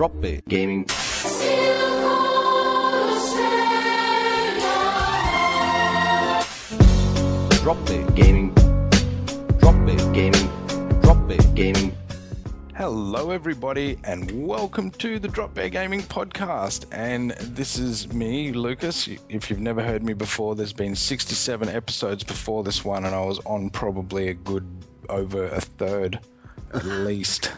Drop 0.00 0.18
Bear 0.22 0.40
Gaming. 0.48 0.84
Drop 7.60 7.76
Gaming. 8.14 8.54
Drop 9.58 9.74
Gaming. 10.14 11.00
Drop 11.02 11.54
Gaming. 11.54 11.94
Hello, 12.74 13.30
everybody, 13.30 13.98
and 14.04 14.46
welcome 14.46 14.90
to 14.92 15.18
the 15.18 15.28
Drop 15.28 15.52
Bear 15.52 15.68
Gaming 15.68 16.00
Podcast. 16.00 16.86
And 16.92 17.32
this 17.32 17.78
is 17.78 18.10
me, 18.10 18.52
Lucas. 18.52 19.06
If 19.28 19.50
you've 19.50 19.60
never 19.60 19.82
heard 19.82 20.02
me 20.02 20.14
before, 20.14 20.54
there's 20.54 20.72
been 20.72 20.96
67 20.96 21.68
episodes 21.68 22.24
before 22.24 22.64
this 22.64 22.86
one, 22.86 23.04
and 23.04 23.14
I 23.14 23.20
was 23.20 23.38
on 23.40 23.68
probably 23.68 24.28
a 24.28 24.34
good 24.34 24.66
over 25.10 25.44
a 25.48 25.60
third 25.60 26.20
at 26.72 26.86
least. 26.86 27.50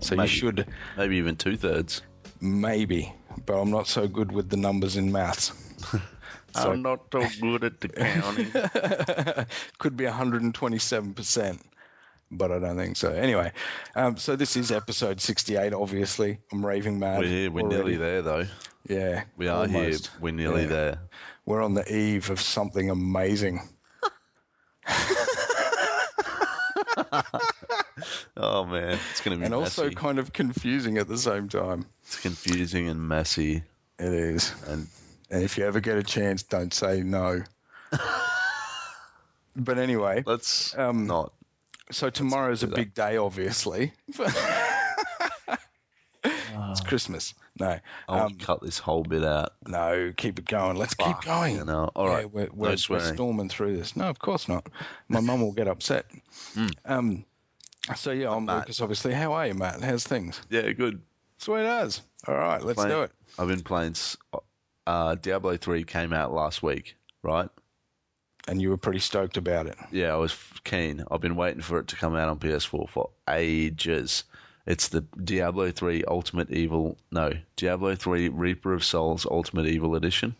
So 0.00 0.16
Maybe. 0.16 0.28
you 0.30 0.34
should 0.36 0.66
maybe 0.96 1.16
even 1.16 1.36
two 1.36 1.56
thirds. 1.56 2.02
maybe, 2.40 3.12
but 3.46 3.60
I'm 3.60 3.70
not 3.70 3.86
so 3.88 4.06
good 4.06 4.30
with 4.32 4.48
the 4.48 4.56
numbers 4.56 4.96
in 4.96 5.10
maths. 5.12 5.52
So- 6.54 6.72
I'm 6.72 6.80
not 6.82 7.00
so 7.12 7.22
good 7.42 7.62
at 7.62 7.78
the 7.82 7.88
counting. 7.90 8.50
Could 9.78 9.98
be 9.98 10.04
127%, 10.06 11.60
but 12.30 12.50
I 12.50 12.58
don't 12.58 12.76
think 12.78 12.96
so. 12.96 13.12
Anyway, 13.12 13.52
um, 13.94 14.16
so 14.16 14.34
this 14.34 14.56
is 14.56 14.72
episode 14.72 15.20
68, 15.20 15.74
obviously. 15.74 16.38
I'm 16.50 16.64
raving 16.64 16.98
mad. 16.98 17.18
we're 17.20 17.26
here, 17.26 17.50
we're 17.50 17.60
already. 17.60 17.76
nearly 17.76 17.96
there 17.96 18.22
though. 18.22 18.46
Yeah. 18.88 19.24
We 19.36 19.46
are 19.46 19.66
almost. 19.66 20.06
here, 20.06 20.16
we're 20.22 20.32
nearly 20.32 20.62
Yeah. 20.62 20.68
there. 20.68 20.98
We're 21.44 21.62
on 21.62 21.74
the 21.74 21.84
eve 21.94 22.30
of 22.30 22.40
something 22.40 22.88
amazing. 22.90 23.60
Oh 28.36 28.64
man, 28.64 28.98
it's 29.10 29.20
gonna 29.20 29.36
be 29.36 29.44
And 29.44 29.54
also 29.54 29.90
kind 29.90 30.18
of 30.18 30.32
confusing 30.32 30.98
at 30.98 31.08
the 31.08 31.18
same 31.18 31.48
time. 31.48 31.86
it's 32.02 32.20
confusing 32.20 32.88
and 32.88 33.00
messy. 33.08 33.62
It 33.98 34.12
is. 34.12 34.54
And 34.68 34.86
And 35.30 35.42
if 35.42 35.58
you 35.58 35.64
ever 35.64 35.80
get 35.80 35.96
a 35.98 36.02
chance, 36.02 36.42
don't 36.42 36.72
say 36.72 37.02
no. 37.02 37.42
but 39.56 39.78
anyway, 39.78 40.22
let's 40.26 40.76
Um, 40.78 41.06
not. 41.06 41.32
so 41.90 42.10
tomorrow's 42.10 42.62
a 42.62 42.66
that. 42.68 42.76
big 42.76 42.94
day, 42.94 43.16
obviously. 43.16 43.92
it's 46.24 46.80
Christmas. 46.82 47.34
No, 47.60 47.78
I 48.08 48.16
want 48.20 48.32
um, 48.32 48.38
cut 48.38 48.62
this 48.62 48.78
whole 48.78 49.02
bit 49.02 49.24
out. 49.24 49.54
no, 49.66 50.12
keep 50.16 50.38
it 50.38 50.44
going. 50.46 50.76
Let's 50.76 50.94
Fuck, 50.94 51.22
keep 51.22 51.28
going. 51.28 51.56
You 51.56 51.64
know. 51.64 51.90
All 51.96 52.06
yeah, 52.08 52.24
we're, 52.26 52.44
no 52.44 52.50
we're, 52.54 52.76
we're 52.88 53.14
storming 53.14 53.48
through 53.48 53.76
this. 53.76 53.96
No, 53.96 54.04
of 54.08 54.18
course 54.18 54.48
not. 54.48 54.66
My 55.08 55.20
mum 55.20 55.40
will 55.40 55.52
get 55.52 55.66
upset. 55.66 56.06
Mm. 56.54 56.72
Um, 56.84 57.24
so 57.96 58.10
yeah, 58.10 58.30
I'm. 58.32 58.46
Lucas. 58.46 58.80
Obviously, 58.80 59.12
how 59.12 59.32
are 59.32 59.46
you, 59.46 59.54
Matt? 59.54 59.82
How's 59.82 60.04
things? 60.04 60.40
Yeah, 60.50 60.70
good. 60.72 61.00
Sweet 61.38 61.66
as. 61.66 62.02
All 62.26 62.34
right, 62.34 62.62
let's 62.62 62.76
Playing- 62.76 62.90
do 62.92 63.02
it. 63.02 63.12
I've 63.38 63.48
been 63.48 63.62
playing. 63.62 63.94
Uh, 64.86 65.14
Diablo 65.16 65.56
three 65.56 65.84
came 65.84 66.12
out 66.12 66.32
last 66.32 66.62
week, 66.62 66.96
right? 67.22 67.48
And 68.48 68.62
you 68.62 68.70
were 68.70 68.78
pretty 68.78 69.00
stoked 69.00 69.36
about 69.36 69.66
it. 69.66 69.76
Yeah, 69.92 70.14
I 70.14 70.16
was 70.16 70.34
keen. 70.64 71.04
I've 71.10 71.20
been 71.20 71.36
waiting 71.36 71.60
for 71.60 71.78
it 71.78 71.86
to 71.88 71.96
come 71.96 72.16
out 72.16 72.30
on 72.30 72.38
PS4 72.38 72.88
for 72.88 73.10
ages. 73.28 74.24
It's 74.66 74.88
the 74.88 75.02
Diablo 75.22 75.70
3 75.70 76.04
Ultimate 76.04 76.50
Evil. 76.50 76.96
No, 77.10 77.32
Diablo 77.56 77.94
3 77.94 78.30
Reaper 78.30 78.72
of 78.72 78.82
Souls 78.84 79.26
Ultimate 79.30 79.66
Evil 79.66 79.94
Edition. 79.96 80.34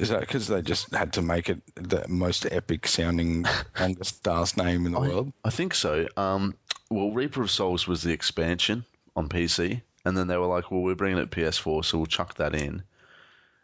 Is 0.00 0.08
that 0.08 0.20
because 0.20 0.46
they 0.46 0.62
just 0.62 0.94
had 0.94 1.12
to 1.12 1.22
make 1.22 1.50
it 1.50 1.60
the 1.74 2.06
most 2.08 2.46
epic 2.50 2.88
sounding, 2.88 3.44
longest 3.80 4.26
ass 4.26 4.56
name 4.56 4.86
in 4.86 4.92
the 4.92 5.00
world? 5.00 5.32
I 5.44 5.50
think 5.50 5.74
so. 5.74 6.08
Um, 6.16 6.54
well, 6.88 7.10
Reaper 7.10 7.42
of 7.42 7.50
Souls 7.50 7.86
was 7.86 8.02
the 8.02 8.12
expansion 8.12 8.84
on 9.14 9.28
PC, 9.28 9.82
and 10.06 10.16
then 10.16 10.26
they 10.26 10.38
were 10.38 10.46
like, 10.46 10.70
"Well, 10.70 10.80
we're 10.80 10.94
bringing 10.94 11.18
it 11.18 11.30
to 11.30 11.40
PS4, 11.40 11.84
so 11.84 11.98
we'll 11.98 12.06
chuck 12.06 12.34
that 12.36 12.54
in." 12.54 12.82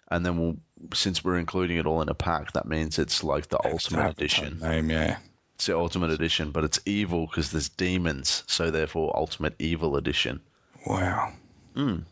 And 0.09 0.27
then 0.27 0.39
we'll, 0.39 0.57
since 0.93 1.25
we're 1.25 1.39
including 1.39 1.79
it 1.79 1.87
all 1.87 2.03
in 2.03 2.11
a 2.11 2.15
pack, 2.15 2.53
that 2.53 2.69
means 2.69 2.99
it's 2.99 3.25
like 3.25 3.49
the 3.49 3.59
Ultimate 3.67 4.11
Edition. 4.11 4.59
Name, 4.61 4.91
yeah. 4.91 5.17
It's 5.55 5.67
the 5.67 5.77
Ultimate 5.77 6.11
Edition, 6.11 6.51
but 6.51 6.65
it's 6.65 6.79
evil 6.85 7.27
because 7.27 7.51
there's 7.51 7.71
demons, 7.71 8.45
so 8.47 8.71
therefore 8.71 9.17
Ultimate 9.17 9.55
Evil 9.59 9.97
Edition. 9.97 10.41
Wow. 10.87 11.33
Mm. 11.75 12.05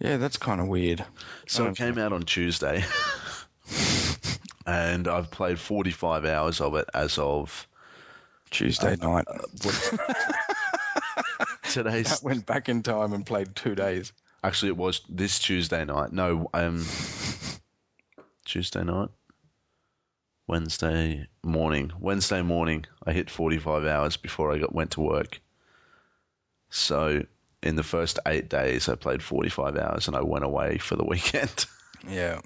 Yeah, 0.00 0.16
that's 0.16 0.36
kind 0.36 0.60
of 0.60 0.68
weird. 0.68 1.04
So 1.46 1.66
it 1.66 1.76
came 1.76 1.98
out 1.98 2.12
on 2.12 2.22
Tuesday, 2.22 2.84
and 4.66 5.08
I've 5.08 5.30
played 5.30 5.58
45 5.58 6.24
hours 6.24 6.60
of 6.60 6.76
it 6.76 6.88
as 6.94 7.18
of 7.18 7.66
Tuesday 8.50 8.96
night. 8.96 9.24
today's. 11.70 12.06
That 12.08 12.22
went 12.22 12.46
back 12.46 12.68
in 12.68 12.82
time 12.82 13.12
and 13.12 13.26
played 13.26 13.54
two 13.56 13.74
days. 13.74 14.12
Actually, 14.44 14.68
it 14.68 14.76
was 14.76 15.02
this 15.08 15.38
Tuesday 15.38 15.84
night. 15.84 16.12
No, 16.12 16.48
um, 16.54 16.86
Tuesday 18.44 18.84
night, 18.84 19.08
Wednesday 20.46 21.26
morning. 21.42 21.90
Wednesday 21.98 22.42
morning, 22.42 22.84
I 23.04 23.12
hit 23.12 23.30
45 23.30 23.84
hours 23.84 24.16
before 24.16 24.52
I 24.52 24.58
got 24.58 24.74
went 24.74 24.92
to 24.92 25.00
work. 25.00 25.40
So 26.70 27.24
in 27.62 27.76
the 27.76 27.82
first 27.82 28.18
eight 28.26 28.48
days, 28.48 28.88
I 28.88 28.94
played 28.94 29.22
45 29.22 29.76
hours, 29.76 30.06
and 30.06 30.16
I 30.16 30.20
went 30.22 30.44
away 30.44 30.78
for 30.78 30.96
the 30.96 31.04
weekend. 31.04 31.66
Yeah. 32.08 32.40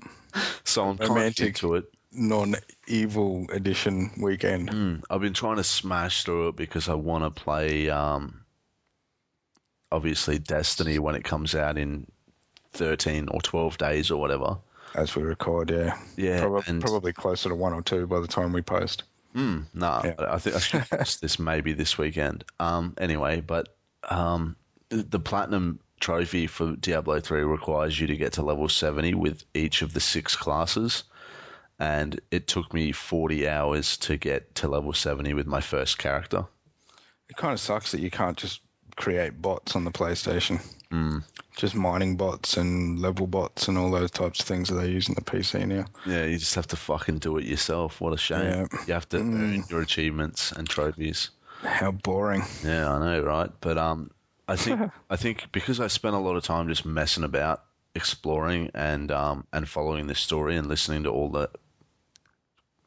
so 0.65 0.89
I'm 0.89 0.97
kind 0.97 1.11
of 1.11 1.17
Romantic. 1.17 1.47
into 1.49 1.75
it. 1.75 1.85
Non-evil 2.11 3.47
edition 3.53 4.11
weekend. 4.19 4.71
Mm, 4.71 5.03
I've 5.11 5.21
been 5.21 5.35
trying 5.35 5.57
to 5.57 5.65
smash 5.65 6.25
through 6.25 6.49
it 6.49 6.57
because 6.57 6.89
I 6.89 6.95
want 6.95 7.23
to 7.25 7.31
play, 7.43 7.91
um, 7.91 8.41
obviously, 9.91 10.39
Destiny 10.39 10.99
when 10.99 11.15
it 11.15 11.25
comes 11.25 11.55
out 11.55 11.77
in 11.77 12.07
13 12.73 13.29
or 13.29 13.43
12 13.43 13.77
days 13.77 14.11
or 14.11 14.19
whatever. 14.19 14.57
As 14.95 15.15
we 15.15 15.23
record, 15.23 15.71
yeah. 15.71 15.99
Yeah, 16.17 16.41
Probably, 16.41 16.63
and- 16.67 16.81
probably 16.81 17.13
closer 17.13 17.51
to 17.51 17.55
one 17.55 17.75
or 17.75 17.83
two 17.83 18.07
by 18.07 18.21
the 18.21 18.27
time 18.27 18.53
we 18.55 18.63
post. 18.63 19.05
Mm, 19.37 19.65
nah, 19.75 20.01
Yeah. 20.05 20.15
I 20.19 20.39
think 20.39 20.57
I 20.57 20.59
should 21.05 21.21
this 21.21 21.39
maybe 21.39 21.75
this 21.75 21.99
weekend. 21.99 22.45
Um, 22.59 22.95
anyway, 22.99 23.43
but 23.43 23.77
um, 24.09 24.57
the, 24.93 25.03
the 25.03 25.19
platinum 25.21 25.81
trophy 26.01 26.47
for 26.47 26.77
Diablo 26.77 27.21
3 27.21 27.43
requires 27.43 27.99
you 28.01 28.07
to 28.07 28.17
get 28.17 28.33
to 28.35 28.43
level 28.43 28.69
70 28.69 29.15
with 29.15 29.45
each 29.55 29.83
of 29.83 29.95
the 29.95 30.01
six 30.01 30.37
classes. 30.37 31.05
And 31.79 32.21
it 32.31 32.47
took 32.47 32.73
me 32.75 32.93
40 32.93 33.49
hours 33.49 33.97
to 33.99 34.17
get 34.17 34.55
to 34.57 34.69
level 34.69 34.93
70 34.93 35.35
with 35.35 35.47
my 35.47 35.61
first 35.61 35.99
character. 35.99 36.45
It 37.29 37.37
kind 37.37 37.53
of 37.53 37.61
sucks 37.61 37.93
that 37.93 38.01
you 38.01 38.11
can't 38.11 38.37
just 38.37 38.61
create 38.97 39.41
bots 39.41 39.75
on 39.75 39.85
the 39.85 39.91
PlayStation. 39.91 40.61
Mm. 40.91 41.25
Just 41.57 41.75
mining 41.75 42.17
bots 42.17 42.57
and 42.57 42.99
level 43.01 43.27
bots 43.27 43.69
and 43.69 43.79
all 43.79 43.91
those 43.91 44.11
types 44.11 44.41
of 44.41 44.47
things 44.47 44.69
that 44.69 44.75
they 44.75 44.91
use 44.91 45.09
in 45.09 45.15
the 45.15 45.23
PC 45.23 45.67
now. 45.67 45.87
Yeah, 46.07 46.25
you 46.27 46.37
just 46.39 46.55
have 46.55 46.67
to 46.69 46.77
fucking 46.77 47.19
do 47.19 47.39
it 47.39 47.45
yourself. 47.45 48.01
What 48.01 48.13
a 48.13 48.19
shame. 48.19 48.45
Yeah. 48.45 48.67
You 48.87 48.93
have 48.95 49.09
to 49.11 49.19
Mm. 49.19 49.35
earn 49.41 49.65
your 49.71 49.81
achievements 49.81 50.53
and 50.53 50.69
trophies. 50.69 51.31
How 51.63 51.93
boring. 51.93 52.43
Yeah, 52.65 52.93
I 52.93 52.99
know, 52.99 53.23
right? 53.23 53.51
But 53.61 53.79
um, 53.79 54.11
I 54.49 54.57
think 54.57 54.81
I 55.11 55.17
think 55.17 55.51
because 55.53 55.81
I 55.81 55.87
spent 55.87 56.15
a 56.15 56.19
lot 56.19 56.37
of 56.37 56.45
time 56.45 56.69
just 56.69 56.85
messing 56.85 57.25
about, 57.25 57.63
exploring 57.95 58.71
and 58.75 59.11
um 59.13 59.47
and 59.53 59.69
following 59.69 60.07
this 60.07 60.21
story 60.21 60.57
and 60.57 60.67
listening 60.67 61.03
to 61.05 61.11
all 61.11 61.29
the 61.31 61.49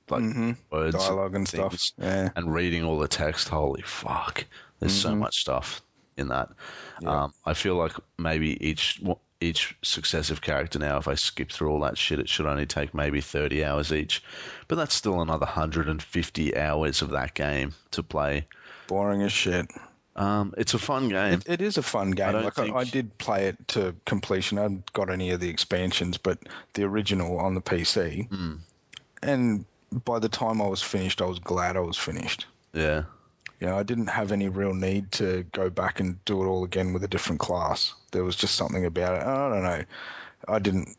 like 0.09 0.21
hmm 0.21 0.51
words, 0.71 0.95
Dialogue 0.95 1.35
and 1.35 1.47
stuff. 1.47 1.71
things 1.71 1.94
Yeah. 1.97 2.29
and 2.35 2.53
reading 2.53 2.83
all 2.83 2.99
the 2.99 3.07
text. 3.07 3.49
Holy 3.49 3.81
fuck! 3.83 4.45
There's 4.79 4.94
so 4.94 5.11
Mhm. 5.11 5.19
much 5.19 5.38
stuff 5.41 5.81
in 6.17 6.27
that. 6.29 6.49
Yeah. 7.01 7.23
Um, 7.23 7.33
I 7.45 7.53
feel 7.53 7.75
like 7.75 7.94
maybe 8.17 8.63
each 8.65 9.01
each 9.41 9.75
successive 9.83 10.41
character 10.41 10.79
now, 10.79 10.97
if 10.97 11.07
I 11.07 11.15
skip 11.15 11.51
through 11.51 11.69
all 11.69 11.81
that 11.81 11.97
shit, 11.97 12.19
it 12.19 12.29
should 12.29 12.45
only 12.45 12.65
take 12.65 12.94
maybe 12.94 13.19
30 13.21 13.65
hours 13.65 13.91
each. 13.91 14.24
But 14.68 14.75
that's 14.75 14.95
still 14.95 15.21
another 15.21 15.45
150 15.45 16.57
hours 16.57 17.01
of 17.01 17.09
that 17.12 17.33
game 17.33 17.74
to 17.91 18.01
play. 18.01 18.47
Boring 18.88 19.21
as 19.24 19.31
shit. 19.33 19.69
Um, 20.15 20.53
it's 20.57 20.73
a 20.73 20.79
fun 20.79 21.09
game. 21.09 21.33
It, 21.33 21.50
it 21.50 21.62
is 21.62 21.77
a 21.77 21.83
fun 21.83 22.12
game. 22.12 22.31
don't 22.31 22.44
like 22.45 22.57
I, 22.57 22.73
I 22.73 22.83
did 22.85 23.17
play 23.17 23.47
it 23.47 23.67
to 23.69 23.94
completion. 24.06 24.57
I 24.57 24.63
hadn't 24.63 24.91
got 24.94 25.09
any 25.09 25.31
of 25.31 25.41
the 25.41 25.50
expansions, 25.50 26.17
but 26.17 26.39
the 26.73 26.83
original 26.83 27.38
on 27.38 27.53
the 27.53 27.62
PC. 27.62 28.29
Mm. 28.29 28.59
And 29.23 29.65
by 30.06 30.19
the 30.19 30.29
time 30.29 30.62
I 30.62 30.67
was 30.67 30.81
finished, 30.81 31.21
I 31.21 31.25
was 31.25 31.39
glad 31.39 31.75
I 31.75 31.81
was 31.81 31.97
finished. 31.97 32.45
Yeah. 32.73 33.03
You 33.59 33.67
know, 33.67 33.77
I 33.77 33.83
didn't 33.83 34.07
have 34.07 34.31
any 34.31 34.50
real 34.50 34.73
need 34.73 35.12
to 35.13 35.44
go 35.51 35.69
back 35.69 36.00
and 36.00 36.23
do 36.25 36.44
it 36.44 36.47
all 36.47 36.63
again 36.63 36.94
with 36.94 37.03
a 37.03 37.07
different 37.07 37.39
class. 37.39 37.94
There 38.11 38.23
was 38.23 38.35
just 38.35 38.56
something 38.56 38.85
about 38.85 39.21
it. 39.21 39.25
I 39.25 39.50
don't 39.50 39.63
know. 39.63 39.83
I 40.47 40.59
didn't, 40.59 40.95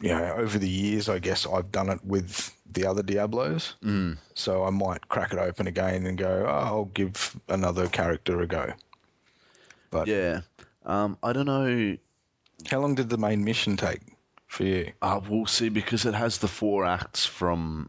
you 0.00 0.08
know, 0.10 0.34
over 0.36 0.58
the 0.58 0.68
years, 0.68 1.08
I 1.08 1.18
guess 1.18 1.46
I've 1.46 1.72
done 1.72 1.88
it 1.88 2.04
with 2.04 2.54
the 2.72 2.86
other 2.86 3.02
Diablos. 3.02 3.76
Mm. 3.82 4.18
So 4.34 4.64
I 4.64 4.70
might 4.70 5.08
crack 5.08 5.32
it 5.32 5.38
open 5.38 5.66
again 5.66 6.06
and 6.06 6.16
go, 6.18 6.44
oh, 6.46 6.50
I'll 6.50 6.84
give 6.86 7.38
another 7.48 7.88
character 7.88 8.40
a 8.40 8.46
go. 8.46 8.72
But 9.90 10.08
Yeah. 10.08 10.40
Um, 10.84 11.16
I 11.22 11.32
don't 11.32 11.46
know. 11.46 11.96
how 12.70 12.80
long 12.80 12.94
did 12.94 13.08
the 13.08 13.18
main 13.18 13.44
mission 13.44 13.76
take 13.76 14.00
for 14.48 14.64
you? 14.64 14.92
Uh, 15.00 15.20
we'll 15.28 15.46
see 15.46 15.68
because 15.68 16.04
it 16.06 16.14
has 16.14 16.38
the 16.38 16.48
four 16.48 16.84
acts 16.84 17.24
from 17.24 17.88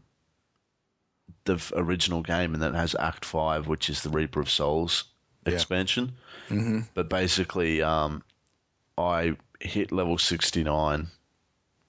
the 1.44 1.60
original 1.76 2.22
game, 2.22 2.54
and 2.54 2.62
then 2.62 2.74
it 2.74 2.78
has 2.78 2.94
Act 2.98 3.24
Five, 3.24 3.66
which 3.66 3.90
is 3.90 4.02
the 4.02 4.08
Reaper 4.10 4.40
of 4.40 4.48
Souls 4.48 5.04
Yeah. 5.46 5.54
expansion. 5.54 6.12
hmm 6.48 6.80
But 6.94 7.08
basically, 7.10 7.82
um, 7.82 8.22
I 8.96 9.36
hit 9.60 9.92
level 9.92 10.16
69 10.18 11.08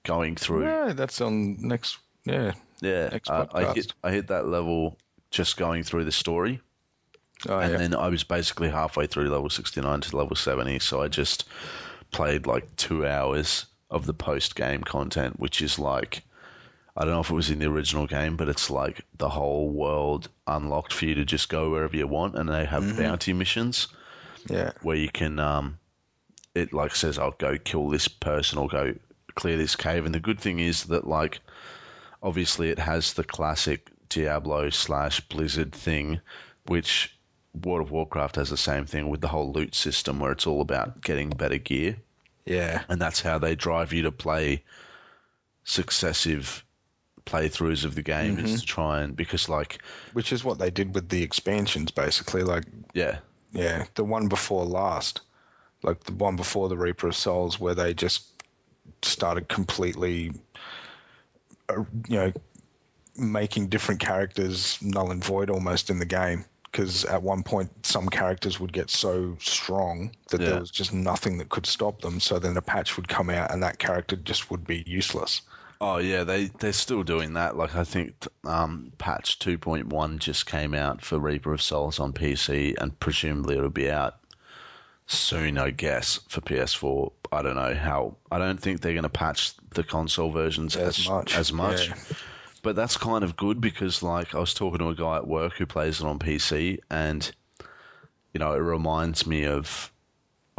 going 0.06 0.36
through. 0.36 0.64
Yeah, 0.64 0.92
that's 0.94 1.20
on 1.20 1.56
next. 1.60 1.98
Yeah. 2.24 2.52
Yeah, 2.80 3.08
Next 3.12 3.30
uh, 3.30 3.46
I 3.52 3.72
hit 3.74 3.92
I 4.04 4.10
hit 4.12 4.28
that 4.28 4.46
level 4.46 4.96
just 5.30 5.56
going 5.56 5.82
through 5.82 6.04
the 6.04 6.12
story, 6.12 6.60
Oh 7.48 7.58
and 7.58 7.72
yeah. 7.72 7.78
then 7.78 7.94
I 7.94 8.08
was 8.08 8.24
basically 8.24 8.68
halfway 8.68 9.06
through 9.06 9.28
level 9.30 9.48
69 9.50 10.00
to 10.02 10.16
level 10.16 10.36
70. 10.36 10.78
So 10.80 11.02
I 11.02 11.08
just 11.08 11.44
played 12.12 12.46
like 12.46 12.76
two 12.76 13.06
hours 13.06 13.66
of 13.90 14.06
the 14.06 14.14
post 14.14 14.56
game 14.56 14.82
content, 14.82 15.38
which 15.40 15.62
is 15.62 15.78
like 15.78 16.22
I 16.96 17.04
don't 17.04 17.14
know 17.14 17.20
if 17.20 17.30
it 17.30 17.34
was 17.34 17.50
in 17.50 17.58
the 17.58 17.66
original 17.70 18.06
game, 18.06 18.36
but 18.36 18.48
it's 18.48 18.70
like 18.70 19.02
the 19.18 19.28
whole 19.28 19.70
world 19.70 20.28
unlocked 20.46 20.92
for 20.92 21.04
you 21.06 21.14
to 21.14 21.24
just 21.24 21.48
go 21.48 21.70
wherever 21.70 21.96
you 21.96 22.06
want, 22.06 22.36
and 22.36 22.48
they 22.48 22.64
have 22.64 22.82
Mm-hmm. 22.84 23.02
bounty 23.02 23.32
missions 23.32 23.88
yeah. 24.48 24.72
where 24.82 24.96
you 24.96 25.08
can 25.08 25.38
um 25.38 25.78
it 26.54 26.72
like 26.72 26.94
says 26.96 27.18
I'll 27.18 27.32
go 27.32 27.56
kill 27.58 27.88
this 27.88 28.08
person 28.08 28.58
or 28.58 28.68
go 28.68 28.94
clear 29.36 29.56
this 29.56 29.76
cave 29.76 30.04
and 30.04 30.14
the 30.14 30.20
good 30.20 30.40
thing 30.40 30.58
is 30.58 30.84
that 30.84 31.06
like 31.06 31.40
obviously 32.22 32.70
it 32.70 32.78
has 32.78 33.14
the 33.14 33.24
classic 33.24 33.90
Diablo 34.08 34.70
slash 34.70 35.20
Blizzard 35.20 35.72
thing 35.72 36.20
which 36.66 37.16
World 37.64 37.86
of 37.86 37.90
Warcraft 37.90 38.36
has 38.36 38.50
the 38.50 38.56
same 38.56 38.84
thing 38.84 39.08
with 39.08 39.20
the 39.20 39.28
whole 39.28 39.52
loot 39.52 39.74
system 39.74 40.20
where 40.20 40.32
it's 40.32 40.46
all 40.46 40.60
about 40.60 41.00
getting 41.02 41.30
better 41.30 41.58
gear 41.58 41.96
Yeah. 42.44 42.82
and 42.88 43.00
that's 43.00 43.20
how 43.20 43.38
they 43.38 43.54
drive 43.54 43.92
you 43.92 44.02
to 44.02 44.12
play 44.12 44.64
successive 45.64 46.64
playthroughs 47.24 47.84
of 47.84 47.94
the 47.94 48.02
game 48.02 48.38
is 48.38 48.44
mm-hmm. 48.44 48.56
to 48.56 48.66
try 48.66 49.02
and 49.02 49.16
because 49.16 49.48
like 49.48 49.82
Which 50.12 50.32
is 50.32 50.44
what 50.44 50.58
they 50.58 50.70
did 50.70 50.94
with 50.94 51.08
the 51.08 51.22
expansions, 51.22 51.90
basically. 51.90 52.42
Like, 52.42 52.64
yeah 52.94 53.18
yeah, 53.56 53.86
the 53.94 54.04
one 54.04 54.28
before 54.28 54.64
last, 54.64 55.22
like 55.82 56.04
the 56.04 56.12
one 56.12 56.36
before 56.36 56.68
the 56.68 56.76
Reaper 56.76 57.08
of 57.08 57.16
Souls, 57.16 57.58
where 57.58 57.74
they 57.74 57.94
just 57.94 58.35
started 59.02 59.48
completely, 59.48 60.32
uh, 61.68 61.84
you 62.08 62.16
know, 62.16 62.32
making 63.16 63.68
different 63.68 64.00
characters 64.00 64.78
null 64.82 65.10
and 65.10 65.24
void 65.24 65.50
almost 65.50 65.90
in 65.90 65.98
the 65.98 66.04
game. 66.06 66.44
Because 66.70 67.06
at 67.06 67.22
one 67.22 67.42
point, 67.42 67.70
some 67.86 68.08
characters 68.08 68.60
would 68.60 68.72
get 68.72 68.90
so 68.90 69.34
strong 69.40 70.10
that 70.28 70.42
Yeah. 70.42 70.50
there 70.50 70.60
was 70.60 70.70
just 70.70 70.92
nothing 70.92 71.38
that 71.38 71.48
could 71.48 71.64
stop 71.64 72.02
them. 72.02 72.20
So 72.20 72.38
then 72.38 72.54
a 72.56 72.60
patch 72.62 72.96
would 72.96 73.08
come 73.08 73.30
out, 73.30 73.50
and 73.50 73.62
that 73.62 73.78
character 73.78 74.16
just 74.16 74.50
would 74.50 74.66
be 74.66 74.84
useless. 74.86 75.40
Oh 75.80 75.98
yeah, 75.98 76.24
they 76.24 76.46
they're 76.58 76.72
still 76.74 77.02
doing 77.02 77.32
that. 77.34 77.56
Like 77.56 77.74
I 77.76 77.84
think 77.84 78.26
um, 78.44 78.92
patch 78.98 79.38
two 79.38 79.56
point 79.58 79.86
one 79.88 80.18
just 80.18 80.46
came 80.46 80.74
out 80.74 81.02
for 81.02 81.18
Reaper 81.18 81.52
of 81.54 81.62
Souls 81.62 81.98
on 81.98 82.12
PC, 82.12 82.74
and 82.78 82.98
presumably 83.00 83.56
it'll 83.56 83.70
be 83.70 83.90
out 83.90 84.16
soon, 85.06 85.58
I 85.58 85.70
guess, 85.70 86.20
for 86.28 86.40
PS4. 86.40 87.12
I 87.32 87.42
don't 87.42 87.56
know 87.56 87.74
how. 87.74 88.16
I 88.30 88.38
don't 88.38 88.60
think 88.60 88.80
they're 88.80 88.92
going 88.92 89.02
to 89.02 89.08
patch 89.08 89.52
the 89.70 89.84
console 89.84 90.30
versions 90.30 90.76
As 90.76 90.98
as 90.98 91.08
much, 91.08 91.36
As 91.36 91.52
much. 91.52 91.88
yeah. 91.88 91.94
But 92.62 92.74
that's 92.74 92.96
kind 92.96 93.22
of 93.22 93.36
good 93.36 93.60
because, 93.60 94.02
like, 94.02 94.34
I 94.34 94.38
was 94.40 94.52
talking 94.54 94.78
to 94.80 94.88
a 94.88 94.94
guy 94.94 95.16
at 95.16 95.26
work 95.26 95.54
who 95.54 95.66
plays 95.66 96.00
it 96.00 96.06
on 96.06 96.18
PC, 96.18 96.78
and 96.90 97.30
you 98.34 98.40
know, 98.40 98.52
it 98.52 98.58
reminds 98.58 99.26
me 99.26 99.46
of 99.46 99.90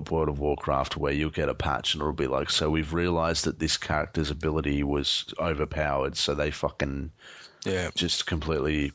World 0.09 0.29
of 0.29 0.39
Warcraft 0.39 0.95
where 0.97 1.11
you'll 1.11 1.29
get 1.29 1.49
a 1.49 1.53
patch 1.53 1.93
and 1.93 2.01
it'll 2.01 2.13
be 2.13 2.27
like, 2.27 2.49
so 2.49 2.69
we've 2.69 2.93
realized 2.93 3.45
that 3.45 3.59
this 3.59 3.77
character's 3.77 4.31
ability 4.31 4.83
was 4.83 5.25
overpowered, 5.39 6.15
so 6.15 6.33
they 6.33 6.49
fucking 6.49 7.11
Yeah, 7.65 7.89
just 7.95 8.25
completely 8.25 8.93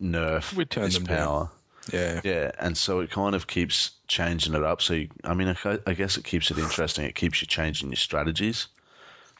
nerf 0.00 0.52
We 0.54 0.64
turn 0.66 0.84
this 0.84 0.94
them 0.94 1.04
down. 1.04 1.48
Yeah, 1.92 2.20
Yeah, 2.24 2.50
and 2.58 2.76
so 2.76 3.00
it 3.00 3.10
kind 3.10 3.34
of 3.34 3.46
keeps 3.46 3.92
changing 4.08 4.54
it 4.54 4.62
up. 4.62 4.82
So, 4.82 4.94
you, 4.94 5.08
I 5.24 5.34
mean, 5.34 5.48
I, 5.64 5.78
I 5.86 5.94
guess 5.94 6.16
it 6.16 6.24
keeps 6.24 6.50
it 6.50 6.58
interesting. 6.58 7.04
It 7.04 7.14
keeps 7.14 7.40
you 7.40 7.46
changing 7.46 7.88
your 7.90 7.96
strategies, 7.96 8.68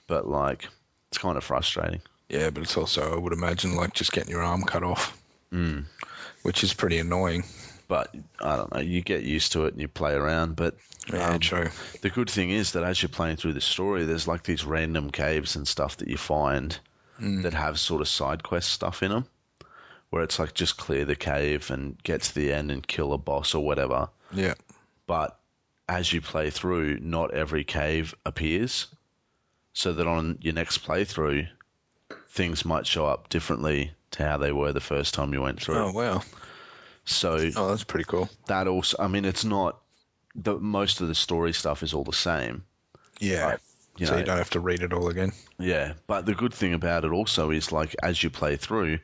but 0.06 0.26
like, 0.28 0.68
it's 1.10 1.18
kind 1.18 1.36
of 1.36 1.44
frustrating. 1.44 2.00
yeah. 2.28 2.50
But 2.50 2.62
it's 2.64 2.76
also, 2.76 3.14
I 3.14 3.18
would 3.18 3.32
imagine, 3.32 3.74
like 3.76 3.92
just 3.94 4.12
getting 4.12 4.30
your 4.30 4.42
arm 4.42 4.62
cut 4.62 4.82
off, 4.82 5.20
Hmm. 5.50 5.80
which 6.42 6.62
is 6.64 6.74
pretty 6.74 6.98
annoying. 6.98 7.44
But 7.88 8.12
I 8.40 8.56
don't 8.56 8.74
know. 8.74 8.80
You 8.80 9.00
get 9.00 9.22
used 9.22 9.52
to 9.52 9.66
it 9.66 9.72
and 9.72 9.80
you 9.80 9.86
play 9.86 10.12
around. 10.14 10.56
But 10.56 10.74
Yeah, 11.12 11.28
um, 11.34 11.38
true. 11.38 11.68
The 12.02 12.10
good 12.10 12.28
thing 12.28 12.50
is 12.50 12.72
that 12.72 12.82
as 12.82 13.00
you're 13.00 13.08
playing 13.08 13.36
through 13.36 13.52
the 13.52 13.60
story, 13.60 14.04
there's 14.04 14.26
like 14.26 14.42
these 14.42 14.64
random 14.64 15.10
caves 15.10 15.54
and 15.54 15.68
stuff 15.68 15.96
that 15.98 16.08
you 16.08 16.16
find 16.16 16.76
that 17.20 17.54
have 17.54 17.78
sort 17.78 18.00
of 18.02 18.08
side 18.08 18.42
quest 18.42 18.70
stuff 18.72 19.02
in 19.04 19.10
them, 19.12 19.24
where 20.10 20.22
it's 20.22 20.38
like 20.38 20.54
just 20.54 20.76
clear 20.76 21.04
the 21.04 21.16
cave 21.16 21.70
and 21.70 22.02
get 22.04 22.22
to 22.22 22.34
the 22.34 22.52
end 22.52 22.70
and 22.70 22.86
kill 22.86 23.12
a 23.12 23.18
boss 23.18 23.54
or 23.54 23.64
whatever. 23.64 24.08
Yeah, 24.32 24.54
But 25.06 25.38
as 25.88 26.12
you 26.12 26.20
play 26.20 26.50
through, 26.50 26.98
not 27.00 27.32
every 27.34 27.64
cave 27.64 28.14
appears, 28.24 28.86
so 29.72 29.92
that 29.92 30.06
on 30.06 30.38
your 30.40 30.54
next 30.54 30.84
playthrough, 30.86 31.46
things 32.28 32.64
might 32.64 32.86
show 32.86 33.06
up 33.06 33.28
differently 33.28 33.92
to 34.12 34.24
how 34.24 34.36
they 34.36 34.52
were 34.52 34.72
the 34.72 34.80
first 34.80 35.14
time 35.14 35.32
you 35.32 35.42
went 35.42 35.60
through. 35.60 35.76
Oh 35.78 35.92
wow. 35.92 36.22
So 37.04 37.50
Oh, 37.56 37.68
that's 37.68 37.84
pretty 37.84 38.04
cool. 38.04 38.28
that 38.46 38.66
also, 38.66 38.96
I 39.00 39.06
mean, 39.08 39.24
it's 39.24 39.44
not 39.44 39.80
the 40.34 40.58
most 40.58 41.00
of 41.00 41.08
the 41.08 41.14
story 41.14 41.52
stuff 41.52 41.82
is 41.82 41.94
all 41.94 42.04
the 42.04 42.12
same. 42.12 42.64
Yeah. 43.20 43.56
You 43.96 44.06
so 44.06 44.12
know, 44.12 44.18
you 44.18 44.24
don't 44.26 44.36
have 44.38 44.50
to 44.50 44.60
read 44.60 44.82
it 44.82 44.92
all 44.92 45.08
again. 45.08 45.32
Yeah, 45.58 45.94
but 46.06 46.26
the 46.26 46.34
good 46.34 46.52
thing 46.52 46.74
about 46.74 47.04
it 47.04 47.12
also 47.12 47.50
is 47.50 47.72
like 47.72 47.94
as 48.02 48.22
you 48.22 48.28
play 48.28 48.56
through, 48.56 48.98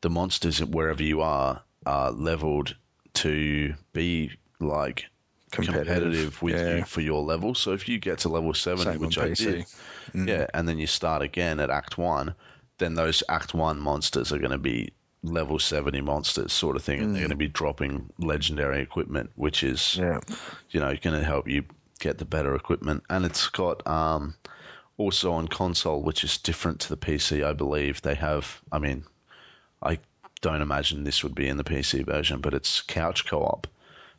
the 0.00 0.10
monsters 0.10 0.64
wherever 0.64 1.02
you 1.02 1.20
are 1.20 1.62
are 1.86 2.10
leveled 2.10 2.76
to 3.14 3.74
be 3.92 4.30
like 4.60 5.06
Competitive, 5.50 5.86
competitive, 5.86 6.42
with 6.42 6.54
yeah. 6.56 6.76
you 6.76 6.84
for 6.84 7.00
your 7.00 7.22
level. 7.22 7.54
So 7.54 7.72
if 7.72 7.88
you 7.88 7.98
get 7.98 8.18
to 8.18 8.28
level 8.28 8.52
seventy, 8.52 8.92
Same 8.92 9.00
which 9.00 9.16
I 9.16 9.30
PC. 9.30 9.66
did, 10.14 10.28
yeah, 10.28 10.46
and 10.52 10.68
then 10.68 10.78
you 10.78 10.86
start 10.86 11.22
again 11.22 11.58
at 11.58 11.70
Act 11.70 11.96
One, 11.96 12.34
then 12.76 12.94
those 12.94 13.22
Act 13.30 13.54
One 13.54 13.80
monsters 13.80 14.30
are 14.30 14.38
going 14.38 14.50
to 14.50 14.58
be 14.58 14.90
level 15.22 15.58
seventy 15.58 16.02
monsters, 16.02 16.52
sort 16.52 16.76
of 16.76 16.82
thing, 16.82 17.00
and 17.00 17.14
they're 17.14 17.22
going 17.22 17.30
to 17.30 17.36
be 17.36 17.48
dropping 17.48 18.10
legendary 18.18 18.82
equipment, 18.82 19.30
which 19.36 19.64
is 19.64 19.96
Yeah. 19.96 20.20
you 20.70 20.80
know, 20.80 20.94
going 21.00 21.18
to 21.18 21.24
help 21.24 21.48
you 21.48 21.64
get 21.98 22.18
the 22.18 22.26
better 22.26 22.54
equipment. 22.54 23.02
And 23.08 23.24
it's 23.24 23.48
got 23.48 23.84
um, 23.86 24.34
also 24.98 25.32
on 25.32 25.48
console, 25.48 26.02
which 26.02 26.24
is 26.24 26.36
different 26.36 26.80
to 26.80 26.88
the 26.90 26.96
PC, 26.98 27.42
I 27.42 27.54
believe. 27.54 28.02
They 28.02 28.16
have, 28.16 28.60
I 28.70 28.78
mean, 28.78 29.02
I 29.82 29.98
don't 30.40 30.62
imagine 30.62 31.04
this 31.04 31.22
would 31.22 31.34
be 31.34 31.48
in 31.48 31.56
the 31.56 31.64
PC 31.64 32.04
version, 32.04 32.40
but 32.40 32.54
it's 32.54 32.80
couch 32.82 33.26
co 33.26 33.42
op. 33.42 33.66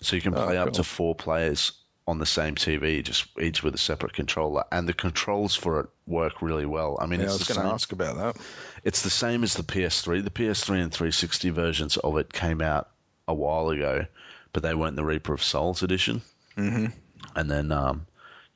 So 0.02 0.16
you 0.16 0.22
can 0.22 0.36
Oh, 0.36 0.46
play 0.46 0.58
up 0.58 0.68
cool. 0.68 0.74
to 0.76 0.84
four 0.84 1.16
players 1.16 1.72
on 2.08 2.18
the 2.20 2.26
same 2.26 2.56
TV, 2.56 3.04
just 3.04 3.28
each 3.40 3.62
with 3.64 3.76
a 3.76 3.78
separate 3.78 4.14
controller. 4.14 4.64
And 4.72 4.88
the 4.88 4.94
controls 4.94 5.56
for 5.56 5.80
it 5.82 5.88
work 6.08 6.42
really 6.42 6.66
well. 6.66 6.98
I 7.00 7.06
mean, 7.06 7.20
Yeah, 7.20 7.28
I 7.28 7.30
it's 7.30 7.40
was 7.40 7.48
the 7.50 7.54
going 7.54 7.68
to 7.68 7.74
ask 7.74 7.92
about 7.92 8.16
that. 8.18 8.42
it's 8.84 9.02
the 9.04 9.10
same 9.12 9.44
as 9.44 9.54
the 9.54 9.64
PS3. 9.64 10.24
The 10.24 10.30
PS3 10.32 10.82
and 10.82 10.92
360 10.92 11.50
versions 11.52 11.98
of 11.98 12.18
it 12.18 12.34
came 12.34 12.62
out 12.62 12.90
a 13.28 13.34
while 13.34 13.70
ago, 13.70 14.06
but 14.54 14.64
they 14.64 14.74
weren't 14.74 14.96
the 14.96 15.06
Reaper 15.06 15.34
of 15.34 15.44
Souls 15.44 15.84
edition. 15.84 16.22
Mm-hmm. 16.58 16.88
And 17.36 17.52
then, 17.52 17.72
um, 17.72 18.08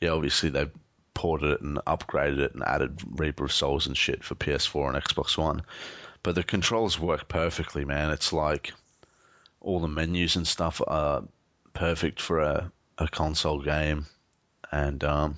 yeah, 0.02 0.10
obviously 0.10 0.50
they 0.50 0.68
ported 1.14 1.52
it 1.52 1.62
and 1.62 1.78
upgraded 1.86 2.40
it 2.40 2.56
and 2.56 2.64
added 2.64 3.00
Reaper 3.20 3.46
of 3.46 3.52
Souls 3.52 3.86
and 3.86 3.96
shit 3.96 4.24
for 4.24 4.34
PS4 4.34 4.96
and 4.96 5.04
Xbox 5.04 5.38
One. 5.38 5.62
But 6.24 6.36
the 6.36 6.44
controls 6.44 7.00
work 7.00 7.28
perfectly, 7.28 7.84
man. 7.86 8.10
It's 8.12 8.32
like 8.34 8.74
all 9.60 9.80
the 9.80 9.88
menus 9.88 10.36
and 10.36 10.48
stuff 10.48 10.82
are 10.88 11.24
perfect 11.74 12.22
for 12.22 12.40
a, 12.40 12.72
a 12.98 13.08
console 13.08 13.62
game. 13.62 14.06
And 14.72 15.04
um, 15.04 15.38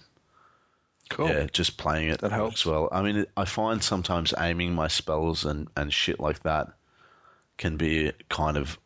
Cool. 1.10 1.28
yeah, 1.30 1.48
just 1.52 1.78
playing 1.78 2.10
it 2.10 2.22
That 2.22 2.32
helps. 2.32 2.66
well. 2.66 2.88
I 2.92 3.02
mean, 3.02 3.26
I 3.36 3.46
find 3.46 3.84
sometimes 3.84 4.34
aiming 4.40 4.74
my 4.74 4.88
spells 4.88 5.44
and, 5.46 5.68
and 5.76 5.92
shit 5.94 6.20
like 6.20 6.42
that 6.44 6.68
can 7.58 7.78
be 7.78 8.12
kind 8.30 8.58
of 8.58 8.78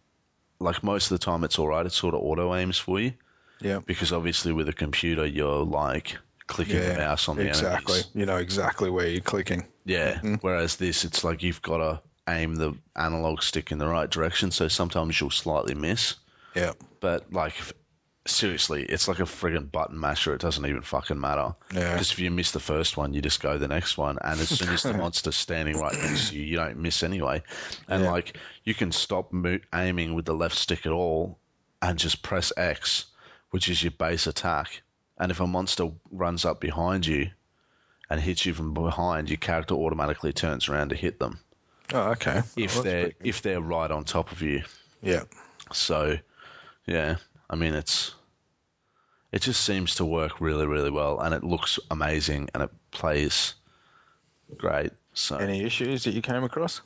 like 0.59 0.83
most 0.83 1.11
of 1.11 1.19
the 1.19 1.23
time 1.25 1.43
it's 1.43 1.57
all 1.59 1.67
right. 1.67 1.85
It 1.85 1.91
sort 1.91 2.13
of 2.13 2.21
auto 2.21 2.53
aims 2.55 2.77
for 2.77 2.99
you 2.99 3.13
Yeah. 3.61 3.79
because 3.85 4.11
obviously 4.11 4.51
with 4.53 4.67
a 4.69 4.73
computer 4.73 5.25
you're 5.25 5.63
like 5.65 6.17
clicking 6.49 6.81
the 6.81 6.95
mouse 6.95 7.29
on 7.29 7.37
the 7.37 7.47
exactly. 7.47 7.93
enemies. 7.99 8.11
You 8.13 8.25
know 8.25 8.37
exactly 8.37 8.89
where 8.89 9.07
you're 9.07 9.21
clicking. 9.21 9.65
Yeah. 9.85 10.15
Mm-hmm. 10.15 10.35
Whereas 10.41 10.75
this, 10.75 11.05
it's 11.05 11.23
like 11.23 11.41
you've 11.41 11.61
got 11.61 11.77
to 11.77 12.01
aim 12.27 12.55
the 12.55 12.73
analog 12.97 13.41
stick 13.41 13.71
in 13.71 13.77
the 13.77 13.87
right 13.87 14.09
direction. 14.09 14.51
So 14.51 14.67
sometimes 14.67 15.19
you'll 15.21 15.29
slightly 15.29 15.73
miss. 15.75 16.15
Yeah. 16.55 16.73
But 16.99 17.31
like, 17.31 17.53
seriously, 18.25 18.83
it's 18.83 19.07
like 19.07 19.19
a 19.19 19.23
friggin' 19.23 19.71
button 19.71 19.99
masher. 19.99 20.33
It 20.33 20.41
doesn't 20.41 20.65
even 20.65 20.81
fucking 20.81 21.19
matter. 21.19 21.53
Yeah. 21.73 21.93
Because 21.93 22.11
if 22.11 22.19
you 22.19 22.31
miss 22.31 22.51
the 22.51 22.59
first 22.59 22.97
one, 22.97 23.13
you 23.13 23.21
just 23.21 23.41
go 23.41 23.57
the 23.57 23.67
next 23.67 23.97
one, 23.97 24.17
and 24.23 24.39
as 24.39 24.49
soon 24.49 24.69
as 24.69 24.83
the 24.83 24.93
monster's 24.97 25.35
standing 25.37 25.77
right 25.79 25.93
next 25.93 26.29
to 26.29 26.35
you, 26.35 26.43
you 26.43 26.55
don't 26.57 26.77
miss 26.77 27.03
anyway. 27.03 27.41
And 27.87 28.03
Yeah. 28.03 28.11
like, 28.11 28.37
you 28.63 28.73
can 28.73 28.91
stop 28.91 29.31
mo- 29.31 29.59
aiming 29.73 30.13
with 30.15 30.25
the 30.25 30.33
left 30.35 30.55
stick 30.55 30.85
at 30.85 30.91
all, 30.91 31.39
and 31.81 31.97
just 31.97 32.21
press 32.23 32.51
X, 32.57 33.05
which 33.51 33.69
is 33.69 33.81
your 33.83 33.91
base 33.91 34.27
attack. 34.27 34.81
And 35.19 35.31
if 35.31 35.39
a 35.39 35.47
monster 35.47 35.89
runs 36.11 36.45
up 36.45 36.59
behind 36.61 37.05
you 37.05 37.29
and 38.09 38.19
hits 38.21 38.45
you 38.45 38.53
from 38.53 38.73
behind, 38.73 39.29
your 39.29 39.37
character 39.37 39.75
automatically 39.75 40.31
turns 40.33 40.69
around 40.69 40.89
to 40.89 40.95
hit 40.95 41.19
them 41.19 41.39
Oh, 41.93 42.11
okay. 42.11 42.41
if 42.55 42.77
Oh, 42.77 42.81
they're 42.83 43.11
if 43.23 43.41
they're 43.41 43.61
right 43.61 43.91
on 43.91 44.03
top 44.05 44.31
of 44.31 44.41
you. 44.41 44.63
Yeah. 45.01 45.23
So, 45.71 46.17
yeah, 46.85 47.17
I 47.49 47.55
mean 47.55 47.73
it's 47.73 48.15
It 49.31 49.41
just 49.41 49.63
seems 49.63 49.95
to 49.95 50.05
work 50.05 50.39
really, 50.41 50.65
really 50.65 50.89
well, 50.89 51.19
and 51.19 51.33
it 51.35 51.43
looks 51.43 51.77
amazing, 51.91 52.49
and 52.53 52.63
it 52.63 52.69
plays 52.91 53.55
great. 54.57 54.91
So, 55.13 55.35
Any 55.37 55.63
issues 55.63 56.03
that 56.05 56.13
you 56.13 56.21
came 56.21 56.43
across? 56.43 56.81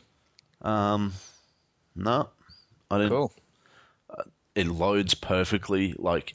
um, 0.61 1.13
no, 1.95 2.29
I 2.89 2.97
didn't. 2.97 3.11
Cool. 3.11 3.31
It 4.55 4.67
loads 4.67 5.13
perfectly. 5.13 5.93
Like 5.97 6.33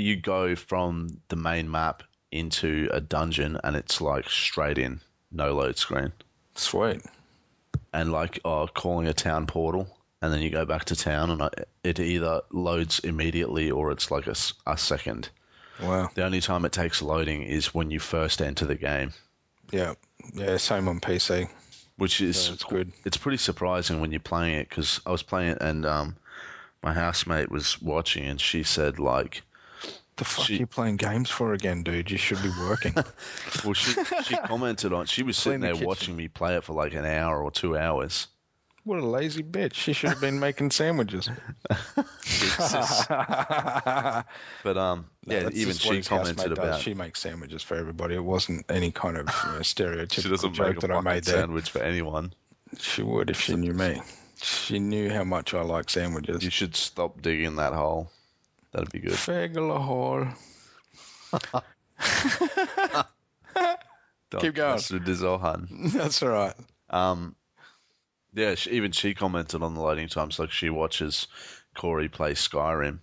you 0.00 0.16
go 0.16 0.54
from 0.56 1.20
the 1.28 1.36
main 1.36 1.70
map 1.70 2.02
into 2.32 2.88
a 2.92 3.00
dungeon, 3.00 3.58
and 3.64 3.76
it's 3.76 4.00
like 4.00 4.28
straight 4.28 4.78
in, 4.78 5.00
no 5.32 5.54
load 5.54 5.76
screen, 5.76 6.12
Sweet. 6.54 7.02
and 7.92 8.12
like 8.12 8.38
oh, 8.44 8.68
calling 8.72 9.08
a 9.08 9.12
town 9.12 9.46
portal, 9.46 9.86
and 10.22 10.32
then 10.32 10.40
you 10.40 10.50
go 10.50 10.64
back 10.64 10.84
to 10.86 10.96
town, 10.96 11.30
and 11.30 11.42
I- 11.42 11.50
it 11.82 11.98
either 11.98 12.40
loads 12.52 12.98
immediately 13.00 13.70
or 13.70 13.90
it's 13.90 14.10
like 14.10 14.26
a, 14.26 14.34
a 14.66 14.76
second. 14.78 15.28
Wow. 15.82 16.10
The 16.14 16.24
only 16.24 16.40
time 16.42 16.64
it 16.66 16.72
takes 16.72 17.00
loading 17.00 17.42
is 17.42 17.74
when 17.74 17.90
you 17.90 17.98
first 18.00 18.42
enter 18.42 18.66
the 18.66 18.74
game, 18.74 19.12
Yeah. 19.72 19.94
Yeah. 20.34 20.58
Same 20.58 20.88
on 20.88 21.00
PC. 21.00 21.48
which 21.96 22.20
is 22.20 22.36
So 22.38 22.52
it's 22.52 22.64
good. 22.64 22.92
It's 23.06 23.16
pretty 23.16 23.38
surprising 23.38 24.00
when 24.00 24.10
you're 24.12 24.20
playing 24.20 24.56
it 24.56 24.68
because 24.68 25.00
I 25.06 25.10
was 25.10 25.22
playing 25.22 25.52
it 25.52 25.58
and 25.62 25.86
um, 25.86 26.16
my 26.82 26.92
housemate 26.92 27.50
was 27.50 27.80
watching 27.80 28.24
and 28.24 28.38
she 28.40 28.62
said 28.62 28.98
like, 28.98 29.42
The 30.20 30.26
fuck 30.26 30.44
She- 30.44 30.56
are 30.56 30.58
you 30.58 30.66
playing 30.66 30.96
games 30.96 31.30
for 31.30 31.54
again, 31.54 31.82
dude? 31.82 32.10
You 32.10 32.18
should 32.18 32.42
be 32.42 32.50
working. 32.60 32.92
well, 33.64 33.72
she 33.72 33.92
she 34.24 34.36
commented 34.44 34.92
on. 34.92 35.06
She 35.06 35.22
was 35.22 35.38
sitting 35.38 35.60
the 35.60 35.72
there 35.72 35.86
watching 35.86 36.14
me 36.14 36.28
play 36.28 36.56
it 36.56 36.62
for 36.62 36.74
like 36.74 36.92
an 36.92 37.06
hour 37.06 37.42
or 37.42 37.50
two 37.50 37.74
hours. 37.78 38.26
what 38.84 38.98
a 38.98 39.06
lazy 39.06 39.42
bitch. 39.42 39.72
She 39.72 39.94
should 39.94 40.10
have 40.10 40.20
been 40.20 40.38
making 40.38 40.72
sandwiches. 40.72 41.30
But 44.62 44.76
um, 44.76 45.06
yeah, 45.24 45.48
even 45.54 45.74
she 45.74 46.02
commented 46.02 46.50
does. 46.50 46.58
about. 46.58 46.80
She 46.82 46.92
makes 46.92 47.20
sandwiches 47.20 47.62
for 47.62 47.76
everybody. 47.78 48.14
It 48.14 48.24
wasn't 48.24 48.66
any 48.70 48.90
kind 48.90 49.16
of 49.16 49.26
you 49.26 49.52
know, 49.52 49.60
stereotypical 49.60 50.22
She 50.22 50.28
doesn't 50.28 50.52
joke 50.52 50.66
make 50.66 50.76
a 50.84 50.86
that 50.88 50.90
I 50.90 51.00
made 51.00 51.24
there. 51.24 51.36
sandwich 51.36 51.70
for 51.70 51.78
anyone. 51.80 52.34
She 52.78 53.02
would 53.02 53.30
if 53.30 53.40
she 53.40 53.56
knew 53.56 53.72
me. 53.72 54.02
She 54.42 54.78
knew 54.78 55.08
how 55.08 55.24
much 55.24 55.54
I 55.54 55.62
like 55.62 55.88
sandwiches. 55.88 56.44
You 56.44 56.50
should 56.50 56.76
stop 56.76 57.22
digging 57.22 57.56
that 57.56 57.72
hole. 57.72 58.10
That'd 58.72 58.92
be 58.92 59.00
good. 59.00 59.12
A 64.32 64.38
Keep 64.38 64.54
going. 64.54 64.72
mess 64.74 64.90
with 64.90 65.06
Zohan. 65.06 65.92
That's 65.92 66.22
all 66.22 66.28
right. 66.28 66.54
Um, 66.90 67.34
yeah, 68.32 68.54
she, 68.54 68.70
even 68.70 68.92
she 68.92 69.14
commented 69.14 69.62
on 69.62 69.74
the 69.74 69.80
loading 69.80 70.08
times. 70.08 70.38
Like 70.38 70.52
she 70.52 70.70
watches 70.70 71.26
Corey 71.74 72.08
play 72.08 72.32
Skyrim, 72.34 73.00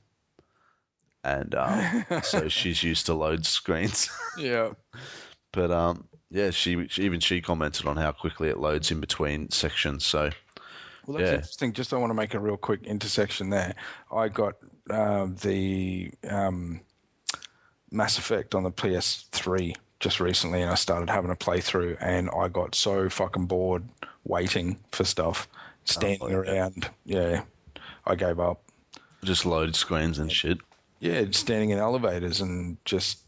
and 1.23 1.53
um, 1.55 2.05
so 2.23 2.47
she's 2.47 2.81
used 2.81 3.07
to 3.07 3.13
load 3.13 3.45
screens. 3.45 4.09
Yeah. 4.37 4.73
but 5.51 5.71
um, 5.71 6.07
yeah, 6.29 6.51
she, 6.51 6.87
she 6.89 7.03
even 7.03 7.19
she 7.19 7.41
commented 7.41 7.87
on 7.87 7.97
how 7.97 8.11
quickly 8.11 8.49
it 8.49 8.59
loads 8.59 8.91
in 8.91 8.99
between 8.99 9.49
sections. 9.49 10.05
So 10.05 10.29
Well, 11.07 11.17
that's 11.17 11.29
Yeah. 11.29 11.35
interesting. 11.35 11.73
Just 11.73 11.93
I 11.93 11.97
want 11.97 12.09
to 12.11 12.13
make 12.15 12.33
a 12.33 12.39
real 12.39 12.57
quick 12.57 12.83
intersection 12.83 13.49
there. 13.49 13.73
I 14.11 14.27
got 14.27 14.55
um, 14.89 15.35
the 15.41 16.11
um, 16.29 16.81
Mass 17.91 18.17
Effect 18.17 18.53
on 18.53 18.63
the 18.63 18.71
PS3 18.71 19.75
just 19.99 20.19
recently, 20.19 20.61
and 20.61 20.69
I 20.69 20.75
started 20.75 21.09
having 21.09 21.31
a 21.31 21.35
playthrough, 21.35 21.97
and 22.01 22.29
I 22.37 22.49
got 22.49 22.75
so 22.75 23.09
fucking 23.09 23.45
bored 23.47 23.83
waiting 24.25 24.77
for 24.91 25.05
stuff, 25.05 25.47
standing 25.85 26.19
Oh, 26.21 26.27
around. 26.27 26.89
Yeah, 27.05 27.43
I 28.05 28.15
gave 28.15 28.39
up. 28.39 28.61
just 29.23 29.45
load 29.45 29.75
screens 29.75 30.19
and 30.19 30.31
shit. 30.31 30.57
Yeah, 30.99 31.23
standing 31.31 31.69
in 31.69 31.79
elevators 31.79 32.41
and 32.41 32.77
just 32.85 33.19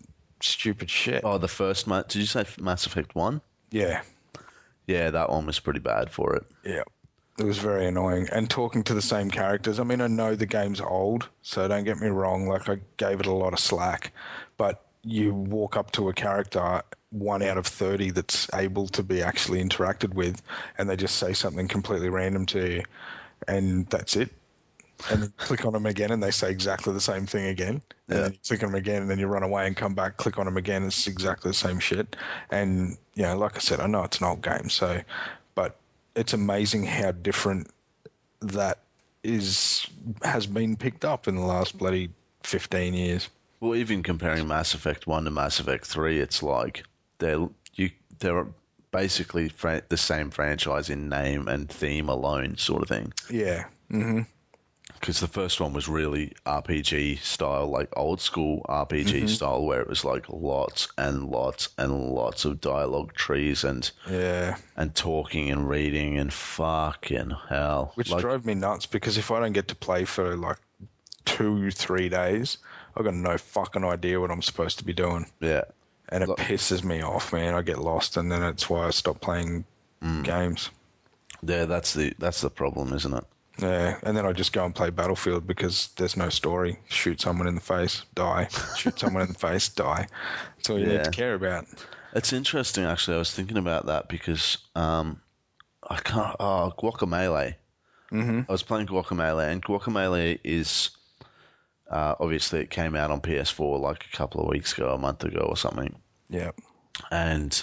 stupid 0.41 0.89
shit. 0.89 1.21
Oh, 1.23 1.37
the 1.37 1.47
first 1.47 1.87
ma- 1.87 2.01
did 2.03 2.15
you 2.15 2.25
say 2.25 2.45
Mass 2.59 2.85
Effect 2.85 3.15
One? 3.15 3.39
Yeah, 3.71 4.01
Yeah, 4.87 5.11
that 5.11 5.29
one 5.29 5.45
was 5.45 5.59
pretty 5.59 5.79
bad 5.79 6.09
for 6.11 6.35
it. 6.35 6.43
yeah. 6.65 6.83
It 7.39 7.45
was 7.45 7.57
very 7.57 7.87
annoying. 7.87 8.27
And 8.33 8.49
talking 8.49 8.83
to 8.83 8.93
the 8.93 9.01
same 9.01 9.31
characters. 9.31 9.79
I 9.79 9.83
mean, 9.83 10.01
I 10.01 10.07
know 10.07 10.35
the 10.35 10.45
game's 10.45 10.81
old, 10.81 11.29
so 11.41 11.67
don't 11.67 11.85
get 11.85 11.99
me 11.99 12.09
wrong. 12.09 12.47
Like, 12.47 12.67
I 12.67 12.79
gave 12.97 13.21
it 13.21 13.25
a 13.27 13.31
lot 13.31 13.53
of 13.53 13.59
slack. 13.59 14.11
But 14.57 14.85
you 15.03 15.33
walk 15.33 15.77
up 15.77 15.91
to 15.91 16.09
a 16.09 16.13
character, 16.13 16.81
one 17.11 17.41
out 17.41 17.57
of 17.57 17.65
30 17.65 18.11
that's 18.11 18.53
able 18.53 18.87
to 18.89 19.01
be 19.01 19.21
actually 19.21 19.63
interacted 19.63 20.13
with, 20.13 20.41
and 20.77 20.89
they 20.89 20.97
just 20.97 21.15
say 21.15 21.31
something 21.31 21.67
completely 21.67 22.09
random 22.09 22.45
to 22.47 22.75
you, 22.75 22.83
and 23.47 23.87
that's 23.87 24.17
it. 24.17 24.29
And 25.09 25.23
then 25.23 25.33
click 25.37 25.65
on 25.65 25.71
them 25.71 25.85
again, 25.85 26.11
and 26.11 26.21
they 26.21 26.31
say 26.31 26.51
exactly 26.51 26.91
the 26.91 26.99
same 26.99 27.25
thing 27.25 27.45
again. 27.45 27.81
And 28.09 28.17
Yeah. 28.17 28.21
then 28.23 28.33
you 28.33 28.39
click 28.45 28.63
on 28.63 28.71
them 28.71 28.75
again, 28.79 29.01
and 29.01 29.09
then 29.09 29.17
you 29.17 29.27
run 29.27 29.43
away 29.43 29.65
and 29.65 29.77
come 29.77 29.95
back, 29.95 30.17
click 30.17 30.37
on 30.37 30.45
them 30.45 30.57
again. 30.57 30.83
It's 30.83 31.07
exactly 31.07 31.49
the 31.49 31.55
same 31.55 31.79
shit. 31.79 32.17
And, 32.51 32.97
you 33.15 33.23
know, 33.23 33.37
like 33.37 33.55
I 33.55 33.59
said, 33.59 33.79
I 33.79 33.87
know 33.87 34.03
it's 34.03 34.19
an 34.19 34.25
old 34.25 34.41
game, 34.41 34.69
so, 34.69 35.01
but 35.55 35.79
it's 36.19 36.33
amazing 36.33 36.83
how 36.83 37.11
different 37.11 37.67
that 38.41 38.79
is 39.23 39.87
has 40.21 40.45
been 40.45 40.75
picked 40.75 41.05
up 41.05 41.27
in 41.27 41.35
the 41.35 41.41
last 41.41 41.77
bloody 41.77 42.09
15 42.43 42.93
years. 42.93 43.29
Well, 43.61 43.75
even 43.75 44.03
comparing 44.03 44.47
Mass 44.47 44.73
Effect 44.73 45.07
One 45.07 45.25
to 45.25 45.31
Mass 45.31 45.59
Effect 45.59 45.85
Three, 45.85 46.19
it's 46.19 46.43
like 46.43 46.83
they're 47.19 47.47
you 47.75 47.89
they're 48.19 48.45
basically 48.91 49.49
fra- 49.49 49.83
the 49.89 49.97
same 49.97 50.29
franchise 50.29 50.89
in 50.89 51.09
name 51.09 51.47
and 51.47 51.69
theme 51.69 52.09
alone, 52.09 52.57
sort 52.57 52.81
of 52.81 52.89
thing. 52.89 53.13
Yeah. 53.29 53.65
hmm 53.89 54.21
Because 54.99 55.19
the 55.21 55.27
first 55.27 55.61
one 55.61 55.71
was 55.73 55.87
really 55.87 56.33
RPG 56.45 57.19
style, 57.19 57.67
like 57.67 57.89
old 57.95 58.19
school 58.19 58.65
RPG 58.67 59.05
Mm-hmm. 59.13 59.27
style, 59.27 59.63
where 59.65 59.79
it 59.81 59.87
was 59.87 60.03
like 60.03 60.25
lots 60.29 60.89
and 60.97 61.29
lots 61.29 61.69
and 61.77 62.09
lots 62.11 62.43
of 62.45 62.59
dialogue 62.59 63.13
trees 63.13 63.63
and 63.63 63.89
Yeah. 64.09 64.57
and 64.75 64.93
talking 64.93 65.49
and 65.51 65.69
reading 65.69 66.17
and 66.17 66.33
fucking 66.33 67.31
hell. 67.47 67.93
Which 67.95 68.09
Like, 68.11 68.21
drove 68.21 68.45
me 68.45 68.55
nuts 68.55 68.85
because 68.85 69.17
if 69.17 69.31
I 69.31 69.39
don't 69.39 69.53
get 69.53 69.67
to 69.69 69.75
play 69.75 70.03
for 70.05 70.35
like 70.35 70.57
two, 71.25 71.71
three 71.71 72.09
days, 72.09 72.57
I've 72.97 73.05
got 73.05 73.13
no 73.13 73.37
fucking 73.37 73.85
idea 73.85 74.19
what 74.19 74.31
I'm 74.31 74.41
supposed 74.41 74.79
to 74.79 74.83
be 74.85 74.93
doing. 74.93 75.27
yeah, 75.39 75.63
And 76.09 76.23
it 76.23 76.27
Look- 76.29 76.39
pisses 76.39 76.83
me 76.83 77.01
off, 77.03 77.31
man. 77.31 77.53
I 77.53 77.61
get 77.61 77.77
lost 77.79 78.17
and 78.17 78.29
then 78.31 78.41
that's 78.41 78.69
why 78.69 78.87
I 78.87 78.89
stop 78.89 79.21
playing 79.21 79.63
Mm. 80.03 80.23
games. 80.23 80.71
yeah, 81.41 81.63
that's 81.65 81.93
the 81.93 82.13
that's 82.19 82.41
the 82.41 82.49
problem, 82.49 82.91
isn't 82.93 83.13
it? 83.13 83.23
Yeah, 83.61 83.97
and 84.03 84.15
then 84.15 84.25
I 84.25 84.31
just 84.31 84.53
go 84.53 84.65
and 84.65 84.73
play 84.73 84.89
Battlefield 84.89 85.45
because 85.45 85.89
there's 85.97 86.15
no 86.15 86.29
story. 86.29 86.79
Shoot 86.89 87.19
someone 87.19 87.47
in 87.47 87.55
the 87.55 87.61
face, 87.61 88.03
die. 88.15 88.47
Shoot 88.77 88.99
someone 88.99 89.23
in 89.23 89.29
the 89.29 89.39
face, 89.39 89.67
die. 89.69 90.07
That's 90.55 90.69
all 90.69 90.79
you 90.79 90.85
need 90.85 91.03
to 91.03 91.11
care 91.11 91.33
about. 91.33 91.65
It's 92.13 92.33
interesting, 92.33 92.85
actually. 92.85 93.15
I 93.15 93.19
was 93.19 93.33
thinking 93.33 93.57
about 93.57 93.85
that 93.87 94.07
because 94.07 94.57
um, 94.75 95.21
I 95.89 95.97
can't. 95.97 96.35
Oh, 96.39 96.73
Guacamelee. 96.77 97.55
hmm 98.09 98.41
I 98.47 98.51
was 98.51 98.63
playing 98.63 98.87
Guacamelee, 98.87 99.51
and 99.51 99.63
Guacamelee 99.63 100.39
is 100.43 100.91
uh, 101.89 102.15
obviously 102.19 102.61
it 102.61 102.69
came 102.69 102.95
out 102.95 103.11
on 103.11 103.21
PS4 103.21 103.79
like 103.79 104.05
a 104.05 104.15
couple 104.15 104.41
of 104.41 104.49
weeks 104.49 104.73
ago, 104.73 104.93
a 104.93 104.97
month 104.97 105.23
ago, 105.23 105.45
or 105.49 105.57
something. 105.57 105.95
Yeah. 106.29 106.51
And 107.11 107.61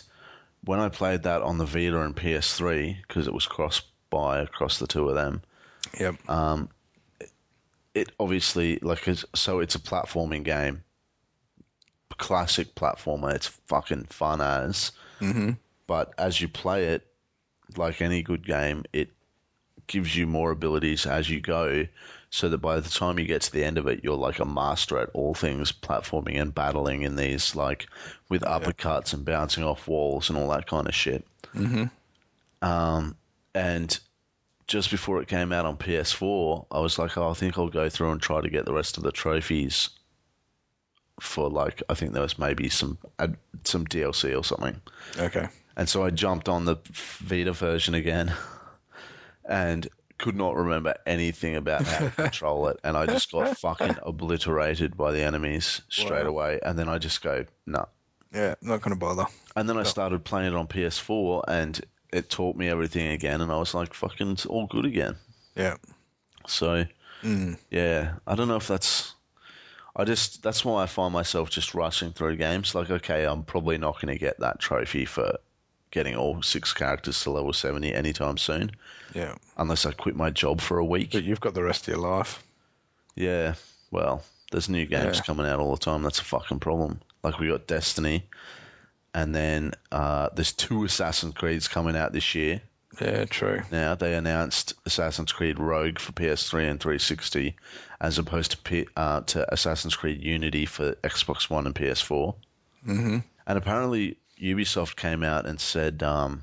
when 0.64 0.80
I 0.80 0.88
played 0.88 1.22
that 1.22 1.42
on 1.42 1.58
the 1.58 1.64
Vita 1.64 2.00
and 2.00 2.16
PS3, 2.16 2.96
because 3.06 3.26
it 3.26 3.34
was 3.34 3.46
cross 3.46 3.82
by 4.10 4.40
across 4.40 4.78
the 4.78 4.86
two 4.86 5.08
of 5.08 5.14
them, 5.14 5.42
Yep. 5.98 6.28
um, 6.28 6.68
it 7.94 8.10
obviously 8.20 8.78
like 8.82 9.08
is 9.08 9.24
so 9.34 9.60
it's 9.60 9.74
a 9.74 9.78
platforming 9.80 10.44
game, 10.44 10.82
classic 12.18 12.74
platformer. 12.74 13.34
It's 13.34 13.46
fucking 13.46 14.04
fun 14.04 14.40
as. 14.40 14.92
hmm 15.18 15.50
but 15.86 16.12
as 16.18 16.40
you 16.40 16.48
play 16.48 16.86
it, 16.86 17.06
like 17.76 18.02
any 18.02 18.20
good 18.20 18.44
game, 18.44 18.84
it 18.92 19.10
gives 19.86 20.16
you 20.16 20.26
more 20.26 20.50
abilities 20.50 21.06
as 21.06 21.30
you 21.30 21.40
go, 21.40 21.86
so 22.30 22.48
that 22.48 22.58
by 22.58 22.80
the 22.80 22.90
time 22.90 23.20
you 23.20 23.24
get 23.24 23.42
to 23.42 23.52
the 23.52 23.62
end 23.62 23.78
of 23.78 23.86
it, 23.86 24.02
you're 24.02 24.16
like 24.16 24.40
a 24.40 24.44
master 24.44 24.98
at 24.98 25.10
all 25.14 25.32
things 25.32 25.70
platforming 25.70 26.40
and 26.40 26.52
battling 26.52 27.02
in 27.02 27.14
these, 27.14 27.54
like 27.54 27.86
with 28.28 28.42
uppercuts 28.42 29.14
and 29.14 29.24
bouncing 29.24 29.62
off 29.62 29.86
walls 29.86 30.28
and 30.28 30.36
all 30.36 30.48
that 30.48 30.66
kind 30.66 30.88
of 30.88 30.94
shit. 30.94 31.24
hmm 31.52 31.84
Um, 32.62 33.16
and 33.54 33.96
just 34.66 34.90
before 34.90 35.20
it 35.22 35.28
came 35.28 35.52
out 35.52 35.64
on 35.66 35.76
PS4, 35.76 36.66
I 36.70 36.80
was 36.80 36.98
like, 36.98 37.16
oh, 37.16 37.30
I 37.30 37.34
think 37.34 37.56
I'll 37.58 37.68
go 37.68 37.88
through 37.88 38.10
and 38.10 38.20
try 38.20 38.40
to 38.40 38.50
get 38.50 38.64
the 38.64 38.72
rest 38.74 38.96
of 38.96 39.02
the 39.04 39.12
trophies 39.12 39.90
for 41.20 41.48
like 41.48 41.82
I 41.88 41.94
think 41.94 42.12
there 42.12 42.22
was 42.22 42.38
maybe 42.38 42.68
some 42.68 42.98
some 43.64 43.86
DLC 43.86 44.36
or 44.38 44.44
something. 44.44 44.80
Okay. 45.18 45.48
And 45.76 45.88
so 45.88 46.04
I 46.04 46.10
jumped 46.10 46.48
on 46.48 46.64
the 46.64 46.76
Vita 46.90 47.52
version 47.52 47.94
again 47.94 48.32
and 49.48 49.86
could 50.18 50.36
not 50.36 50.56
remember 50.56 50.94
anything 51.06 51.56
about 51.56 51.84
how 51.86 51.98
to 52.06 52.10
control 52.16 52.68
it. 52.68 52.78
And 52.84 52.96
I 52.96 53.06
just 53.06 53.30
got 53.30 53.56
fucking 53.58 53.96
obliterated 54.02 54.96
by 54.96 55.12
the 55.12 55.22
enemies 55.22 55.82
straight 55.90 56.24
Wow. 56.24 56.30
away. 56.30 56.60
And 56.62 56.78
then 56.78 56.88
I 56.88 56.98
just 56.98 57.22
go, 57.22 57.44
no. 57.66 57.86
Yeah, 58.34 58.54
not 58.62 58.80
going 58.82 58.94
to 58.94 58.98
bother. 58.98 59.26
And 59.54 59.68
then 59.68 59.76
I 59.78 59.82
started 59.84 60.24
playing 60.24 60.52
it 60.52 60.56
on 60.56 60.66
PS4 60.66 61.44
and 61.48 61.80
it 62.16 62.30
taught 62.30 62.56
me 62.56 62.68
everything 62.68 63.08
again. 63.08 63.40
And 63.40 63.52
I 63.52 63.58
was 63.58 63.74
like, 63.74 63.92
fucking, 63.94 64.30
it's 64.32 64.46
all 64.46 64.66
good 64.66 64.84
again. 64.86 65.16
Yeah. 65.54 65.76
So, 66.46 66.84
Mm. 67.22 67.58
yeah, 67.70 68.14
I 68.26 68.34
don't 68.34 68.48
know 68.48 68.56
if 68.56 68.68
that's. 68.68 69.14
I 69.96 70.04
just 70.04 70.42
that's 70.42 70.64
why 70.64 70.82
I 70.82 70.86
find 70.86 71.12
myself 71.12 71.48
just 71.50 71.74
rushing 71.74 72.12
through 72.12 72.36
games. 72.36 72.74
Like, 72.74 72.90
okay, 72.90 73.24
I'm 73.24 73.42
probably 73.42 73.78
not 73.78 73.94
going 74.00 74.12
to 74.14 74.18
get 74.20 74.38
that 74.40 74.58
trophy 74.60 75.06
for 75.06 75.38
getting 75.90 76.14
all 76.14 76.42
six 76.42 76.74
characters 76.74 77.18
to 77.22 77.30
level 77.30 77.52
seventy 77.54 77.94
anytime 77.94 78.36
soon, 78.36 78.70
Yeah, 79.14 79.34
unless 79.56 79.86
I 79.86 79.92
quit 79.92 80.14
my 80.14 80.28
job 80.30 80.60
for 80.60 80.76
a 80.78 80.84
week. 80.84 81.12
but 81.12 81.24
you've 81.24 81.40
got 81.40 81.54
the 81.54 81.62
rest 81.64 81.88
of 81.88 81.94
your 81.94 82.02
life. 82.06 82.42
Yeah, 83.14 83.54
well, 83.90 84.22
there's 84.52 84.68
new 84.68 84.84
games 84.84 85.16
Yeah. 85.16 85.22
coming 85.22 85.46
out 85.46 85.58
all 85.58 85.72
the 85.74 85.80
time. 85.82 86.02
That's 86.02 86.20
a 86.20 86.24
fucking 86.24 86.60
problem. 86.60 87.00
Like 87.24 87.38
we 87.38 87.48
got 87.48 87.66
Destiny, 87.66 88.24
and 89.16 89.34
then 89.34 89.72
uh, 89.92 90.28
there's 90.34 90.52
two 90.52 90.84
Assassin's 90.84 91.32
Creeds 91.32 91.68
coming 91.68 91.96
out 91.96 92.12
this 92.12 92.34
year. 92.34 92.60
Yeah, 93.00 93.24
true. 93.24 93.62
Now 93.72 93.94
they 93.94 94.14
announced 94.14 94.74
Assassin's 94.84 95.32
Creed 95.32 95.58
Rogue 95.58 95.98
for 95.98 96.12
PS3 96.12 96.70
and 96.70 96.78
360, 96.78 97.56
as 98.02 98.18
opposed 98.18 98.50
to 98.50 98.58
P- 98.58 98.88
uh, 98.94 99.22
to 99.22 99.50
Assassin's 99.52 99.96
Creed 99.96 100.22
Unity 100.22 100.66
for 100.66 100.92
Xbox 100.96 101.48
One 101.48 101.64
and 101.64 101.74
PS4. 101.74 102.34
hmm 102.84 103.18
And 103.46 103.58
apparently 103.58 104.18
Ubisoft 104.38 104.96
came 104.96 105.22
out 105.22 105.46
and 105.46 105.58
said, 105.58 106.02
um, 106.02 106.42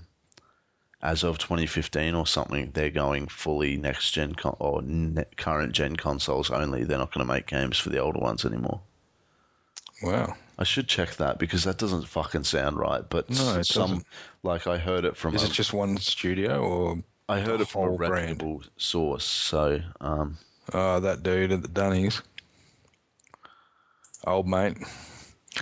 as 1.04 1.24
of 1.24 1.38
2015 1.38 2.16
or 2.16 2.26
something, 2.26 2.72
they're 2.74 2.90
going 2.90 3.28
fully 3.28 3.78
next 3.78 4.14
gen 4.14 4.34
con- 4.34 4.58
or 4.58 4.82
ne- 4.82 5.26
current 5.38 5.74
gen 5.74 5.96
consoles 5.96 6.50
only. 6.50 6.86
They're 6.86 6.98
not 6.98 7.14
going 7.14 7.28
to 7.28 7.32
make 7.32 7.46
games 7.46 7.78
for 7.78 7.90
the 7.90 8.00
older 8.00 8.20
ones 8.20 8.46
anymore. 8.46 8.82
Wow. 10.02 10.36
I 10.60 10.64
should 10.64 10.88
check 10.88 11.16
that 11.16 11.40
because 11.40 11.64
that 11.64 11.78
doesn't 11.78 12.08
fucking 12.08 12.44
sound 12.44 12.78
right. 12.78 13.04
But 13.10 13.30
No, 13.30 13.62
some 13.64 13.90
doesn't. 13.90 14.06
like 14.44 14.68
I 14.68 14.78
heard 14.78 15.04
it 15.06 15.18
from 15.18 15.34
Is 15.36 15.44
a, 15.44 15.48
it 15.48 15.52
just 15.52 15.74
one 15.74 15.98
studio 15.98 16.62
or 16.62 17.04
I 17.30 17.40
heard 17.40 17.60
it 17.62 17.68
from 17.68 17.94
a 17.94 17.98
brand? 17.98 18.14
reputable 18.14 18.62
source. 18.78 19.24
So 19.26 19.80
um, 20.02 20.38
oh 20.74 21.00
that 21.00 21.24
dude 21.24 21.52
at 21.52 21.62
the 21.64 21.68
Dunnies? 21.68 22.22
Old 24.26 24.48
mate. 24.48 24.78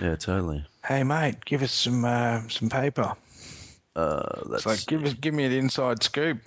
yeah, 0.01 0.15
totally. 0.15 0.65
Hey 0.85 1.03
mate, 1.03 1.43
give 1.45 1.61
us 1.63 1.71
some 1.71 2.03
uh, 2.05 2.41
some 2.49 2.69
paper. 2.69 3.13
Uh, 3.95 4.41
that's 4.49 4.65
It's 4.65 4.65
like 4.65 4.85
give 4.87 5.03
us 5.05 5.13
give 5.13 5.33
me 5.33 5.45
an 5.45 5.51
inside 5.51 6.03
scoop. 6.03 6.39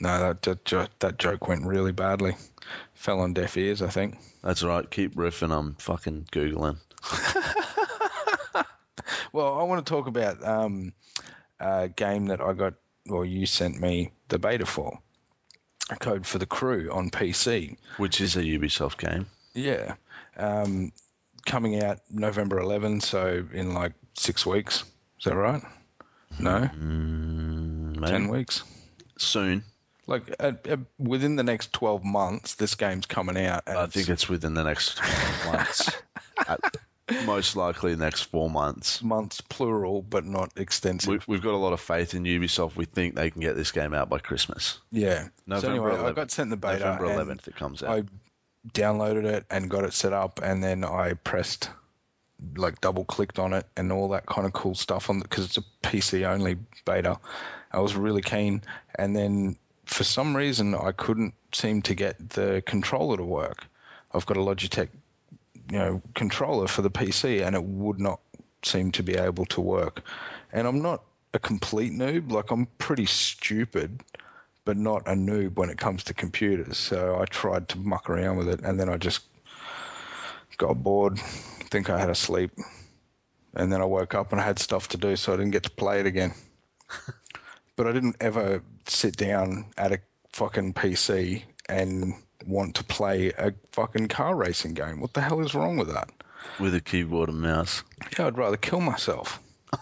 No, 0.00 0.18
that 0.18 0.42
that, 0.42 0.90
that 1.00 1.18
joke 1.18 1.46
went 1.48 1.64
really 1.66 1.92
badly. 1.92 2.36
Fell 2.94 3.20
on 3.20 3.34
deaf 3.34 3.56
ears, 3.56 3.82
I 3.82 3.88
think. 3.88 4.16
that's 4.42 4.62
right. 4.62 4.88
Keep 4.90 5.14
riffing. 5.16 5.50
I'm 5.56 5.74
fucking 5.74 6.28
googling. 6.32 6.78
Well, 9.32 9.58
I 9.58 9.62
want 9.62 9.84
to 9.84 9.90
talk 9.90 10.06
about 10.06 10.44
um, 10.46 10.92
a 11.60 11.88
game 11.88 12.26
that 12.26 12.40
I 12.40 12.52
got, 12.52 12.74
or 13.08 13.24
you 13.24 13.46
sent 13.46 13.80
me 13.80 14.10
the 14.28 14.38
beta 14.38 14.66
for, 14.66 14.98
a 15.90 15.96
code 15.96 16.26
for 16.26 16.38
the 16.38 16.46
crew 16.46 16.90
on 16.92 17.10
PC. 17.10 17.76
Which 17.96 18.20
is 18.20 18.36
a 18.36 18.42
Ubisoft 18.42 18.98
game. 18.98 19.26
Yeah, 19.54 19.94
um, 20.36 20.92
coming 21.46 21.82
out 21.82 22.00
November 22.10 22.58
11, 22.60 23.00
so 23.00 23.44
in 23.52 23.74
like 23.74 23.92
six 24.14 24.44
weeks. 24.46 24.84
Is 25.18 25.24
that 25.24 25.34
right? 25.36 25.62
No, 26.38 26.68
Mm, 26.78 28.06
ten 28.06 28.28
weeks. 28.28 28.62
soon. 29.18 29.62
Like 30.06 30.34
uh, 30.40 30.52
uh, 30.68 30.78
within 30.98 31.36
the 31.36 31.44
next 31.44 31.72
12 31.74 32.02
months, 32.04 32.54
this 32.56 32.74
game's 32.74 33.06
coming 33.06 33.36
out. 33.46 33.62
And 33.66 33.78
I 33.78 33.86
think 33.86 34.08
it's 34.08 34.28
within 34.28 34.54
the 34.54 34.64
next 34.64 35.00
months. 35.46 35.90
At 36.48 36.60
most 37.24 37.56
likely 37.56 37.94
the 37.94 38.04
next 38.04 38.22
four 38.22 38.48
months. 38.50 39.02
months 39.02 39.40
plural, 39.40 40.02
but 40.02 40.24
not 40.24 40.52
extensive. 40.56 41.08
We, 41.08 41.34
we've 41.34 41.42
got 41.42 41.54
a 41.54 41.56
lot 41.56 41.72
of 41.72 41.80
faith 41.80 42.14
in 42.14 42.24
Ubisoft. 42.24 42.76
We 42.76 42.84
think 42.84 43.14
they 43.14 43.30
can 43.30 43.40
get 43.40 43.56
this 43.56 43.72
game 43.72 43.94
out 43.94 44.08
by 44.08 44.18
Christmas. 44.18 44.78
yeah. 44.90 45.28
November 45.46 45.60
so 45.60 45.70
anyway, 45.70 45.90
I 45.92 46.10
11th. 46.10 46.14
got 46.14 46.30
sent 46.30 46.50
the 46.50 46.56
beta. 46.56 46.98
November 47.00 47.34
11th 47.34 47.48
it 47.48 47.56
comes 47.56 47.82
out. 47.82 47.90
I 47.90 48.02
downloaded 48.72 49.24
it 49.24 49.44
and 49.50 49.68
got 49.68 49.84
it 49.84 49.92
set 49.92 50.12
up, 50.12 50.40
and 50.42 50.62
then 50.62 50.84
I 50.84 51.14
pressed, 51.14 51.70
like, 52.56 52.80
double 52.80 53.04
clicked 53.04 53.38
on 53.38 53.52
it 53.52 53.66
and 53.76 53.90
all 53.90 54.08
that 54.10 54.26
kind 54.26 54.46
of 54.46 54.52
cool 54.52 54.74
stuff 54.74 55.10
on 55.10 55.20
because 55.20 55.44
it's 55.44 55.56
a 55.56 55.64
PC 55.82 56.24
only 56.24 56.56
beta. 56.84 57.18
I 57.72 57.80
was 57.80 57.96
really 57.96 58.22
keen, 58.22 58.62
and 58.96 59.16
then 59.16 59.56
for 59.86 60.04
some 60.04 60.36
reason 60.36 60.74
I 60.74 60.92
couldn't 60.92 61.34
seem 61.52 61.82
to 61.82 61.94
get 61.94 62.30
the 62.30 62.62
controller 62.66 63.16
to 63.16 63.24
work. 63.24 63.66
I've 64.14 64.26
got 64.26 64.36
a 64.36 64.40
Logitech, 64.40 64.88
you 65.72 65.78
know, 65.78 66.02
controller 66.14 66.68
for 66.68 66.82
the 66.82 66.90
PC, 66.90 67.44
and 67.44 67.56
it 67.56 67.64
would 67.64 67.98
not 67.98 68.20
seem 68.62 68.92
to 68.92 69.02
be 69.02 69.14
able 69.14 69.46
to 69.46 69.60
work. 69.60 70.02
And 70.52 70.68
I'm 70.68 70.82
not 70.82 71.02
a 71.32 71.38
complete 71.38 71.92
noob; 71.92 72.30
like 72.30 72.50
I'm 72.50 72.66
pretty 72.78 73.06
stupid 73.06 74.02
but 74.64 74.76
not 74.76 75.02
a 75.06 75.12
noob 75.12 75.56
when 75.56 75.70
it 75.70 75.78
comes 75.78 76.04
to 76.04 76.14
computers. 76.14 76.78
So 76.78 77.18
I 77.20 77.24
tried 77.24 77.68
to 77.70 77.78
muck 77.78 78.08
around 78.08 78.36
with 78.36 78.48
it, 78.48 78.60
and 78.60 78.78
then 78.78 78.88
I 78.88 78.96
just 78.96 79.22
got 80.58 80.82
bored. 80.82 81.18
Think 81.18 81.90
I 81.90 81.98
had 81.98 82.10
a 82.10 82.14
sleep, 82.14 82.52
and 83.54 83.72
then 83.72 83.80
I 83.80 83.84
woke 83.84 84.14
up 84.14 84.30
and 84.32 84.40
I 84.40 84.44
had 84.44 84.58
stuff 84.58 84.88
to 84.88 84.96
do, 84.96 85.16
so 85.16 85.32
I 85.32 85.36
didn't 85.36 85.52
get 85.52 85.64
to 85.64 85.70
play 85.70 86.00
it 86.00 86.06
again. 86.06 86.32
but 87.76 87.86
I 87.86 87.92
didn't 87.92 88.16
ever 88.20 88.62
sit 88.86 89.16
down 89.16 89.66
at 89.78 89.92
a 89.92 89.98
fucking 90.32 90.74
PC 90.74 91.42
and 91.68 92.14
want 92.46 92.74
to 92.76 92.84
play 92.84 93.28
a 93.38 93.52
fucking 93.72 94.08
car 94.08 94.34
racing 94.34 94.74
game. 94.74 95.00
What 95.00 95.14
the 95.14 95.20
hell 95.20 95.40
is 95.40 95.54
wrong 95.54 95.76
with 95.76 95.92
that? 95.92 96.10
with 96.60 96.74
a 96.74 96.80
keyboard 96.80 97.28
and 97.28 97.40
mouse. 97.40 97.82
Yeah, 98.18 98.26
I'd 98.26 98.36
rather 98.36 98.56
kill 98.56 98.80
myself. 98.80 99.40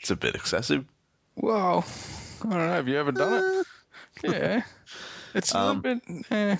It's 0.00 0.10
a 0.10 0.16
bit 0.16 0.34
excessive. 0.34 0.84
Well, 1.36 1.82
I 2.40 2.48
don't 2.48 2.50
know. 2.58 2.68
Have 2.68 2.88
you 2.88 2.98
ever 2.98 3.10
done 3.10 3.42
it? 3.42 3.66
Yeah, 4.30 4.62
it's 5.34 5.54
a 5.54 5.58
Um, 5.58 5.80
little 5.82 6.00
bit. 6.16 6.24
Eh. 6.30 6.56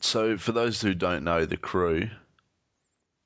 So, 0.00 0.36
for 0.36 0.52
those 0.52 0.82
who 0.82 0.92
don't 0.94 1.24
know, 1.24 1.46
the 1.46 1.56
crew, 1.56 2.10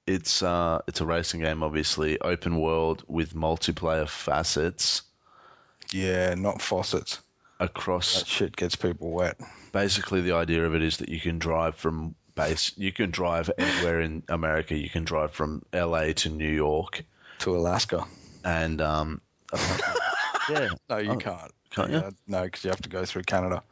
it's 0.07 0.43
uh, 0.45 0.81
it's 0.87 1.01
a 1.01 1.07
racing 1.07 1.41
game, 1.41 1.65
obviously, 1.65 2.21
open 2.21 2.61
world 2.61 3.03
with 3.09 3.35
multiplayer 3.35 4.09
facets 4.09 5.03
Yeah, 5.93 6.35
not 6.37 6.63
faucets. 6.63 7.21
across. 7.59 8.21
That 8.21 8.27
shit 8.29 8.55
gets 8.57 8.77
people 8.77 9.11
wet. 9.11 9.41
Basically, 9.73 10.21
the 10.21 10.33
idea 10.33 10.65
of 10.67 10.75
it 10.75 10.83
is 10.83 10.97
that 10.99 11.09
you 11.09 11.21
can 11.21 11.39
drive 11.39 11.75
from 11.77 12.15
base. 12.35 12.73
You 12.77 12.93
can 12.93 13.11
drive 13.11 13.51
anywhere 13.59 14.01
in 14.01 14.23
America. 14.29 14.77
You 14.77 14.89
can 14.89 15.05
drive 15.05 15.33
from 15.33 15.63
LA 15.73 16.13
to 16.15 16.29
New 16.31 16.51
York, 16.51 17.05
To 17.41 17.57
Alaska. 17.57 18.05
and 18.45 18.81
um, 18.81 19.21
yeah, 20.51 20.69
No, 20.89 20.99
you 20.99 21.11
Oh, 21.13 21.17
can't. 21.17 21.53
can't 21.71 21.91
Yeah, 21.91 22.11
No, 22.27 22.43
because 22.45 22.65
you 22.65 22.71
have 22.71 22.83
to 22.83 22.89
go 22.89 23.05
through 23.05 23.23
Canada, 23.25 23.63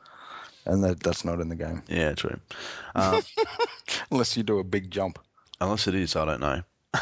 and 0.67 0.83
that, 0.85 1.01
that's 1.01 1.25
not 1.25 1.41
in 1.41 1.49
the 1.49 1.55
game 1.57 1.83
yeah, 1.89 2.13
true. 2.15 2.39
Um, 2.95 3.23
unless 4.11 4.37
you 4.37 4.43
do 4.43 4.59
a 4.59 4.65
big 4.65 4.91
jump. 4.91 5.19
unless 5.61 5.87
it 5.87 5.95
is, 5.95 6.15
I 6.17 6.25
don't 6.25 6.41
know. 6.41 6.63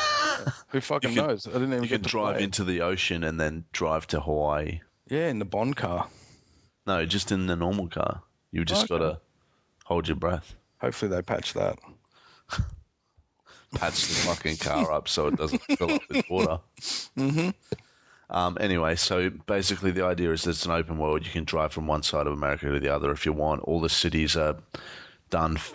Who 0.69 0.81
fucking 0.81 1.11
You 1.11 1.17
can- 1.17 1.27
knows? 1.29 1.47
I 1.47 1.53
didn't 1.53 1.73
even 1.73 1.83
You 1.85 1.89
get 1.89 1.95
can 1.97 2.03
to 2.05 2.09
drive 2.11 2.35
play 2.37 2.45
into 2.45 2.65
the 2.65 2.83
ocean 2.83 3.25
and 3.25 3.41
then 3.41 3.65
drive 3.73 4.07
to 4.09 4.21
Hawaii. 4.21 4.81
Yeah, 5.09 5.29
in 5.29 5.39
the 5.39 5.45
Bond 5.45 5.77
car. 5.77 6.09
No, 6.87 7.05
just 7.07 7.33
in 7.33 7.47
the 7.47 7.57
normal 7.57 7.89
car. 7.89 8.23
You 8.55 8.65
just 8.65 8.85
Okay. 8.85 8.99
gotta 8.99 9.21
hold 9.85 10.07
your 10.07 10.17
breath. 10.17 10.55
Hopefully 10.81 11.11
they 11.11 11.23
patch 11.23 11.55
that. 11.55 11.77
Patch 13.75 14.07
the 14.07 14.15
fucking 14.15 14.59
car 14.59 14.93
up 14.93 15.09
so 15.09 15.27
it 15.27 15.37
doesn't 15.37 15.61
fill 15.77 15.95
up 15.95 16.03
with 16.09 16.25
water. 16.31 16.61
Mm-hmm. 17.17 17.51
Um, 18.31 18.57
anyway, 18.61 18.95
so 18.97 19.31
basically 19.47 19.91
the 19.91 20.05
idea 20.05 20.33
is 20.33 20.47
it's 20.47 20.65
an 20.65 20.71
open 20.73 20.99
world. 20.99 21.27
You 21.27 21.33
can 21.33 21.45
drive 21.45 21.73
from 21.73 21.87
one 21.87 22.03
side 22.03 22.27
of 22.27 22.33
America 22.33 22.71
to 22.71 22.81
the 22.81 22.89
other 22.95 23.11
if 23.11 23.27
you 23.27 23.33
want. 23.33 23.63
All 23.63 23.81
the 23.81 23.89
cities 23.89 24.37
are 24.37 24.57
done 25.31 25.57
f- 25.57 25.75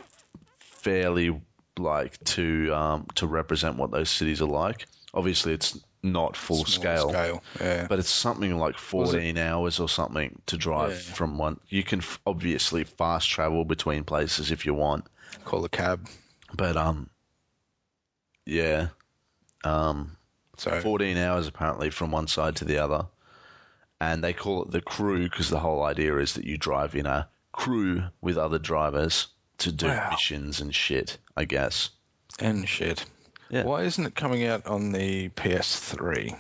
fairly 0.60 1.40
like 1.78 2.22
to 2.26 2.74
um, 2.74 3.08
to 3.16 3.28
represent 3.28 3.76
what 3.78 3.92
those 3.92 4.10
cities 4.10 4.42
are 4.42 4.48
like. 4.50 4.88
Obviously, 5.14 5.54
it's 5.54 5.78
not 6.02 6.38
full 6.38 6.64
scale, 6.66 7.10
Scale. 7.10 7.44
Yeah. 7.60 7.86
but 7.90 8.00
it's 8.00 8.10
something 8.10 8.58
like 8.58 8.78
14 8.78 9.38
hours 9.38 9.80
or 9.80 9.90
something 9.90 10.42
to 10.46 10.58
drive 10.58 10.92
Yeah. 10.92 11.14
from 11.14 11.38
one. 11.38 11.60
You 11.68 11.84
can 11.84 12.00
f- 12.00 12.20
obviously 12.26 12.84
fast 12.86 13.30
travel 13.30 13.66
between 13.66 14.04
places 14.06 14.50
if 14.52 14.66
you 14.66 14.74
want, 14.74 15.06
Call 15.46 15.66
a 15.66 15.70
cab. 15.70 16.08
but 16.54 16.78
um, 16.78 17.10
yeah, 18.46 18.88
um, 19.64 20.16
So 20.58 20.80
14 20.82 21.18
hours 21.18 21.48
apparently 21.48 21.90
from 21.90 22.12
one 22.12 22.28
side 22.28 22.56
to 22.58 22.66
the 22.66 22.78
other. 22.78 23.06
And 24.02 24.24
they 24.24 24.32
call 24.34 24.64
it 24.64 24.72
the 24.72 24.82
crew 24.82 25.24
because 25.24 25.50
the 25.50 25.60
whole 25.60 25.84
idea 25.84 26.16
is 26.18 26.34
that 26.36 26.46
you 26.46 26.58
drive 26.58 26.96
in 26.96 27.06
a 27.06 27.28
crew 27.52 28.04
with 28.22 28.38
other 28.38 28.58
drivers 28.60 29.28
to 29.58 29.72
do 29.74 29.88
Wow. 29.88 30.10
missions 30.12 30.62
and 30.62 30.74
shit, 30.74 31.18
I 31.36 31.44
guess. 31.44 31.90
and 32.40 32.68
shit. 32.70 33.04
Yeah. 33.50 33.64
Why 33.64 33.84
isn't 33.84 34.06
it 34.06 34.16
coming 34.16 34.46
out 34.46 34.66
on 34.66 34.92
the 34.92 35.30
PS3? 35.30 36.36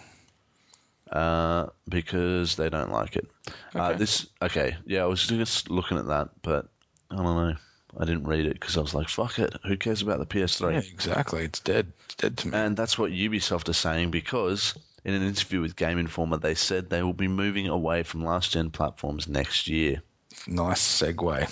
Uh, 1.12 1.68
because 1.88 2.56
they 2.56 2.70
don't 2.70 2.92
like 2.92 3.16
it. 3.16 3.28
Uh, 3.76 3.90
Okay. 3.90 3.98
this, 3.98 4.28
okay, 4.44 4.78
yeah, 4.86 5.02
I 5.04 5.06
was 5.08 5.26
just 5.26 5.70
looking 5.72 5.98
at 5.98 6.06
that, 6.08 6.30
but 6.44 6.68
I 7.10 7.16
don't 7.16 7.26
know. 7.26 7.56
I 8.00 8.06
didn't 8.06 8.28
read 8.28 8.46
it 8.46 8.54
because 8.54 8.78
I 8.78 8.82
was 8.82 8.94
like, 8.94 9.10
fuck 9.10 9.40
it. 9.40 9.56
Who 9.66 9.76
cares 9.76 10.04
about 10.04 10.20
the 10.20 10.26
PS3? 10.28 10.74
Yeah, 10.74 10.78
exactly. 10.94 11.44
It's 11.44 11.60
dead. 11.60 11.92
It's 12.06 12.16
dead 12.16 12.38
to 12.38 12.48
me. 12.50 12.56
And 12.58 12.78
that's 12.78 13.00
what 13.00 13.12
Ubisoft 13.12 13.68
are 13.70 13.74
saying 13.74 14.12
because 14.12 14.76
in 15.04 15.16
an 15.16 15.24
interview 15.24 15.62
with 15.62 15.76
Game 15.76 15.98
Informer, 15.98 16.38
they 16.38 16.54
said 16.54 16.90
they 16.92 17.02
will 17.02 17.14
be 17.14 17.28
moving 17.28 17.68
away 17.68 18.04
from 18.04 18.24
last 18.24 18.52
gen 18.52 18.70
platforms 18.70 19.28
next 19.28 19.68
year. 19.68 20.04
nice 20.48 21.02
segue. 21.02 21.50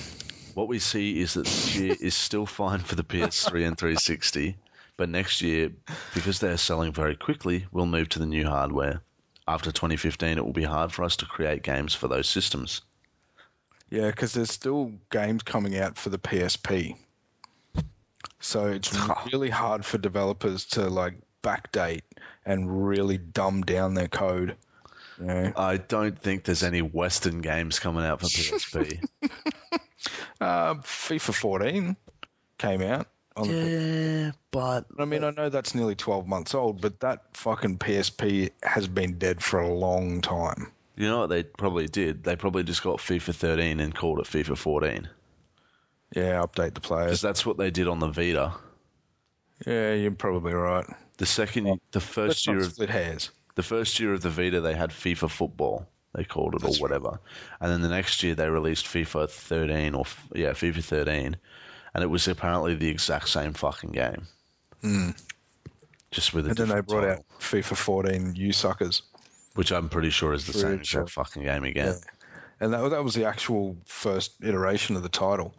What 0.53 0.67
we 0.67 0.77
see 0.77 1.19
is 1.19 1.33
that 1.33 1.45
this 1.45 1.75
year 1.75 1.95
is 1.99 2.13
still 2.13 2.45
fine 2.45 2.79
for 2.79 2.93
the 2.95 3.03
PS3 3.03 3.67
and 3.67 3.77
360 3.77 4.55
But 4.97 5.09
next 5.09 5.41
year, 5.41 5.71
because 6.13 6.39
they're 6.39 6.57
selling 6.57 6.91
very 6.91 7.15
quickly, 7.15 7.65
we'll 7.71 7.85
move 7.85 8.09
to 8.09 8.19
the 8.19 8.25
new 8.25 8.45
hardware. 8.45 9.01
After 9.47 9.71
2015, 9.71 10.37
it 10.37 10.43
will 10.43 10.51
be 10.51 10.63
hard 10.63 10.91
for 10.91 11.03
us 11.03 11.15
to 11.17 11.25
create 11.25 11.63
games 11.63 11.93
for 11.93 12.07
those 12.07 12.27
systems. 12.27 12.81
Yeah, 13.89 14.07
because 14.07 14.33
there's 14.33 14.51
still 14.51 14.91
games 15.11 15.43
coming 15.43 15.77
out 15.77 15.97
for 15.97 16.09
the 16.09 16.17
PSP. 16.17 16.97
So 18.39 18.67
it's 18.67 18.97
really 19.31 19.49
hard 19.49 19.85
for 19.85 19.97
developers 19.97 20.65
to 20.65 20.89
like 20.89 21.13
backdate 21.43 22.01
and 22.45 22.87
really 22.87 23.17
dumb 23.17 23.61
down 23.61 23.93
their 23.93 24.07
code. 24.07 24.55
You 25.19 25.25
know? 25.27 25.53
I 25.55 25.77
don't 25.77 26.17
think 26.17 26.43
there's 26.43 26.63
any 26.63 26.81
Western 26.81 27.39
games 27.41 27.79
coming 27.79 28.03
out 28.03 28.19
for 28.19 28.27
PSP. 28.27 29.03
uh, 30.41 30.75
FIFA 30.75 31.33
14 31.33 31.97
came 32.57 32.81
out. 32.81 33.07
On 33.37 33.47
the, 33.47 33.53
yeah, 33.53 34.31
but 34.51 34.85
I 34.99 35.05
mean, 35.05 35.23
I 35.23 35.29
know 35.31 35.47
that's 35.49 35.75
nearly 35.75 35.95
12 35.95 36.27
months 36.27 36.53
old, 36.55 36.81
but 36.81 36.99
that 37.01 37.23
fucking 37.33 37.77
PSP 37.77 38.49
has 38.63 38.87
been 38.87 39.17
dead 39.17 39.43
for 39.43 39.59
a 39.59 39.71
long 39.73 40.21
time. 40.21 40.71
you 40.95 41.07
know 41.07 41.19
what 41.19 41.27
they 41.29 41.43
probably 41.43 41.87
did? 41.87 42.23
They 42.23 42.35
probably 42.35 42.63
just 42.63 42.81
got 42.83 42.97
FIFA 42.97 43.35
13 43.35 43.79
and 43.79 43.93
called 43.95 44.19
it 44.19 44.25
FIFA 44.25 44.57
14. 44.57 45.07
Yeah, 46.15 46.41
update 46.41 46.73
the 46.73 46.81
Because 46.81 46.87
players. 46.87 47.21
that's 47.21 47.45
what 47.45 47.57
they 47.57 47.69
did 47.69 47.87
on 47.87 47.99
the 47.99 48.07
Vita. 48.09 48.53
Yeah, 49.65 49.93
you're 49.93 50.11
probably 50.11 50.53
right. 50.53 50.85
The 51.17 51.25
second, 51.25 51.79
the 51.91 51.99
first 51.99 52.47
year 52.47 52.57
of 52.57 52.71
split 52.73 52.89
hairs. 52.89 53.31
the 53.55 53.63
first 53.63 53.99
year 53.99 54.13
of 54.13 54.21
the 54.21 54.29
Vita, 54.29 54.61
they 54.61 54.73
had 54.75 54.89
FIFA 54.91 55.29
Football. 55.29 55.87
They 56.13 56.23
called 56.23 56.55
it 56.55 56.61
That's 56.61 56.79
or 56.79 56.81
whatever, 56.81 57.19
and 57.61 57.71
then 57.71 57.81
the 57.81 57.89
next 57.89 58.23
year 58.23 58.33
they 58.33 58.49
released 58.49 58.85
FIFA 58.85 59.29
13 59.29 59.93
or 59.93 60.05
yeah 60.33 60.51
FIFA 60.51 60.83
13, 60.83 61.35
and 61.97 62.03
it 62.03 62.07
was 62.07 62.27
apparently 62.27 62.75
the 62.75 62.87
exact 62.87 63.27
same 63.27 63.53
fucking 63.53 63.89
game, 63.89 64.27
hmm. 64.81 65.09
just 66.11 66.31
with 66.31 66.45
a. 66.45 66.49
And 66.49 66.57
then 66.57 66.69
they 66.69 66.81
brought 66.81 67.01
title, 67.01 67.15
out 67.15 67.39
FIFA 67.39 67.75
14, 67.75 68.35
you 68.35 68.53
suckers. 68.53 69.01
which 69.55 69.71
I'm 69.71 69.89
pretty 69.89 70.11
sure 70.11 70.31
is 70.31 70.45
the 70.45 70.53
same 70.53 70.73
exact 70.73 70.87
sure. 70.87 71.07
fucking 71.07 71.41
game 71.41 71.63
again. 71.63 71.95
and 72.59 72.71
that 72.71 72.87
that 72.89 73.03
was 73.03 73.15
the 73.15 73.25
actual 73.25 73.75
first 73.85 74.35
iteration 74.43 74.95
of 74.95 75.01
the 75.01 75.09
title. 75.09 75.55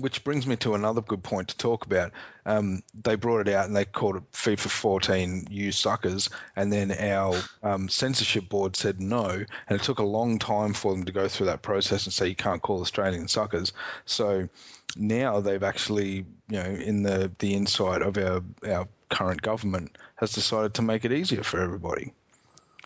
Which 0.00 0.24
brings 0.24 0.46
me 0.46 0.56
to 0.56 0.74
another 0.74 1.00
good 1.00 1.22
point 1.22 1.48
to 1.48 1.56
talk 1.56 1.86
about. 1.86 2.12
Um, 2.46 2.82
they 3.02 3.14
brought 3.14 3.46
it 3.46 3.54
out 3.54 3.66
and 3.66 3.74
they 3.74 3.84
called 3.84 4.16
it 4.16 4.32
FIFA 4.32 4.68
14, 4.68 5.46
you 5.50 5.72
suckers, 5.72 6.28
and 6.56 6.72
then 6.72 6.92
our 6.92 7.40
um, 7.62 7.88
censorship 7.88 8.48
board 8.48 8.76
said 8.76 9.00
no, 9.00 9.28
and 9.28 9.80
it 9.80 9.82
took 9.82 9.98
a 9.98 10.04
long 10.04 10.38
time 10.38 10.74
for 10.74 10.92
them 10.92 11.04
to 11.04 11.12
go 11.12 11.28
through 11.28 11.46
that 11.46 11.62
process 11.62 12.04
and 12.04 12.12
say 12.12 12.28
you 12.28 12.34
can't 12.34 12.62
call 12.62 12.80
Australian 12.80 13.28
suckers. 13.28 13.72
So 14.04 14.48
now 14.96 15.40
they've 15.40 15.62
actually, 15.62 16.26
you 16.48 16.62
know, 16.62 16.64
in 16.64 17.02
the 17.02 17.30
the 17.38 17.54
inside 17.54 18.02
of 18.02 18.18
our 18.18 18.42
our 18.68 18.86
current 19.08 19.42
government 19.42 19.96
has 20.16 20.32
decided 20.32 20.74
to 20.74 20.82
make 20.82 21.04
it 21.04 21.12
easier 21.12 21.42
for 21.42 21.60
everybody. 21.60 22.12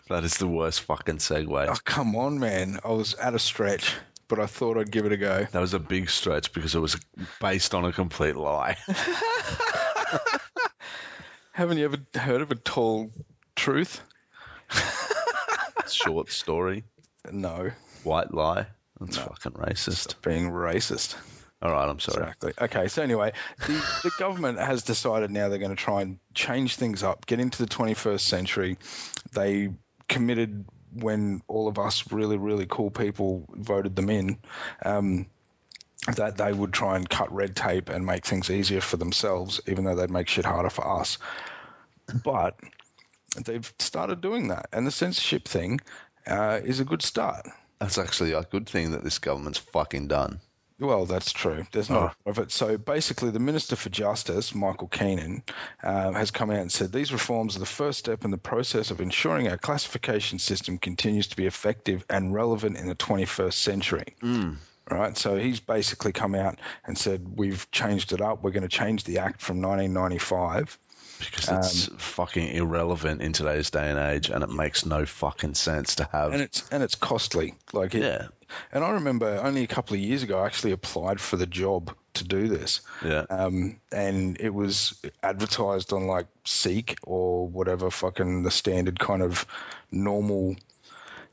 That 0.09 0.23
is 0.23 0.37
the 0.37 0.47
worst 0.47 0.81
fucking 0.81 1.17
segue. 1.17 1.67
Oh, 1.67 1.77
come 1.85 2.15
on, 2.15 2.39
man. 2.39 2.79
I 2.83 2.89
was 2.89 3.13
at 3.15 3.35
a 3.35 3.39
stretch, 3.39 3.93
but 4.29 4.39
I 4.39 4.45
thought 4.45 4.77
I'd 4.77 4.91
give 4.91 5.05
it 5.05 5.11
a 5.11 5.17
go. 5.17 5.45
That 5.51 5.59
was 5.59 5.73
a 5.73 5.79
big 5.79 6.09
stretch 6.09 6.53
because 6.53 6.73
it 6.75 6.79
was 6.79 6.97
based 7.41 7.75
on 7.75 7.83
a 7.83 7.91
complete 7.91 8.37
lie. 8.37 8.77
Haven't 11.51 11.77
you 11.77 11.85
ever 11.85 11.97
heard 12.15 12.41
of 12.41 12.51
a 12.51 12.55
tall 12.55 13.11
truth? 13.55 14.01
Short 15.91 16.31
story, 16.31 16.83
No, 17.31 17.71
white 18.03 18.33
lie. 18.33 18.67
That's 19.01 19.17
fucking 19.17 19.53
racist. 19.53 20.21
being 20.21 20.51
racist. 20.51 21.15
All 21.61 21.71
right, 21.71 21.89
I'm 21.89 21.99
sorry. 21.99 22.21
Exactly. 22.23 22.53
Okay, 22.61 22.87
so 22.87 23.01
anyway, 23.01 23.33
the, 23.67 23.73
the 24.03 24.11
government 24.19 24.59
has 24.59 24.83
decided 24.83 25.31
now 25.31 25.49
they're 25.49 25.57
going 25.59 25.75
to 25.75 25.83
try 25.83 26.01
and 26.01 26.19
change 26.33 26.75
things 26.77 27.03
up, 27.03 27.25
get 27.25 27.39
into 27.39 27.61
the 27.63 27.69
21st 27.69 28.21
century. 28.21 28.77
They 29.33 29.69
committed 30.07 30.65
when 30.93 31.41
all 31.47 31.67
of 31.67 31.77
us 31.77 32.11
really, 32.11 32.37
really 32.37 32.65
cool 32.67 32.89
people 32.89 33.45
voted 33.55 33.95
them 33.95 34.09
in. 34.09 34.37
Um, 34.83 35.27
that 36.15 36.37
they 36.37 36.53
would 36.53 36.71
try 36.71 36.95
and 36.95 37.09
cut 37.09 37.31
red 37.31 37.55
tape 37.55 37.89
and 37.89 38.05
make 38.05 38.25
things 38.25 38.49
easier 38.49 38.81
for 38.81 38.97
themselves, 38.97 39.59
even 39.67 39.83
though 39.83 39.95
they'd 39.95 40.09
make 40.09 40.29
shit 40.29 40.45
harder 40.45 40.69
for 40.69 40.87
us. 40.87 41.17
But 42.23 42.57
they've 43.45 43.71
started 43.79 44.21
doing 44.21 44.47
that, 44.47 44.67
and 44.71 44.87
the 44.87 44.91
censorship 44.91 45.47
thing 45.47 45.81
uh, 46.25 46.61
is 46.63 46.79
a 46.79 46.85
good 46.85 47.01
start. 47.01 47.47
That's 47.79 47.97
actually 47.97 48.33
a 48.33 48.43
good 48.43 48.67
thing 48.67 48.91
that 48.91 49.03
this 49.03 49.19
government's 49.19 49.59
fucking 49.59 50.07
done. 50.07 50.39
Well, 50.79 51.05
that's 51.05 51.31
true. 51.33 51.65
There's 51.71 51.89
not 51.89 51.97
a 51.97 52.03
lot 52.05 52.15
of 52.25 52.39
it. 52.39 52.51
So 52.51 52.77
basically, 52.77 53.31
the 53.31 53.39
Minister 53.39 53.75
for 53.75 53.89
Justice, 53.89 54.55
Michael 54.55 54.87
Keenan, 54.87 55.43
um, 55.83 56.13
has 56.13 56.31
come 56.31 56.49
out 56.51 56.59
and 56.59 56.71
said 56.71 56.91
these 56.91 57.11
reforms 57.11 57.55
are 57.55 57.59
the 57.59 57.65
first 57.65 57.99
step 57.99 58.23
in 58.23 58.31
the 58.31 58.37
process 58.37 58.89
of 58.89 59.01
ensuring 59.01 59.49
our 59.49 59.57
classification 59.57 60.39
system 60.39 60.77
continues 60.77 61.27
to 61.27 61.35
be 61.35 61.45
effective 61.47 62.05
and 62.09 62.33
relevant 62.33 62.77
in 62.77 62.87
the 62.87 62.95
21st 62.95 63.53
century. 63.53 64.15
Right. 64.89 65.15
So 65.17 65.35
he's 65.37 65.59
basically 65.59 66.11
come 66.11 66.33
out 66.33 66.57
and 66.85 66.97
said 66.97 67.37
we've 67.37 67.69
changed 67.71 68.11
it 68.11 68.21
up. 68.21 68.41
We're 68.41 68.51
going 68.51 68.63
to 68.63 68.69
change 68.69 69.03
the 69.03 69.19
Act 69.19 69.41
from 69.41 69.61
1995. 69.61 70.79
Because 71.19 71.49
it's 71.49 71.89
fucking 72.01 72.47
irrelevant 72.55 73.21
in 73.21 73.33
today's 73.33 73.69
day 73.69 73.89
and 73.89 73.99
age, 73.99 74.29
and 74.29 74.41
it 74.41 74.49
makes 74.49 74.85
no 74.85 75.05
fucking 75.05 75.53
sense 75.53 75.93
to 75.95 76.07
have. 76.13 76.31
and 76.31 76.41
it's 76.41 76.67
and 76.71 76.81
it's 76.81 76.95
costly. 76.95 77.55
Like 77.73 77.93
it, 77.93 78.03
Yeah. 78.03 78.27
And 78.71 78.83
I 78.83 78.91
remember 78.91 79.39
only 79.43 79.63
a 79.63 79.67
couple 79.67 79.95
of 79.95 79.99
years 79.99 80.23
ago, 80.23 80.39
I 80.39 80.45
actually 80.45 80.71
applied 80.71 81.19
for 81.19 81.37
the 81.37 81.45
job 81.45 81.95
to 82.15 82.23
do 82.23 82.47
this. 82.47 82.81
Yeah. 83.03 83.25
Um, 83.29 83.79
and 83.91 84.39
it 84.39 84.53
was 84.53 84.99
advertised 85.23 85.93
on 85.93 86.07
like 86.07 86.27
Seek 86.45 86.97
or 87.03 87.47
whatever 87.47 87.89
fucking 87.89 88.43
the 88.43 88.51
standard 88.51 88.99
kind 88.99 89.21
of 89.21 89.45
normal, 89.91 90.55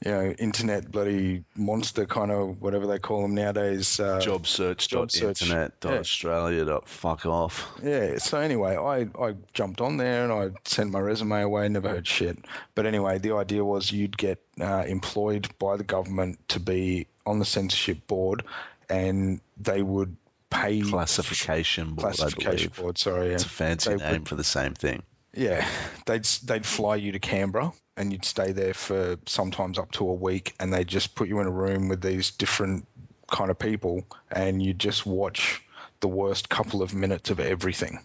you 0.05 0.11
know, 0.11 0.31
internet 0.39 0.91
bloody 0.91 1.43
monster 1.57 2.05
kind 2.05 2.31
of 2.31 2.61
whatever 2.61 2.87
they 2.87 2.99
call 2.99 3.23
them 3.23 3.35
nowadays. 3.35 3.99
Uh, 3.99 4.21
Job 4.21 4.47
search 4.47 4.89
job 4.89 5.01
dot 5.09 5.13
search. 5.13 5.43
internet 5.43 5.81
dot 5.81 5.95
Yeah. 5.95 5.99
Australia 6.01 6.65
dot 6.67 6.89
fuck 6.89 7.25
off. 7.25 7.67
Yeah. 7.83 8.19
So 8.19 8.39
anyway, 8.39 8.77
I, 8.77 9.09
I 9.23 9.35
jumped 9.55 9.81
on 9.81 9.97
there 9.97 10.23
and 10.25 10.33
I 10.33 10.51
sent 10.65 10.91
my 10.91 11.01
resume 11.01 11.41
away. 11.43 11.69
Never 11.69 11.89
heard 11.89 12.07
shit. 12.07 12.39
But 12.75 12.85
anyway, 12.87 13.19
the 13.19 13.33
idea 13.35 13.65
was 13.65 13.91
you'd 13.91 14.19
get 14.19 14.39
uh, 14.61 14.85
employed 14.87 15.49
by 15.59 15.77
the 15.77 15.85
government 15.85 16.47
to 16.49 16.61
be 16.61 17.07
on 17.25 17.39
the 17.39 17.45
censorship 17.47 18.07
board, 18.07 18.45
and 18.91 19.41
they 19.57 19.83
would 19.83 20.15
pay 20.51 20.81
Classification 20.83 21.95
board, 21.95 22.15
classification 22.15 22.71
board. 22.77 22.99
Sorry, 22.99 23.29
It's 23.33 23.43
yeah. 23.45 23.47
a 23.47 23.51
fancy 23.51 23.91
They 23.91 23.97
name 23.97 24.13
would- 24.13 24.29
for 24.29 24.35
the 24.37 24.45
same 24.45 24.75
thing. 24.75 25.03
Yeah, 25.37 25.69
they'd 26.07 26.25
they'd 26.25 26.67
fly 26.67 26.97
you 26.97 27.13
to 27.13 27.19
Canberra 27.19 27.73
and 27.97 28.13
you'd 28.13 28.25
stay 28.25 28.53
there 28.53 28.75
for 28.75 29.17
sometimes 29.27 29.79
up 29.79 29.91
to 29.93 30.09
a 30.09 30.13
week, 30.13 30.55
and 30.61 30.73
they 30.73 30.85
just 30.85 31.15
put 31.15 31.29
you 31.29 31.41
in 31.41 31.47
a 31.47 31.51
room 31.51 31.89
with 31.89 32.03
these 32.03 32.31
different 32.31 32.87
kind 33.31 33.51
of 33.51 33.59
people, 33.59 34.05
and 34.33 34.63
you'd 34.63 34.79
just 34.79 35.07
watch 35.07 35.63
the 36.01 36.09
worst 36.09 36.49
couple 36.49 36.83
of 36.83 36.95
minutes 36.95 37.31
of 37.31 37.41
everything, 37.41 37.99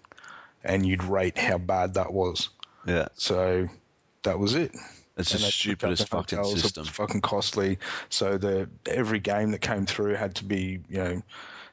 and 0.63 0.85
you'd 0.85 1.03
rate 1.03 1.37
how 1.37 1.57
bad 1.57 1.93
that 1.93 2.13
was. 2.13 2.49
Yeah. 2.85 3.07
So 3.15 3.67
that 4.23 4.39
was 4.39 4.55
it. 4.55 4.71
It's 5.17 5.33
And 5.33 5.41
the 5.43 5.51
stupidest 5.51 6.07
fucking 6.07 6.37
hotels, 6.37 6.61
system. 6.61 6.85
fucking 6.85 7.21
costly. 7.21 7.77
So 8.09 8.37
the 8.37 8.69
every 8.85 9.19
game 9.19 9.51
that 9.51 9.59
came 9.59 9.85
through 9.85 10.15
had 10.15 10.33
to 10.35 10.45
be, 10.45 10.79
you 10.89 10.97
know, 10.97 11.21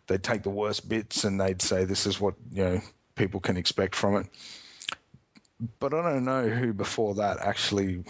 they'd 0.09 0.23
take 0.23 0.43
the 0.43 0.51
worst 0.51 0.89
bits 0.89 1.25
and 1.25 1.41
they'd 1.41 1.63
say 1.63 1.85
this 1.85 2.05
is 2.05 2.21
what 2.21 2.35
you 2.53 2.65
know 2.65 2.81
people 3.15 3.39
can 3.39 3.57
expect 3.57 3.95
from 3.95 4.17
it. 4.17 4.27
But 5.81 5.93
I 5.93 6.03
don't 6.03 6.25
know 6.25 6.49
who 6.49 6.73
before 6.73 7.15
that 7.17 7.39
actually 7.41 8.05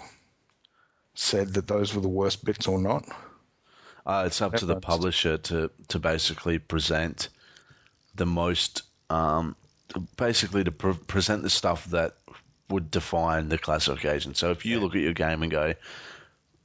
said 1.15 1.53
that 1.53 1.67
those 1.67 1.93
were 1.93 2.01
the 2.01 2.07
worst 2.07 2.45
bits 2.45 2.67
or 2.67 2.79
not. 2.79 3.05
Uh, 4.05 4.23
it's 4.25 4.41
up 4.41 4.53
to 4.53 4.65
the 4.65 4.79
publisher 4.79 5.37
to, 5.37 5.69
to 5.87 5.99
basically 5.99 6.57
present 6.59 7.29
the 8.15 8.25
most, 8.25 8.83
um, 9.09 9.55
basically 10.17 10.63
to 10.63 10.71
pre- 10.71 10.93
present 10.93 11.43
the 11.43 11.49
stuff 11.49 11.85
that 11.85 12.15
would 12.69 12.91
define 12.91 13.49
the 13.49 13.57
classification. 13.57 14.33
So 14.35 14.51
if 14.51 14.65
you 14.65 14.79
look 14.79 14.95
at 14.95 15.01
your 15.01 15.13
game 15.13 15.41
and 15.41 15.51
go, 15.51 15.73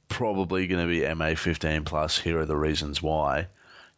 probably 0.07 0.67
going 0.67 0.87
to 0.87 0.87
be 0.87 1.13
MA 1.13 1.35
15 1.35 1.83
plus, 1.83 2.17
here 2.17 2.39
are 2.39 2.45
the 2.45 2.57
reasons 2.57 3.01
why, 3.01 3.47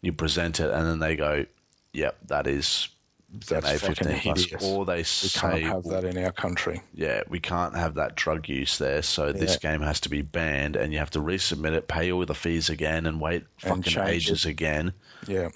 you 0.01 0.13
present 0.13 0.59
it 0.59 0.69
and 0.71 0.85
then 0.85 0.99
they 0.99 1.15
go, 1.15 1.45
yep, 1.93 2.17
that 2.27 2.47
is 2.47 2.89
That's 3.29 3.51
MA 3.63 3.73
fucking 3.73 4.07
15 4.07 4.19
plus. 4.21 4.41
hideous. 4.43 4.63
Or 4.63 4.85
they 4.85 4.97
We 4.97 5.03
say, 5.03 5.39
can't 5.39 5.63
have 5.63 5.83
that 5.85 6.05
in 6.05 6.17
our 6.23 6.31
country. 6.31 6.81
yeah, 6.93 7.23
we 7.27 7.39
can't 7.39 7.75
have 7.75 7.95
that 7.95 8.15
drug 8.15 8.47
use 8.47 8.77
there, 8.77 9.01
so 9.01 9.33
this 9.33 9.57
game 9.57 9.81
has 9.81 9.99
to 10.01 10.09
be 10.09 10.21
banned, 10.21 10.75
and 10.77 10.93
you 10.93 10.99
have 10.99 11.09
to 11.11 11.19
resubmit 11.19 11.73
it, 11.73 11.87
pay 11.89 12.11
all 12.11 12.25
the 12.25 12.33
fees 12.33 12.69
again, 12.69 13.05
and 13.05 13.19
wait 13.19 13.43
And 13.63 13.83
fucking 13.83 14.01
ages 14.07 14.45
it. 14.45 14.49
again. 14.49 14.93
Yeah. 15.27 15.49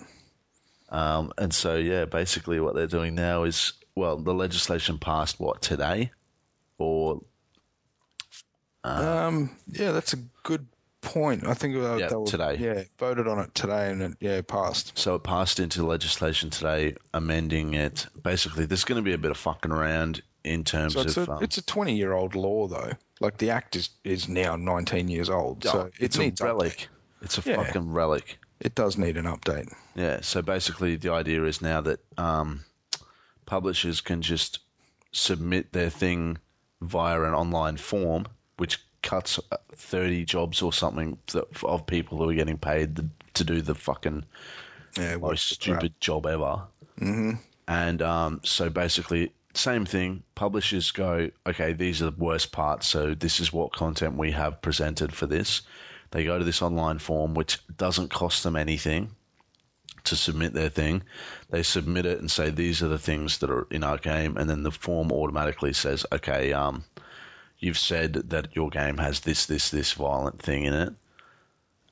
Um, 0.90 1.32
and 1.38 1.54
so, 1.54 1.78
yeah, 1.78 2.04
basically 2.04 2.60
what 2.60 2.76
they're 2.76 2.88
doing 2.88 3.16
now 3.16 3.44
is, 3.44 3.72
well, 3.96 4.18
the 4.18 4.34
legislation 4.34 4.98
passed 5.00 5.40
what 5.40 5.62
today, 5.62 6.12
or 6.78 7.22
Um, 8.84 9.56
yeah, 9.68 9.92
that's 9.92 10.12
a 10.14 10.18
good 10.44 10.68
point. 11.02 11.46
I 11.46 11.54
think 11.54 11.76
uh, 11.76 11.98
they 11.98 12.16
were, 12.16 12.26
today. 12.26 12.56
Yeah, 12.58 12.84
voted 12.98 13.28
on 13.28 13.40
it 13.40 13.54
today, 13.54 13.92
and 13.92 14.02
it 14.02 14.14
yeah 14.20 14.42
passed. 14.42 14.98
So 14.98 15.16
it 15.16 15.24
passed 15.24 15.60
into 15.60 15.86
legislation 15.86 16.50
today, 16.50 16.96
amending 17.14 17.74
it. 17.74 18.08
Basically, 18.24 18.66
there's 18.66 18.84
going 18.86 18.98
to 18.98 19.04
be 19.04 19.14
a 19.14 19.18
bit 19.18 19.32
of 19.32 19.38
fucking 19.38 19.72
around 19.72 20.22
in 20.44 20.64
terms 20.64 20.94
So 20.94 21.02
it's 21.02 21.18
of. 21.18 21.30
a 21.30 21.32
um, 21.34 21.44
it's 21.44 21.58
a 21.58 21.62
20 21.66 21.96
year 21.96 22.14
old 22.14 22.36
law 22.36 22.68
though. 22.68 22.92
Like 23.20 23.38
the 23.38 23.50
act 23.50 23.76
is 23.76 23.90
is 24.04 24.28
now 24.28 24.56
19 24.56 25.08
years 25.08 25.30
old, 25.30 25.64
so 25.64 25.82
oh, 25.82 25.86
it 26.00 26.16
it's 26.18 26.18
a 26.18 26.46
relic. 26.46 26.88
It's 27.22 27.38
a 27.38 27.50
Yeah. 27.50 27.64
fucking 27.64 27.92
relic. 27.92 28.40
It 28.60 28.76
does 28.76 28.98
need 28.98 29.18
an 29.18 29.26
update. 29.26 29.72
Yeah. 29.96 30.22
So 30.22 30.42
basically, 30.42 30.96
the 30.96 31.12
idea 31.12 31.44
is 31.44 31.62
now 31.62 31.82
that 31.82 32.00
um, 32.18 32.64
publishers 33.46 34.02
can 34.02 34.22
just 34.22 34.60
submit 35.12 35.74
their 35.74 35.90
thing 35.90 36.38
via 36.82 37.22
an 37.24 37.34
online 37.34 37.78
form, 37.78 38.26
which 38.58 38.80
cuts 39.02 39.40
30 39.74 40.26
jobs 40.26 40.62
or 40.62 40.72
something 40.74 41.18
that, 41.28 41.64
of 41.64 41.86
people 41.86 42.18
who 42.18 42.30
are 42.30 42.34
getting 42.34 42.58
paid 42.58 42.96
the, 42.96 43.10
to 43.36 43.44
do 43.44 43.62
the 43.62 43.76
fucking 43.76 44.24
Yeah, 44.98 45.18
most 45.18 45.50
the 45.50 45.56
crap? 45.66 45.80
stupid 45.80 46.00
job 46.00 46.26
ever. 46.26 46.62
Mm-hmm. 47.00 47.32
And 47.68 48.02
um, 48.02 48.42
so 48.44 48.70
basically, 48.70 49.32
same 49.54 49.86
thing. 49.86 50.24
Publishers 50.36 50.92
go, 50.92 51.30
okay, 51.46 51.74
these 51.74 52.02
are 52.02 52.12
the 52.12 52.18
worst 52.18 52.52
parts. 52.52 52.88
So 52.88 53.14
this 53.14 53.40
is 53.40 53.52
what 53.54 53.74
content 53.74 54.18
we 54.18 54.32
have 54.32 54.62
presented 54.62 55.14
for 55.14 55.26
this. 55.28 55.62
They 56.12 56.24
go 56.26 56.38
to 56.38 56.46
this 56.46 56.62
online 56.62 57.00
form, 57.00 57.34
which 57.34 57.60
doesn't 57.78 58.10
cost 58.10 58.44
them 58.44 58.56
anything 58.56 59.16
to 60.04 60.16
submit 60.16 60.54
their 60.54 60.70
thing. 60.70 61.04
They 61.50 61.64
submit 61.64 62.06
it 62.06 62.20
and 62.20 62.30
say 62.30 62.50
these 62.50 62.82
are 62.84 62.88
the 62.88 63.00
things 63.00 63.38
that 63.40 63.50
are 63.50 63.68
in 63.72 63.84
our 63.84 63.98
game, 63.98 64.36
and 64.38 64.50
then 64.50 64.64
the 64.64 64.72
form 64.72 65.12
automatically 65.12 65.74
says, 65.74 66.06
okay, 66.12 66.52
um, 66.54 66.84
you've 67.62 67.78
said 67.78 68.14
that 68.14 68.56
your 68.56 68.70
game 68.70 68.98
has 68.98 69.22
this, 69.22 69.46
this, 69.46 69.70
this 69.70 69.94
violent 69.94 70.42
thing 70.42 70.66
in 70.66 70.74
it 70.74 70.94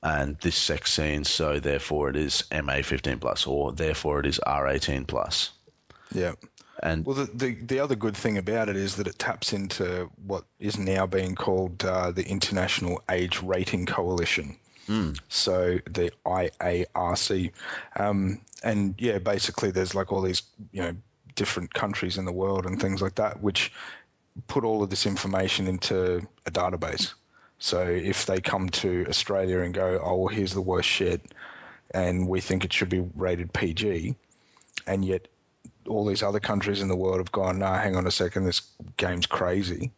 and 0.04 0.38
this 0.40 0.56
sex 0.56 0.94
scene, 0.94 1.24
so 1.24 1.60
therefore 1.60 2.10
it 2.10 2.16
is 2.16 2.44
MA 2.64 2.82
15 2.82 3.20
plus, 3.20 3.46
or 3.46 3.72
therefore 3.72 4.20
it 4.20 4.26
is 4.26 4.40
R 4.40 4.68
18 4.68 5.06
plus. 5.06 5.52
Yeah. 6.14 6.34
And 6.82 7.06
Well, 7.06 7.16
the, 7.16 7.26
the 7.34 7.56
the 7.56 7.80
other 7.80 7.96
good 7.96 8.16
thing 8.16 8.38
about 8.38 8.70
it 8.70 8.78
is 8.78 8.96
that 8.96 9.08
it 9.08 9.20
taps 9.20 9.52
into 9.52 10.10
what 10.26 10.46
is 10.60 10.78
now 10.78 11.06
being 11.06 11.36
called 11.36 11.84
uh, 11.84 12.12
the 12.12 12.26
International 12.26 13.02
Age 13.12 13.42
Rating 13.44 13.86
Coalition. 13.86 14.56
So 15.28 15.80
the 15.86 16.12
IARC, 16.26 17.52
um, 17.98 18.40
and 18.64 18.96
yeah, 18.98 19.20
basically 19.20 19.72
there's 19.72 19.94
like 19.94 20.14
all 20.14 20.22
these 20.22 20.42
you 20.72 20.82
know 20.82 20.96
different 21.36 21.74
countries 21.74 22.18
in 22.18 22.26
the 22.26 22.32
world 22.32 22.66
and 22.66 22.82
things 22.82 23.02
like 23.02 23.16
that, 23.16 23.42
which 23.42 23.72
put 24.48 24.64
all 24.64 24.84
of 24.84 24.90
this 24.90 25.06
information 25.06 25.68
into 25.68 26.26
a 26.46 26.52
database. 26.52 27.14
So 27.60 27.82
if 27.82 28.26
they 28.26 28.40
come 28.40 28.70
to 28.70 29.06
Australia 29.10 29.60
and 29.60 29.74
go, 29.74 30.00
oh, 30.04 30.16
well, 30.16 30.28
here's 30.28 30.54
the 30.54 30.62
worst 30.62 30.88
shit, 30.88 31.34
and 31.92 32.28
we 32.28 32.40
think 32.40 32.64
it 32.64 32.72
should 32.72 32.90
be 32.90 33.06
rated 33.16 33.52
PG, 33.54 34.16
and 34.88 35.04
yet 35.04 35.28
all 35.88 36.06
these 36.06 36.24
other 36.24 36.40
countries 36.40 36.82
in 36.82 36.88
the 36.88 36.96
world 36.96 37.18
have 37.18 37.32
gone, 37.32 37.60
nah, 37.60 37.78
hang 37.78 37.96
on 37.96 38.08
a 38.08 38.12
second, 38.12 38.46
this 38.46 38.62
game's 38.98 39.26
crazy, 39.26 39.92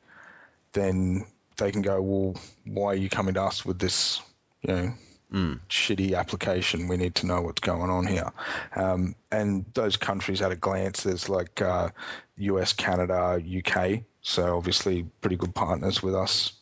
then 0.74 1.26
they 1.58 1.72
can 1.72 1.82
go, 1.82 2.02
well, 2.02 2.36
why 2.66 2.88
are 2.88 2.96
you 2.96 3.10
coming 3.10 3.36
to 3.36 3.42
us 3.44 3.64
with 3.66 3.78
this, 3.78 4.22
you 4.64 4.74
know, 4.74 4.94
shitty 5.70 6.18
application? 6.18 6.88
We 6.88 6.98
need 6.98 7.16
to 7.16 7.26
know 7.26 7.42
what's 7.42 7.62
going 7.62 7.90
on 7.90 8.06
here. 8.06 8.32
Um, 8.76 9.16
and 9.32 9.66
those 9.74 9.96
countries 9.98 10.42
at 10.42 10.52
a 10.52 10.56
glance, 10.56 11.04
there's 11.04 11.30
like 11.30 11.62
uh, 11.62 11.90
US, 12.38 12.74
Canada, 12.74 13.42
UK, 13.58 14.02
so 14.22 14.58
obviously 14.58 15.04
pretty 15.22 15.36
good 15.36 15.56
partners 15.56 16.04
with 16.04 16.16
us 16.16 16.54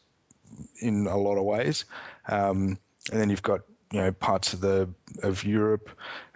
in 0.82 1.08
a 1.08 1.18
lot 1.18 1.38
of 1.38 1.44
ways. 1.44 1.86
Um, 2.28 2.78
and 3.12 3.20
then 3.20 3.30
you've 3.30 3.44
got 3.44 3.62
you 3.92 4.02
know 4.02 4.12
parts 4.12 4.54
of 4.54 4.62
the 4.62 4.88
of 5.24 5.44
Europe, 5.44 5.90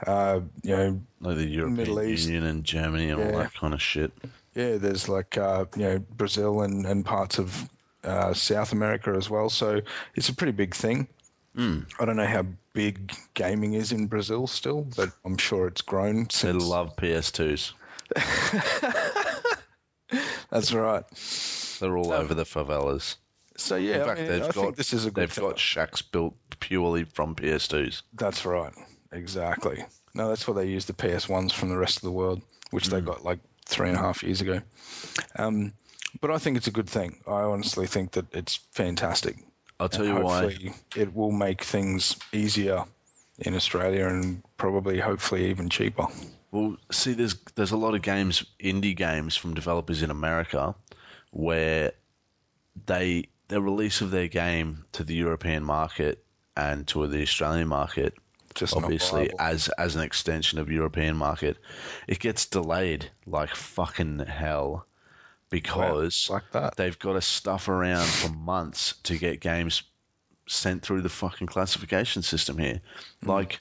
uh, 0.07 0.39
you 0.63 0.75
know 0.75 1.01
like 1.21 1.37
the 1.37 1.45
European 1.45 1.77
Middle 1.77 2.01
East. 2.01 2.25
Union 2.25 2.45
and 2.45 2.63
Germany 2.63 3.09
and 3.09 3.21
all 3.21 3.37
that 3.37 3.53
kind 3.53 3.73
of 3.73 3.81
shit. 3.81 4.11
yeah, 4.55 4.77
there's 4.77 5.07
like 5.07 5.37
uh, 5.37 5.65
you 5.75 5.83
know 5.83 5.99
Brazil 6.17 6.61
and, 6.61 6.85
and 6.85 7.05
parts 7.05 7.37
of 7.37 7.69
uh, 8.03 8.33
South 8.33 8.71
America 8.71 9.13
as 9.15 9.29
well. 9.29 9.49
So 9.49 9.81
it's 10.15 10.29
a 10.29 10.33
pretty 10.33 10.51
big 10.51 10.73
thing. 10.73 11.07
I 11.57 12.05
don't 12.05 12.15
know 12.15 12.25
how 12.25 12.45
big 12.73 13.13
gaming 13.35 13.73
is 13.73 13.91
in 13.91 14.07
Brazil 14.07 14.47
still, 14.47 14.87
but 14.95 15.09
I'm 15.23 15.37
sure 15.37 15.67
it's 15.67 15.81
grown 15.81 16.27
They 16.41 16.51
love 16.51 16.95
PS2s. 16.95 17.73
That's 20.49 20.73
right. 20.73 21.03
They're 21.79 21.97
all 21.97 22.11
over 22.11 22.33
the 22.33 22.43
favelas. 22.43 23.17
So 23.57 23.75
yeah, 23.75 23.99
In 23.99 24.05
fact, 24.05 24.19
I, 24.19 24.23
mean, 24.23 24.31
they've 24.31 24.43
I 24.43 24.45
got 24.47 24.55
think 24.55 24.75
this 24.77 24.93
is 24.93 25.05
a 25.05 25.11
good. 25.11 25.21
they've 25.21 25.31
thing. 25.31 25.47
got 25.47 25.59
shacks 25.59 26.01
built 26.01 26.35
purely 26.59 27.03
from 27.03 27.35
PS2s. 27.35 28.01
That's 28.13 28.45
right. 28.45 28.73
Exactly. 29.11 29.83
No, 30.15 30.29
that's 30.29 30.47
why 30.47 30.55
they 30.55 30.67
use 30.67 30.85
the 30.85 30.93
PS 30.93 31.29
ones 31.29 31.53
from 31.53 31.69
the 31.69 31.77
rest 31.77 31.97
of 31.97 32.03
the 32.03 32.11
world, 32.11 32.41
which 32.71 32.87
they 32.87 33.01
got 33.01 33.23
like 33.23 33.39
three 33.65 33.89
and 33.89 33.97
a 33.97 34.01
half 34.01 34.23
years 34.23 34.41
ago. 34.41 34.61
Um, 35.37 35.73
but 36.21 36.31
I 36.31 36.37
think 36.37 36.57
it's 36.57 36.67
a 36.67 36.71
good 36.71 36.89
thing. 36.89 37.19
I 37.27 37.41
honestly 37.41 37.87
think 37.87 38.11
that 38.11 38.25
it's 38.33 38.55
fantastic. 38.71 39.37
I'll 39.83 39.89
tell 39.89 40.05
you 40.05 40.19
why. 40.19 40.57
it 40.95 41.13
will 41.13 41.33
make 41.33 41.61
things 41.61 42.15
easier 42.31 42.85
in 43.39 43.53
Australia 43.53 44.07
and 44.07 44.41
probably, 44.55 44.97
hopefully, 44.97 45.49
even 45.49 45.67
cheaper. 45.69 46.07
Well, 46.51 46.77
see, 46.89 47.13
there's 47.13 47.35
there's 47.55 47.71
a 47.71 47.77
lot 47.77 47.93
of 47.93 48.01
games, 48.01 48.45
indie 48.61 48.95
games 48.95 49.35
from 49.35 49.53
developers 49.53 50.01
in 50.01 50.09
America, 50.09 50.73
where 51.31 51.91
they 52.85 53.25
the 53.49 53.61
release 53.61 53.99
of 53.99 54.11
their 54.11 54.29
game 54.29 54.85
to 54.93 55.03
the 55.03 55.15
European 55.15 55.63
market 55.63 56.23
and 56.55 56.87
to 56.87 57.05
the 57.07 57.21
Australian 57.21 57.67
market, 57.67 58.13
Just 58.55 58.77
obviously 58.77 59.31
as 59.37 59.67
as 59.77 59.97
an 59.97 60.01
extension 60.01 60.59
of 60.59 60.71
European 60.71 61.17
market, 61.17 61.57
it 62.07 62.19
gets 62.19 62.45
delayed 62.45 63.09
like 63.25 63.53
fucking 63.53 64.19
hell 64.19 64.85
because 65.53 66.31
like 66.31 66.51
that. 66.51 66.75
they've 66.77 66.97
got 66.97 67.13
to 67.13 67.21
stuff 67.21 67.67
around 67.67 68.07
for 68.07 68.29
months 68.29 68.95
to 69.03 69.15
get 69.19 69.39
games 69.39 69.83
sent 70.47 70.81
through 70.81 71.01
the 71.01 71.09
fucking 71.09 71.45
classification 71.45 72.23
system 72.23 72.57
here. 72.57 72.81
Hmm. 73.21 73.29
Like, 73.29 73.59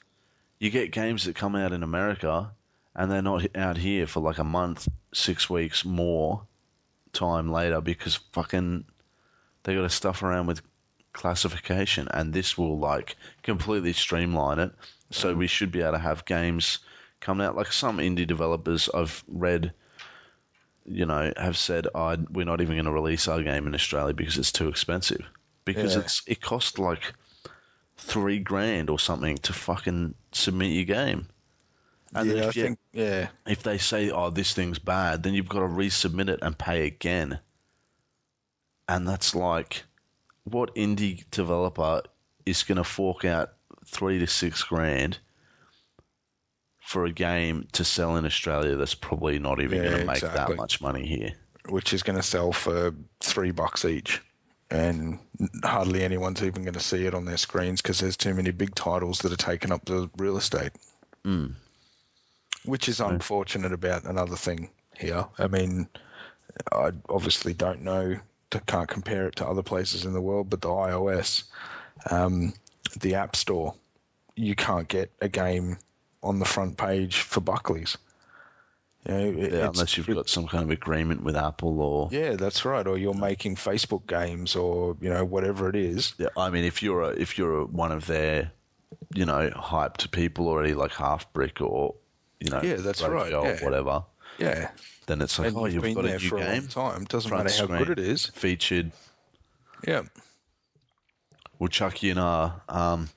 you 0.59 0.71
get 0.71 0.91
games 0.91 1.25
that 1.25 1.35
come 1.35 1.55
out 1.55 1.71
in 1.71 1.83
America 1.83 2.51
and 2.95 3.11
they're 3.11 3.21
not 3.21 3.55
out 3.55 3.77
here 3.77 4.07
for 4.07 4.21
like 4.21 4.39
a 4.39 4.43
month, 4.43 4.87
six 5.13 5.51
weeks 5.51 5.85
more 5.85 6.41
time 7.11 7.51
later 7.51 7.79
because 7.79 8.15
fucking 8.31 8.85
they 9.61 9.75
got 9.75 9.83
to 9.83 9.89
stuff 9.89 10.23
around 10.23 10.47
with 10.47 10.63
classification 11.13 12.07
and 12.09 12.33
this 12.33 12.57
will 12.57 12.79
like 12.79 13.15
completely 13.43 13.93
streamline 13.93 14.57
it. 14.57 14.71
So 15.11 15.35
we 15.35 15.45
should 15.45 15.71
be 15.71 15.81
able 15.81 15.91
to 15.91 15.99
have 15.99 16.25
games 16.25 16.79
coming 17.19 17.45
out 17.45 17.55
like 17.55 17.71
some 17.71 17.99
indie 17.99 18.25
developers 18.25 18.89
I've 18.95 19.23
read 19.27 19.73
you 20.85 21.05
know, 21.05 21.31
have 21.37 21.57
said, 21.57 21.87
oh, 21.95 22.17
we're 22.31 22.45
not 22.45 22.61
even 22.61 22.75
going 22.75 22.85
to 22.85 22.91
release 22.91 23.27
our 23.27 23.41
game 23.41 23.67
in 23.67 23.75
Australia 23.75 24.13
because 24.13 24.37
it's 24.37 24.51
too 24.51 24.67
expensive. 24.67 25.25
Because 25.65 25.95
Yeah. 25.95 26.01
it's 26.01 26.21
it 26.27 26.41
costs 26.41 26.77
like 26.77 27.13
three 27.97 28.39
grand 28.39 28.89
or 28.89 28.99
something 28.99 29.37
to 29.37 29.53
fucking 29.53 30.13
submit 30.31 30.71
your 30.71 30.85
game. 30.85 31.27
And 32.15 32.29
yeah, 32.29 32.47
if, 32.47 32.55
you, 32.55 32.63
think, 32.63 32.79
yeah. 32.91 33.29
if 33.47 33.63
they 33.63 33.77
say, 33.77 34.11
oh, 34.11 34.29
this 34.29 34.53
thing's 34.53 34.77
bad, 34.77 35.23
then 35.23 35.33
you've 35.33 35.49
got 35.49 35.61
to 35.61 35.65
resubmit 35.65 36.29
it 36.29 36.39
and 36.41 36.57
pay 36.57 36.85
again. 36.85 37.39
And 38.87 39.07
that's 39.07 39.33
like, 39.33 39.83
what 40.43 40.75
indie 40.75 41.23
developer 41.31 42.03
is 42.45 42.63
going 42.63 42.77
to 42.77 42.83
fork 42.83 43.25
out 43.25 43.53
three 43.85 44.19
to 44.19 44.27
six 44.27 44.63
grand 44.63 45.17
for 46.83 47.05
a 47.05 47.11
game 47.11 47.65
to 47.71 47.83
sell 47.85 48.17
in 48.17 48.25
Australia 48.25 48.75
that's 48.75 48.93
probably 48.93 49.39
not 49.39 49.61
even 49.61 49.77
Yeah, 49.77 49.89
going 49.89 49.99
to 50.01 50.05
make 50.05 50.17
exactly. 50.17 50.55
that 50.55 50.61
much 50.61 50.81
money 50.81 51.05
here? 51.07 51.31
Which 51.69 51.93
is 51.93 52.03
going 52.03 52.17
to 52.17 52.23
sell 52.23 52.51
for 52.51 52.93
three 53.21 53.51
bucks 53.51 53.85
each. 53.85 54.21
And 54.69 55.17
hardly 55.63 56.03
anyone's 56.03 56.43
even 56.43 56.63
going 56.63 56.73
to 56.73 56.79
see 56.81 57.05
it 57.05 57.13
on 57.13 57.23
their 57.25 57.37
screens 57.37 57.81
because 57.81 57.99
there's 57.99 58.17
too 58.17 58.33
many 58.33 58.51
big 58.51 58.75
titles 58.75 59.19
that 59.19 59.31
are 59.31 59.37
taking 59.37 59.71
up 59.71 59.85
the 59.85 60.09
real 60.17 60.37
estate. 60.37 60.71
Mm. 61.25 61.53
which 62.65 62.89
is 62.89 62.99
unfortunate 62.99 63.71
about 63.71 64.03
another 64.03 64.35
thing 64.35 64.69
here. 64.97 65.25
I 65.39 65.47
mean, 65.47 65.87
I 66.73 66.91
obviously 67.07 67.53
don't 67.53 67.81
know, 67.81 68.17
can't 68.67 68.89
compare 68.89 69.27
it 69.27 69.37
to 69.37 69.47
other 69.47 69.63
places 69.63 70.03
in 70.03 70.11
the 70.11 70.21
world, 70.21 70.49
but 70.49 70.59
the 70.59 70.67
iOS, 70.67 71.43
um, 72.11 72.53
the 72.99 73.15
App 73.15 73.37
Store, 73.37 73.73
you 74.35 74.53
can't 74.53 74.89
get 74.89 75.11
a 75.21 75.29
game 75.29 75.77
on 76.23 76.39
the 76.39 76.45
front 76.45 76.77
page 76.77 77.17
for 77.21 77.41
Buckley's. 77.41 77.97
You 79.07 79.13
know, 79.13 79.41
it- 79.43 79.51
Yeah, 79.53 79.67
unless 79.67 79.97
you've 79.97 80.07
got 80.07 80.29
some 80.29 80.47
kind 80.47 80.63
of 80.63 80.69
agreement 80.69 81.23
with 81.23 81.35
Apple 81.35 81.81
or. 81.81 82.07
yeah, 82.11 82.35
that's 82.35 82.63
right. 82.63 82.87
Or 82.87 82.97
you're 82.97 83.13
making 83.13 83.55
Facebook 83.57 84.07
games, 84.07 84.55
or 84.55 84.95
you 85.01 85.09
know 85.09 85.25
whatever 85.25 85.67
it 85.69 85.75
is. 85.75 86.13
Yeah, 86.17 86.29
I 86.37 86.49
mean, 86.49 86.63
if 86.63 86.81
you're 86.81 87.01
a, 87.01 87.09
if 87.09 87.37
you're 87.37 87.59
a, 87.61 87.65
one 87.65 87.91
of 87.91 88.07
their, 88.07 88.51
you 89.13 89.25
know, 89.25 89.49
hyped 89.49 90.09
people 90.11 90.47
already, 90.47 90.73
like 90.73 90.91
Halfbrick 90.91 91.59
or, 91.61 91.95
you 92.39 92.49
know, 92.49 92.61
Yeah, 92.63 92.75
that's 92.77 93.01
right, 93.01 93.29
yeah. 93.31 93.61
whatever, 93.63 94.05
Yeah, 94.37 94.69
then 95.07 95.21
it's 95.21 95.37
like, 95.37 95.49
and 95.49 95.57
oh, 95.57 95.65
you've 95.65 95.73
you've 95.75 95.83
been 95.83 95.93
got 95.95 96.05
a 96.05 96.07
there 96.07 96.19
new 96.19 96.29
for 96.29 96.37
a 96.37 96.45
long 96.45 96.67
time. 96.67 97.03
Doesn't 97.03 97.27
front 97.29 97.43
matter 97.43 97.57
how 97.57 97.63
screen, 97.65 97.83
good 97.83 97.99
it 97.99 98.07
is. 98.07 98.27
featured. 98.27 98.91
Yeah. 99.85 100.03
we'll 101.59 101.67
chuck 101.67 102.01
you 102.03 102.11
in 102.11 102.17
our 102.17 102.61
um, 102.69 103.09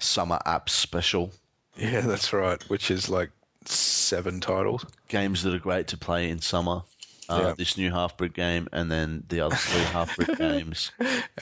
summer 0.00 0.40
app 0.44 0.68
special. 0.68 1.30
Yeah, 1.78 2.00
that's 2.00 2.32
right. 2.32 2.62
Which 2.68 2.90
is 2.90 3.08
like 3.08 3.30
seven 3.64 4.40
titles. 4.40 4.84
Games 5.08 5.42
that 5.42 5.54
are 5.54 5.58
great 5.58 5.86
to 5.88 5.96
play 5.96 6.28
in 6.30 6.40
summer. 6.40 6.82
Uh, 7.28 7.40
Yeah. 7.48 7.54
This 7.58 7.76
new 7.76 7.90
Halfbrick 7.90 8.32
game, 8.34 8.68
and 8.72 8.90
then 8.90 9.22
the 9.28 9.40
other 9.40 9.54
three 9.56 9.82
Halfbrick 9.92 10.38
games, 10.38 10.90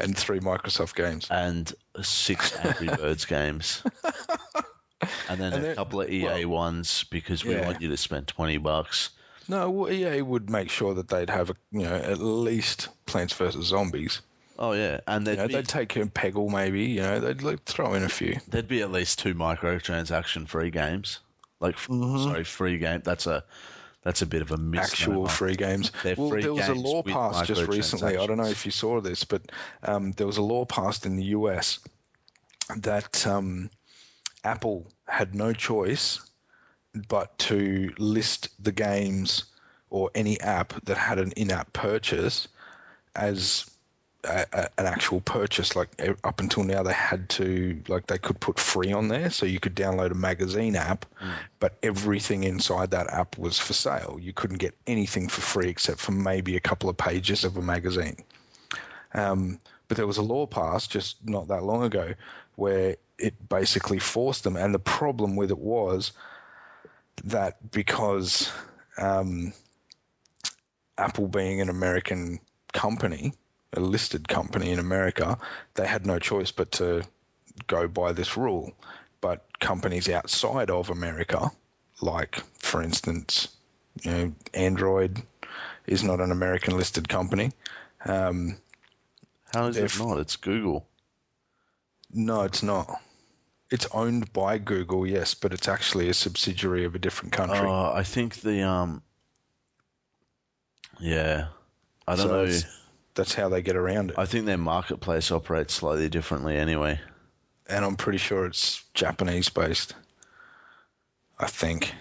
and 0.00 0.16
three 0.16 0.40
Microsoft 0.40 0.94
games. 0.96 1.28
and 1.30 1.72
six 2.02 2.56
Angry 2.58 2.88
Birds 2.96 3.24
games, 3.24 3.82
and 5.28 5.40
then 5.40 5.52
And 5.52 5.54
a 5.54 5.66
then- 5.68 5.76
couple 5.76 6.00
of 6.00 6.10
EA 6.10 6.44
ones 6.44 7.04
because 7.10 7.44
we 7.44 7.54
Yeah. 7.54 7.66
want 7.66 7.80
you 7.80 7.88
to 7.88 7.96
spend 7.96 8.26
twenty 8.26 8.56
bucks. 8.58 9.10
No, 9.48 9.70
well, 9.70 9.92
EA 9.92 10.22
would 10.22 10.50
make 10.50 10.70
sure 10.70 10.92
that 10.94 11.06
they'd 11.08 11.30
have, 11.30 11.50
a, 11.50 11.54
you 11.70 11.82
know, 11.84 11.94
at 11.94 12.18
least 12.18 12.88
Plants 13.06 13.32
vs 13.32 13.66
Zombies. 13.66 14.20
Oh 14.58 14.72
yeah, 14.72 15.00
and 15.06 15.26
You 15.26 15.36
there'd, 15.36 15.38
know, 15.38 15.48
be, 15.48 15.54
they'd 15.54 15.68
take 15.68 15.96
a 15.96 16.06
Peggle 16.06 16.50
maybe. 16.50 16.84
You 16.84 17.02
know, 17.02 17.20
they'd 17.20 17.42
like, 17.42 17.64
throw 17.64 17.94
in 17.94 18.02
a 18.02 18.08
few. 18.08 18.36
there'd 18.48 18.68
be 18.68 18.82
at 18.82 18.90
least 18.90 19.18
two 19.18 19.34
microtransaction 19.34 20.48
free 20.48 20.70
games. 20.70 21.20
Like, 21.60 21.76
Mm-hmm. 21.76 22.22
sorry, 22.24 22.44
free 22.44 22.78
game. 22.78 23.02
That's 23.04 23.26
a 23.26 23.44
that's 24.02 24.22
a 24.22 24.26
bit 24.26 24.40
of 24.42 24.52
a 24.52 24.56
misnomer. 24.56 25.24
Actual 25.24 25.28
free 25.28 25.56
games. 25.56 25.90
Well, 26.16 26.30
free 26.30 26.42
there 26.42 26.54
was 26.54 26.68
a 26.68 26.74
law 26.74 27.02
passed 27.02 27.46
just 27.46 27.66
recently. 27.66 28.16
I 28.16 28.26
don't 28.26 28.36
know 28.36 28.44
if 28.46 28.64
you 28.64 28.72
saw 28.72 29.00
this, 29.00 29.24
but 29.24 29.42
um, 29.82 30.12
there 30.12 30.26
was 30.26 30.36
a 30.36 30.42
law 30.42 30.64
passed 30.64 31.04
in 31.06 31.16
the 31.16 31.24
US 31.24 31.80
that 32.76 33.26
um, 33.26 33.68
Apple 34.44 34.86
had 35.08 35.34
no 35.34 35.52
choice 35.52 36.20
but 37.08 37.36
to 37.38 37.92
list 37.98 38.48
the 38.62 38.72
games 38.72 39.44
or 39.90 40.10
any 40.14 40.40
app 40.40 40.72
that 40.84 40.96
had 40.96 41.18
an 41.18 41.32
in-app 41.32 41.72
purchase 41.72 42.48
as 43.16 43.66
a, 44.26 44.46
a, 44.52 44.68
an 44.78 44.86
actual 44.86 45.20
purchase. 45.20 45.76
Like 45.76 45.88
up 46.24 46.40
until 46.40 46.64
now, 46.64 46.82
they 46.82 46.92
had 46.92 47.28
to 47.30 47.80
like 47.88 48.06
they 48.06 48.18
could 48.18 48.40
put 48.40 48.58
free 48.58 48.92
on 48.92 49.08
there, 49.08 49.30
so 49.30 49.46
you 49.46 49.60
could 49.60 49.74
download 49.74 50.10
a 50.10 50.14
magazine 50.14 50.76
app, 50.76 51.06
but 51.60 51.76
everything 51.82 52.44
inside 52.44 52.90
that 52.90 53.12
app 53.12 53.38
was 53.38 53.58
for 53.58 53.72
sale. 53.72 54.18
You 54.20 54.32
couldn't 54.32 54.58
get 54.58 54.74
anything 54.86 55.28
for 55.28 55.40
free 55.40 55.68
except 55.68 56.00
for 56.00 56.12
maybe 56.12 56.56
a 56.56 56.60
couple 56.60 56.90
of 56.90 56.96
pages 56.96 57.44
of 57.44 57.56
a 57.56 57.62
magazine. 57.62 58.16
Um, 59.14 59.60
but 59.88 59.96
there 59.96 60.06
was 60.06 60.18
a 60.18 60.22
law 60.22 60.46
passed 60.46 60.90
just 60.90 61.16
not 61.26 61.48
that 61.48 61.62
long 61.62 61.84
ago 61.84 62.12
where 62.56 62.96
it 63.18 63.48
basically 63.48 63.98
forced 63.98 64.44
them, 64.44 64.56
and 64.56 64.74
the 64.74 64.78
problem 64.78 65.36
with 65.36 65.50
it 65.50 65.58
was 65.58 66.12
that 67.24 67.70
because 67.70 68.52
um, 68.98 69.52
Apple 70.98 71.28
being 71.28 71.60
an 71.60 71.68
American 71.68 72.40
company, 72.72 73.32
a 73.72 73.80
listed 73.80 74.28
company 74.28 74.70
in 74.70 74.78
America, 74.78 75.38
they 75.74 75.86
had 75.86 76.06
no 76.06 76.18
choice 76.18 76.50
but 76.50 76.70
to 76.72 77.02
go 77.66 77.88
by 77.88 78.12
this 78.12 78.36
rule. 78.36 78.72
But 79.20 79.58
companies 79.60 80.08
outside 80.08 80.70
of 80.70 80.90
America, 80.90 81.50
like 82.00 82.36
for 82.58 82.82
instance, 82.82 83.48
you 84.02 84.10
know, 84.10 84.32
Android 84.54 85.22
is 85.86 86.02
not 86.04 86.20
an 86.20 86.30
American 86.30 86.76
listed 86.76 87.08
company. 87.08 87.52
Um, 88.04 88.58
How 89.52 89.66
is 89.66 89.76
if- 89.76 89.96
it 89.96 90.04
not? 90.04 90.18
It's 90.18 90.36
Google. 90.36 90.86
no, 92.12 92.42
it's 92.42 92.62
not. 92.62 93.00
It's 93.70 93.86
owned 93.92 94.32
by 94.32 94.58
Google, 94.58 95.06
yes, 95.06 95.34
but 95.34 95.52
it's 95.52 95.66
actually 95.66 96.08
a 96.08 96.14
subsidiary 96.14 96.84
of 96.84 96.94
a 96.94 97.00
different 97.00 97.32
country. 97.32 97.66
Oh, 97.66 97.92
I 97.92 98.04
think 98.04 98.36
the 98.36 98.62
um. 98.62 99.02
Yeah, 101.00 101.48
I 102.06 102.14
don't 102.16 102.26
So 102.26 102.44
know. 102.44 102.58
That's 103.16 103.34
how 103.34 103.48
they 103.48 103.62
get 103.62 103.74
around 103.76 104.10
it. 104.10 104.18
I 104.18 104.26
think 104.26 104.46
their 104.46 104.56
marketplace 104.58 105.32
operates 105.32 105.74
slightly 105.74 106.08
differently 106.08 106.56
anyway. 106.56 107.00
and 107.68 107.84
I'm 107.84 107.96
pretty 107.96 108.18
sure 108.18 108.46
it's 108.46 108.84
Japanese 108.94 109.48
based. 109.48 109.94
I 111.38 111.48
think. 111.48 111.92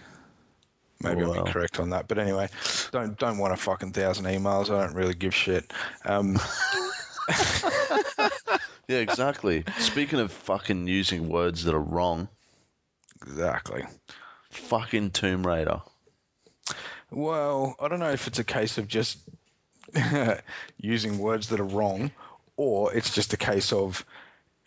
Maybe 1.02 1.24
I'm 1.24 1.30
Well. 1.30 1.46
incorrect 1.46 1.80
on 1.80 1.90
that, 1.90 2.08
but 2.08 2.18
anyway, 2.20 2.48
don't 2.92 3.18
don't 3.18 3.38
want 3.38 3.54
a 3.54 3.58
fucking 3.58 3.92
thousand 3.94 4.26
emails. 4.26 4.70
I 4.70 4.86
don't 4.86 4.96
really 4.96 5.14
give 5.16 5.34
shit. 5.36 5.72
Um, 6.06 6.38
Yeah, 8.88 8.98
exactly. 9.00 9.64
Speaking 9.80 10.20
of 10.20 10.32
fucking 10.32 10.88
using 10.88 11.28
words 11.28 11.64
that 11.64 11.74
are 11.74 11.82
wrong, 11.82 12.28
exactly. 13.24 13.84
fucking 14.52 15.10
Tomb 15.10 15.46
Raider. 15.46 15.82
Well, 17.10 17.76
I 17.80 17.88
don't 17.88 17.98
know 18.00 18.12
if 18.12 18.28
it's 18.28 18.38
a 18.38 18.44
case 18.44 18.78
of 18.78 18.88
just 18.88 19.18
using 20.80 21.18
words 21.20 21.50
that 21.50 21.60
are 21.60 21.64
wrong, 21.66 22.12
or 22.58 22.94
it's 22.94 23.14
just 23.14 23.34
a 23.34 23.38
case 23.38 23.72
of 23.74 24.06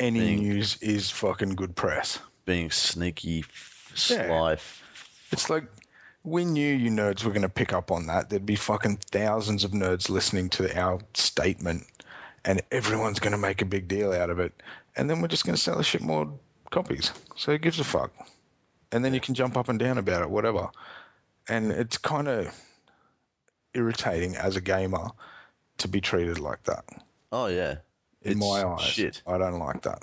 any 0.01 0.21
Being- 0.21 0.39
news 0.41 0.77
is 0.83 1.11
fucking 1.11 1.55
good 1.55 1.75
press. 1.77 2.19
being 2.45 2.71
sneaky, 2.71 3.41
f- 3.41 3.93
sly. 3.95 4.57
It's 5.33 5.51
like 5.51 5.65
we 6.25 6.45
knew 6.45 6.75
you 6.75 6.91
nerds 6.91 7.25
were 7.25 7.31
going 7.33 7.43
to 7.43 7.49
pick 7.49 7.73
up 7.73 7.91
on 7.91 8.07
that. 8.07 8.31
There'd 8.31 8.47
be 8.47 8.57
fucking 8.57 8.97
thousands 9.11 9.65
of 9.65 9.73
nerds 9.73 10.09
listening 10.09 10.49
to 10.51 10.79
our 10.79 10.99
statement, 11.15 11.85
and 12.45 12.63
everyone's 12.73 13.19
going 13.21 13.33
to 13.33 13.39
make 13.39 13.61
a 13.61 13.67
big 13.67 13.89
deal 13.89 14.13
out 14.13 14.31
of 14.31 14.39
it. 14.39 14.53
And 14.97 15.09
then 15.11 15.21
we're 15.21 15.29
just 15.29 15.45
going 15.45 15.57
to 15.57 15.61
sell 15.63 15.79
a 15.79 15.85
shit 15.85 16.01
more 16.01 16.31
copies. 16.71 17.13
So 17.37 17.53
who 17.53 17.59
gives 17.59 17.79
a 17.81 17.85
fuck? 17.85 18.13
And 18.93 19.05
then 19.05 19.13
you 19.15 19.21
can 19.21 19.35
jump 19.35 19.57
up 19.57 19.69
and 19.69 19.79
down 19.79 19.99
about 19.99 20.23
it, 20.23 20.31
whatever. 20.31 20.69
And 21.49 21.71
it's 21.71 21.99
kind 21.99 22.27
of 22.29 22.55
irritating 23.79 24.37
as 24.37 24.57
a 24.57 24.61
gamer 24.61 25.09
to 25.79 25.89
be 25.89 26.01
treated 26.01 26.39
like 26.39 26.63
that. 26.65 26.85
Oh 27.33 27.47
yeah, 27.47 27.77
In 28.23 28.33
It's 28.33 28.41
my 28.41 28.65
eyes, 28.65 28.83
shit. 28.83 29.23
I 29.27 29.39
don't 29.39 29.59
like 29.59 29.83
that. 29.83 30.03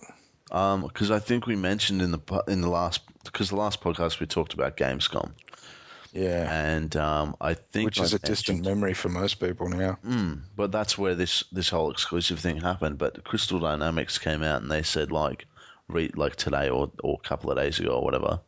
Um, 0.51 0.81
because 0.83 1.11
I 1.11 1.19
think 1.19 1.47
we 1.47 1.55
mentioned 1.55 2.01
in 2.01 2.11
the 2.11 2.43
in 2.47 2.61
the 2.61 2.69
last 2.69 3.01
because 3.23 3.49
the 3.49 3.55
last 3.55 3.81
podcast 3.81 4.19
we 4.19 4.27
talked 4.27 4.53
about 4.53 4.77
Gamescom, 4.77 5.31
Yeah. 6.13 6.47
and 6.69 6.95
um, 6.95 7.35
I 7.41 7.55
think 7.55 7.87
Which 7.87 7.99
I 7.99 8.03
is 8.03 8.13
a 8.13 8.19
distant 8.19 8.63
memory 8.63 8.93
for 8.93 9.09
most 9.09 9.39
people 9.39 9.67
now. 9.67 9.97
Mm, 10.05 10.41
but 10.55 10.71
that's 10.71 10.97
where 10.97 11.15
this 11.15 11.43
this 11.51 11.69
whole 11.69 11.91
exclusive 11.91 12.39
thing 12.39 12.61
happened. 12.61 12.97
But 12.99 13.23
Crystal 13.23 13.59
Dynamics 13.59 14.17
came 14.19 14.43
out 14.43 14.61
and 14.61 14.69
they 14.71 14.83
said 14.83 15.11
like, 15.11 15.47
re- 15.89 16.11
like 16.15 16.35
today 16.35 16.69
or 16.69 16.91
or 17.03 17.19
a 17.23 17.27
couple 17.27 17.49
of 17.51 17.57
days 17.57 17.79
ago 17.79 17.97
or 17.97 18.03
whatever, 18.03 18.39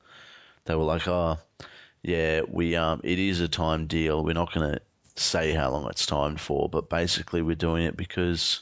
they 0.65 0.75
were 0.75 0.83
like, 0.83 1.07
oh, 1.07 1.39
yeah, 2.03 2.41
we 2.47 2.75
um, 2.75 3.01
it 3.03 3.17
is 3.17 3.41
a 3.41 3.47
time 3.47 3.87
deal. 3.87 4.23
We're 4.23 4.33
not 4.33 4.53
going 4.53 4.71
to 4.73 4.81
say 5.19 5.53
how 5.53 5.71
long 5.71 5.87
it's 5.89 6.05
timed 6.05 6.39
for, 6.39 6.69
but 6.69 6.89
basically 6.89 7.41
we're 7.41 7.55
doing 7.55 7.83
it 7.83 7.97
because, 7.97 8.61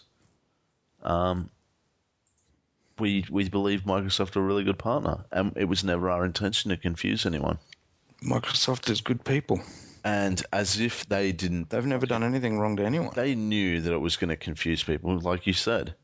um, 1.04 1.50
we 3.00 3.26
we 3.30 3.50
believe 3.50 3.82
Microsoft 3.84 4.36
are 4.36 4.40
a 4.40 4.44
really 4.44 4.64
good 4.64 4.80
partner, 4.80 5.26
and 5.32 5.52
it 5.58 5.66
was 5.66 5.84
never 5.84 6.10
our 6.10 6.26
intention 6.26 6.70
to 6.70 6.78
confuse 6.78 7.26
anyone. 7.26 7.58
Microsoft 8.24 8.90
is 8.90 9.02
good 9.02 9.24
people. 9.24 9.62
And 10.04 10.42
as 10.54 10.80
if 10.80 11.06
they 11.08 11.32
didn't 11.32 11.72
They've 11.72 11.86
never 11.86 12.06
done 12.06 12.24
anything 12.24 12.60
wrong 12.60 12.76
to 12.78 12.86
anyone. 12.86 13.12
they 13.16 13.34
knew 13.34 13.82
that 13.82 13.92
it 13.92 13.98
was 13.98 14.18
going 14.18 14.30
to 14.30 14.36
confuse 14.36 14.84
people, 14.84 15.20
like 15.20 15.48
you 15.48 15.54
said. 15.54 15.96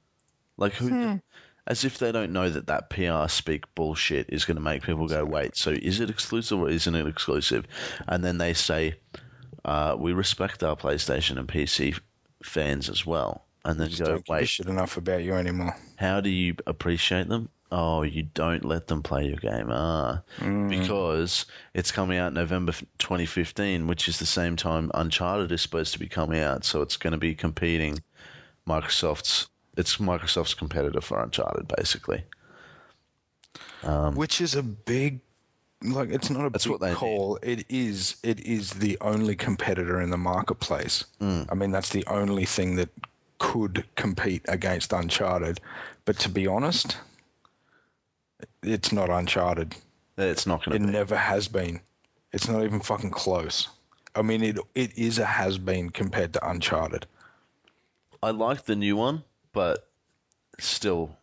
Like 0.57 0.73
who? 0.73 1.21
As 1.67 1.85
if 1.85 1.99
they 1.99 2.11
don't 2.11 2.33
know 2.33 2.49
that 2.49 2.65
that 2.65 2.89
PR 2.89 3.29
speak 3.29 3.73
bullshit 3.75 4.25
is 4.29 4.43
going 4.43 4.55
to 4.55 4.61
make 4.61 4.81
people 4.81 5.07
go, 5.07 5.23
wait, 5.23 5.55
so 5.55 5.69
is 5.69 5.99
it 5.99 6.09
exclusive 6.09 6.59
or 6.59 6.69
isn't 6.69 6.95
it 6.95 7.05
exclusive? 7.07 7.67
And 8.07 8.25
then 8.25 8.39
they 8.39 8.53
say, 8.53 8.95
uh, 9.65 9.95
we 9.97 10.13
respect 10.13 10.63
our 10.63 10.75
PlayStation 10.75 11.37
and 11.37 11.47
PC 11.47 11.99
fans 12.43 12.89
as 12.89 13.05
well. 13.05 13.45
And 13.63 13.79
then 13.79 13.89
Just 13.89 14.03
go, 14.03 14.21
wait, 14.27 14.49
shit 14.49 14.65
enough 14.67 14.97
about 14.97 15.23
you 15.23 15.33
anymore. 15.35 15.75
how 15.97 16.19
do 16.19 16.29
you 16.29 16.55
appreciate 16.65 17.27
them? 17.29 17.47
Oh, 17.73 18.01
you 18.01 18.23
don't 18.23 18.65
let 18.65 18.87
them 18.87 19.01
play 19.01 19.27
your 19.27 19.37
game. 19.37 19.69
Ah, 19.71 20.21
because 20.67 21.45
it's 21.73 21.91
coming 21.91 22.17
out 22.17 22.33
November 22.33 22.73
2015, 22.97 23.87
which 23.87 24.09
is 24.09 24.19
the 24.19 24.25
same 24.25 24.57
time 24.57 24.91
Uncharted 24.93 25.51
is 25.53 25.61
supposed 25.61 25.93
to 25.93 25.99
be 25.99 26.07
coming 26.09 26.41
out. 26.41 26.65
So 26.65 26.81
it's 26.81 26.97
going 26.97 27.11
to 27.11 27.17
be 27.17 27.33
competing 27.33 27.99
Microsoft's. 28.67 29.47
It's 29.77 29.97
Microsoft's 29.97 30.53
competitor 30.53 30.99
for 30.99 31.23
Uncharted, 31.23 31.71
basically. 31.77 32.25
Um, 33.83 34.15
Which 34.15 34.41
is 34.41 34.55
a 34.55 34.63
big, 34.63 35.21
like, 35.83 36.09
it's 36.09 36.29
not 36.29 36.45
a 36.45 36.49
That's 36.49 36.65
big 36.65 36.71
what 36.71 36.81
they 36.81 36.93
call. 36.93 37.39
It 37.41 37.65
is. 37.69 38.17
It 38.23 38.39
is 38.41 38.71
the 38.71 38.97
only 39.01 39.35
competitor 39.35 40.01
in 40.01 40.09
the 40.09 40.17
marketplace. 40.17 41.05
Mm. 41.19 41.47
I 41.51 41.55
mean, 41.55 41.71
that's 41.71 41.89
the 41.89 42.05
only 42.07 42.45
thing 42.45 42.75
that 42.75 42.89
could 43.39 43.83
compete 43.95 44.43
against 44.47 44.93
Uncharted. 44.93 45.59
But 46.05 46.19
to 46.19 46.29
be 46.29 46.45
honest, 46.47 46.97
it's 48.63 48.91
not 48.91 49.09
Uncharted. 49.09 49.75
It's 50.17 50.45
not 50.45 50.63
going 50.63 50.75
It 50.75 50.79
to 50.79 50.85
be. 50.85 50.89
It 50.89 50.93
never 50.93 51.15
has 51.15 51.47
been. 51.47 51.81
It's 52.33 52.47
not 52.47 52.63
even 52.63 52.79
fucking 52.79 53.11
close. 53.11 53.67
I 54.15 54.21
mean, 54.21 54.43
it 54.43 54.59
it 54.75 54.97
is 54.97 55.19
a 55.19 55.25
has 55.25 55.57
been 55.57 55.89
compared 55.89 56.33
to 56.33 56.49
Uncharted. 56.49 57.07
I 58.21 58.31
like 58.31 58.65
the 58.65 58.75
new 58.75 58.95
one, 58.95 59.23
but 59.53 59.89
still, 60.59 61.17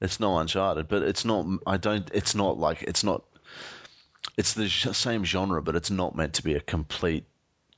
it's 0.00 0.20
not 0.20 0.40
Uncharted. 0.40 0.88
But 0.88 1.02
it's 1.02 1.24
not. 1.24 1.46
I 1.66 1.76
don't. 1.76 2.08
It's 2.14 2.34
not 2.34 2.58
like 2.58 2.82
it's 2.82 3.02
not. 3.02 3.24
It's 4.36 4.54
the 4.54 4.68
same 4.68 5.24
genre, 5.24 5.62
but 5.62 5.76
it's 5.76 5.90
not 5.90 6.16
meant 6.16 6.32
to 6.34 6.42
be 6.42 6.54
a 6.54 6.60
complete 6.60 7.24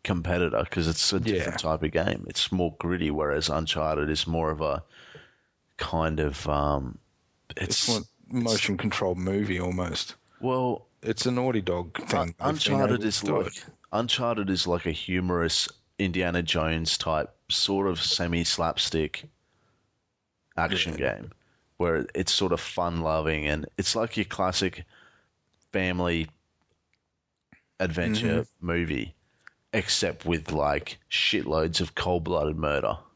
competitor 0.04 0.62
because 0.62 0.86
it's 0.86 1.12
a 1.12 1.18
different 1.18 1.58
type 1.58 1.82
of 1.82 1.90
game. 1.90 2.24
It's 2.28 2.52
more 2.52 2.74
gritty, 2.78 3.10
whereas 3.10 3.48
Uncharted 3.48 4.08
is 4.08 4.26
more 4.26 4.50
of 4.50 4.60
a 4.60 4.82
kind 5.78 6.20
of 6.20 6.48
um, 6.48 6.98
It's 7.56 7.88
it's, 7.88 8.08
motion 8.28 8.76
controlled 8.76 9.18
movie 9.18 9.58
almost. 9.60 10.14
well 10.40 10.86
It's 11.02 11.26
a 11.26 11.30
Naughty 11.30 11.60
Dog 11.60 11.96
thing. 12.08 12.20
Un- 12.20 12.34
Uncharted 12.40 13.02
is 13.04 13.24
like 13.24 13.46
it. 13.48 13.64
Uncharted 13.92 14.50
is 14.50 14.66
like 14.66 14.86
a 14.86 14.92
humorous 14.92 15.68
Indiana 15.98 16.42
Jones 16.42 16.96
type 16.98 17.30
sort 17.48 17.88
of 17.88 18.00
semi 18.00 18.44
slapstick 18.44 19.24
action 20.56 20.94
game 20.94 21.30
where 21.78 22.06
it's 22.14 22.32
sort 22.32 22.52
of 22.52 22.60
fun 22.60 23.00
loving 23.00 23.46
and 23.46 23.66
it's 23.78 23.96
like 23.96 24.16
your 24.16 24.24
classic 24.24 24.84
family 25.72 26.28
adventure 27.80 28.40
Mm-hmm. 28.42 28.66
movie 28.66 29.14
except 29.72 30.24
with 30.24 30.52
like 30.52 30.98
shitloads 31.10 31.80
of 31.80 31.94
cold 31.94 32.24
blooded 32.24 32.56
murder. 32.56 32.96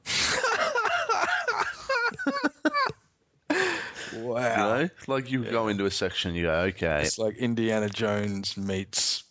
You 4.13 4.25
Wow. 4.25 4.79
know? 4.81 4.89
Like 5.07 5.31
you 5.31 5.45
go 5.45 5.69
into 5.69 5.85
a 5.85 5.91
section 5.91 6.35
you 6.35 6.45
go, 6.45 6.53
okay, 6.69 7.03
It's 7.03 7.19
like 7.19 7.37
Indiana 7.37 7.89
Jones 7.89 8.57
meets 8.57 9.25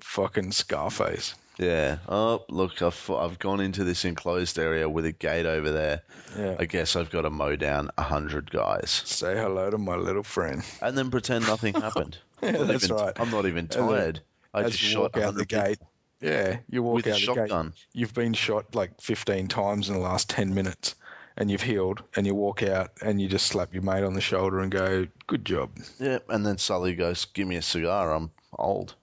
fucking 0.00 0.52
Scarface. 0.52 1.34
Yeah. 1.58 1.98
Oh, 2.08 2.44
look, 2.50 2.82
I've 2.82 3.10
I've 3.10 3.38
gone 3.38 3.60
into 3.60 3.82
this 3.84 4.04
enclosed 4.04 4.58
area 4.58 4.88
with 4.88 5.06
a 5.06 5.12
gate 5.12 5.46
over 5.46 5.70
there. 5.72 6.02
Yeah. 6.36 6.56
I 6.58 6.66
guess 6.66 6.96
I've 6.96 7.10
got 7.10 7.22
to 7.22 7.30
mow 7.30 7.56
down 7.56 7.90
a 7.96 8.02
hundred 8.02 8.50
guys 8.50 8.90
Say 9.06 9.34
hello 9.36 9.70
to 9.70 9.78
my 9.78 9.96
little 9.96 10.22
friend. 10.24 10.62
and 10.82 10.98
then 10.98 11.10
pretend 11.10 11.46
nothing 11.46 11.74
happened. 11.74 12.18
Yeah, 12.42 12.48
I'm 12.50 12.54
not 12.58 12.66
that's 12.66 12.84
even, 12.84 12.96
right. 12.96 13.12
I'm 13.18 13.30
not 13.30 13.46
even 13.46 13.66
then 13.66 13.88
tired. 13.88 14.20
I 14.56 14.62
As 14.62 14.72
just 14.72 14.82
you 14.82 14.88
shot 14.88 15.14
walk 15.14 15.16
out 15.18 15.34
the 15.34 15.44
100 15.44 15.48
people 15.48 15.64
gate. 15.64 15.78
Yeah, 16.20 16.58
you 16.70 16.82
walk 16.82 16.96
with 16.96 17.06
a 17.06 17.10
out 17.10 17.14
the 17.14 17.20
shotgun. 17.20 17.68
gate. 17.68 17.86
You've 17.92 18.14
been 18.14 18.32
shot 18.32 18.74
like 18.74 19.00
15 19.00 19.48
times 19.48 19.88
in 19.88 19.94
the 19.94 20.00
last 20.00 20.30
10 20.30 20.54
minutes 20.54 20.94
and 21.36 21.50
you've 21.50 21.62
healed 21.62 22.02
and 22.16 22.26
you 22.26 22.34
walk 22.34 22.62
out 22.62 22.90
and 23.02 23.20
you 23.20 23.28
just 23.28 23.46
slap 23.46 23.74
your 23.74 23.82
mate 23.82 24.02
on 24.02 24.14
the 24.14 24.20
shoulder 24.20 24.60
and 24.60 24.70
go, 24.72 25.06
good 25.26 25.44
job. 25.44 25.70
Yeah, 26.00 26.18
and 26.30 26.46
then 26.46 26.56
Sully 26.56 26.94
goes, 26.94 27.26
"Give 27.26 27.46
me 27.46 27.56
a 27.56 27.62
cigar. 27.62 28.14
I'm 28.14 28.30
old." 28.58 28.94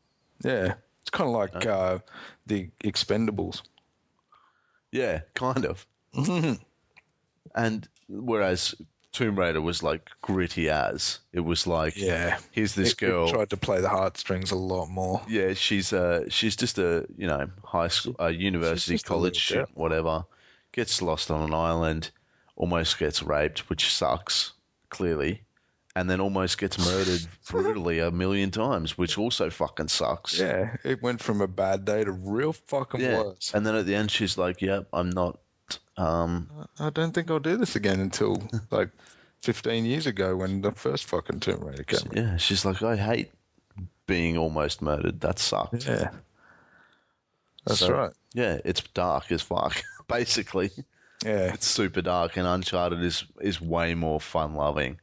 Yeah. 0.44 0.74
It's 1.02 1.12
kind 1.12 1.30
of 1.30 1.36
like 1.36 1.66
uh, 1.66 2.00
the 2.48 2.70
Expendables. 2.84 3.62
Yeah, 4.92 5.22
kind 5.36 5.66
of. 5.66 5.86
and 7.56 7.88
whereas 8.08 8.74
Tomb 9.14 9.38
Raider 9.40 9.62
was 9.62 9.84
like 9.84 10.10
gritty 10.22 10.70
as 10.70 11.20
it 11.32 11.42
was 11.42 11.66
like, 11.68 11.96
Yeah. 11.96 12.40
here's 12.52 12.74
this 12.76 12.90
It- 12.90 12.94
it 13.04 13.06
girl. 13.06 13.30
tried 13.30 13.52
to 13.52 13.58
play 13.58 13.80
the 13.80 13.88
heartstrings 13.90 14.52
a 14.52 14.56
lot 14.56 14.88
more. 14.88 15.22
Yeah, 15.30 15.54
she's 15.54 15.94
uh 15.94 16.26
she's 16.30 16.56
just 16.56 16.80
a 16.80 17.06
you 17.16 17.28
know 17.28 17.48
high 17.64 17.88
school, 17.90 18.16
uh, 18.20 18.28
university, 18.28 18.96
just 18.96 19.06
a 19.06 19.08
college 19.08 19.34
little 19.52 19.66
student, 19.66 19.78
whatever. 19.78 20.26
Gets 20.72 21.02
lost 21.04 21.30
on 21.30 21.44
an 21.44 21.54
island, 21.54 22.10
almost 22.56 22.98
gets 22.98 23.22
raped, 23.22 23.70
which 23.70 23.94
sucks 23.94 24.54
clearly, 24.90 25.44
and 25.96 26.10
then 26.10 26.20
almost 26.20 26.58
gets 26.58 26.80
murdered 26.80 27.22
brutally 27.50 28.00
a 28.00 28.10
million 28.10 28.50
times, 28.50 28.98
which 28.98 29.20
also 29.20 29.52
fucking 29.52 29.90
sucks. 29.90 30.40
Yeah, 30.40 30.76
it 30.84 31.04
went 31.04 31.22
from 31.22 31.40
a 31.42 31.48
bad 31.48 31.86
day 31.86 32.04
to 32.04 32.12
real 32.12 32.54
fucking 32.54 33.02
Yeah. 33.02 33.22
worse. 33.22 33.54
And 33.54 33.64
then 33.64 33.76
at 33.76 33.86
the 33.86 33.94
end, 33.94 34.10
she's 34.10 34.40
like, 34.40 34.60
"Yep, 34.64 34.88
I'm 34.92 35.12
not." 35.12 35.40
Um, 35.98 36.50
I 36.80 36.90
don't 36.90 37.12
think 37.14 37.30
I'll 37.30 37.40
do 37.40 37.58
this 37.58 37.76
again 37.76 38.00
until 38.00 38.42
like 38.72 38.90
15 39.42 39.86
years 39.86 40.08
ago 40.08 40.36
when 40.36 40.62
the 40.62 40.72
first 40.72 41.06
fucking 41.06 41.40
Tomb 41.40 41.62
Raider 41.64 41.84
came. 41.84 42.00
out. 42.08 42.16
yeah, 42.16 42.38
she's 42.38 42.66
like, 42.66 42.82
"I 42.82 42.96
hate 42.96 43.32
being 44.08 44.38
almost 44.38 44.82
murdered. 44.82 45.22
That 45.22 45.40
sucks." 45.40 45.86
Yeah, 45.86 46.10
that's 47.66 47.80
So- 47.80 47.92
right. 47.94 48.12
Yeah, 48.34 48.58
it's 48.66 48.82
dark 48.82 49.32
as 49.32 49.44
fuck. 49.44 49.84
Basically, 50.08 50.72
Yeah, 51.24 51.54
it's 51.54 51.68
super 51.68 52.02
dark, 52.02 52.36
and 52.38 52.48
Uncharted 52.48 53.04
is 53.04 53.24
is 53.42 53.62
way 53.62 53.94
more 53.94 54.20
fun 54.20 54.56
loving. 54.56 55.00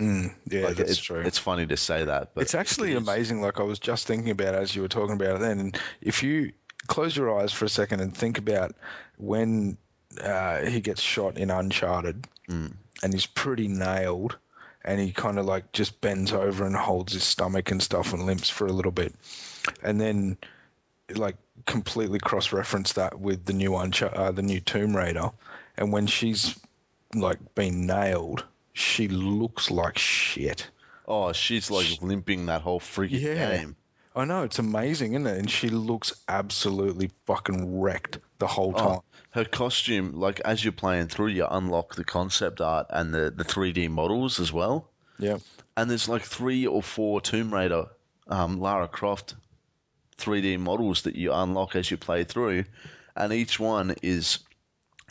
mm, 0.00 0.34
yeah, 0.50 0.64
Like, 0.66 0.76
that's 0.76 0.90
it's, 0.92 1.00
true. 1.00 1.20
It's 1.20 1.38
funny 1.38 1.64
to 1.66 1.76
say 1.76 2.04
that, 2.04 2.34
but 2.34 2.40
it's 2.42 2.56
actually 2.56 2.92
it 2.92 2.96
amazing. 2.96 3.40
Like 3.40 3.60
I 3.60 3.62
was 3.62 3.78
just 3.78 4.06
thinking 4.08 4.30
about 4.30 4.54
as 4.56 4.74
you 4.74 4.82
were 4.82 4.88
talking 4.88 5.14
about 5.14 5.36
it 5.36 5.40
then. 5.40 5.60
And 5.60 5.78
if 6.00 6.22
you 6.24 6.52
close 6.88 7.16
your 7.16 7.38
eyes 7.40 7.52
for 7.52 7.64
a 7.66 7.68
second 7.68 8.00
and 8.00 8.16
think 8.16 8.36
about 8.38 8.74
when 9.18 9.76
uh, 10.20 10.64
he 10.66 10.80
gets 10.80 11.00
shot 11.00 11.38
in 11.38 11.50
Uncharted 11.50 12.26
Mm. 12.48 12.72
and 13.04 13.12
he's 13.12 13.24
pretty 13.26 13.68
nailed 13.68 14.36
and 14.84 15.00
he 15.00 15.12
kind 15.12 15.38
of 15.38 15.46
like 15.46 15.70
just 15.72 16.00
bends 16.00 16.32
over 16.32 16.66
and 16.66 16.74
holds 16.74 17.12
his 17.12 17.22
stomach 17.22 17.70
and 17.70 17.80
stuff 17.80 18.12
and 18.12 18.26
limps 18.26 18.50
for 18.50 18.66
a 18.66 18.72
little 18.72 18.90
bit. 18.90 19.14
And 19.84 20.00
then 20.00 20.36
like 21.14 21.36
completely 21.66 22.18
cross 22.18 22.52
reference 22.52 22.94
that 22.94 23.20
with 23.20 23.44
the 23.44 23.52
new 23.52 23.70
Uncha- 23.70 24.12
uh, 24.18 24.32
the 24.32 24.42
new 24.42 24.58
Tomb 24.60 24.96
Raider. 24.96 25.30
And 25.76 25.92
when 25.92 26.06
she's 26.08 26.58
like 27.14 27.38
been 27.54 27.86
nailed, 27.86 28.44
she 28.72 29.06
looks 29.06 29.70
like 29.70 29.96
shit. 29.98 30.68
Oh, 31.06 31.32
she's 31.32 31.70
like 31.70 31.86
limping 32.02 32.46
that 32.46 32.62
whole 32.62 32.80
freaking 32.80 33.20
Yeah. 33.20 33.56
game. 33.56 33.76
I 34.16 34.24
know 34.24 34.42
it's 34.42 34.58
amazing, 34.58 35.12
isn't 35.14 35.26
it? 35.26 35.38
And 35.38 35.50
she 35.50 35.68
looks 35.68 36.12
absolutely 36.28 37.10
fucking 37.26 37.80
wrecked 37.80 38.18
the 38.38 38.46
whole 38.46 38.72
time. 38.72 38.98
Oh, 38.98 39.04
her 39.32 39.44
costume, 39.44 40.12
like 40.14 40.40
as 40.40 40.62
you're 40.62 40.72
playing 40.72 41.08
through, 41.08 41.28
you 41.28 41.46
unlock 41.50 41.94
the 41.94 42.04
concept 42.04 42.60
art 42.60 42.86
and 42.90 43.12
the, 43.14 43.30
the 43.30 43.44
3D 43.44 43.88
models 43.88 44.38
as 44.38 44.52
well. 44.52 44.88
Yeah, 45.18 45.38
And 45.76 45.90
there's 45.90 46.08
like 46.08 46.22
three 46.22 46.66
or 46.66 46.82
four 46.82 47.20
Tomb 47.20 47.52
Raider, 47.52 47.86
um, 48.28 48.60
Lara 48.60 48.88
Croft 48.88 49.34
3D 50.18 50.58
models 50.58 51.02
that 51.02 51.16
you 51.16 51.32
unlock 51.32 51.76
as 51.76 51.90
you 51.90 51.96
play 51.96 52.24
through. 52.24 52.64
And 53.16 53.32
each 53.32 53.58
one 53.58 53.94
is, 54.02 54.38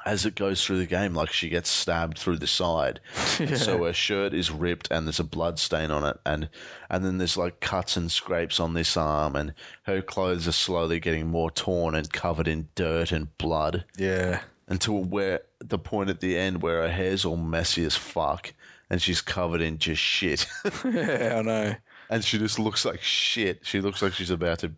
as 0.06 0.26
it 0.26 0.36
goes 0.36 0.64
through 0.64 0.80
the 0.80 0.86
game, 0.86 1.14
like 1.14 1.32
she 1.32 1.50
gets 1.50 1.70
stabbed 1.70 2.18
through 2.18 2.38
the 2.38 2.48
side. 2.48 3.00
And 3.40 3.58
so 3.58 3.84
her 3.86 3.94
shirt 3.94 4.34
is 4.34 4.52
ripped 4.52 4.90
and 4.92 5.08
there's 5.08 5.20
a 5.20 5.24
blood 5.24 5.58
stain 5.60 5.90
on 5.92 6.04
it. 6.04 6.18
And, 6.26 6.50
and 6.90 7.04
then 7.04 7.18
there's 7.18 7.38
like 7.38 7.60
cuts 7.60 7.98
and 7.98 8.12
scrapes 8.12 8.60
on 8.60 8.74
this 8.74 8.96
arm. 8.96 9.36
And 9.36 9.54
her 9.84 10.02
clothes 10.02 10.48
are 10.48 10.54
slowly 10.54 11.00
getting 11.00 11.28
more 11.28 11.50
torn 11.52 11.96
and 11.96 12.12
covered 12.12 12.48
in 12.48 12.68
dirt 12.76 13.12
and 13.12 13.36
blood 13.38 13.86
yeah, 13.98 14.42
until 14.68 15.04
where 15.04 15.42
the 15.60 15.80
point 15.80 16.10
at 16.10 16.20
the 16.20 16.38
end 16.38 16.62
where 16.62 16.84
her 16.84 16.92
hair's 16.92 17.26
all 17.26 17.38
messy 17.38 17.84
as 17.84 17.96
fuck 17.96 18.54
and 18.90 19.02
she's 19.02 19.22
covered 19.22 19.62
in 19.62 19.78
just 19.78 20.02
shit. 20.02 20.46
yeah. 20.86 21.36
I 21.40 21.42
know. 21.42 21.76
and 22.10 22.24
she 22.24 22.38
just 22.38 22.60
looks 22.60 22.86
like 22.86 23.02
shit. 23.02 23.60
She 23.64 23.82
looks 23.82 24.02
like 24.02 24.14
she's 24.14 24.32
about 24.32 24.60
to 24.60 24.72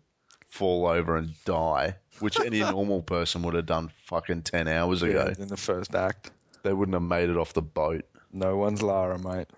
fall 0.48 0.86
over 0.86 1.16
and 1.16 1.32
die, 1.44 1.96
which 2.20 2.38
any 2.40 2.60
normal 2.76 3.02
person 3.02 3.42
would 3.42 3.54
have 3.54 3.66
done 3.66 3.90
fucking 4.06 4.42
10 4.42 4.68
hours 4.68 5.02
ago. 5.02 5.32
Yeah, 5.36 5.42
in 5.42 5.48
the 5.48 5.56
first 5.56 5.94
act, 5.94 6.30
They 6.62 6.72
wouldn't 6.72 6.94
have 6.94 7.02
made 7.02 7.30
it 7.30 7.36
off 7.36 7.52
the 7.52 7.62
boat. 7.62 8.04
no 8.32 8.56
one's 8.56 8.82
Lara, 8.82 9.18
mate. 9.18 9.48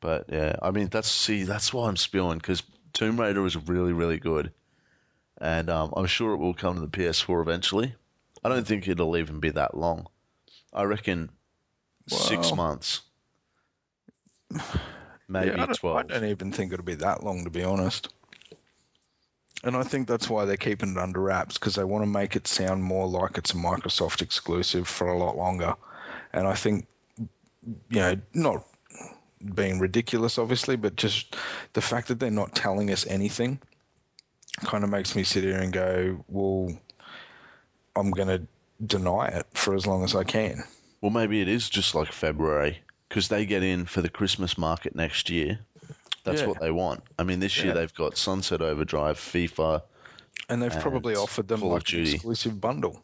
But 0.00 0.26
yeah, 0.30 0.56
I 0.60 0.70
mean, 0.70 0.88
that's 0.88 1.10
see, 1.10 1.44
that's 1.44 1.72
why 1.72 1.88
I'm 1.88 1.96
spewing 1.96 2.38
because 2.38 2.62
Tomb 2.92 3.18
Raider 3.18 3.44
is 3.46 3.56
really, 3.56 3.92
really 3.92 4.18
good. 4.18 4.52
And 5.38 5.68
um, 5.70 5.92
I'm 5.96 6.06
sure 6.06 6.32
it 6.34 6.38
will 6.38 6.54
come 6.54 6.74
to 6.74 6.80
the 6.80 6.86
PS4 6.88 7.40
eventually. 7.40 7.94
I 8.44 8.48
don't 8.50 8.66
think 8.66 8.86
it'll 8.86 9.16
even 9.16 9.40
be 9.40 9.50
that 9.50 9.76
long. 9.76 10.06
I 10.72 10.82
reckon 10.84 11.30
six 12.08 12.54
months. 12.54 13.00
Maybe 15.28 15.56
Yeah, 15.56 15.66
I, 15.68 15.72
12. 15.72 15.96
I 15.96 16.02
don't 16.02 16.24
even 16.24 16.52
think 16.52 16.72
it'll 16.72 16.84
be 16.84 16.94
that 16.96 17.24
long, 17.24 17.44
to 17.44 17.50
be 17.50 17.64
honest. 17.64 18.12
And 19.64 19.76
I 19.76 19.82
think 19.82 20.06
that's 20.06 20.28
why 20.28 20.44
they're 20.44 20.58
keeping 20.58 20.90
it 20.90 20.98
under 20.98 21.20
wraps 21.20 21.56
because 21.56 21.74
they 21.74 21.84
want 21.84 22.02
to 22.02 22.06
make 22.06 22.36
it 22.36 22.46
sound 22.46 22.82
more 22.82 23.08
like 23.08 23.38
it's 23.38 23.52
a 23.52 23.56
Microsoft 23.56 24.20
exclusive 24.20 24.86
for 24.86 25.08
a 25.08 25.18
lot 25.18 25.38
longer. 25.38 25.74
And 26.34 26.46
I 26.46 26.54
think, 26.54 26.86
you 27.88 28.00
know, 28.00 28.16
not 28.34 28.66
being 29.54 29.78
ridiculous, 29.78 30.36
obviously, 30.38 30.76
but 30.76 30.96
just 30.96 31.36
the 31.72 31.80
fact 31.80 32.08
that 32.08 32.20
they're 32.20 32.30
not 32.30 32.54
telling 32.54 32.90
us 32.90 33.06
anything 33.06 33.58
kind 34.64 34.84
of 34.84 34.90
makes 34.90 35.16
me 35.16 35.24
sit 35.24 35.44
here 35.44 35.58
and 35.58 35.72
go, 35.72 36.22
well, 36.28 36.70
I'm 37.96 38.10
going 38.10 38.28
to 38.28 38.42
deny 38.84 39.28
it 39.28 39.46
for 39.54 39.74
as 39.74 39.86
long 39.86 40.04
as 40.04 40.14
I 40.14 40.24
can. 40.24 40.62
Well, 41.00 41.10
maybe 41.10 41.40
it 41.40 41.48
is 41.48 41.70
just 41.70 41.94
like 41.94 42.12
February 42.12 42.78
because 43.08 43.28
they 43.28 43.46
get 43.46 43.62
in 43.62 43.86
for 43.86 44.02
the 44.02 44.10
Christmas 44.10 44.58
market 44.58 44.94
next 44.94 45.30
year. 45.30 45.58
That's 46.24 46.40
Yeah. 46.40 46.46
what 46.48 46.60
they 46.60 46.70
want. 46.70 47.02
I 47.18 47.22
mean, 47.22 47.40
this 47.40 47.56
year 47.58 47.68
Yeah. 47.68 47.74
they've 47.74 47.94
got 47.94 48.16
Sunset 48.16 48.60
Overdrive, 48.60 49.18
FIFA. 49.18 49.82
And 50.48 50.60
they've 50.62 50.78
probably 50.80 51.14
offered 51.16 51.48
them 51.48 51.60
Call 51.60 51.70
like 51.70 51.92
an 51.92 52.00
exclusive 52.06 52.60
bundle. 52.60 53.00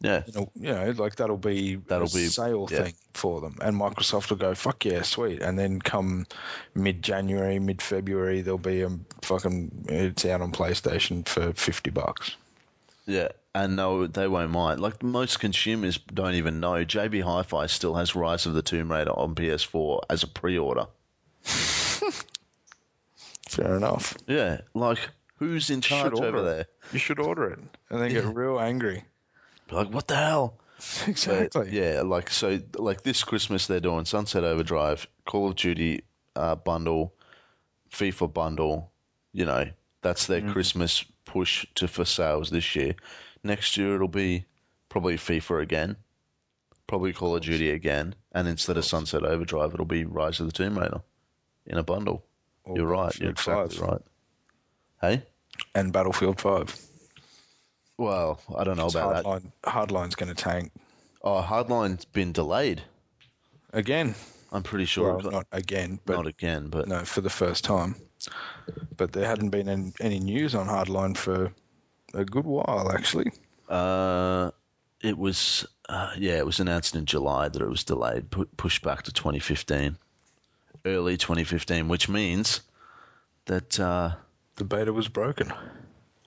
Yeah, 0.00 0.22
you 0.26 0.32
know, 0.34 0.50
you 0.54 0.72
know, 0.72 0.90
like 0.98 1.16
that'll 1.16 1.38
be 1.38 1.76
That'll 1.76 2.08
a 2.08 2.10
be- 2.10 2.26
sale 2.26 2.68
yeah. 2.70 2.82
thing 2.84 2.94
for 3.14 3.40
them, 3.40 3.56
and 3.62 3.74
Microsoft 3.74 4.28
will 4.28 4.36
go, 4.36 4.54
"Fuck 4.54 4.84
yeah, 4.84 5.00
sweet," 5.00 5.40
and 5.40 5.58
then 5.58 5.80
come 5.80 6.26
mid 6.74 7.02
January, 7.02 7.58
mid 7.58 7.80
February, 7.80 8.42
there'll 8.42 8.58
be 8.58 8.82
a 8.82 8.90
fucking 9.22 9.86
it's 9.88 10.26
out 10.26 10.42
on 10.42 10.52
PlayStation 10.52 11.26
for 11.26 11.52
fifty 11.54 11.90
bucks. 11.90 12.36
yeah. 13.06 13.28
And 13.54 13.76
no, 13.76 14.06
they 14.08 14.26
won't 14.26 14.50
mind. 14.50 14.80
Like 14.80 15.00
most 15.02 15.38
consumers 15.38 15.96
don't 16.12 16.34
even 16.34 16.58
know. 16.60 16.84
JB 16.84 17.22
Hi-Fi 17.22 17.66
still 17.66 17.94
has 17.94 18.16
Rise 18.16 18.46
of 18.46 18.54
the 18.54 18.62
Tomb 18.62 18.90
Raider 18.90 19.12
on 19.12 19.34
PS4 19.36 20.00
as 20.10 20.24
a 20.24 20.26
pre-order. 20.26 20.86
Fair 23.54 23.76
enough. 23.76 24.16
Yeah, 24.26 24.60
like 24.74 24.98
who's 25.36 25.70
in 25.70 25.80
charge 25.80 26.12
order 26.14 26.26
over 26.26 26.38
it. 26.38 26.42
there? 26.42 26.66
You 26.92 26.98
should 26.98 27.18
order 27.18 27.50
it, 27.50 27.58
and 27.90 28.00
then 28.00 28.10
get 28.10 28.24
real 28.24 28.58
angry. 28.58 29.04
Be 29.68 29.76
like, 29.76 29.92
what 29.92 30.08
the 30.08 30.16
hell? 30.16 30.58
But, 30.76 31.08
Exactly. 31.08 31.68
yeah, 31.70 32.02
like 32.02 32.28
so, 32.28 32.60
like 32.76 33.02
this 33.02 33.22
Christmas 33.24 33.66
they're 33.66 33.80
doing 33.80 34.04
Sunset 34.04 34.44
Overdrive, 34.44 35.06
Call 35.24 35.48
of 35.48 35.56
Duty 35.56 36.02
uh, 36.36 36.56
bundle, 36.56 37.14
FIFA 37.90 38.34
bundle. 38.34 38.90
You 39.32 39.46
know, 39.46 39.70
that's 40.02 40.26
their 40.26 40.42
Christmas 40.42 41.04
push 41.24 41.64
to 41.76 41.88
for 41.88 42.04
sales 42.04 42.50
this 42.50 42.76
year. 42.76 42.96
Next 43.42 43.76
year 43.76 43.94
it'll 43.94 44.08
be 44.08 44.44
probably 44.88 45.14
FIFA 45.16 45.62
again, 45.62 45.96
probably 46.86 47.12
Call 47.12 47.36
of 47.36 47.42
Duty 47.42 47.70
again, 47.70 48.14
and 48.32 48.46
instead 48.46 48.76
of 48.76 48.84
Sunset 48.84 49.22
Overdrive, 49.24 49.72
it'll 49.72 49.86
be 49.86 50.04
Rise 50.04 50.40
of 50.40 50.46
the 50.46 50.52
Tomb 50.52 50.78
Raider 50.78 51.00
in 51.66 51.78
a 51.78 51.82
bundle. 51.84 52.24
You're 52.72 52.86
right. 52.86 53.18
You're 53.18 53.30
exactly 53.30 53.76
5. 53.76 53.88
right. 53.88 54.00
Hey, 55.00 55.22
And 55.74 55.92
Battlefield 55.92 56.40
5. 56.40 56.74
well, 57.98 58.40
I 58.56 58.64
don't 58.64 58.76
know 58.76 58.86
about 58.86 59.14
that. 59.14 59.24
Hardline, 59.24 59.52
Hardline's 59.64 60.14
going 60.14 60.34
to 60.34 60.42
tank. 60.42 60.72
Oh, 61.22 61.42
Hardline's 61.42 62.04
been 62.04 62.32
delayed. 62.32 62.82
Again. 63.72 64.14
I'm 64.52 64.62
pretty 64.62 64.84
sure. 64.84 65.16
Well, 65.16 65.30
not 65.32 65.46
again, 65.50 65.98
but 66.06 66.14
not 66.14 66.26
again, 66.28 66.68
but 66.68 66.86
no, 66.86 67.00
for 67.04 67.20
the 67.20 67.30
first 67.30 67.64
time. 67.64 67.96
But 68.96 69.12
there 69.12 69.26
hadn't 69.26 69.50
been 69.50 69.68
any, 69.68 69.92
any 70.00 70.20
news 70.20 70.54
on 70.54 70.68
Hardline 70.68 71.16
for 71.16 71.52
a 72.14 72.24
good 72.24 72.44
while, 72.44 72.92
actually. 72.92 73.32
Uh, 73.68 74.52
it 75.02 75.18
was, 75.18 75.66
uh, 75.88 76.12
yeah, 76.16 76.34
it 76.38 76.46
was 76.46 76.60
announced 76.60 76.94
in 76.94 77.04
July 77.04 77.48
that 77.48 77.60
it 77.60 77.68
was 77.68 77.82
delayed, 77.82 78.30
pu- 78.30 78.48
pushed 78.56 78.82
back 78.84 79.02
to 79.02 79.12
2015, 79.12 79.98
early 80.84 81.16
2015, 81.16 81.88
which 81.88 82.08
means 82.08 82.60
that, 83.46 83.78
uh, 83.80 84.12
The 84.56 84.64
beta 84.64 84.92
was 84.92 85.08
broken. 85.08 85.52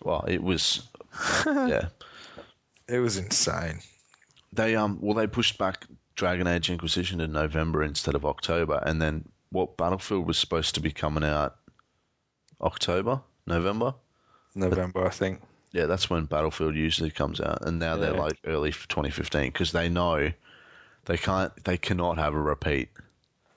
well, 0.04 0.24
it 0.28 0.42
was, 0.42 0.88
yeah, 1.46 1.88
It 2.88 3.00
was 3.00 3.18
insane. 3.18 3.80
they 4.54 4.76
um, 4.76 4.98
well, 5.02 5.16
they 5.16 5.28
pushed 5.28 5.58
back 5.58 5.86
Dragon 6.16 6.48
Age 6.48 6.70
Inquisition 6.70 7.22
in 7.22 7.32
November 7.32 7.84
instead 7.84 8.16
of 8.16 8.26
October, 8.26 8.82
and 8.86 9.02
then 9.02 9.28
what 9.52 9.78
Battlefield 9.78 10.28
was 10.28 10.38
supposed 10.38 10.76
to 10.76 10.82
be 10.82 10.92
coming 10.92 11.24
out 11.24 11.56
October, 12.62 13.22
November. 13.46 13.94
November, 14.56 15.06
I 15.06 15.10
think. 15.10 15.42
Yeah, 15.74 15.86
that's 15.86 16.10
when 16.10 16.26
Battlefield 16.26 16.76
usually 16.76 17.12
comes 17.12 17.40
out, 17.40 17.60
and 17.68 17.78
now 17.78 17.98
they're 17.98 18.14
like 18.14 18.40
early 18.46 18.72
2015 18.72 19.52
because 19.52 19.72
they 19.72 19.90
know 19.90 20.32
they 21.06 21.18
can't, 21.18 21.52
they 21.66 21.78
cannot 21.78 22.18
have 22.18 22.34
a 22.34 22.42
repeat 22.42 22.90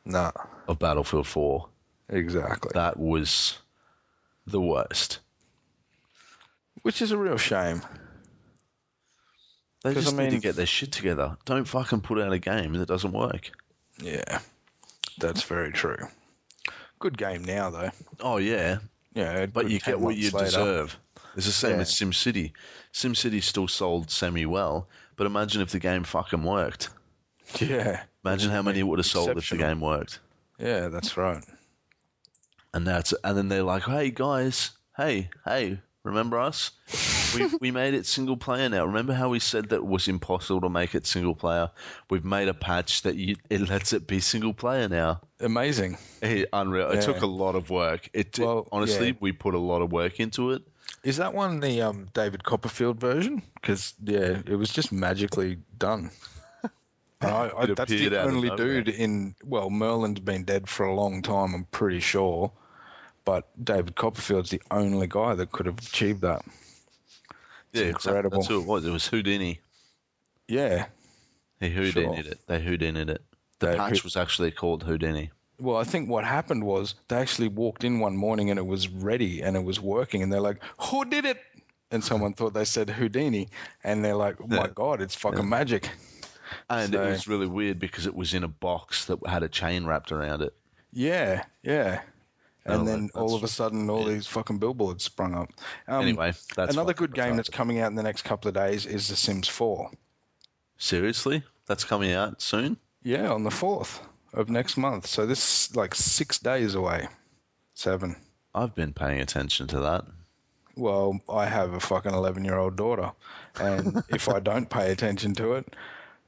Nah, 0.05 0.33
of 0.69 0.79
Battlefield 0.79 1.27
4. 1.27 1.69
exactly. 2.09 2.71
That 2.75 2.99
was 2.99 3.59
the 4.47 4.61
worst. 4.61 5.21
Which 6.83 7.03
is 7.03 7.11
a 7.13 7.17
real 7.17 7.37
shame. 7.37 7.83
They 9.83 9.95
just 9.95 10.15
I 10.15 10.25
need 10.25 10.31
to 10.33 10.39
get 10.39 10.57
their 10.57 10.67
shit 10.67 10.93
together. 10.93 11.37
Don't 11.47 11.65
fucking 11.67 12.03
put 12.03 12.21
out 12.21 12.33
a 12.33 12.39
game 12.39 12.75
that 12.75 12.89
doesn't 12.89 13.13
work. 13.13 13.51
Yeah, 14.03 14.41
that's 15.19 15.43
very 15.43 15.73
true. 15.73 15.97
Good 16.99 17.17
game 17.17 17.45
now, 17.45 17.71
though. 17.71 17.91
Oh 18.21 18.37
yeah, 18.39 18.79
Yeah, 19.15 19.47
but 19.47 19.71
you 19.71 19.79
get 19.81 19.99
what 20.01 20.17
you 20.17 20.31
later. 20.31 20.45
deserve. 20.47 20.99
It's 21.37 21.47
the 21.47 21.53
same 21.53 21.77
Yeah. 21.77 21.83
as 21.83 21.93
SimCity. 21.93 22.53
SimCity 22.93 23.43
still 23.43 23.69
sold 23.69 24.11
semi 24.11 24.45
well, 24.47 24.89
but 25.17 25.27
imagine 25.27 25.63
if 25.63 25.71
the 25.71 25.79
game 25.79 26.05
fucking 26.05 26.43
worked. 26.43 26.89
Yeah, 27.61 28.05
Imagine 28.25 28.51
how 28.51 28.63
many 28.63 28.81
it 28.81 28.83
would 28.85 28.99
have 28.99 29.07
sold 29.07 29.37
if 29.37 29.49
the 29.49 29.57
game 29.57 29.81
worked. 29.81 30.21
yeah, 30.59 30.89
that's 30.89 31.17
right. 31.17 31.43
And 32.75 32.87
that's 32.87 33.13
and 33.25 33.37
then 33.37 33.49
they're 33.49 33.63
like, 33.65 33.83
"Hey 33.83 34.11
guys, 34.11 34.71
hey, 34.97 35.29
hey, 35.45 35.81
remember 36.05 36.39
us? 36.39 36.71
We 37.35 37.47
we 37.61 37.71
made 37.73 37.95
it 37.95 38.07
single 38.07 38.37
player 38.37 38.69
now. 38.69 38.85
Remember 38.87 39.13
how 39.13 39.29
we 39.29 39.41
said 39.41 39.71
that 39.71 39.77
it 39.77 39.87
was 39.87 40.07
impossible 40.07 40.61
to 40.61 40.69
make 40.69 40.95
it 40.95 41.05
single 41.07 41.35
player? 41.35 41.69
We've 42.11 42.25
made 42.25 42.47
a 42.49 42.55
patch 42.55 43.03
that 43.03 43.17
you, 43.17 43.35
it 43.49 43.69
lets 43.69 43.93
it 43.93 44.07
be 44.07 44.21
single 44.21 44.55
player 44.55 44.89
now. 44.89 45.21
Amazing. 45.41 45.99
Hey, 46.21 46.47
unreal. 46.53 46.91
It 46.91 47.03
took 47.03 47.23
a 47.23 47.27
lot 47.27 47.57
of 47.57 47.71
work. 47.71 48.09
It 48.13 48.33
did- 48.33 48.45
Well, 48.45 48.69
honestly, 48.71 49.09
yeah. 49.09 49.15
we 49.21 49.33
put 49.33 49.55
a 49.55 49.59
lot 49.59 49.83
of 49.83 49.91
work 49.91 50.21
into 50.21 50.53
it. 50.53 50.63
Is 51.03 51.17
that 51.17 51.35
one 51.35 51.59
the 51.61 51.81
um, 51.83 52.09
David 52.13 52.45
Copperfield 52.45 53.01
version? 53.01 53.43
Because 53.55 53.95
yeah, 54.05 54.43
it 54.47 54.57
was 54.57 54.71
just 54.71 54.93
magically 54.93 55.57
done. 55.79 56.11
I, 57.21 57.51
I, 57.57 57.67
that's 57.67 57.91
the 57.91 58.17
only 58.19 58.51
dude 58.57 58.89
in. 58.89 59.35
Well, 59.45 59.71
Merlin's 59.71 60.21
been 60.21 60.45
dead 60.45 60.69
for 60.69 60.87
a 60.87 60.95
long 60.95 61.23
time. 61.23 61.55
I'm 61.55 61.65
pretty 61.67 62.01
sure, 62.01 62.51
but 63.25 63.49
David 63.65 63.97
Copperfield's 63.97 64.51
the 64.51 64.63
only 64.71 65.07
guy 65.07 65.35
that 65.35 65.53
could 65.53 65.67
have 65.67 65.79
achieved 65.79 66.23
that. 66.23 66.43
Yeah, 67.73 67.85
incredible. 67.85 68.39
That's 68.39 68.49
who 68.49 68.61
it 68.61 68.67
was. 68.67 68.85
It 68.85 68.91
was 68.91 69.07
Houdini. 69.07 69.61
Yeah. 70.49 70.87
He 71.61 71.71
Houdini'd 71.71 72.25
Sure. 72.25 72.33
it. 72.33 72.41
They 72.47 72.61
Houdini'd 72.61 73.11
it. 73.11 73.23
The 73.61 73.69
They 73.69 73.77
patch 73.77 74.03
was 74.03 74.17
actually 74.17 74.51
called 74.51 74.83
Houdini. 74.83 75.31
Well, 75.61 75.77
I 75.77 75.85
think 75.85 76.09
what 76.09 76.25
happened 76.25 76.65
was 76.65 76.95
they 77.09 77.17
actually 77.17 77.49
walked 77.49 77.85
in 77.85 78.01
one 78.01 78.17
morning 78.17 78.49
and 78.49 78.59
it 78.59 78.67
was 78.67 78.89
ready 78.89 79.43
and 79.43 79.57
it 79.57 79.63
was 79.63 79.79
working, 79.79 80.23
and 80.23 80.33
they're 80.33 80.41
like, 80.41 80.63
"Who 80.79 81.05
did 81.05 81.27
it?" 81.27 81.37
And 81.91 82.03
someone 82.03 82.33
thought 82.33 82.55
they 82.55 82.65
said 82.65 82.89
Houdini, 82.89 83.49
and 83.85 84.03
they're 84.03 84.15
like, 84.17 84.41
"Oh 84.41 84.47
my 84.47 84.57
Yeah. 84.57 84.69
god, 84.75 85.03
it's 85.03 85.15
fucking 85.15 85.49
magic!" 85.49 85.91
And 86.69 86.93
So- 86.93 87.03
it 87.03 87.11
was 87.11 87.29
really 87.29 87.47
weird 87.47 87.79
because 87.79 88.07
it 88.07 88.15
was 88.15 88.35
in 88.35 88.45
a 88.45 88.49
box 88.49 89.07
that 89.07 89.19
had 89.27 89.43
a 89.43 89.49
chain 89.49 89.85
wrapped 89.87 90.13
around 90.13 90.43
it. 90.43 90.55
Yeah, 90.93 91.45
yeah. 91.63 92.03
And 92.67 92.83
Oh, 92.83 92.85
then 92.85 93.11
all 93.15 93.35
of 93.35 93.43
a 93.43 93.49
sudden, 93.49 93.89
all 93.89 94.07
yeah. 94.07 94.15
these 94.15 94.27
fucking 94.27 94.59
billboards 94.59 95.05
sprung 95.05 95.35
up. 95.35 95.51
Um, 95.89 96.03
anyway, 96.03 96.33
that's 96.55 96.75
another 96.75 96.93
good 96.93 97.15
game 97.15 97.37
that's 97.37 97.49
coming 97.49 97.81
out 97.81 97.91
in 97.91 97.95
the 97.97 98.03
next 98.03 98.23
couple 98.23 98.49
of 98.49 98.55
days 98.55 98.85
is 98.87 99.09
The 99.09 99.17
Sims 99.17 99.49
4. 99.49 99.91
Seriously? 100.79 101.43
That's 101.67 101.85
coming 101.85 102.13
out 102.13 102.43
soon? 102.43 102.77
Yeah, 103.03 103.31
on 103.33 103.45
the 103.45 103.51
4th 103.51 104.01
of 104.35 104.51
next 104.51 104.77
month. 104.77 105.07
So 105.07 105.27
this 105.27 105.69
is 105.71 105.77
like 105.77 105.95
six 105.95 106.39
days 106.39 106.75
away. 106.75 107.09
Seven. 107.75 108.17
I've 108.55 108.75
been 108.75 108.93
paying 108.93 109.21
attention 109.21 109.67
to 109.69 109.81
that. 109.81 110.05
Well, 110.77 111.21
I 111.29 111.47
have 111.47 111.73
a 111.75 111.81
fucking 111.81 112.13
11 112.15 112.45
year 112.45 112.59
old 112.59 112.77
daughter. 112.77 113.13
And 113.59 114.03
if 114.11 114.29
I 114.29 114.39
don't 114.41 114.69
pay 114.69 114.91
attention 114.93 115.35
to 115.35 115.55
it, 115.55 115.75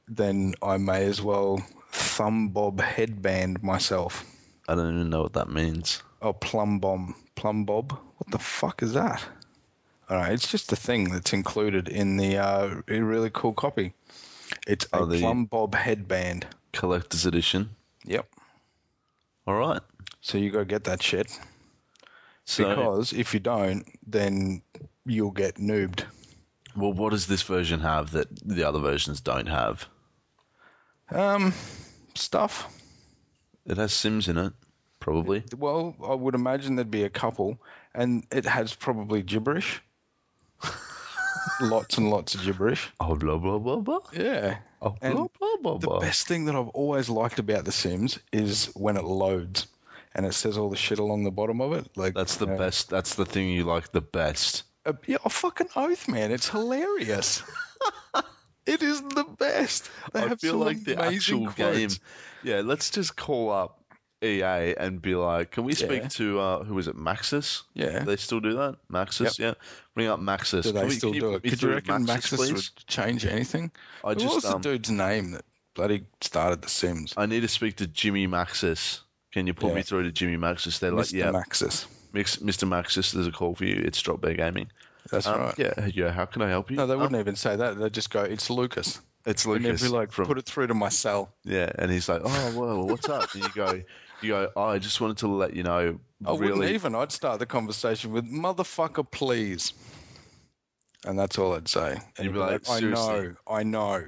then 0.07 0.53
I 0.61 0.77
may 0.77 1.05
as 1.05 1.21
well 1.21 1.63
thumb 1.91 2.49
bob 2.49 2.79
headband 2.81 3.61
myself. 3.63 4.25
I 4.67 4.75
don't 4.75 4.93
even 4.95 5.09
know 5.09 5.23
what 5.23 5.33
that 5.33 5.49
means. 5.49 6.01
Oh, 6.21 6.33
plum 6.33 6.79
bomb. 6.79 7.15
Plum 7.35 7.65
bob? 7.65 7.91
What 7.91 8.31
the 8.31 8.39
fuck 8.39 8.81
is 8.81 8.93
that? 8.93 9.21
All 10.09 10.17
right, 10.17 10.31
it's 10.31 10.49
just 10.51 10.71
a 10.71 10.75
thing 10.75 11.09
that's 11.09 11.33
included 11.33 11.89
in 11.89 12.17
the 12.17 12.37
uh, 12.37 12.81
really 12.87 13.29
cool 13.33 13.53
copy. 13.53 13.93
It's 14.67 14.85
a 14.93 14.99
Oh, 14.99 15.07
plum 15.07 15.45
bob 15.45 15.75
headband. 15.75 16.45
Collector's 16.71 17.25
edition. 17.25 17.69
Yep. 18.05 18.27
All 19.47 19.55
right. 19.55 19.81
So 20.21 20.37
you 20.37 20.51
go 20.51 20.63
get 20.63 20.83
that 20.85 21.01
shit 21.03 21.37
So, 22.45 22.67
because 22.69 23.13
if 23.13 23.33
you 23.33 23.39
don't, 23.39 23.85
then 24.07 24.61
you'll 25.05 25.31
get 25.31 25.55
noobed. 25.55 26.03
well, 26.75 26.93
what 26.93 27.11
does 27.11 27.27
this 27.27 27.41
version 27.41 27.79
have 27.81 28.11
that 28.11 28.27
the 28.45 28.63
other 28.63 28.79
versions 28.79 29.19
don't 29.21 29.47
have? 29.47 29.87
Um, 31.09 31.53
stuff. 32.15 32.67
It 33.65 33.77
has 33.77 33.93
Sims 33.93 34.27
in 34.27 34.37
it, 34.37 34.53
probably. 34.99 35.43
Well, 35.57 35.95
I 36.05 36.13
would 36.13 36.35
imagine 36.35 36.75
there'd 36.75 36.91
be 36.91 37.03
a 37.03 37.09
couple, 37.09 37.57
and 37.95 38.25
it 38.31 38.45
has 38.45 38.73
probably 38.73 39.21
gibberish. 39.21 39.81
lots 41.61 41.97
and 41.97 42.09
lots 42.09 42.35
of 42.35 42.43
gibberish. 42.43 42.89
Oh, 42.99 43.15
blah, 43.15 43.37
blah, 43.37 43.59
blah, 43.59 43.77
blah. 43.77 43.99
Yeah. 44.13 44.57
Oh, 44.81 44.95
And 45.01 45.15
blah, 45.15 45.27
blah, 45.61 45.77
blah, 45.77 45.99
The 45.99 46.05
best 46.05 46.27
thing 46.27 46.45
that 46.45 46.55
I've 46.55 46.69
always 46.69 47.09
liked 47.09 47.39
about 47.39 47.65
The 47.65 47.71
Sims 47.71 48.19
is 48.31 48.65
when 48.75 48.97
it 48.97 49.05
loads 49.05 49.67
and 50.15 50.25
it 50.25 50.33
says 50.33 50.57
all 50.57 50.69
the 50.69 50.75
shit 50.75 50.99
along 50.99 51.23
the 51.23 51.31
bottom 51.31 51.61
of 51.61 51.73
it. 51.73 51.87
Like 51.95 52.13
That's 52.13 52.37
the 52.37 52.47
uh, 52.47 52.57
best. 52.57 52.89
That's 52.89 53.15
the 53.15 53.25
thing 53.25 53.49
you 53.49 53.63
like 53.63 53.91
the 53.91 54.01
best. 54.01 54.63
Uh, 54.85 54.93
yeah, 55.07 55.17
a 55.25 55.29
fucking 55.29 55.69
oath, 55.75 56.07
man. 56.07 56.31
It's 56.31 56.49
hilarious. 56.49 57.41
it 58.65 58.81
is 58.81 59.01
the 59.01 59.25
best. 59.37 59.89
They 60.13 60.21
I 60.23 60.35
feel 60.35 60.57
like 60.57 60.83
the 60.83 60.93
amazing 60.99 61.45
actual 61.45 61.47
game. 61.53 61.89
Yeah, 62.43 62.61
let's 62.63 62.89
just 62.89 63.15
call 63.15 63.51
up 63.51 63.79
EA 64.23 64.73
and 64.77 65.01
be 65.01 65.15
like, 65.15 65.51
can 65.51 65.63
we 65.65 65.73
speak 65.73 66.03
Yeah. 66.03 66.07
to 66.09 66.39
uh, 66.39 66.63
who 66.63 66.77
is 66.79 66.87
it, 66.87 66.95
Maxis? 66.95 67.63
Yeah. 67.73 67.99
Do 67.99 68.05
they 68.05 68.15
still 68.15 68.39
do 68.39 68.53
that? 68.53 68.77
Maxis, 68.91 69.37
yeah. 69.37 69.53
Bring 69.95 70.07
up 70.07 70.19
Maxis. 70.19 70.63
Do 70.63 70.71
they 70.71 70.89
still 70.89 71.11
do 71.11 71.33
it? 71.35 71.43
Could 71.43 71.61
you 71.61 71.69
reckon 71.71 72.05
Maxis, 72.05 72.37
please? 72.37 72.53
would 72.53 72.87
change 72.87 73.25
anything? 73.25 73.71
I 74.03 74.13
just 74.13 74.33
was 74.35 74.43
the 74.43 74.55
um, 74.55 74.61
dude's 74.61 74.89
name 74.89 75.31
that 75.31 75.43
bloody 75.73 76.05
started 76.21 76.61
The 76.61 76.69
Sims? 76.69 77.13
I 77.17 77.25
need 77.25 77.41
to 77.41 77.47
speak 77.47 77.75
to 77.77 77.87
Jimmy 77.87 78.27
Maxis. 78.27 79.01
Can 79.33 79.47
you 79.47 79.53
put 79.53 79.69
Yeah. 79.69 79.75
me 79.75 79.81
through 79.81 80.03
to 80.03 80.11
Jimmy 80.11 80.37
Maxis? 80.37 80.79
They're 80.79 80.91
like, 80.91 81.07
Mr. 81.07 81.13
yeah, 81.13 81.31
Maxis. 81.31 81.87
Mr. 82.13 82.67
Maxis, 82.67 83.11
there's 83.11 83.27
a 83.27 83.31
call 83.31 83.55
for 83.55 83.65
you. 83.65 83.81
It's 83.83 83.99
Drop 84.01 84.21
Bear 84.21 84.35
Gaming. 84.35 84.67
That's 85.11 85.27
Um, 85.27 85.41
right. 85.41 85.59
Yeah, 85.59 85.85
yeah. 85.93 86.11
How 86.11 86.25
can 86.25 86.41
I 86.41 86.49
help 86.49 86.71
you? 86.71 86.77
No, 86.77 86.87
they 86.87 86.93
Um, 86.93 87.01
wouldn't 87.01 87.19
even 87.19 87.35
say 87.35 87.55
that. 87.55 87.77
They'd 87.77 87.93
just 87.93 88.09
go, 88.09 88.23
"It's 88.23 88.49
Lucas," 88.49 88.99
It's 89.25 89.45
and 89.45 89.53
Lucas. 89.53 89.81
they'd 89.81 89.87
be 89.87 89.93
like, 89.93 90.11
from, 90.11 90.25
"Put 90.25 90.37
it 90.37 90.45
through 90.45 90.67
to 90.67 90.73
my 90.73 90.89
cell." 90.89 91.33
yeah, 91.43 91.71
and 91.77 91.91
he's 91.91 92.09
like, 92.09 92.21
oh 92.23 92.51
well, 92.51 92.83
what's 92.87 93.09
up? 93.09 93.33
And 93.33 93.43
you 93.43 93.49
go, 93.51 93.81
you 94.21 94.29
go. 94.29 94.49
Oh, 94.55 94.63
I 94.63 94.79
just 94.79 95.01
wanted 95.01 95.17
to 95.17 95.27
let 95.27 95.55
you 95.55 95.63
know. 95.63 95.99
I 96.25 96.31
wouldn't 96.31 96.55
really, 96.55 96.73
even. 96.73 96.95
I'd 96.95 97.11
start 97.11 97.39
the 97.39 97.45
conversation 97.45 98.11
with 98.11 98.25
"motherfucker, 98.25 99.09
please," 99.09 99.73
and 101.05 101.19
that's 101.19 101.37
all 101.37 101.53
I'd 101.53 101.67
say. 101.67 101.91
And 101.91 102.01
You'd 102.17 102.27
he'd 102.27 102.33
be 102.33 102.39
like, 102.39 102.69
"I 102.69 102.79
know, 102.79 103.35
I 103.47 103.63
know." 103.63 104.03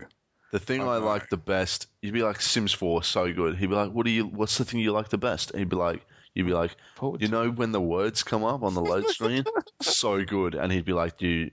The 0.52 0.60
thing 0.60 0.82
I 0.82 0.86
I, 0.86 0.98
like 0.98 1.30
the 1.30 1.38
best, 1.38 1.88
you'd 2.02 2.14
be 2.14 2.24
like 2.24 2.40
Sims 2.42 2.72
4, 2.72 3.04
so 3.04 3.34
good. 3.34 3.58
He'd 3.58 3.68
be 3.68 3.76
like, 3.76 3.92
"What 3.92 4.06
do 4.06 4.12
you? 4.12 4.26
What's 4.26 4.58
the 4.58 4.64
thing 4.64 4.80
you 4.80 4.94
like 4.94 5.10
the 5.10 5.18
best?" 5.18 5.52
And 5.52 5.60
he'd 5.60 5.70
be 5.70 5.76
like, 5.76 6.06
"You'd 6.36 6.46
be 6.46 6.54
like, 6.54 6.76
Forward 6.96 7.22
you 7.22 7.28
know, 7.28 7.50
when 7.50 7.72
the 7.72 7.82
words 7.82 8.22
come 8.22 8.44
up 8.44 8.62
on 8.62 8.76
the 8.76 8.82
load 8.82 9.08
screen, 9.08 9.44
so 9.82 10.24
good." 10.24 10.54
And 10.54 10.72
he'd 10.72 10.86
be 10.86 10.94
like, 10.94 11.22
"You, 11.22 11.50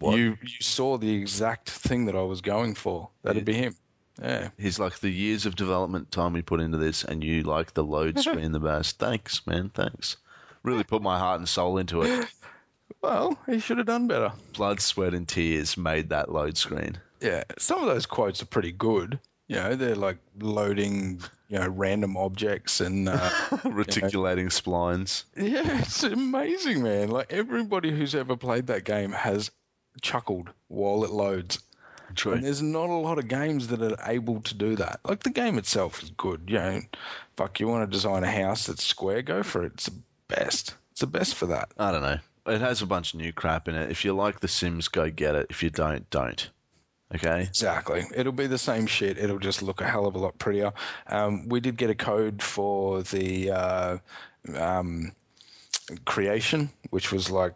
what? 0.00 0.16
You 0.16 0.36
you 0.42 0.60
saw 0.60 0.98
the 0.98 1.14
exact 1.14 1.70
thing 1.70 2.06
that 2.06 2.16
I 2.16 2.22
was 2.22 2.40
going 2.40 2.74
for. 2.74 3.08
That'd 3.22 3.44
be 3.44 3.54
him. 3.54 3.76
Yeah. 4.20 4.48
He's 4.58 4.78
like 4.78 4.98
the 4.98 5.10
years 5.10 5.46
of 5.46 5.56
development 5.56 6.10
time 6.10 6.32
we 6.32 6.42
put 6.42 6.60
into 6.60 6.78
this, 6.78 7.04
and 7.04 7.22
you 7.22 7.42
like 7.42 7.74
the 7.74 7.84
load 7.84 8.18
screen 8.18 8.52
the 8.52 8.60
best. 8.60 8.98
Thanks, 8.98 9.46
man. 9.46 9.70
Thanks. 9.74 10.16
Really 10.62 10.84
put 10.84 11.02
my 11.02 11.18
heart 11.18 11.38
and 11.38 11.48
soul 11.48 11.78
into 11.78 12.02
it. 12.02 12.26
Well, 13.02 13.38
he 13.46 13.58
should 13.58 13.78
have 13.78 13.86
done 13.86 14.08
better. 14.08 14.32
Blood, 14.54 14.80
sweat, 14.80 15.14
and 15.14 15.28
tears 15.28 15.76
made 15.76 16.08
that 16.08 16.32
load 16.32 16.56
screen. 16.56 16.98
Yeah. 17.20 17.44
Some 17.58 17.80
of 17.80 17.86
those 17.86 18.06
quotes 18.06 18.42
are 18.42 18.46
pretty 18.46 18.72
good. 18.72 19.18
You 19.48 19.56
know, 19.56 19.74
they're 19.76 19.94
like 19.94 20.18
loading, 20.40 21.20
you 21.48 21.58
know, 21.58 21.68
random 21.68 22.16
objects 22.16 22.80
and 22.80 23.08
uh, 23.08 23.30
Reticulating 23.64 24.48
splines. 24.48 25.24
yeah, 25.36 25.80
it's 25.80 26.02
amazing, 26.02 26.82
man. 26.82 27.08
Like 27.08 27.32
everybody 27.32 27.90
who's 27.90 28.14
ever 28.14 28.36
played 28.36 28.66
that 28.66 28.84
game 28.84 29.12
has 29.12 29.50
chuckled 30.02 30.50
while 30.68 31.04
it 31.04 31.10
loads. 31.10 31.60
True. 32.14 32.32
And 32.32 32.44
there's 32.44 32.62
not 32.62 32.88
a 32.88 32.94
lot 32.94 33.18
of 33.18 33.28
games 33.28 33.66
that 33.68 33.82
are 33.82 33.96
able 34.10 34.40
to 34.40 34.54
do 34.54 34.76
that. 34.76 35.00
Like 35.04 35.22
the 35.22 35.30
game 35.30 35.58
itself 35.58 36.02
is 36.02 36.10
good. 36.10 36.42
You 36.46 36.58
know, 36.58 36.80
fuck, 37.36 37.60
you 37.60 37.68
want 37.68 37.88
to 37.88 37.92
design 37.92 38.24
a 38.24 38.30
house 38.30 38.66
that's 38.66 38.84
square, 38.84 39.22
go 39.22 39.42
for 39.42 39.64
it. 39.64 39.72
It's 39.74 39.86
the 39.86 39.98
best. 40.28 40.74
It's 40.92 41.00
the 41.00 41.06
best 41.06 41.34
for 41.34 41.46
that. 41.46 41.70
I 41.78 41.90
don't 41.92 42.02
know. 42.02 42.18
It 42.46 42.60
has 42.60 42.80
a 42.80 42.86
bunch 42.86 43.12
of 43.12 43.20
new 43.20 43.32
crap 43.32 43.68
in 43.68 43.74
it. 43.74 43.90
If 43.90 44.04
you 44.04 44.14
like 44.14 44.40
The 44.40 44.48
Sims, 44.48 44.86
go 44.88 45.10
get 45.10 45.34
it. 45.34 45.48
If 45.50 45.62
you 45.62 45.70
don't, 45.70 46.08
don't. 46.10 46.48
Okay? 47.14 47.42
Exactly. 47.42 48.04
It'll 48.14 48.32
be 48.32 48.46
the 48.46 48.58
same 48.58 48.86
shit. 48.86 49.18
It'll 49.18 49.38
just 49.38 49.62
look 49.62 49.80
a 49.80 49.86
hell 49.86 50.06
of 50.06 50.14
a 50.14 50.18
lot 50.18 50.38
prettier. 50.38 50.72
Um, 51.06 51.48
we 51.48 51.60
did 51.60 51.76
get 51.76 51.90
a 51.90 51.94
code 51.94 52.42
for 52.42 53.02
the 53.02 53.50
uh, 53.50 53.98
um, 54.54 55.12
creation, 56.04 56.70
which 56.90 57.12
was 57.12 57.30
like 57.30 57.54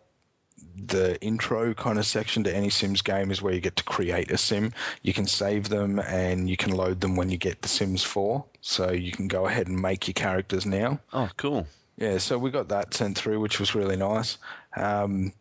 the 0.87 1.21
intro 1.21 1.75
kind 1.75 1.99
of 1.99 2.07
section 2.07 2.45
to 2.45 2.55
any 2.55 2.71
Sims 2.71 3.03
game 3.03 3.31
is 3.31 3.43
where 3.43 3.53
you 3.53 3.61
get 3.61 3.77
to 3.77 3.85
create 3.85 4.31
a 4.31 4.39
sim. 4.39 4.73
You 5.03 5.13
can 5.13 5.27
save 5.27 5.69
them 5.69 5.99
and 5.99 6.49
you 6.49 6.57
can 6.57 6.73
load 6.73 7.01
them 7.01 7.17
when 7.17 7.29
you 7.29 7.37
get 7.37 7.63
the 7.63 7.69
Sims 7.69 8.03
4. 8.03 8.45
So 8.61 8.93
you 8.93 9.13
can 9.13 9.29
go 9.29 9.47
ahead 9.47 9.69
and 9.69 9.81
make 9.81 10.07
your 10.07 10.15
characters 10.15 10.65
now. 10.65 11.01
Oh, 11.13 11.29
cool. 11.37 11.67
Yeah, 11.97 12.19
so 12.19 12.39
we 12.39 12.51
got 12.51 12.69
that 12.69 12.95
sent 12.95 13.19
through, 13.19 13.41
which 13.41 13.61
was 13.61 13.75
really 13.75 13.97
nice. 13.97 14.39
Um, 14.77 15.33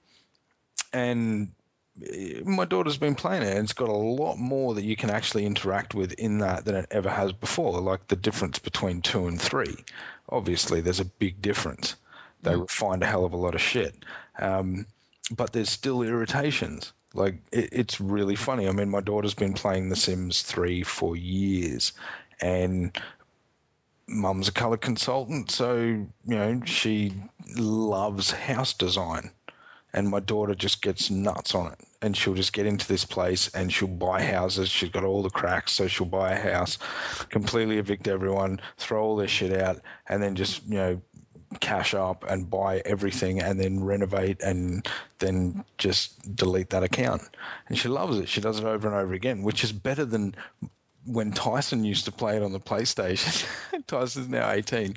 and 0.92 1.52
my 2.46 2.66
daughter's 2.66 2.98
been 2.98 3.16
playing 3.16 3.44
it, 3.44 3.56
and 3.56 3.64
it's 3.64 3.74
got 3.74 3.90
a 3.90 3.94
lot 3.94 4.38
more 4.38 4.74
that 4.74 4.84
you 4.84 4.96
can 4.96 5.10
actually 5.10 5.46
interact 5.46 5.94
with 5.94 6.14
in 6.14 6.38
that 6.40 6.66
than 6.66 6.76
it 6.76 6.88
ever 6.92 7.10
has 7.10 7.32
before. 7.32 7.80
Like 7.80 8.08
the 8.08 8.16
difference 8.16 8.60
between 8.60 9.02
two 9.02 9.28
and 9.28 9.42
three. 9.42 9.76
Obviously, 10.30 10.82
there's 10.82 11.00
a 11.00 11.06
big 11.06 11.42
difference. 11.42 11.96
They 12.42 12.56
refined 12.56 13.04
a 13.04 13.08
hell 13.08 13.26
of 13.26 13.34
a 13.34 13.38
lot 13.38 13.56
of 13.56 13.62
shit. 13.62 13.96
Um, 14.40 14.86
but 15.36 15.52
there's 15.54 15.70
still 15.70 16.02
irritations. 16.04 16.94
Like 17.14 17.36
it, 17.52 17.70
it's 17.72 18.00
really 18.00 18.36
funny. 18.36 18.68
I 18.68 18.72
mean, 18.72 18.90
my 18.90 19.02
daughter's 19.02 19.34
been 19.34 19.54
playing 19.54 19.90
The 19.90 19.96
Sims 19.96 20.42
3 20.44 20.84
for 20.84 21.16
years, 21.16 21.94
and 22.42 22.98
mum's 24.08 24.48
a 24.48 24.52
color 24.52 24.78
consultant, 24.78 25.52
so 25.52 25.76
you 25.76 26.10
know 26.26 26.62
she 26.66 27.14
loves 27.58 28.32
house 28.32 28.74
design, 28.74 29.32
and 29.94 30.10
my 30.10 30.20
daughter 30.20 30.56
just 30.56 30.82
gets 30.82 31.10
nuts 31.10 31.54
on 31.54 31.72
it. 31.72 31.80
And 32.02 32.16
she'll 32.16 32.34
just 32.34 32.54
get 32.54 32.66
into 32.66 32.88
this 32.88 33.04
place 33.04 33.50
and 33.50 33.74
she'll 33.74 33.90
buy 33.90 34.22
houses. 34.24 34.70
She's 34.70 34.90
got 34.90 35.04
all 35.04 35.22
the 35.22 35.30
cracks, 35.30 35.74
so 35.74 35.88
she'll 35.88 36.08
buy 36.08 36.32
a 36.32 36.40
house, 36.40 36.78
completely 37.30 37.78
evict 37.78 38.08
everyone, 38.08 38.62
throw 38.78 39.04
all 39.04 39.16
their 39.18 39.28
shit 39.28 39.60
out, 39.62 39.82
and 40.08 40.24
then 40.24 40.36
just 40.36 40.66
you 40.66 40.76
know 40.76 41.02
cash 41.60 41.94
up 41.94 42.24
and 42.30 42.50
buy 42.50 42.82
everything 42.86 43.42
and 43.42 43.60
then 43.60 43.84
renovate 43.84 44.40
and 44.42 44.88
then 45.18 45.64
just 45.78 46.36
delete 46.36 46.70
that 46.70 46.84
account. 46.84 47.24
And 47.68 47.78
she 47.78 47.88
loves 47.88 48.20
it. 48.20 48.30
She 48.30 48.42
does 48.42 48.60
it 48.60 48.66
over 48.66 48.88
and 48.88 48.96
over 48.96 49.14
again, 49.14 49.42
which 49.44 49.64
is 49.64 49.72
better 49.72 50.06
than 50.06 50.36
when 51.06 51.32
Tyson 51.32 51.84
used 51.84 52.06
to 52.06 52.12
play 52.12 52.36
it 52.36 52.44
on 52.44 52.52
the 52.52 52.60
PlayStation. 52.60 53.48
Tyson's 53.88 54.30
now 54.30 54.50
18. 54.50 54.96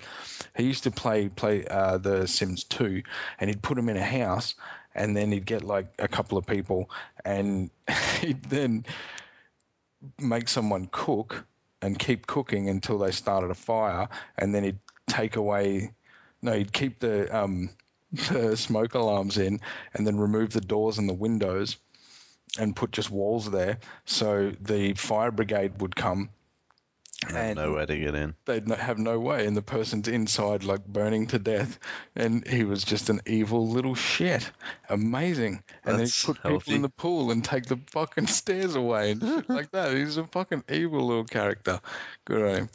He 0.57 0.65
used 0.65 0.83
to 0.85 0.91
play 0.91 1.29
play 1.29 1.65
uh, 1.67 1.99
the 1.99 2.27
Sims 2.27 2.65
2 2.65 3.03
and 3.41 3.49
he'd 3.49 3.63
put 3.63 3.79
him 3.79 3.89
in 3.89 3.97
a 3.97 4.05
house 4.05 4.55
and 4.95 5.17
then 5.17 5.33
he'd 5.33 5.47
get 5.47 5.63
like 5.63 5.87
a 5.99 6.09
couple 6.09 6.37
of 6.37 6.47
people 6.47 6.91
and 7.25 7.71
he'd 8.21 8.43
then 8.45 8.85
make 10.21 10.49
someone 10.49 10.89
cook 10.93 11.45
and 11.81 11.99
keep 11.99 12.27
cooking 12.27 12.69
until 12.69 12.99
they 12.99 13.11
started 13.11 13.51
a 13.51 13.55
fire 13.55 14.09
and 14.39 14.55
then 14.55 14.65
he'd 14.65 14.79
take 15.09 15.37
away 15.37 15.91
no, 16.43 16.53
he'd 16.53 16.73
keep 16.73 16.99
the 16.99 17.35
um, 17.37 17.71
the 18.31 18.57
smoke 18.57 18.95
alarms 18.95 19.39
in, 19.39 19.61
and 19.95 20.07
then 20.07 20.19
remove 20.19 20.53
the 20.53 20.61
doors 20.61 20.99
and 20.99 21.09
the 21.09 21.15
windows, 21.15 21.79
and 22.59 22.77
put 22.77 22.91
just 22.91 23.11
walls 23.11 23.51
there. 23.51 23.79
So 24.05 24.53
the 24.61 24.95
fire 24.95 25.31
brigade 25.31 25.81
would 25.81 25.97
come, 25.97 26.29
and 27.31 27.57
Nowhere 27.57 27.87
to 27.87 27.99
get 27.99 28.15
in. 28.15 28.35
they'd 28.47 28.69
have 28.69 28.99
no 28.99 29.19
way, 29.21 29.47
and 29.47 29.57
the 29.57 29.63
person's 29.63 30.09
inside 30.09 30.65
like 30.65 30.85
burning 30.87 31.27
to 31.29 31.39
death, 31.39 31.79
and 32.17 32.47
he 32.49 32.65
was 32.65 32.83
just 32.85 33.11
an 33.11 33.21
evil 33.27 33.69
little 33.69 33.95
shit. 33.95 34.51
Amazing. 34.89 35.63
And 35.85 35.95
then 35.95 35.99
That's 36.01 36.23
he'd 36.27 36.35
put 36.35 36.39
healthy. 36.43 36.59
people 36.59 36.75
in 36.75 36.83
the 36.83 36.89
pool 36.89 37.31
and 37.31 37.45
take 37.45 37.67
the 37.67 37.79
fucking 37.91 38.27
stairs 38.29 38.75
away 38.75 39.13
and 39.13 39.23
shit 39.23 39.49
like 39.49 39.71
that. 39.73 39.95
He's 39.97 40.17
a 40.17 40.27
fucking 40.27 40.65
evil 40.71 41.07
little 41.07 41.25
character. 41.25 41.81
Good 42.25 42.43
on 42.43 42.55
him. 42.57 42.71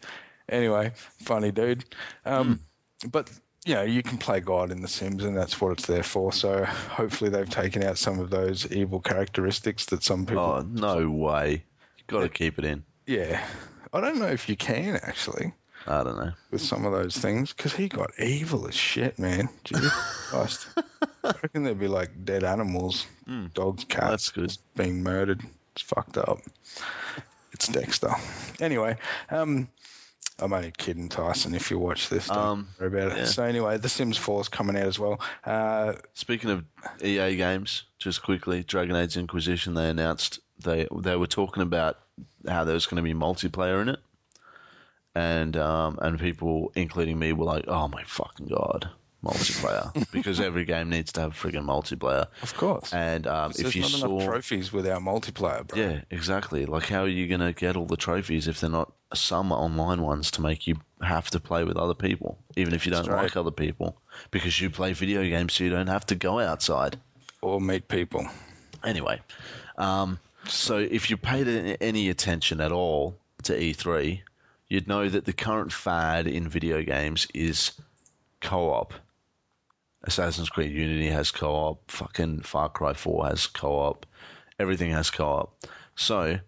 Anyway, 0.50 0.92
funny 0.96 1.52
dude. 1.52 1.86
Um, 2.26 2.62
Hmm. 3.04 3.10
But 3.10 3.30
you 3.66 3.74
know, 3.76 3.84
you 3.84 4.02
can 4.02 4.18
play 4.18 4.40
God 4.40 4.72
in 4.72 4.82
The 4.82 4.88
Sims, 4.88 5.24
and 5.26 5.36
that's 5.38 5.60
what 5.60 5.74
it's 5.74 5.86
there 5.86 6.02
for. 6.04 6.32
So 6.32 6.64
hopefully, 6.64 7.30
they've 7.30 7.50
taken 7.50 7.84
out 7.84 7.98
some 7.98 8.18
of 8.20 8.30
those 8.30 8.66
evil 8.72 9.02
characteristics 9.02 9.86
that 9.88 10.04
some 10.04 10.26
people. 10.26 10.42
Oh, 10.44 10.62
no 10.72 11.10
way. 11.10 11.64
You've 11.98 12.08
got 12.08 12.22
to 12.22 12.30
keep 12.30 12.58
it 12.58 12.64
in. 12.66 12.84
Yeah, 13.06 13.46
I 13.94 14.02
don't 14.02 14.20
know 14.20 14.28
if 14.28 14.48
you 14.50 14.56
can 14.56 14.96
actually 15.04 15.54
I 15.88 16.04
don't 16.04 16.18
know. 16.18 16.32
with 16.52 16.62
some 16.62 16.86
of 16.86 16.92
those 16.92 17.16
things 17.18 17.54
because 17.54 17.74
he 17.74 17.88
got 17.88 18.12
evil 18.20 18.68
as 18.68 18.76
shit, 18.76 19.18
man. 19.20 19.50
Jesus 19.64 19.92
Christ. 20.30 20.68
I 21.24 21.34
reckon 21.42 21.64
there'd 21.64 21.80
be 21.80 21.88
like 21.88 22.26
dead 22.26 22.44
animals, 22.44 23.06
dogs, 23.54 23.84
cats. 23.86 24.10
That's 24.10 24.30
good. 24.32 24.58
being 24.76 25.02
murdered. 25.04 25.42
It's 25.74 25.82
fucked 25.84 26.18
up. 26.18 26.40
It's 27.54 27.68
Dexter. 27.68 28.12
Anyway, 28.60 28.98
um, 29.30 29.68
I'm 30.40 30.54
only 30.54 30.72
kidding, 30.78 31.10
Tyson. 31.10 31.56
If 31.56 31.72
you 31.72 31.80
watch 31.80 32.10
this, 32.10 32.28
don't 32.28 32.38
Um, 32.38 32.68
worry 32.80 32.88
about 32.90 33.12
it. 33.14 33.18
yeah. 33.20 33.26
So 33.26 33.44
anyway, 33.44 33.78
The 33.78 33.90
Sims 33.90 34.18
4 34.18 34.42
is 34.42 34.50
coming 34.50 34.76
out 34.78 34.86
as 34.86 35.00
well. 35.00 35.20
Uh, 35.46 35.94
Speaking 36.14 36.50
of 36.52 36.64
EA 37.04 37.36
games, 37.36 37.84
just 38.00 38.22
quickly, 38.22 38.64
Dragon 38.64 38.96
Age 38.96 39.18
Inquisition, 39.18 39.74
they 39.74 39.90
announced 39.90 40.40
they 40.64 40.88
they 41.02 41.16
were 41.16 41.28
talking 41.28 41.64
about 41.64 42.00
how 42.48 42.64
there 42.64 42.74
was 42.74 42.86
going 42.86 42.98
to 42.98 43.04
be 43.04 43.14
multiplayer 43.14 43.82
in 43.82 43.90
it, 43.90 44.00
and 45.16 45.58
um, 45.58 45.98
and 46.02 46.20
people, 46.20 46.72
including 46.76 47.18
me, 47.20 47.34
were 47.34 47.46
like, 47.46 47.66
"Oh 47.68 47.88
my 47.88 48.04
fucking 48.04 48.48
god, 48.48 48.90
multiplayer!" 49.24 49.92
because 50.12 50.40
every 50.40 50.66
game 50.66 50.90
needs 50.90 51.12
to 51.14 51.22
have 51.22 51.34
friggin' 51.34 51.66
multiplayer. 51.66 52.28
of 52.42 52.54
course. 52.56 52.94
And 52.94 53.28
um, 53.28 53.52
if 53.58 53.76
you 53.76 53.84
saw, 53.84 54.24
trophies 54.24 54.72
without 54.72 55.02
multiplayer, 55.02 55.68
bro. 55.68 55.80
yeah, 55.80 56.02
exactly. 56.12 56.66
Like, 56.66 56.88
how 56.88 57.02
are 57.02 57.08
you 57.08 57.28
going 57.28 57.42
to 57.42 57.54
get 57.54 57.76
all 57.76 57.88
the 57.88 57.98
trophies 57.98 58.48
if 58.48 58.60
they're 58.60 58.70
not 58.70 58.94
some 59.14 59.52
online 59.52 60.02
ones 60.02 60.32
to 60.32 60.42
make 60.42 60.68
you 60.68 60.76
have 61.02 61.30
to 61.32 61.40
play 61.40 61.64
with 61.64 61.78
other 61.78 61.94
people, 61.94 62.38
even 62.56 62.74
if 62.74 62.86
you 62.86 62.92
don't 62.92 63.08
right. 63.08 63.24
like 63.24 63.38
other 63.38 63.52
people, 63.52 64.00
because 64.32 64.60
you 64.60 64.70
play 64.70 64.94
video 64.94 65.24
games, 65.24 65.54
so 65.54 65.64
you 65.64 65.70
don't 65.70 65.88
have 65.88 66.06
to 66.06 66.16
go 66.16 66.40
outside. 66.40 67.00
Or 67.42 67.62
meet 67.62 67.88
people. 67.88 68.26
Anyway, 68.84 69.20
um, 69.78 70.20
so 70.50 70.78
if 70.78 71.10
you 71.10 71.18
paid 71.18 71.78
any 71.82 72.10
attention 72.10 72.62
at 72.62 72.72
all 72.72 73.18
to 73.44 73.54
E3, 73.54 74.22
you'd 74.68 74.88
know 74.88 75.08
that 75.08 75.26
the 75.26 75.34
current 75.34 75.72
fad 75.72 76.28
in 76.28 76.48
video 76.48 76.82
games 76.84 77.28
is 77.34 77.72
co-op. 78.42 78.94
Assassin's 80.04 80.50
Creed 80.50 80.72
Unity 80.72 81.08
has 81.08 81.32
co-op. 81.32 81.90
Fucking 81.90 82.42
Far 82.42 82.70
Cry 82.70 82.94
4 82.94 83.28
has 83.28 83.48
co-op. 83.48 84.06
Everything 84.60 84.92
has 84.92 85.10
co-op. 85.10 85.54
So 85.96 86.40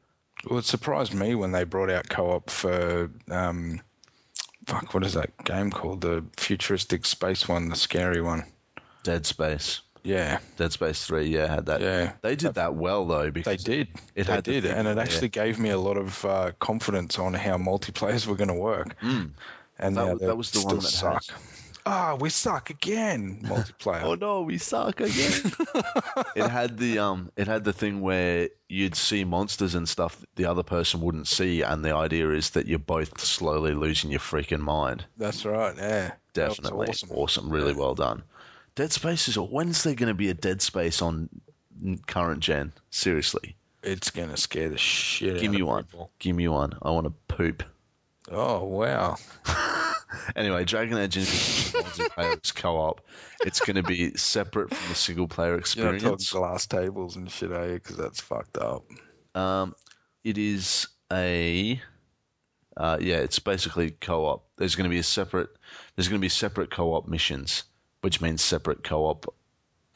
Well, 0.46 0.60
it 0.60 0.66
surprised 0.66 1.14
me 1.14 1.36
when 1.36 1.52
they 1.52 1.64
brought 1.64 1.90
out 1.90 2.10
co-op 2.10 2.50
for 2.50 3.10
um, 3.30 3.82
fuck, 4.66 4.94
what 4.94 5.04
is 5.06 5.14
that 5.14 5.32
game 5.44 5.72
called? 5.72 6.02
The 6.02 6.24
futuristic 6.38 7.06
space 7.06 7.48
one, 7.48 7.70
the 7.70 7.76
scary 7.76 8.22
one. 8.22 8.46
Dead 9.04 9.26
Space, 9.26 9.82
Yeah, 10.04 10.40
Dead 10.58 10.72
Space 10.72 11.06
3, 11.06 11.28
yeah, 11.28 11.48
had 11.48 11.66
that. 11.66 11.82
Yeah. 11.82 12.14
They 12.22 12.36
did 12.36 12.54
that 12.56 12.76
well 12.76 13.06
though 13.06 13.30
they 13.30 13.58
did. 13.58 13.88
It 14.16 14.28
they 14.28 14.34
had 14.34 14.44
did, 14.44 14.66
and 14.66 14.88
it 14.88 14.96
yeah. 14.98 15.04
actually 15.04 15.30
gave 15.30 15.60
me 15.60 15.70
a 15.70 15.78
lot 15.78 15.98
of 15.98 16.24
uh, 16.26 16.52
confidence 16.60 17.20
on 17.20 17.34
how 17.34 17.58
multiplayers 17.58 18.26
were 18.26 18.36
going 18.36 18.48
to 18.50 18.54
work. 18.54 18.96
And 19.02 19.34
Hmm. 19.80 19.94
That 19.96 20.14
was- 20.14 20.20
that 20.22 20.38
was 20.38 20.52
the 20.52 20.62
one 20.62 20.76
that 20.76 20.82
suck. 20.84 21.24
Ah, 21.86 22.16
we 22.20 22.30
suck 22.30 22.70
again. 22.70 23.40
Multiplayer. 23.46 24.04
Oh 24.04 24.14
no, 24.14 24.42
we 24.42 24.58
suck 24.58 25.00
again. 25.00 25.52
it 26.36 26.48
had 26.48 26.78
the 26.78 27.00
um, 27.00 27.32
it 27.36 27.48
had 27.48 27.64
the 27.64 27.74
thing 27.74 28.02
where 28.02 28.50
you'd 28.68 28.96
see 28.96 29.24
monsters 29.24 29.74
and 29.76 29.88
stuff 29.88 30.20
that 30.20 30.28
the 30.36 30.46
other 30.46 30.62
person 30.62 31.00
wouldn't 31.02 31.28
see, 31.28 31.62
and 31.64 31.84
the 31.84 31.96
idea 31.96 32.30
is 32.32 32.52
that 32.52 32.68
you're 32.68 32.78
both 32.80 33.20
slowly 33.20 33.74
losing 33.74 34.12
your 34.12 34.20
freaking 34.20 34.60
mind. 34.60 35.06
That's 35.18 35.46
right. 35.46 35.76
Yeah. 35.78 36.12
Definitely 36.34 36.88
awesome. 36.90 37.10
awesome. 37.12 37.50
Really 37.50 37.74
well 37.74 37.96
done. 37.96 38.22
Dead 38.80 38.94
Space 38.94 39.28
is 39.28 39.38
when's 39.38 39.84
there 39.84 39.94
going 39.94 40.08
to 40.08 40.14
be 40.14 40.30
a 40.30 40.34
Dead 40.34 40.62
Space 40.62 41.02
on 41.02 41.28
current 42.08 42.40
gen? 42.40 42.72
Seriously, 42.92 43.58
It's 43.84 44.10
gonna 44.10 44.38
scare 44.38 44.70
the 44.70 44.78
shit 44.78 45.32
out 45.32 45.36
of 45.36 45.42
people. 45.42 45.52
give 45.52 45.60
me 45.60 45.64
one. 45.64 45.84
people. 45.84 46.12
Give 46.20 46.36
me 46.38 46.48
one. 46.48 46.72
I 46.82 46.92
want 46.92 47.06
to 47.06 47.14
poop. 47.28 47.64
Oh 48.32 48.64
wow. 48.64 49.18
Anyway, 50.36 50.64
Dragon 50.64 50.98
Age 50.98 51.16
multiplayer 51.18 52.56
co-op. 52.56 53.02
It's 53.46 53.60
going 53.60 53.76
to 53.76 53.84
be 53.84 54.12
separate 54.16 54.74
from 54.74 54.90
the 54.90 54.96
single 54.96 55.28
player 55.28 55.50
You're 55.50 55.58
not 55.58 55.96
experience. 55.96 56.32
glass 56.32 56.66
tables 56.66 57.16
and 57.16 57.30
shit, 57.30 57.52
are 57.52 57.68
you? 57.68 57.74
Because 57.76 57.96
that's 57.96 58.20
fucked 58.20 58.58
up. 58.58 58.86
Um, 59.36 59.76
it 60.24 60.40
is 60.40 60.88
a 61.14 61.80
uh, 62.78 62.98
yeah, 63.00 63.18
it's 63.18 63.38
basically 63.38 63.92
co-op. 63.92 64.48
There's 64.58 64.76
going 64.76 64.90
to 64.90 64.94
be 64.94 64.98
a 64.98 65.04
separate. 65.04 65.50
There's 65.96 66.08
going 66.08 66.20
to 66.20 66.26
be 66.26 66.30
separate 66.30 66.72
co-op 66.72 67.08
missions, 67.08 67.66
which 68.02 68.22
means 68.22 68.42
separate 68.42 68.84
co-op 68.84 69.34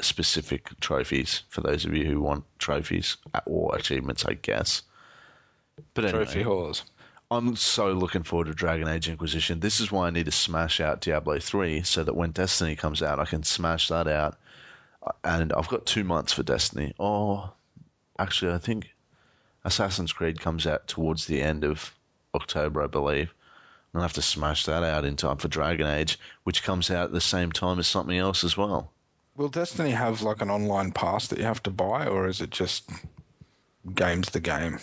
specific 0.01 0.69
trophies 0.79 1.43
for 1.49 1.61
those 1.61 1.85
of 1.85 1.95
you 1.95 2.05
who 2.05 2.21
want 2.21 2.43
trophies 2.59 3.17
or 3.45 3.75
achievements, 3.75 4.25
I 4.25 4.33
guess. 4.33 4.81
But 5.93 6.05
anyway, 6.05 6.25
Trophy 6.25 6.43
whores. 6.43 6.83
I'm 7.31 7.55
so 7.55 7.93
looking 7.93 8.23
forward 8.23 8.45
to 8.47 8.53
Dragon 8.53 8.87
Age 8.87 9.09
Inquisition. 9.09 9.59
This 9.59 9.79
is 9.79 9.91
why 9.91 10.07
I 10.07 10.11
need 10.11 10.25
to 10.25 10.31
smash 10.31 10.79
out 10.79 11.01
Diablo 11.01 11.39
3 11.39 11.81
so 11.81 12.03
that 12.03 12.15
when 12.15 12.31
Destiny 12.31 12.75
comes 12.75 13.01
out, 13.01 13.19
I 13.19 13.25
can 13.25 13.43
smash 13.43 13.87
that 13.87 14.07
out. 14.07 14.37
And 15.23 15.51
I've 15.53 15.67
got 15.67 15.85
two 15.85 16.03
months 16.03 16.33
for 16.33 16.43
Destiny. 16.43 16.93
Oh, 16.99 17.51
actually, 18.19 18.53
I 18.53 18.59
think 18.59 18.89
Assassin's 19.65 20.13
Creed 20.13 20.39
comes 20.39 20.67
out 20.67 20.87
towards 20.87 21.25
the 21.25 21.41
end 21.41 21.63
of 21.63 21.95
October, 22.35 22.83
I 22.83 22.87
believe. 22.87 23.33
I'll 23.93 24.01
have 24.01 24.13
to 24.13 24.21
smash 24.21 24.65
that 24.65 24.83
out 24.83 25.05
in 25.05 25.15
time 25.15 25.37
for 25.37 25.47
Dragon 25.47 25.85
Age, 25.87 26.19
which 26.43 26.63
comes 26.63 26.89
out 26.89 27.05
at 27.05 27.11
the 27.11 27.21
same 27.21 27.51
time 27.51 27.77
as 27.79 27.87
something 27.87 28.17
else 28.17 28.43
as 28.43 28.57
well. 28.57 28.91
Will 29.35 29.49
Destiny 29.49 29.91
have 29.91 30.21
like 30.21 30.41
an 30.41 30.49
online 30.49 30.91
pass 30.91 31.27
that 31.27 31.39
you 31.39 31.45
have 31.45 31.63
to 31.63 31.71
buy, 31.71 32.07
or 32.07 32.27
is 32.27 32.41
it 32.41 32.49
just 32.49 32.89
games 33.93 34.29
the 34.29 34.39
game? 34.39 34.79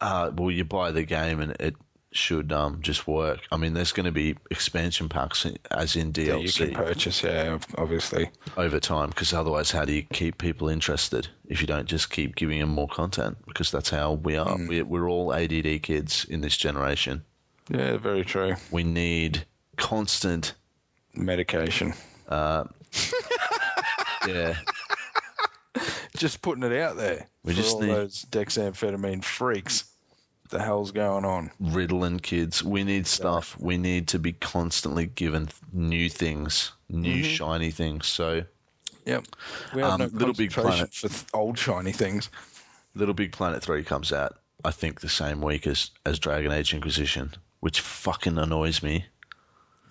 Uh, 0.00 0.30
well, 0.34 0.50
you 0.50 0.64
buy 0.64 0.90
the 0.90 1.04
game 1.04 1.40
and 1.40 1.52
it 1.60 1.74
should 2.12 2.52
um, 2.52 2.80
just 2.80 3.08
work. 3.08 3.40
I 3.50 3.56
mean, 3.56 3.74
there's 3.74 3.92
going 3.92 4.06
to 4.06 4.12
be 4.12 4.36
expansion 4.50 5.08
packs, 5.08 5.46
as 5.70 5.96
in 5.96 6.12
That 6.12 6.22
you 6.22 6.48
DLC. 6.48 6.56
can 6.66 6.74
purchase, 6.74 7.22
yeah, 7.22 7.58
obviously. 7.76 8.30
over 8.56 8.78
time 8.78 9.08
because 9.08 9.32
otherwise 9.32 9.70
how 9.70 9.84
do 9.84 9.92
you 9.92 10.02
keep 10.12 10.38
people 10.38 10.68
interested 10.68 11.28
if 11.48 11.60
you 11.60 11.66
don't 11.66 11.86
just 11.86 12.10
keep 12.10 12.36
giving 12.36 12.60
them 12.60 12.68
more 12.68 12.88
content 12.88 13.36
because 13.46 13.70
that's 13.70 13.90
how 13.90 14.12
we 14.12 14.36
are 14.36 14.56
we're, 14.68 14.84
we're 14.84 15.10
all 15.10 15.34
add 15.34 15.50
kids 15.82 16.24
in 16.26 16.40
this 16.40 16.56
generation 16.56 17.22
Yeah, 17.68 17.96
very 17.96 18.24
true. 18.24 18.54
we 18.70 18.84
need 18.84 19.44
constant 19.76 20.54
Medication. 21.14 21.94
yeah 24.28 24.54
Just 26.16 26.42
putting 26.42 26.62
it 26.64 26.72
out 26.80 26.96
there 26.96 27.26
We 27.44 27.52
for 27.52 27.56
just 27.60 27.74
all 27.76 27.82
need- 27.82 27.90
those 27.90 28.24
dexamphetamine 28.30 29.22
freaks. 29.24 29.84
What 30.42 30.50
the 30.58 30.64
hell's 30.64 30.90
going 30.92 31.24
on? 31.24 31.50
riddling 31.60 32.20
kids 32.20 32.62
we 32.62 32.84
need 32.84 33.06
stuff 33.06 33.56
we 33.60 33.76
need 33.78 34.08
to 34.08 34.18
be 34.18 34.32
constantly 34.32 35.06
given 35.06 35.48
new 35.72 36.08
things 36.08 36.72
new 36.88 37.22
Mm-hmm. 37.22 37.32
shiny 37.32 37.70
things 37.70 38.06
so 38.06 38.42
Yep. 39.06 39.26
We 39.74 39.82
have 39.82 39.92
Um, 39.92 40.00
no 40.00 40.06
Little 40.18 40.32
Big 40.34 40.50
Planet. 40.50 40.94
for 40.94 41.08
th- 41.08 41.24
old 41.34 41.58
shiny 41.58 41.92
things. 41.92 42.30
little 42.94 43.12
big 43.14 43.32
planet 43.32 43.62
3 43.62 43.82
comes 43.84 44.12
out 44.12 44.38
i 44.64 44.70
think 44.70 45.00
the 45.00 45.08
same 45.08 45.40
week 45.42 45.66
as, 45.66 45.90
as 46.06 46.18
dragon 46.18 46.52
age 46.52 46.72
inquisition 46.74 47.32
which 47.64 47.80
fucking 47.80 48.36
annoys 48.36 48.82
me 48.82 49.06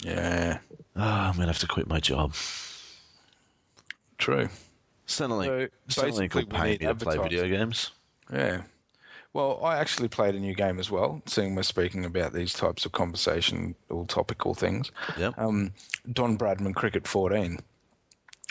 Yeah, 0.03 0.59
Ah, 0.95 1.29
i'm 1.29 1.35
gonna 1.35 1.47
have 1.47 1.57
to 1.59 1.67
quit 1.67 1.87
my 1.87 1.99
job 1.99 2.35
true. 4.19 4.47
Centrelink, 5.07 5.69
So, 5.89 6.01
Centrelink 6.01 6.05
basically 6.05 6.43
will 6.45 6.59
pay 6.59 6.69
need 6.71 6.81
me 6.81 6.87
to 6.87 6.95
play 6.95 7.17
video 7.17 7.47
games. 7.49 7.91
Yeah. 8.31 8.61
Well, 9.33 9.59
I 9.63 9.77
actually 9.77 10.07
played 10.07 10.35
a 10.35 10.39
new 10.39 10.53
game 10.53 10.79
as 10.79 10.91
well, 10.91 11.21
seeing 11.25 11.55
we're 11.55 11.63
speaking 11.63 12.05
about 12.05 12.31
these 12.33 12.53
types 12.53 12.85
of 12.85 12.91
conversation 12.91 13.75
or 13.89 14.05
topical 14.05 14.53
things. 14.53 14.91
Yep. 15.17 15.37
Um, 15.37 15.73
Don 16.13 16.37
Bradman 16.37 16.75
Cricket 16.75 17.07
14, 17.07 17.59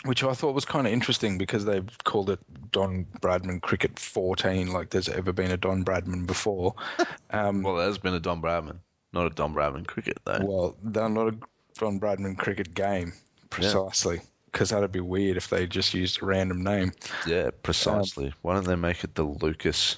which 0.03 0.23
I 0.23 0.33
thought 0.33 0.53
was 0.53 0.65
kind 0.65 0.85
of 0.85 0.91
interesting 0.93 1.37
because 1.37 1.63
they've 1.65 1.89
called 2.03 2.29
it 2.29 2.39
Don 2.71 3.07
Bradman 3.21 3.61
Cricket 3.61 3.97
14, 3.97 4.71
like 4.73 4.89
there's 4.89 5.09
ever 5.09 5.31
been 5.31 5.51
a 5.51 5.57
Don 5.57 5.83
Bradman 5.83 6.27
before. 6.27 6.75
Um, 7.31 7.63
well, 7.63 7.77
there's 7.77 7.97
been 7.97 8.13
a 8.13 8.19
Don 8.19 8.43
Bradman, 8.43 8.77
not 9.13 9.25
a 9.25 9.29
Don 9.29 9.53
Bradman 9.53 9.87
cricket 9.87 10.17
though. 10.25 10.39
well, 10.43 10.75
they're 10.83 11.09
not 11.09 11.27
a 11.27 11.35
Don 11.77 11.99
Bradman 11.99 12.37
cricket 12.37 12.73
game, 12.73 13.13
precisely. 13.49 14.21
Because 14.51 14.69
that'd 14.69 14.91
be 14.91 14.99
weird 14.99 15.35
if 15.35 15.49
they 15.49 15.65
just 15.65 15.93
used 15.95 16.21
a 16.21 16.25
random 16.25 16.63
name. 16.63 16.91
yeah, 17.25 17.49
precisely. 17.63 18.27
Um, 18.27 18.33
Why 18.43 18.53
don't 18.53 18.65
they 18.65 18.75
make 18.75 19.03
it 19.03 19.15
the 19.15 19.23
Lucas 19.23 19.97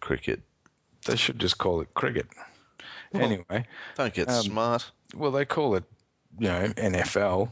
cricket? 0.00 0.40
They 1.04 1.16
should 1.16 1.38
just 1.38 1.58
call 1.58 1.82
it 1.82 1.92
cricket. 1.92 2.26
anyway, 3.12 3.66
Don't 3.96 4.14
get 4.14 4.28
um, 4.30 4.42
smart. 4.42 4.90
well, 5.14 5.30
they 5.30 5.44
call 5.44 5.74
it, 5.74 5.84
you 6.38 6.48
know, 6.48 6.68
NFL. 6.76 7.50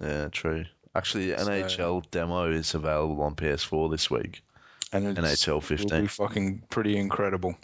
Yeah, 0.00 0.28
true. 0.28 0.64
Actually, 0.94 1.30
the 1.30 1.36
NHL 1.36 2.02
demo 2.10 2.50
is 2.50 2.74
available 2.74 3.22
on 3.22 3.34
PS4 3.34 3.90
this 3.90 4.10
week. 4.10 4.42
And 4.92 5.06
it's, 5.06 5.44
NHL 5.46 5.52
will 5.54 5.60
15. 5.60 6.02
be 6.02 6.08
fucking 6.08 6.62
pretty 6.70 6.96
incredible. 6.96 7.54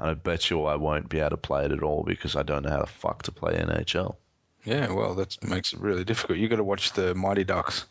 And 0.00 0.10
I 0.10 0.14
bet 0.14 0.48
you 0.50 0.64
I 0.64 0.76
won't 0.76 1.08
be 1.10 1.20
able 1.20 1.30
to 1.30 1.36
play 1.36 1.66
it 1.66 1.72
at 1.72 1.82
all 1.82 2.02
because 2.02 2.34
I 2.34 2.42
don't 2.42 2.62
know 2.64 2.70
how 2.70 2.80
the 2.80 2.86
fuck 2.86 3.22
to 3.24 3.32
play 3.32 3.52
NHL. 3.52 4.16
Yeah, 4.64 4.90
well, 4.92 5.14
that 5.14 5.36
makes 5.42 5.72
it 5.74 5.80
really 5.80 6.04
difficult. 6.04 6.38
You 6.38 6.48
got 6.48 6.56
to 6.56 6.64
watch 6.64 6.92
the 6.94 7.14
Mighty 7.14 7.44
Ducks. 7.44 7.84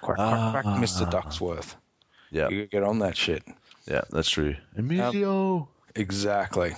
Quack, 0.00 0.16
quack, 0.16 0.52
quack, 0.52 0.64
Ah. 0.66 0.78
Mr. 0.78 1.08
Ducksworth. 1.10 1.76
Yeah, 2.30 2.48
You 2.48 2.66
get 2.66 2.82
on 2.82 2.98
that 2.98 3.16
shit. 3.16 3.44
yeah, 3.86 4.02
that's 4.10 4.28
true. 4.28 4.56
Emilio. 4.76 5.68
Exactly. 5.94 6.74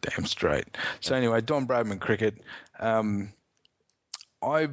Damn 0.00 0.24
straight. 0.26 0.66
So 1.00 1.14
anyway, 1.16 1.40
Don 1.40 1.66
Bradman 1.66 2.00
cricket. 2.00 2.40
Um, 2.78 3.32
I, 4.42 4.68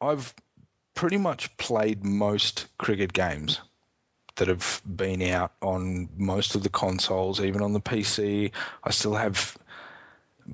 I've 0.00 0.34
pretty 0.94 1.18
much 1.18 1.56
played 1.56 2.04
most 2.04 2.66
cricket 2.78 3.12
games 3.12 3.60
that 4.36 4.48
have 4.48 4.80
been 4.96 5.22
out 5.22 5.52
on 5.62 6.08
most 6.16 6.54
of 6.54 6.62
the 6.62 6.68
consoles, 6.68 7.40
even 7.40 7.62
on 7.62 7.72
the 7.72 7.80
PC. 7.80 8.50
I 8.84 8.90
still 8.90 9.14
have 9.14 9.56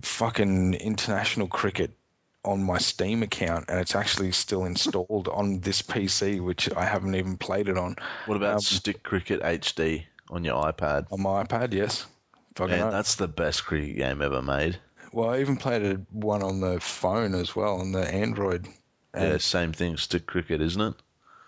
fucking 0.00 0.74
international 0.74 1.48
cricket 1.48 1.90
on 2.44 2.62
my 2.62 2.78
Steam 2.78 3.22
account, 3.22 3.66
and 3.68 3.78
it's 3.78 3.94
actually 3.94 4.32
still 4.32 4.64
installed 4.64 5.28
on 5.28 5.60
this 5.60 5.80
PC, 5.80 6.40
which 6.40 6.72
I 6.74 6.84
haven't 6.84 7.14
even 7.14 7.36
played 7.36 7.68
it 7.68 7.78
on. 7.78 7.96
what 8.26 8.36
about 8.36 8.54
um, 8.54 8.60
Stick 8.60 9.02
Cricket 9.02 9.40
HD 9.42 10.04
on 10.30 10.44
your 10.44 10.60
iPad? 10.62 11.06
On 11.12 11.20
my 11.20 11.44
iPad, 11.44 11.72
yes. 11.72 12.06
Fucking 12.56 12.76
Man, 12.76 12.90
that's 12.90 13.14
the 13.14 13.28
best 13.28 13.64
cricket 13.64 13.96
game 13.96 14.20
ever 14.22 14.42
made. 14.42 14.78
Well, 15.12 15.30
I 15.30 15.40
even 15.40 15.56
played 15.56 16.04
one 16.10 16.42
on 16.42 16.60
the 16.60 16.80
phone 16.80 17.34
as 17.34 17.54
well, 17.54 17.80
on 17.80 17.92
the 17.92 18.06
Android. 18.12 18.66
Yeah, 19.14 19.38
same 19.38 19.72
thing. 19.72 19.96
Stick 19.96 20.26
cricket, 20.26 20.60
isn't 20.60 20.80
it? 20.80 20.94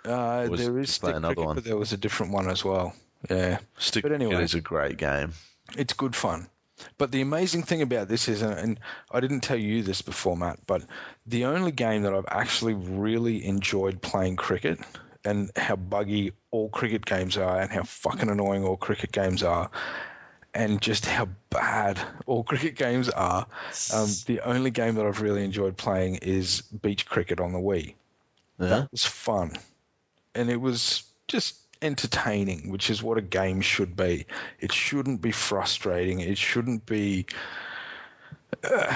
Uh, 0.04 0.46
was- 0.50 0.60
there 0.60 0.78
is 0.78 0.86
just 0.88 1.00
play 1.00 1.10
stick 1.10 1.16
another 1.16 1.34
cricket, 1.34 1.46
one. 1.46 1.54
but 1.56 1.64
there 1.64 1.76
was 1.76 1.92
a 1.92 1.96
different 1.96 2.32
one 2.32 2.48
as 2.48 2.64
well. 2.64 2.94
Yeah, 3.30 3.58
Stick 3.78 4.02
But 4.02 4.12
anyway. 4.12 4.32
cricket 4.32 4.44
is 4.44 4.54
a 4.54 4.60
great 4.60 4.96
game. 4.98 5.32
it's 5.76 5.92
good 5.94 6.14
fun. 6.14 6.46
But 6.98 7.10
the 7.12 7.20
amazing 7.22 7.62
thing 7.62 7.80
about 7.82 8.08
this 8.08 8.28
is, 8.28 8.42
and- 8.42 8.58
and 8.58 8.80
I 9.12 9.20
didn't 9.20 9.40
tell 9.40 9.56
you 9.56 9.82
this 9.82 10.02
before, 10.02 10.36
Matt, 10.36 10.58
but 10.66 10.82
the 11.26 11.44
only 11.46 11.70
game 11.72 12.02
that 12.02 12.12
I've 12.12 12.26
actually 12.28 12.74
really 12.74 13.44
enjoyed 13.46 14.02
playing 14.02 14.36
cricket 14.36 14.78
and 15.24 15.50
how 15.56 15.76
buggy 15.76 16.32
all 16.50 16.68
cricket 16.68 17.06
games 17.06 17.38
are 17.38 17.60
and 17.60 17.70
how 17.70 17.82
fucking 17.84 18.28
annoying 18.28 18.64
all 18.64 18.76
cricket 18.76 19.12
games 19.12 19.42
are 19.42 19.70
and 20.52 20.82
just 20.82 21.06
how 21.06 21.26
bad 21.50 21.98
all 22.26 22.44
cricket 22.44 22.76
games 22.76 23.08
are. 23.10 23.46
Um, 23.94 24.08
the 24.26 24.40
only 24.44 24.70
game 24.70 24.96
that 24.96 25.06
I've 25.06 25.22
really 25.22 25.44
enjoyed 25.44 25.76
playing 25.78 26.16
is 26.16 26.60
beach 26.82 27.06
cricket 27.06 27.40
on 27.40 27.52
the 27.52 27.58
Wii. 27.58 27.94
Yeah. 28.60 28.68
That 28.68 28.92
was 28.92 29.04
fun. 29.04 29.52
And 30.34 30.50
it 30.50 30.60
was 30.60 31.04
just 31.28 31.56
entertaining, 31.82 32.70
which 32.70 32.90
is 32.90 33.02
what 33.02 33.18
a 33.18 33.22
game 33.22 33.60
should 33.60 33.96
be. 33.96 34.26
It 34.60 34.72
shouldn't 34.72 35.20
be 35.20 35.32
frustrating. 35.32 36.20
It 36.20 36.38
shouldn't 36.38 36.86
be 36.86 37.26
uh, 38.64 38.94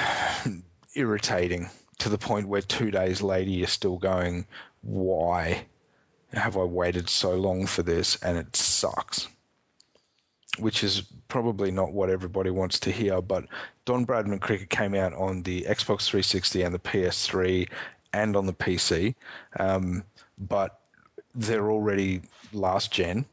irritating 0.95 1.69
to 1.99 2.09
the 2.09 2.19
point 2.19 2.49
where 2.49 2.63
two 2.63 2.91
days 2.91 3.23
later 3.23 3.51
you're 3.51 3.67
still 3.67 3.99
going, 3.99 4.47
why 4.83 5.65
have 6.33 6.57
I 6.57 6.65
waited 6.65 7.09
so 7.09 7.35
long 7.35 7.67
for 7.67 7.83
this? 7.83 8.17
And 8.23 8.39
it 8.39 8.55
sucks. 8.57 9.29
Which 10.59 10.83
is 10.83 11.03
probably 11.29 11.71
not 11.71 11.93
what 11.93 12.11
everybody 12.11 12.51
wants 12.51 12.81
to 12.81 12.91
hear, 12.91 13.21
but 13.21 13.45
Don 13.85 14.05
Bradman 14.05 14.41
Cricket 14.41 14.71
came 14.71 14.95
out 14.95 15.13
on 15.13 15.43
the 15.43 15.63
Xbox 15.63 16.07
360 16.07 16.63
and 16.63 16.75
the 16.75 16.79
PS3 16.81 17.69
and 18.13 18.35
on 18.35 18.47
the 18.47 18.53
PC, 18.53 19.15
um, 19.61 20.03
but 20.39 20.81
they're 21.39 21.71
already 21.71 22.23
last 22.53 22.93
gen, 22.93 23.25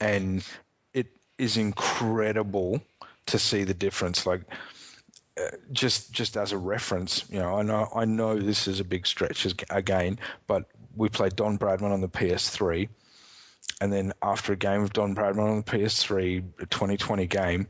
and 0.00 0.46
it 0.92 1.06
is 1.38 1.56
incredible 1.56 2.80
to 3.26 3.38
see 3.38 3.64
the 3.64 3.74
difference. 3.74 4.26
Like 4.26 4.42
uh, 5.40 5.48
just 5.72 6.12
just 6.12 6.36
as 6.36 6.52
a 6.52 6.58
reference, 6.58 7.24
you 7.30 7.38
know, 7.38 7.56
I 7.56 7.62
know 7.62 7.88
I 7.94 8.04
know 8.04 8.38
this 8.38 8.68
is 8.68 8.80
a 8.80 8.84
big 8.84 9.06
stretch 9.06 9.46
again, 9.70 10.18
but 10.46 10.66
we 10.94 11.08
played 11.08 11.36
Don 11.36 11.58
Bradman 11.58 11.90
on 11.90 12.00
the 12.02 12.08
PS3, 12.08 12.88
and 13.80 13.92
then 13.92 14.12
after 14.22 14.52
a 14.52 14.56
game 14.56 14.82
of 14.82 14.92
Don 14.92 15.14
Bradman 15.14 15.50
on 15.50 15.56
the 15.56 15.62
PS3, 15.62 16.44
a 16.60 16.66
2020 16.66 17.26
game, 17.26 17.66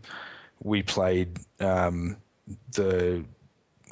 we 0.63 0.83
played 0.83 1.39
um, 1.61 2.17
the 2.73 3.25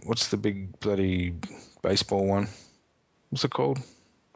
what's 0.05 0.29
the 0.29 0.37
big 0.37 0.79
bloody 0.81 1.35
baseball 1.83 2.27
one? 2.27 2.49
What's 3.31 3.45
it 3.45 3.53
called? 3.53 3.79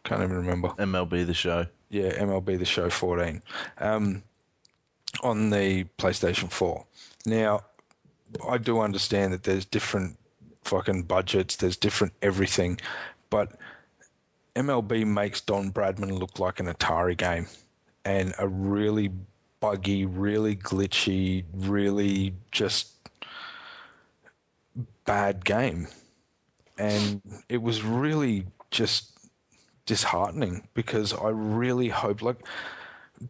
Can't 0.05 0.23
even 0.23 0.37
remember. 0.37 0.69
MLB 0.71 1.27
the 1.27 1.35
show. 1.35 1.67
Yeah, 1.91 2.13
MLB 2.19 2.59
The 2.59 2.65
Show 2.67 2.91
14 2.91 3.43
um, 3.79 4.23
on 5.23 5.51
the 5.51 5.85
PlayStation 5.97 6.51
4. 6.51 6.85
Now, 7.25 7.65
I 8.47 8.59
do 8.59 8.81
understand 8.81 9.33
that 9.33 9.43
there's 9.43 9.65
different 9.65 10.19
fucking 10.63 11.05
budgets, 11.05 11.57
there's 11.57 11.77
different 11.77 12.13
everything, 12.21 12.79
but 13.31 13.53
MLB 14.55 15.07
makes 15.07 15.41
Don 15.41 15.73
Bradman 15.73 16.19
look 16.19 16.39
like 16.39 16.61
an 16.61 16.67
Atari 16.67 17.17
game 17.17 17.47
and 18.05 18.35
a 18.39 18.47
really 18.47 19.11
buggy, 19.61 20.05
really 20.05 20.57
glitchy, 20.57 21.45
really 21.55 22.35
just 22.53 22.93
bad 25.05 25.45
game. 25.45 25.89
And 26.77 27.21
it 27.49 27.63
was 27.63 27.83
really 27.83 28.47
just 28.71 29.18
disheartening 29.89 30.69
because 30.75 31.15
I 31.15 31.31
really 31.31 31.89
hope 31.89 32.21
like 32.23 32.37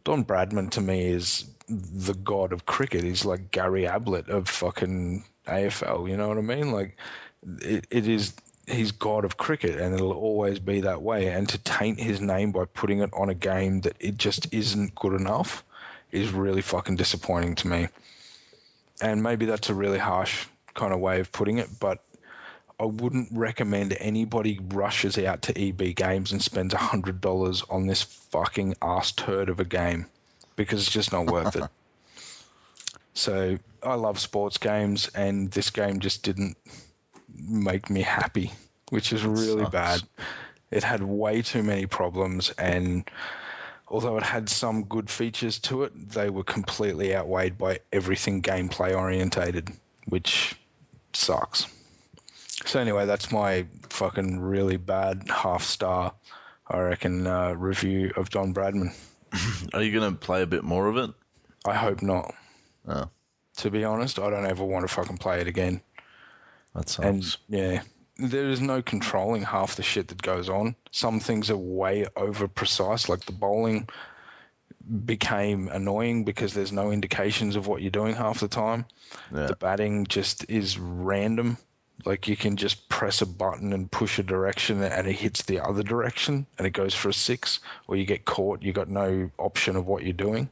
Don 0.05 0.25
Bradman 0.25 0.71
to 0.73 0.81
me 0.81 1.07
is 1.07 1.47
the 1.69 2.15
god 2.15 2.53
of 2.53 2.67
cricket. 2.67 3.05
He's 3.05 3.25
like 3.25 3.53
Gary 3.53 3.87
Ablett 3.87 4.29
of 4.29 4.49
fucking 4.49 5.25
AFL. 5.47 6.11
You 6.11 6.17
know 6.17 6.29
what 6.29 6.37
I 6.37 6.43
mean? 6.43 6.73
Like 6.73 6.99
it, 7.61 7.87
it 7.91 8.09
is. 8.09 8.35
He's 8.67 8.93
god 8.93 9.25
of 9.25 9.39
cricket, 9.39 9.81
and 9.81 9.95
it'll 9.95 10.13
always 10.13 10.59
be 10.59 10.83
that 10.83 11.01
way. 11.01 11.29
And 11.29 11.49
to 11.49 11.59
taint 11.59 11.99
his 11.99 12.21
name 12.21 12.53
by 12.53 12.67
putting 12.67 12.99
it 12.99 13.11
on 13.15 13.31
a 13.31 13.35
game 13.35 13.81
that 13.83 13.97
it 13.99 14.19
just 14.19 14.53
isn't 14.53 14.95
good 14.97 15.19
enough 15.19 15.65
is 16.11 16.33
really 16.33 16.61
fucking 16.61 16.97
disappointing 16.97 17.55
to 17.55 17.69
me. 17.69 17.89
And 19.01 19.23
maybe 19.23 19.47
that's 19.47 19.71
a 19.71 19.75
really 19.75 19.99
harsh 19.99 20.47
kind 20.75 20.93
of 20.93 21.01
way 21.01 21.21
of 21.21 21.33
putting 21.33 21.59
it, 21.59 21.69
but 21.81 22.03
I 22.81 22.85
wouldn't 22.85 23.29
recommend 23.33 23.97
anybody 23.99 24.61
rushes 24.69 25.19
out 25.19 25.43
to 25.43 25.61
EB 25.61 25.97
Games 25.97 26.31
and 26.31 26.41
spends 26.41 26.75
hundred 26.75 27.21
dollars 27.21 27.65
on 27.69 27.87
this 27.87 28.03
fucking 28.03 28.77
ass 28.83 29.13
turd 29.13 29.49
of 29.49 29.59
a 29.59 29.65
game 29.65 30.07
because 30.55 30.83
it's 30.83 30.93
just 30.93 31.13
not 31.13 31.27
worth 31.27 31.57
it. 31.57 31.65
So 33.15 33.59
I 33.83 33.95
love 33.95 34.21
sports 34.21 34.59
games, 34.59 35.09
and 35.13 35.51
this 35.51 35.71
game 35.71 35.99
just 35.99 36.23
didn't 36.23 36.57
make 37.37 37.91
me 37.91 38.01
happy, 38.01 38.53
which 38.91 39.13
is 39.13 39.25
really 39.25 39.65
bad. 39.67 40.03
It 40.71 40.85
had 40.85 41.03
way 41.03 41.43
too 41.43 41.65
many 41.65 41.87
problems, 41.87 42.51
and 42.51 43.11
although 43.89 44.17
it 44.19 44.23
had 44.23 44.49
some 44.49 44.85
good 44.85 45.11
features 45.11 45.59
to 45.61 45.83
it, 45.83 46.11
they 46.11 46.31
were 46.31 46.45
completely 46.45 47.13
outweighed 47.17 47.59
by 47.59 47.81
everything 47.93 48.41
gameplay 48.41 48.97
orientated, 48.97 49.73
which 50.07 50.55
sucks. 51.13 51.67
So 52.65 52.81
anyway, 52.81 53.07
that's 53.07 53.31
my 53.33 53.67
fucking 53.89 54.41
really 54.41 54.77
bad 54.77 55.23
half 55.29 55.63
star, 55.63 56.13
I 56.69 56.79
reckon, 56.81 57.27
uh, 57.27 57.53
review 57.55 58.13
of 58.17 58.31
Don 58.31 58.53
Bradman. 58.53 58.95
Are 59.75 59.83
you 59.83 59.99
going 59.99 60.13
to 60.13 60.19
play 60.19 60.43
a 60.43 60.47
bit 60.47 60.65
more 60.65 60.89
of 60.89 60.97
it? 60.97 61.11
I 61.67 61.75
hope 61.75 62.03
not. 62.03 62.35
Oh, 62.87 63.09
To 63.59 63.71
be 63.71 63.85
honest, 63.85 64.19
I 64.19 64.31
don't 64.31 64.47
ever 64.47 64.65
want 64.65 64.89
to 64.89 64.93
fucking 64.93 65.19
play 65.19 65.41
it 65.41 65.47
again. 65.47 65.81
that 66.75 66.89
sucks. 66.89 67.07
And 67.07 67.37
yeah, 67.49 67.83
there 68.17 68.49
is 68.49 68.61
no 68.61 68.83
controlling 68.83 69.43
half 69.43 69.77
the 69.77 69.83
shit 69.83 70.09
that 70.09 70.23
goes 70.23 70.49
on. 70.49 70.75
Some 70.91 71.21
things 71.21 71.51
are 71.51 71.57
way 71.57 72.07
over 72.17 72.49
precise, 72.49 73.09
like 73.09 73.25
the 73.25 73.33
bowling 73.33 73.89
became 75.05 75.69
annoying 75.69 76.25
because 76.25 76.55
there's 76.55 76.73
no 76.73 76.91
indications 76.91 77.57
of 77.57 77.67
what 77.67 77.83
you're 77.83 77.91
doing 77.91 78.15
half 78.15 78.41
the 78.41 78.49
time. 78.49 78.87
yeah. 79.35 79.47
The 79.47 79.57
batting 79.57 80.07
just 80.07 80.49
is 80.49 80.79
random. 80.79 81.59
Like 82.05 82.29
you 82.29 82.37
can 82.37 82.57
just 82.57 82.89
press 82.89 83.23
a 83.23 83.27
button 83.27 83.73
and 83.73 83.91
push 83.91 84.19
a 84.19 84.23
direction 84.23 84.83
and 84.83 85.07
it 85.07 85.13
hits 85.13 85.43
the 85.43 85.61
other 85.61 85.83
direction 85.83 86.47
and 86.57 86.67
it 86.67 86.71
goes 86.71 86.95
for 86.95 87.09
a 87.09 87.15
six, 87.15 87.61
or 87.87 87.97
you 87.97 88.05
get 88.05 88.25
caught, 88.25 88.63
you 88.63 88.73
got 88.73 88.89
no 88.89 89.31
option 89.39 89.77
of 89.77 89.87
what 89.87 90.05
you're 90.05 90.13
doing. 90.13 90.49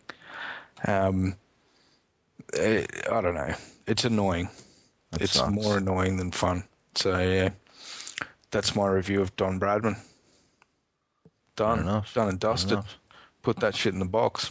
Um, 0.86 1.36
it, 2.52 2.90
I 3.10 3.20
don't 3.20 3.34
know. 3.34 3.54
It's 3.86 4.04
annoying. 4.04 4.48
That 5.12 5.22
it's 5.22 5.32
sucks. 5.34 5.52
more 5.52 5.78
annoying 5.78 6.16
than 6.16 6.32
fun. 6.32 6.64
So 6.96 7.18
yeah, 7.18 7.50
that's 8.50 8.74
my 8.74 8.88
review 8.88 9.20
of 9.20 9.34
Don 9.36 9.60
Bradman. 9.60 9.98
Done, 11.54 12.04
done 12.12 12.28
and 12.28 12.40
dusted. 12.40 12.80
Put 13.42 13.60
that 13.60 13.74
shit 13.74 13.94
in 13.94 14.00
the 14.00 14.04
box. 14.04 14.50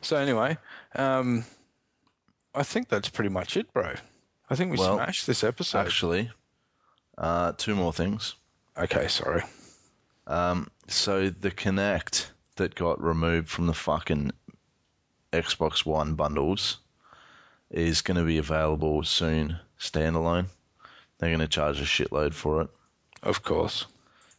So 0.00 0.16
anyway, 0.16 0.56
um, 0.96 1.44
I 2.54 2.62
think 2.62 2.88
that's 2.88 3.08
pretty 3.08 3.30
much 3.30 3.56
it, 3.56 3.72
bro. 3.72 3.94
I 4.50 4.56
think 4.56 4.72
we 4.72 4.78
Well, 4.78 4.96
smashed 4.96 5.26
this 5.26 5.44
episode. 5.44 5.78
Actually, 5.78 6.30
uh, 7.16 7.52
two 7.52 7.74
more 7.74 7.92
things. 7.92 8.34
okay, 8.76 9.08
sorry. 9.08 9.42
Um, 10.26 10.68
so 10.88 11.30
the 11.30 11.50
Kinect 11.50 12.26
that 12.56 12.74
got 12.74 13.00
removed 13.02 13.48
from 13.48 13.66
the 13.66 13.74
fucking 13.74 14.32
Xbox 15.32 15.86
One 15.86 16.14
bundles 16.14 16.78
is 17.70 18.02
going 18.02 18.16
to 18.16 18.24
be 18.24 18.38
available 18.38 19.04
soon, 19.04 19.58
standalone. 19.78 20.46
They're 21.18 21.30
going 21.30 21.40
to 21.40 21.48
charge 21.48 21.80
a 21.80 21.84
shitload 21.84 22.34
for 22.34 22.62
it. 22.62 22.68
Of 23.22 23.42
course. 23.42 23.86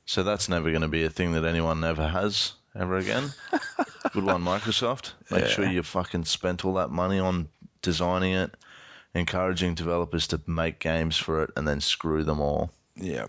So 0.05 0.23
that's 0.23 0.49
never 0.49 0.69
going 0.71 0.81
to 0.81 0.87
be 0.87 1.03
a 1.03 1.09
thing 1.09 1.31
that 1.33 1.45
anyone 1.45 1.83
ever 1.83 2.07
has 2.07 2.53
ever 2.75 2.97
again. 2.97 3.31
Good 4.13 4.25
one, 4.25 4.43
Microsoft. 4.43 5.13
Make 5.29 5.45
sure 5.45 5.65
you 5.65 5.83
fucking 5.83 6.25
spent 6.25 6.65
all 6.65 6.73
that 6.73 6.89
money 6.89 7.19
on 7.19 7.47
designing 7.81 8.33
it, 8.33 8.55
encouraging 9.13 9.75
developers 9.75 10.27
to 10.27 10.41
make 10.47 10.79
games 10.79 11.17
for 11.17 11.43
it, 11.43 11.51
and 11.55 11.67
then 11.67 11.81
screw 11.81 12.23
them 12.23 12.39
all. 12.39 12.71
Yeah. 12.95 13.27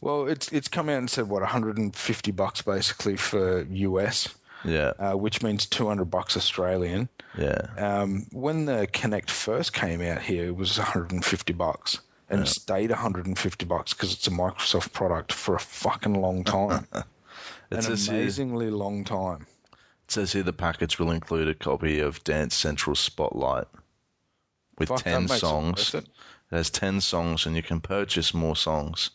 Well, 0.00 0.26
it's 0.26 0.52
it's 0.52 0.68
come 0.68 0.88
out 0.88 0.98
and 0.98 1.10
said 1.10 1.28
what 1.28 1.42
150 1.42 2.30
bucks 2.32 2.62
basically 2.62 3.16
for 3.16 3.62
US, 3.62 4.28
Yeah, 4.64 4.92
uh, 4.98 5.14
which 5.14 5.42
means 5.42 5.66
200 5.66 6.04
bucks 6.06 6.36
Australian. 6.36 7.08
yeah. 7.36 7.62
Um, 7.76 8.26
when 8.32 8.66
the 8.66 8.86
Kinect 8.92 9.30
first 9.30 9.72
came 9.72 10.02
out 10.02 10.20
here, 10.20 10.46
it 10.46 10.56
was 10.56 10.78
150 10.78 11.52
bucks, 11.54 12.00
and 12.28 12.40
it 12.42 12.48
stayed 12.48 12.90
150 12.90 13.64
bucks 13.66 13.94
because 13.94 14.12
it's 14.12 14.26
a 14.26 14.30
Microsoft 14.30 14.92
product 14.92 15.32
for 15.32 15.54
a 15.54 15.60
fucking 15.60 16.20
long 16.20 16.44
time, 16.44 16.86
an 17.70 17.82
says, 17.82 18.06
here, 18.06 18.16
amazingly 18.16 18.70
long 18.70 19.04
time. 19.04 19.46
It 19.72 20.12
says 20.12 20.32
here 20.32 20.42
the 20.42 20.52
package 20.52 20.98
will 20.98 21.10
include 21.10 21.48
a 21.48 21.54
copy 21.54 22.00
of 22.00 22.22
Dance 22.24 22.54
Central 22.54 22.94
Spotlight 22.96 23.66
with 24.78 24.88
Fuck, 24.88 25.02
10 25.02 25.28
songs. 25.28 25.92
worth 25.92 26.04
It 26.04 26.08
it. 26.08 26.56
has 26.56 26.70
10 26.70 27.00
songs, 27.00 27.46
and 27.46 27.54
you 27.56 27.62
can 27.62 27.80
purchase 27.80 28.32
more 28.34 28.56
songs 28.56 29.10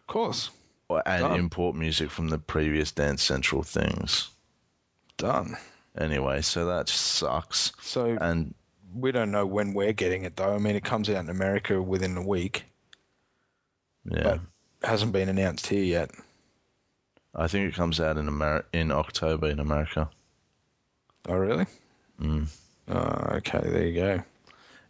Of 0.00 0.06
course, 0.06 0.50
or, 0.88 1.02
and 1.06 1.22
Done. 1.22 1.38
import 1.38 1.76
music 1.76 2.10
from 2.10 2.28
the 2.28 2.38
previous 2.38 2.90
Dance 2.92 3.22
Central 3.22 3.62
things. 3.62 4.30
done. 5.16 5.56
Anyway, 5.96 6.42
so 6.42 6.66
that 6.66 6.88
sucks. 6.88 7.72
So 7.80 8.16
And 8.20 8.52
we 8.94 9.12
don't 9.12 9.30
know 9.30 9.46
when 9.46 9.74
we're 9.74 9.92
getting 9.92 10.24
it 10.24 10.36
though. 10.36 10.54
I 10.54 10.58
mean, 10.58 10.74
it 10.76 10.82
comes 10.84 11.08
out 11.08 11.22
in 11.22 11.30
America 11.30 11.80
within 11.80 12.16
a 12.16 12.22
week, 12.26 12.64
yeah. 14.04 14.22
but 14.22 14.40
hasn't 14.88 15.12
been 15.12 15.28
announced 15.28 15.66
here 15.68 15.84
yet. 15.84 16.10
I 17.36 17.46
think 17.48 17.68
it 17.72 17.76
comes 17.76 18.00
out 18.00 18.16
in 18.16 18.28
Amer- 18.28 18.64
in 18.72 18.90
October 18.92 19.48
in 19.48 19.58
America. 19.60 20.08
Oh, 21.28 21.34
really? 21.36 21.66
Mm. 22.20 22.48
Oh, 22.88 23.36
okay, 23.36 23.60
there 23.62 23.86
you 23.86 23.94
go. 23.94 24.22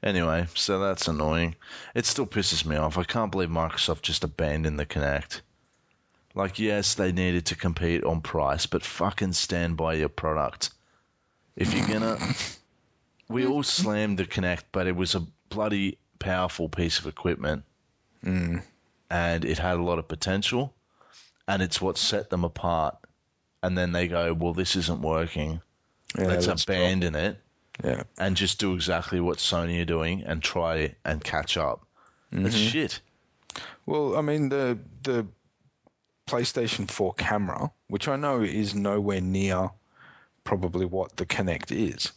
Anyway, 0.05 0.47
so 0.55 0.79
that's 0.79 1.09
annoying. 1.09 1.57
It 1.95 2.05
still 2.05 2.27
pisses 2.27 2.67
me 2.67 2.77
off. 2.77 2.99
I 2.99 3.05
can't 3.05 3.33
believe 3.33 3.49
Microsoft 3.49 4.03
just 4.03 4.23
abandoned 4.23 4.79
the 4.79 4.85
Kinect. 4.85 5.41
Like, 6.35 6.59
yes, 6.59 6.95
they 6.95 7.11
needed 7.11 7.47
to 7.47 7.57
compete 7.57 8.05
on 8.05 8.21
price, 8.21 8.67
but 8.67 8.85
fucking 8.85 9.33
stand 9.33 9.79
by 9.79 9.95
your 9.95 10.11
product. 10.11 10.71
If 11.57 11.73
you're 11.73 11.87
gonna, 11.87 12.19
we 13.29 13.47
all 13.47 13.63
slammed 13.63 14.19
the 14.19 14.27
Kinect, 14.27 14.65
but 14.73 14.87
it 14.87 14.95
was 14.95 15.15
a 15.15 15.27
bloody 15.49 15.97
powerful 16.19 16.69
piece 16.69 16.99
of 16.99 17.07
equipment, 17.07 17.65
Mm. 18.23 18.63
and 19.11 19.45
it 19.45 19.59
had 19.59 19.79
a 19.79 19.83
lot 19.83 19.99
of 19.99 20.09
potential, 20.09 20.75
and 21.49 21.63
it's 21.63 21.81
what 21.81 21.97
set 21.97 22.29
them 22.31 22.45
apart. 22.45 22.97
And 23.63 23.77
then 23.79 23.93
they 23.93 24.09
go, 24.09 24.35
well, 24.35 24.53
this 24.55 24.77
isn't 24.77 25.01
working. 25.01 25.61
Yeah, 26.19 26.27
Let's 26.27 26.47
abandon 26.47 27.15
it 27.15 27.39
Yeah. 27.83 28.05
and 28.19 28.37
just 28.37 28.61
do 28.61 28.73
exactly 28.75 29.19
what 29.21 29.39
Sony 29.39 29.81
are 29.83 29.85
doing 29.85 30.23
and 30.25 30.43
try 30.43 30.95
and 31.05 31.25
catch 31.25 31.57
up. 31.57 31.85
That's 32.31 32.55
Mhm. 32.55 32.71
shit. 32.71 33.01
Well, 33.87 34.17
I 34.17 34.21
mean 34.21 34.49
the 34.49 34.79
the 35.03 35.27
PlayStation 36.29 36.89
4 36.91 37.15
camera, 37.15 37.71
which 37.89 38.07
I 38.09 38.17
know 38.17 38.41
is 38.43 38.75
nowhere 38.75 39.21
near 39.21 39.71
probably 40.45 40.87
what 40.87 41.17
the 41.17 41.27
Kinect 41.27 41.71
is. 41.73 42.13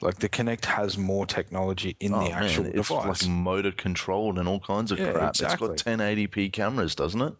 Like 0.00 0.16
the 0.18 0.28
Kinect 0.28 0.64
has 0.64 0.98
more 0.98 1.26
technology 1.26 1.94
in 2.00 2.12
Oh, 2.14 2.24
the 2.24 2.32
actual 2.32 2.64
man, 2.64 2.72
it's 2.74 2.88
device. 2.88 3.22
like 3.22 3.30
motor 3.30 3.70
controlled 3.70 4.38
and 4.38 4.48
all 4.48 4.58
kinds 4.60 4.90
of 4.92 4.98
Yeah, 4.98 5.12
crap. 5.12 5.28
exactly. 5.30 5.68
It's 5.74 5.82
got 5.82 5.92
1080p 5.92 6.48
cameras, 6.52 6.94
doesn't 6.96 7.20
it? 7.22 7.34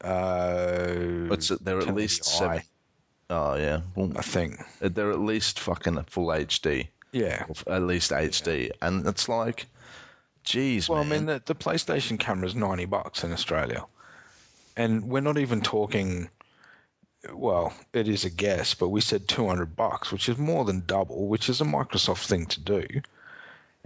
uh, 0.00 1.28
But 1.28 1.38
it's- 1.42 1.58
they're 1.60 1.80
at 1.80 1.94
least 1.94 2.24
seven. 2.24 2.62
Oh 3.30 3.56
yeah, 3.56 3.80
well, 3.94 4.12
I 4.16 4.22
think. 4.22 4.60
they're 4.80 5.10
at 5.10 5.20
least 5.20 5.58
fucking 5.60 6.02
full 6.04 6.26
HD, 6.28 6.88
Yeah. 7.12 7.46
at 7.66 7.82
least 7.82 8.10
HD, 8.10 8.70
and 8.82 9.06
it's 9.06 9.28
like, 9.28 9.66
geez, 10.44 10.88
Well, 10.88 11.04
man. 11.04 11.12
I 11.12 11.16
mean, 11.16 11.26
the, 11.26 11.42
the 11.46 11.54
PlayStation 11.54 12.18
camera 12.18 12.46
is 12.46 12.54
90 12.54 12.84
bucks 12.86 13.24
in 13.24 13.32
Australia. 13.32 13.84
And 14.76 15.04
we're 15.08 15.20
not 15.20 15.38
even 15.38 15.60
talking, 15.62 16.28
well, 17.32 17.72
it 17.92 18.08
is 18.08 18.24
a 18.24 18.30
guess, 18.30 18.74
but 18.74 18.88
we 18.90 19.00
said 19.00 19.26
200 19.28 19.74
bucks, 19.76 20.12
which 20.12 20.28
is 20.28 20.36
more 20.36 20.64
than 20.64 20.82
double, 20.86 21.26
which 21.28 21.48
is 21.48 21.60
a 21.60 21.64
Microsoft 21.64 22.26
thing 22.26 22.44
to 22.46 22.60
do. 22.60 22.86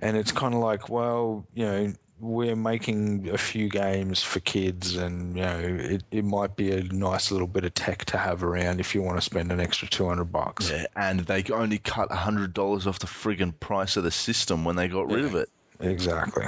And 0.00 0.16
it's 0.16 0.32
kind 0.32 0.54
of 0.54 0.60
like, 0.60 0.88
well, 0.88 1.44
you 1.54 1.64
know, 1.64 1.92
we're 2.20 2.56
making 2.56 3.28
a 3.30 3.38
few 3.38 3.68
games 3.68 4.22
for 4.22 4.40
kids, 4.40 4.96
and, 4.96 5.36
you 5.36 5.42
know, 5.42 5.58
it, 5.60 6.02
it 6.10 6.24
might 6.24 6.56
be 6.56 6.72
a 6.72 6.82
nice 6.84 7.30
little 7.30 7.46
bit 7.46 7.64
of 7.64 7.74
tech 7.74 8.04
to 8.06 8.18
have 8.18 8.42
around 8.42 8.80
if 8.80 8.94
you 8.94 9.02
want 9.02 9.16
to 9.18 9.22
spend 9.22 9.52
an 9.52 9.60
extra 9.60 9.86
200 9.88 10.24
bucks. 10.24 10.70
yeah, 10.70 10.86
and 10.96 11.20
they 11.20 11.44
only 11.52 11.78
cut 11.78 12.10
hundred 12.10 12.52
dollars 12.54 12.86
off 12.86 12.98
the 12.98 13.06
friggin' 13.06 13.52
price 13.60 13.96
of 13.96 14.04
the 14.04 14.10
system 14.10 14.64
when 14.64 14.76
they 14.76 14.88
got 14.88 15.10
rid 15.10 15.24
of 15.24 15.34
it. 15.34 15.48
Exactly. 15.80 16.46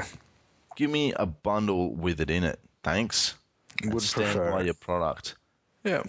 Give 0.76 0.90
me 0.90 1.12
a 1.16 1.26
bundle 1.26 1.92
with 1.94 2.20
it 2.20 2.30
in 2.30 2.42
it, 2.44 2.58
thanks. 2.82 3.34
And 3.82 3.94
Would 3.94 4.02
stand 4.02 4.36
prefer. 4.36 4.50
by 4.50 4.62
your 4.62 4.74
product 4.74 5.36
Yeah. 5.84 6.02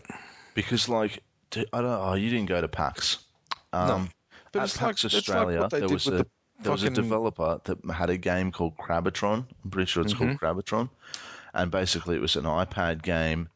because, 0.55 0.89
like, 0.89 1.21
I 1.55 1.81
don't. 1.81 1.85
Oh, 1.85 2.13
you 2.15 2.29
didn't 2.29 2.47
go 2.47 2.59
to 2.61 2.67
PAX. 2.67 3.19
Um, 3.73 4.09
But 4.51 4.59
at 4.59 4.65
it's 4.65 4.81
like, 4.81 4.87
PAX 4.87 5.03
it's 5.05 5.13
like 5.13 5.19
Australia, 5.19 5.59
what 5.61 5.69
they 5.71 5.79
there 5.79 5.87
did 5.87 5.93
was 5.93 6.05
with 6.05 6.15
a 6.15 6.17
the 6.23 6.29
there 6.63 6.71
was 6.71 6.83
a 6.83 6.89
developer 6.89 7.59
that 7.65 7.77
had 7.91 8.09
a 8.09 8.17
game 8.17 8.51
called 8.51 8.77
Crabitron. 8.77 9.45
I'm 9.63 9.69
pretty 9.71 9.89
sure 9.89 10.01
it's 10.03 10.13
called 10.13 10.31
Mm-hmm. 10.31 10.45
Crabitron, 10.45 10.89
and 11.53 11.71
basically 11.71 12.15
it 12.15 12.21
was 12.21 12.35
an 12.35 12.43
iPad 12.45 13.01
game 13.01 13.49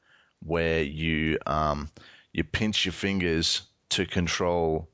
where 0.46 0.84
you 0.84 1.38
um, 1.46 1.90
you 2.34 2.44
pinch 2.44 2.86
your 2.86 2.94
fingers 2.94 3.64
to 3.90 4.06
control 4.06 4.90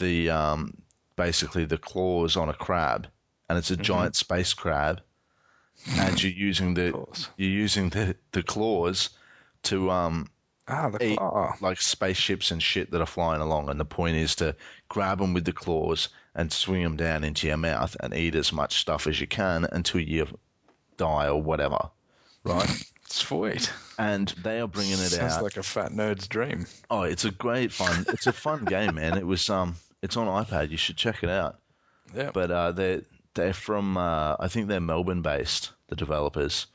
the 0.00 0.30
um, 0.30 0.76
basically 1.16 1.64
the 1.64 1.78
claws 1.78 2.36
on 2.36 2.48
a 2.48 2.54
crab, 2.54 3.08
and 3.48 3.58
it's 3.58 3.70
a 3.70 3.76
giant 3.76 4.16
space 4.16 4.52
crab, 4.54 5.00
and 5.96 6.22
you're 6.22 6.32
using 6.32 6.74
the 6.74 6.94
Mm-hmm. 6.94 7.32
you're 7.36 7.50
using 7.50 7.90
the 7.90 8.16
the 8.32 8.42
claws 8.42 9.10
to 9.64 9.90
um, 9.90 10.30
Ah, 10.66 10.88
the 10.90 11.02
eat 11.04 11.24
like 11.60 11.80
spaceships 11.80 12.50
and 12.50 12.62
shit 12.62 12.90
that 12.90 13.00
are 13.00 13.06
flying 13.06 13.40
along, 13.40 13.68
and 13.68 13.78
the 13.80 13.84
point 13.84 14.16
is 14.16 14.34
to 14.36 14.54
grab 14.88 15.18
them 15.18 15.32
with 15.34 15.44
the 15.44 15.52
claws 15.52 16.08
and 16.34 16.52
swing 16.52 16.82
them 16.82 16.96
down 16.96 17.24
into 17.24 17.46
your 17.46 17.56
mouth 17.56 17.96
and 18.00 18.14
eat 18.14 18.34
as 18.34 18.52
much 18.52 18.78
stuff 18.80 19.06
as 19.06 19.20
you 19.20 19.26
can 19.26 19.66
until 19.72 20.00
you 20.00 20.26
die 20.96 21.28
or 21.28 21.40
whatever, 21.42 21.78
right? 22.44 22.68
it's 23.04 23.16
Sweet. 23.16 23.72
and 23.98 24.28
they 24.42 24.60
are 24.60 24.66
bringing 24.68 24.94
it 24.94 24.96
Sounds 24.96 25.14
out. 25.18 25.30
Sounds 25.30 25.42
like 25.42 25.56
a 25.56 25.62
fat 25.62 25.92
nerd's 25.92 26.26
dream. 26.28 26.66
oh, 26.90 27.02
it's 27.02 27.24
a 27.24 27.30
great 27.30 27.70
fun. 27.72 28.04
It's 28.08 28.26
a 28.26 28.32
fun 28.32 28.64
game, 28.66 28.94
man. 28.96 29.16
It 29.18 29.26
was 29.26 29.48
um, 29.50 29.76
it's 30.02 30.16
on 30.16 30.26
iPad. 30.44 30.70
You 30.70 30.76
should 30.76 30.96
check 30.96 31.22
it 31.22 31.30
out. 31.30 31.58
Yeah. 32.14 32.30
But 32.32 32.50
uh, 32.50 32.72
they're 32.72 33.02
they're 33.34 33.52
from 33.52 33.96
uh, 33.96 34.36
I 34.40 34.48
think 34.48 34.68
they're 34.68 34.80
Melbourne 34.80 35.22
based, 35.22 35.70
the 35.88 35.96
developers, 35.96 36.66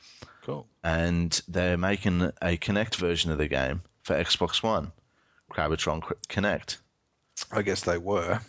cool. 0.43 0.68
and 0.84 1.41
they're 1.47 1.78
making 1.78 2.22
a 2.41 2.57
Kinect 2.57 2.95
version 2.95 3.32
of 3.32 3.38
the 3.38 3.47
game 3.47 3.82
for 4.03 4.16
Xbox 4.16 4.62
One, 4.64 4.91
Crabitron 5.51 6.01
Kinect. 6.28 6.78
I 7.51 7.62
guess 7.62 7.82
they 7.82 7.97
were. 7.97 8.39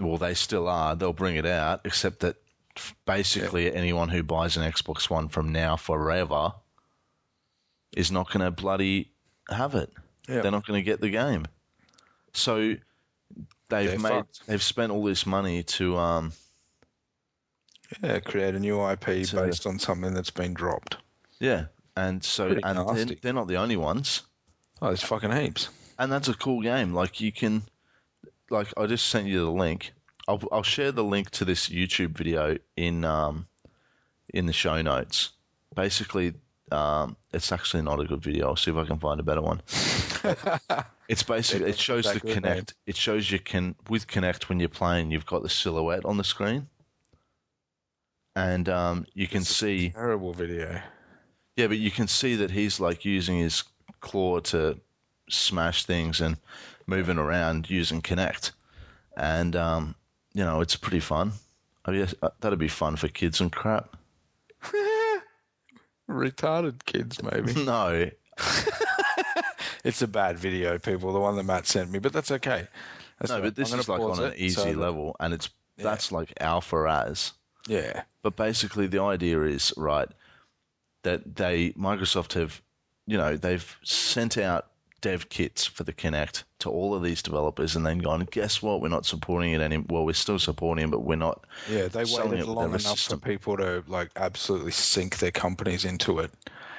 Well, 0.00 0.16
they 0.18 0.34
still 0.34 0.68
are. 0.68 0.94
They'll 0.96 1.12
bring 1.12 1.36
it 1.36 1.46
out, 1.46 1.82
except 1.84 2.20
that 2.20 2.36
basically 3.06 3.72
anyone 3.74 4.08
who 4.08 4.22
buys 4.22 4.56
an 4.56 4.70
Xbox 4.70 5.08
One 5.10 5.28
from 5.28 5.52
now 5.52 5.76
forever 5.76 6.52
is 7.96 8.10
not 8.10 8.30
going 8.30 8.44
to 8.44 8.50
bloody 8.50 9.10
have 9.50 9.74
it. 9.74 9.92
Yeah. 10.28 10.40
They're 10.40 10.50
not 10.50 10.66
going 10.66 10.78
to 10.80 10.84
get 10.84 11.00
the 11.00 11.10
game. 11.10 11.46
So 12.32 12.74
they've 13.68 13.90
They're 13.90 13.98
made 13.98 14.08
fucked. 14.10 14.46
they've 14.46 14.62
spent 14.62 14.92
all 14.92 15.04
this 15.04 15.26
money 15.26 15.62
to 15.64 15.96
um 15.98 16.32
Yeah, 18.02 18.20
create 18.20 18.54
a 18.54 18.60
new 18.60 18.80
IP 18.90 19.26
So- 19.26 19.44
based 19.44 19.66
on 19.66 19.78
something 19.78 20.14
that's 20.14 20.30
been 20.30 20.54
dropped. 20.54 20.96
yeah, 21.40 21.66
and 21.96 22.24
so 22.24 22.46
Pretty 22.48 22.62
and 22.64 22.96
they're, 22.96 23.16
they're 23.20 23.32
not 23.34 23.48
the 23.48 23.56
only 23.56 23.76
ones. 23.76 24.22
Oh, 24.80 24.86
there's 24.86 25.02
fucking 25.02 25.32
heaps. 25.32 25.68
and 25.98 26.10
that's 26.10 26.28
a 26.28 26.34
cool 26.34 26.62
game. 26.62 26.94
Like 26.94 27.20
you 27.20 27.30
can, 27.32 27.62
like 28.52 28.68
I 28.76 28.86
just 28.86 29.06
sent 29.06 29.26
you 29.26 29.44
the 29.44 29.50
link. 29.50 29.92
I'll 30.28 30.40
I'll 30.52 30.62
share 30.62 30.92
the 30.92 31.02
link 31.02 31.30
to 31.30 31.44
this 31.44 31.68
YouTube 31.68 32.10
video 32.10 32.56
in 32.76 33.04
um 33.04 33.46
in 34.32 34.46
the 34.46 34.52
show 34.52 34.80
notes. 34.82 35.30
Basically, 35.74 36.34
um, 36.70 37.16
it's 37.32 37.50
actually 37.50 37.82
not 37.82 38.00
a 38.00 38.04
good 38.04 38.22
video. 38.22 38.48
I'll 38.48 38.56
see 38.56 38.70
if 38.70 38.76
I 38.76 38.84
can 38.84 38.98
find 38.98 39.18
a 39.18 39.22
better 39.22 39.42
one. 39.42 39.62
it's 41.08 41.22
basically 41.22 41.70
it 41.70 41.78
shows 41.78 42.04
the 42.12 42.20
good, 42.20 42.42
Kinect. 42.42 42.74
It 42.86 42.96
shows 42.96 43.30
you 43.30 43.38
can 43.38 43.74
with 43.88 44.06
Kinect 44.06 44.48
when 44.48 44.60
you're 44.60 44.68
playing. 44.68 45.10
You've 45.10 45.26
got 45.26 45.42
the 45.42 45.48
silhouette 45.48 46.04
on 46.04 46.18
the 46.18 46.24
screen, 46.24 46.68
and 48.36 48.68
um, 48.68 49.06
you 49.14 49.26
can 49.26 49.42
see 49.42 49.90
Terrible 49.90 50.32
video. 50.32 50.80
yeah, 51.56 51.66
but 51.66 51.78
you 51.78 51.90
can 51.90 52.06
see 52.06 52.36
that 52.36 52.50
he's 52.50 52.78
like 52.78 53.04
using 53.04 53.38
his 53.38 53.64
claw 54.00 54.40
to 54.40 54.78
smash 55.28 55.84
things 55.84 56.20
and 56.20 56.36
moving 56.86 57.18
around 57.18 57.70
using 57.70 58.02
Kinect, 58.02 58.52
and 59.16 59.56
um, 59.56 59.94
you 60.34 60.44
know 60.44 60.60
it's 60.60 60.76
pretty 60.76 61.00
fun. 61.00 61.32
I 61.84 61.92
guess 61.94 62.14
uh, 62.22 62.30
that'd 62.40 62.58
be 62.58 62.68
fun 62.68 62.96
for 62.96 63.08
kids 63.08 63.40
and 63.40 63.50
crap. 63.52 63.96
Retarded 66.08 66.84
kids, 66.84 67.22
maybe. 67.22 67.52
No, 67.64 68.10
it's 69.84 70.02
a 70.02 70.08
bad 70.08 70.38
video, 70.38 70.78
people. 70.78 71.12
The 71.12 71.20
one 71.20 71.36
that 71.36 71.44
Matt 71.44 71.66
sent 71.66 71.90
me, 71.90 71.98
but 71.98 72.12
that's 72.12 72.30
okay. 72.30 72.66
That's 73.18 73.30
no, 73.30 73.36
all 73.36 73.42
but 73.42 73.56
this 73.56 73.72
is 73.72 73.88
like 73.88 74.00
on 74.00 74.22
an 74.22 74.34
easy 74.36 74.54
so 74.54 74.70
level, 74.70 75.16
and 75.20 75.32
it's 75.34 75.48
Yeah. 75.76 75.84
that's 75.84 76.12
like 76.12 76.32
alpha 76.40 76.86
as. 77.06 77.32
Yeah. 77.66 78.02
But 78.22 78.36
basically, 78.36 78.86
the 78.86 79.00
idea 79.00 79.42
is 79.42 79.72
right 79.76 80.08
that 81.02 81.36
they 81.36 81.70
Microsoft 81.70 82.34
have, 82.34 82.60
you 83.06 83.16
know, 83.16 83.36
they've 83.36 83.76
sent 83.82 84.38
out 84.38 84.71
dev 85.02 85.28
kits 85.28 85.66
for 85.66 85.84
the 85.84 85.92
Kinect 85.92 86.44
to 86.60 86.70
all 86.70 86.94
of 86.94 87.02
these 87.02 87.22
developers, 87.22 87.76
and 87.76 87.84
then 87.84 87.98
gone, 87.98 88.26
guess 88.30 88.62
what? 88.62 88.80
We're 88.80 88.88
not 88.88 89.04
supporting 89.04 89.52
it 89.52 89.60
anymore. 89.60 89.86
Well, 89.90 90.04
we're 90.06 90.14
still 90.14 90.38
supporting 90.38 90.86
it, 90.86 90.90
but 90.90 91.00
we're 91.00 91.16
not. 91.16 91.44
Yeah, 91.68 91.88
they 91.88 92.04
waited 92.04 92.46
long 92.46 92.70
enough 92.70 92.80
system. 92.82 93.20
for 93.20 93.26
people 93.26 93.56
to 93.58 93.84
like 93.86 94.10
absolutely 94.16 94.72
sink 94.72 95.18
their 95.18 95.30
companies 95.32 95.84
into 95.84 96.20
it, 96.20 96.30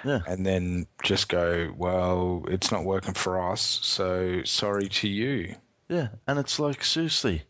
Yeah. 0.03 0.21
and 0.25 0.45
then 0.45 0.87
just 1.03 1.29
go, 1.29 1.71
"Well, 1.77 2.43
it's 2.47 2.71
not 2.71 2.85
working 2.85 3.13
for 3.13 3.51
us, 3.51 3.61
so 3.83 4.41
sorry 4.43 4.89
to 4.89 5.07
you." 5.07 5.55
Yeah, 5.89 6.07
and 6.25 6.39
it's 6.39 6.57
like 6.59 6.83
seriously, 6.83 7.43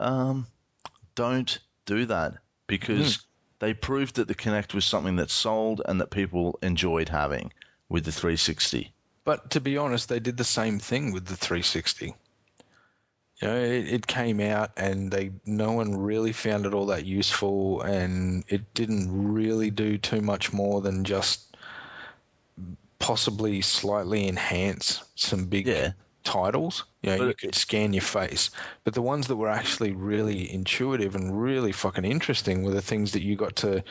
um, 0.00 0.46
don't 1.14 1.58
do 1.86 2.04
that 2.06 2.34
because 2.66 3.24
they 3.60 3.72
proved 3.72 4.16
that 4.16 4.28
the 4.28 4.34
Kinect 4.34 4.74
was 4.74 4.84
something 4.84 5.16
that 5.16 5.30
sold 5.30 5.80
and 5.86 6.00
that 6.00 6.10
people 6.10 6.58
enjoyed 6.62 7.08
having 7.08 7.52
with 7.88 8.04
the 8.04 8.12
360. 8.12 8.92
But 9.26 9.50
to 9.50 9.60
be 9.60 9.76
honest, 9.76 10.08
they 10.08 10.20
did 10.20 10.36
the 10.36 10.44
same 10.44 10.78
thing 10.78 11.10
with 11.10 11.26
the 11.26 11.36
360. 11.36 12.14
You 13.42 13.48
know, 13.48 13.56
it, 13.56 13.88
it 13.92 14.06
came 14.06 14.40
out 14.40 14.70
and 14.76 15.10
they 15.10 15.32
no 15.44 15.72
one 15.72 15.96
really 15.96 16.32
found 16.32 16.64
it 16.64 16.72
all 16.72 16.86
that 16.86 17.04
useful, 17.04 17.82
and 17.82 18.44
it 18.48 18.72
didn't 18.72 19.10
really 19.10 19.68
do 19.68 19.98
too 19.98 20.20
much 20.20 20.52
more 20.52 20.80
than 20.80 21.02
just 21.02 21.56
possibly 23.00 23.60
slightly 23.62 24.28
enhance 24.28 25.02
some 25.16 25.46
big 25.46 25.66
Yeah. 25.66 25.92
Titles. 26.26 26.84
You 27.02 27.10
know, 27.10 27.18
But 27.18 27.26
you 27.28 27.34
could 27.34 27.54
scan 27.54 27.92
your 27.92 28.02
face, 28.02 28.50
but 28.84 28.92
the 28.94 29.00
ones 29.00 29.28
that 29.28 29.36
were 29.36 29.48
actually 29.48 29.92
really 29.92 30.52
intuitive 30.52 31.14
and 31.14 31.40
really 31.40 31.72
fucking 31.72 32.04
interesting 32.04 32.64
were 32.64 32.72
the 32.72 32.82
things 32.82 33.12
that 33.12 33.22
you 33.22 33.36
got 33.36 33.54
to 33.56 33.82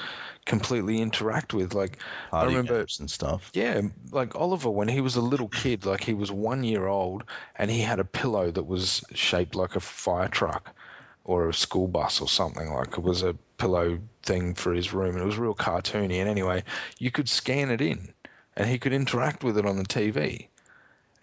completely 0.46 1.02
interact 1.02 1.54
with. 1.54 1.74
Like 1.74 1.98
I 2.32 2.46
remember 2.46 2.86
and 3.00 3.10
stuff. 3.10 3.50
yeah, 3.54 3.82
like 4.12 4.36
Oliver 4.36 4.70
when 4.70 4.90
he 4.90 5.02
was 5.02 5.16
a 5.16 5.22
little 5.22 5.48
kid, 5.48 5.86
like 5.86 6.04
he 6.04 6.14
was 6.14 6.32
one 6.32 6.64
year 6.64 6.88
old, 6.88 7.24
and 7.56 7.72
he 7.72 7.82
had 7.82 8.00
a 8.00 8.06
pillow 8.06 8.52
that 8.52 8.68
was 8.68 9.04
shaped 9.14 9.56
like 9.56 9.76
a 9.76 9.80
fire 9.80 10.28
truck 10.28 10.76
or 11.24 11.50
a 11.50 11.54
school 11.54 11.88
bus 11.88 12.22
or 12.22 12.28
something. 12.28 12.74
Like 12.74 12.98
it 12.98 13.04
was 13.04 13.24
a 13.24 13.34
pillow 13.58 13.98
thing 14.24 14.54
for 14.54 14.74
his 14.74 14.94
room, 14.94 15.16
and 15.16 15.24
it 15.24 15.26
was 15.26 15.38
real 15.38 15.56
cartoony. 15.56 16.20
And 16.20 16.30
anyway, 16.30 16.64
you 17.00 17.12
could 17.12 17.30
scan 17.30 17.72
it 17.72 17.82
in, 17.82 18.14
and 18.58 18.68
he 18.70 18.78
could 18.78 18.94
interact 18.94 19.44
with 19.44 19.58
it 19.58 19.66
on 19.66 19.78
the 19.78 19.84
TV, 19.84 20.48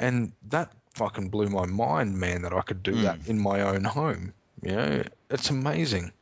and 0.01 0.33
that 0.49 0.73
fucking 0.95 1.29
blew 1.29 1.49
my 1.49 1.67
mind, 1.67 2.19
man. 2.19 2.43
That 2.43 2.53
I 2.53 2.61
could 2.63 2.83
do 2.83 2.95
that 3.03 3.19
in 3.27 3.39
my 3.39 3.61
own 3.63 3.85
home. 3.85 4.33
You 4.63 4.73
know, 4.73 5.03
it's 5.31 5.51
amazing. 5.51 6.13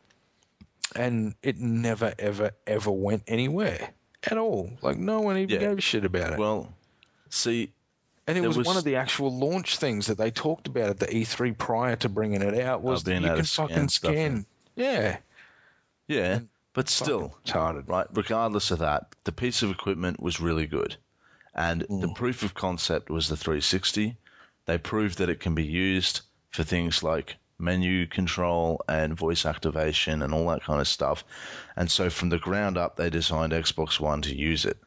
And 0.96 1.34
it 1.42 1.58
never, 1.58 2.14
ever, 2.18 2.50
ever 2.66 2.90
went 2.90 3.22
anywhere 3.28 3.90
at 4.30 4.36
all. 4.38 4.70
Like 4.82 4.96
no 4.96 5.20
one 5.20 5.36
even 5.38 5.54
Yeah. 5.60 5.68
gave 5.68 5.78
a 5.78 5.80
shit 5.80 6.04
about 6.04 6.32
it. 6.32 6.38
Well, 6.38 6.72
see, 7.28 7.70
and 8.26 8.36
it 8.36 8.40
was, 8.46 8.58
was- 8.58 8.66
one 8.66 8.76
of 8.76 8.84
the 8.84 8.96
actual 8.96 9.36
launch 9.36 9.76
things 9.78 10.06
that 10.06 10.18
they 10.18 10.30
talked 10.30 10.66
about 10.66 10.90
at 10.90 10.98
the 10.98 11.06
E3 11.06 11.56
prior 11.56 11.96
to 11.96 12.08
bringing 12.08 12.42
it 12.42 12.58
out 12.60 12.82
was 12.82 13.02
Oh, 13.06 13.10
that 13.10 13.20
you 13.22 13.26
can 13.28 13.44
scan 13.44 13.68
fucking 13.68 13.88
stuff 13.88 14.10
in. 14.12 14.16
scan. 14.16 14.46
Yeah, 14.76 15.16
yeah, 16.08 16.40
but 16.72 16.88
still, 16.88 17.36
retarded. 17.44 17.88
right? 17.88 18.06
Regardless 18.14 18.70
of 18.70 18.78
that, 18.80 19.14
the 19.24 19.32
piece 19.32 19.62
of 19.62 19.70
equipment 19.70 20.20
was 20.20 20.40
really 20.40 20.66
good, 20.66 20.96
and 21.54 21.82
the 21.82 22.08
Mm. 22.08 22.14
proof 22.16 22.42
of 22.42 22.54
concept 22.54 23.10
was 23.10 23.28
the 23.28 23.36
360. 23.36 24.16
They 24.70 24.78
proved 24.78 25.18
that 25.18 25.28
it 25.28 25.40
can 25.40 25.56
be 25.56 25.64
used 25.64 26.20
for 26.50 26.62
things 26.62 27.02
like 27.02 27.34
menu 27.58 28.06
control 28.06 28.80
and 28.88 29.18
voice 29.18 29.44
activation 29.44 30.22
and 30.22 30.32
all 30.32 30.46
that 30.50 30.62
kind 30.62 30.80
of 30.80 30.86
stuff. 30.86 31.24
And 31.74 31.90
so, 31.90 32.08
from 32.08 32.28
the 32.28 32.38
ground 32.38 32.78
up, 32.78 32.94
they 32.94 33.10
designed 33.10 33.52
Xbox 33.52 33.98
One 33.98 34.22
to 34.22 34.32
use 34.32 34.64
it. 34.64 34.78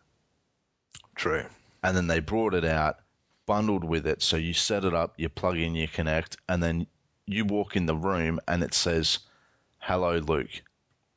True. 1.15 1.43
and 1.83 1.97
then 1.97 2.07
they 2.07 2.21
brought 2.21 2.53
it 2.53 2.63
out 2.63 2.99
bundled 3.45 3.83
with 3.83 4.07
it 4.07 4.21
so 4.21 4.37
you 4.37 4.53
set 4.53 4.85
it 4.85 4.93
up 4.93 5.15
you 5.17 5.27
plug 5.27 5.57
in 5.57 5.75
you 5.75 5.89
connect 5.89 6.37
and 6.47 6.63
then 6.63 6.87
you 7.27 7.43
walk 7.43 7.75
in 7.75 7.85
the 7.85 7.95
room 7.95 8.39
and 8.47 8.63
it 8.63 8.73
says 8.73 9.19
hello 9.79 10.17
luke 10.19 10.61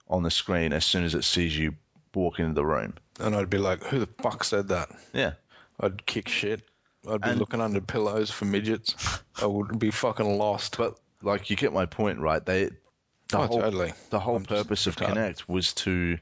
on 0.08 0.24
the 0.24 0.30
screen 0.30 0.72
as 0.72 0.84
soon 0.84 1.04
as 1.04 1.14
it 1.14 1.22
sees 1.22 1.56
you 1.56 1.72
walk 2.16 2.40
into 2.40 2.52
the 2.54 2.66
room 2.66 2.94
And 3.20 3.36
I'd 3.36 3.48
be 3.48 3.58
like, 3.58 3.84
who 3.84 4.00
the 4.00 4.08
fuck 4.20 4.42
said 4.42 4.66
that? 4.68 4.88
yeah 5.14 5.34
I'd 5.78 6.04
kick 6.06 6.28
shit. 6.28 6.62
I'd 7.08 7.20
be 7.22 7.30
And- 7.30 7.38
looking 7.40 7.60
under 7.60 7.80
pillows 7.80 8.30
for 8.30 8.44
midgets. 8.46 8.94
I 9.40 9.46
would 9.46 9.78
be 9.78 9.90
fucking 9.90 10.38
lost. 10.38 10.76
but 10.76 10.98
like 11.22 11.48
you 11.50 11.56
get 11.56 11.72
my 11.72 11.86
point 11.86 12.18
right 12.20 12.44
they 12.44 12.64
the 13.28 13.38
Oh, 13.38 13.46
whole 13.46 13.60
totally. 13.60 13.92
the 14.10 14.20
whole 14.20 14.36
I'm 14.36 14.44
purpose 14.44 14.86
of 14.86 14.96
Kinect 14.96 15.48
was 15.48 15.72
to 15.74 16.18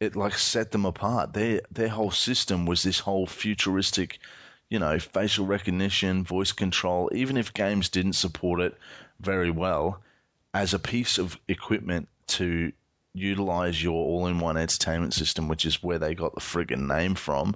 it 0.00 0.14
like 0.16 0.34
set 0.34 0.70
them 0.70 0.84
apart 0.86 1.32
their 1.32 1.60
their 1.70 1.88
whole 1.88 2.10
system 2.12 2.64
was 2.64 2.82
this 2.82 3.00
whole 3.00 3.26
futuristic 3.26 4.18
you 4.70 4.78
know 4.78 4.98
facial 4.98 5.46
recognition 5.46 6.22
voice 6.24 6.52
control 6.52 7.10
even 7.12 7.36
if 7.36 7.52
games 7.54 7.88
didn't 7.88 8.12
support 8.14 8.60
it 8.60 8.76
very 9.20 9.50
well 9.50 10.00
as 10.54 10.72
a 10.74 10.78
piece 10.78 11.18
of 11.18 11.36
equipment 11.48 12.08
to 12.28 12.72
utilize 13.14 13.82
your 13.82 13.94
all-in-one 14.04 14.56
entertainment 14.56 15.12
system 15.12 15.48
which 15.48 15.64
is 15.64 15.82
where 15.82 15.98
they 15.98 16.14
got 16.14 16.34
the 16.34 16.40
friggin' 16.40 16.86
name 16.88 17.14
from 17.14 17.54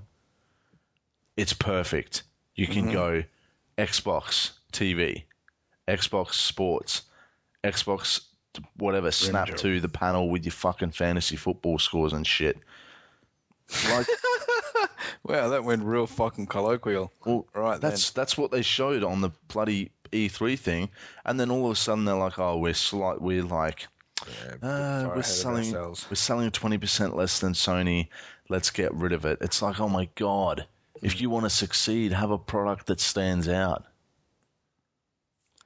it's 1.36 1.52
perfect 1.52 2.24
you 2.58 2.66
can 2.66 2.84
Mm-hmm. 2.84 2.92
go 2.92 3.24
xbox 3.78 4.50
tv 4.72 5.22
xbox 5.86 6.34
sports 6.34 7.02
xbox 7.64 8.20
whatever 8.76 9.10
snap 9.12 9.48
to 9.56 9.80
the 9.80 9.88
panel 9.88 10.28
with 10.28 10.44
your 10.44 10.52
fucking 10.52 10.90
fantasy 10.90 11.36
football 11.36 11.78
scores 11.78 12.12
and 12.12 12.26
shit 12.26 12.58
like 13.90 14.06
Wow, 15.24 15.48
that 15.48 15.64
went 15.64 15.82
real 15.84 16.06
fucking 16.06 16.46
colloquial. 16.46 17.12
well, 17.24 17.46
Right 17.54 17.80
that's 17.80 18.10
that's 18.10 18.36
what 18.38 18.50
they 18.50 18.62
showed 18.62 19.04
on 19.04 19.20
the 19.20 19.30
bloody 19.48 19.90
E3 20.12 20.58
thing, 20.58 20.88
and 21.26 21.38
then 21.38 21.50
all 21.50 21.66
of 21.66 21.72
a 21.72 21.76
sudden 21.76 22.04
they're 22.06 22.14
like, 22.16 22.38
"Oh, 22.38 22.56
we're 22.56 22.72
slight, 22.72 23.20
we're 23.20 23.42
like, 23.42 23.86
uh, 24.22 24.24
far 24.24 24.68
ahead 25.04 25.16
we're 25.16 25.22
selling, 25.22 25.72
we're 25.74 26.14
selling 26.14 26.50
twenty 26.50 26.78
percent 26.78 27.14
less 27.14 27.40
than 27.40 27.52
Sony. 27.52 28.08
Let's 28.48 28.70
get 28.70 28.94
rid 28.94 29.12
of 29.12 29.26
it." 29.26 29.38
It's 29.42 29.60
like, 29.60 29.80
oh 29.80 29.88
my 29.88 30.08
god, 30.14 30.66
if 31.02 31.20
you 31.20 31.30
want 31.30 31.44
to 31.44 31.50
succeed, 31.50 32.12
have 32.12 32.30
a 32.30 32.38
product 32.38 32.86
that 32.86 33.00
stands 33.00 33.48
out. 33.48 33.84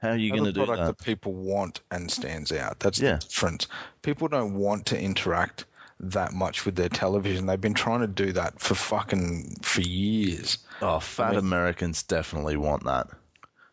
How 0.00 0.10
are 0.10 0.16
you 0.16 0.30
going 0.32 0.44
to 0.44 0.52
do 0.52 0.60
that? 0.60 0.66
product 0.66 0.98
that? 0.98 1.04
people 1.04 1.32
want 1.32 1.80
and 1.92 2.10
stands 2.10 2.50
out. 2.50 2.80
That's 2.80 2.98
Yeah. 2.98 3.12
the 3.14 3.18
difference. 3.26 3.68
People 4.02 4.26
don't 4.28 4.54
want 4.54 4.84
to 4.86 5.00
interact 5.00 5.64
that 6.00 6.32
much 6.32 6.66
with 6.66 6.74
their 6.74 6.88
television. 6.88 7.46
They've 7.46 7.60
been 7.60 7.74
trying 7.74 8.00
to 8.00 8.08
do 8.08 8.32
that 8.32 8.58
for 8.60 8.74
fucking 8.74 9.58
for 9.62 9.82
years. 9.82 10.58
Oh, 10.80 10.98
fat 10.98 11.30
mean- 11.30 11.38
Americans 11.38 12.02
definitely 12.02 12.56
want 12.56 12.82
that. 12.84 13.06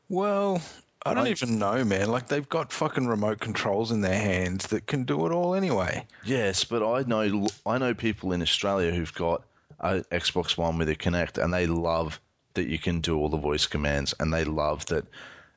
Well, 0.08 0.62
I 1.06 1.14
don't 1.16 1.28
even 1.28 1.58
know, 1.58 1.84
man. 1.84 2.10
Like 2.12 2.28
they've 2.28 2.48
got 2.50 2.72
fucking 2.72 3.08
remote 3.08 3.40
controls 3.40 3.90
in 3.92 4.02
their 4.02 4.20
hands 4.20 4.68
that 4.68 4.86
can 4.86 5.06
do 5.06 5.26
it 5.26 5.32
all 5.32 5.56
anyway. 5.56 6.06
Yes, 6.26 6.64
but 6.64 6.88
I 6.88 7.04
know 7.04 7.48
I 7.66 7.78
know 7.80 7.94
people 7.96 8.32
in 8.34 8.42
Australia 8.44 8.92
who've 8.92 9.14
got 9.14 9.44
a 9.80 10.02
Xbox 10.12 10.58
One 10.58 10.78
with 10.78 10.90
a 10.90 10.96
Kinect, 10.96 11.42
and 11.42 11.54
they 11.54 11.68
love 11.68 12.20
that 12.54 12.68
you 12.68 12.80
can 12.80 13.02
do 13.02 13.18
all 13.18 13.30
the 13.30 13.38
voice 13.38 13.66
commands, 13.66 14.14
and 14.20 14.34
they 14.34 14.44
love 14.44 14.86
that 14.88 15.06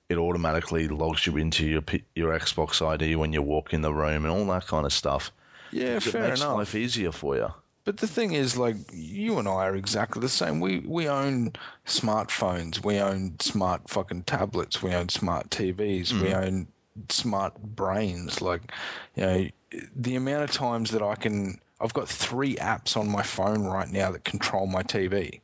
it 0.08 0.18
automatically 0.18 0.88
logs 0.88 1.26
you 1.26 1.36
into 1.36 1.66
your 1.66 1.82
your 2.14 2.38
Xbox 2.38 2.86
ID 2.86 3.16
when 3.16 3.32
you 3.32 3.42
walk 3.42 3.72
in 3.72 3.82
the 3.82 3.92
room 3.92 4.24
and 4.24 4.32
all 4.32 4.44
that 4.46 4.66
kind 4.66 4.86
of 4.86 4.92
stuff. 4.92 5.32
Yeah, 5.70 5.96
it 5.96 6.02
fair 6.02 6.28
makes 6.28 6.40
enough. 6.40 6.56
life 6.56 6.74
easier 6.74 7.12
for 7.12 7.36
you. 7.36 7.48
But 7.84 7.96
the 7.96 8.06
thing 8.06 8.34
is, 8.34 8.56
like, 8.56 8.76
you 8.92 9.38
and 9.38 9.48
I 9.48 9.66
are 9.66 9.74
exactly 9.74 10.20
the 10.20 10.28
same. 10.28 10.60
We 10.60 10.80
we 10.80 11.08
own 11.08 11.52
smartphones, 11.86 12.84
we 12.84 13.00
own 13.00 13.36
smart 13.40 13.88
fucking 13.88 14.24
tablets, 14.24 14.82
we 14.82 14.94
own 14.94 15.08
smart 15.08 15.50
TVs, 15.50 16.12
we 16.12 16.28
mm. 16.28 16.46
own 16.46 16.66
smart 17.08 17.60
brains. 17.60 18.40
Like, 18.40 18.70
you 19.16 19.22
know, 19.22 19.48
the 19.96 20.14
amount 20.14 20.44
of 20.44 20.52
times 20.52 20.90
that 20.92 21.02
I 21.02 21.16
can, 21.16 21.60
I've 21.82 21.92
got 21.94 22.08
three 22.08 22.54
apps 22.56 22.96
on 22.96 23.08
my 23.08 23.22
phone 23.22 23.64
right 23.64 23.88
now 23.90 24.12
that 24.12 24.24
control 24.24 24.66
my 24.66 24.82
TV, 24.84 25.40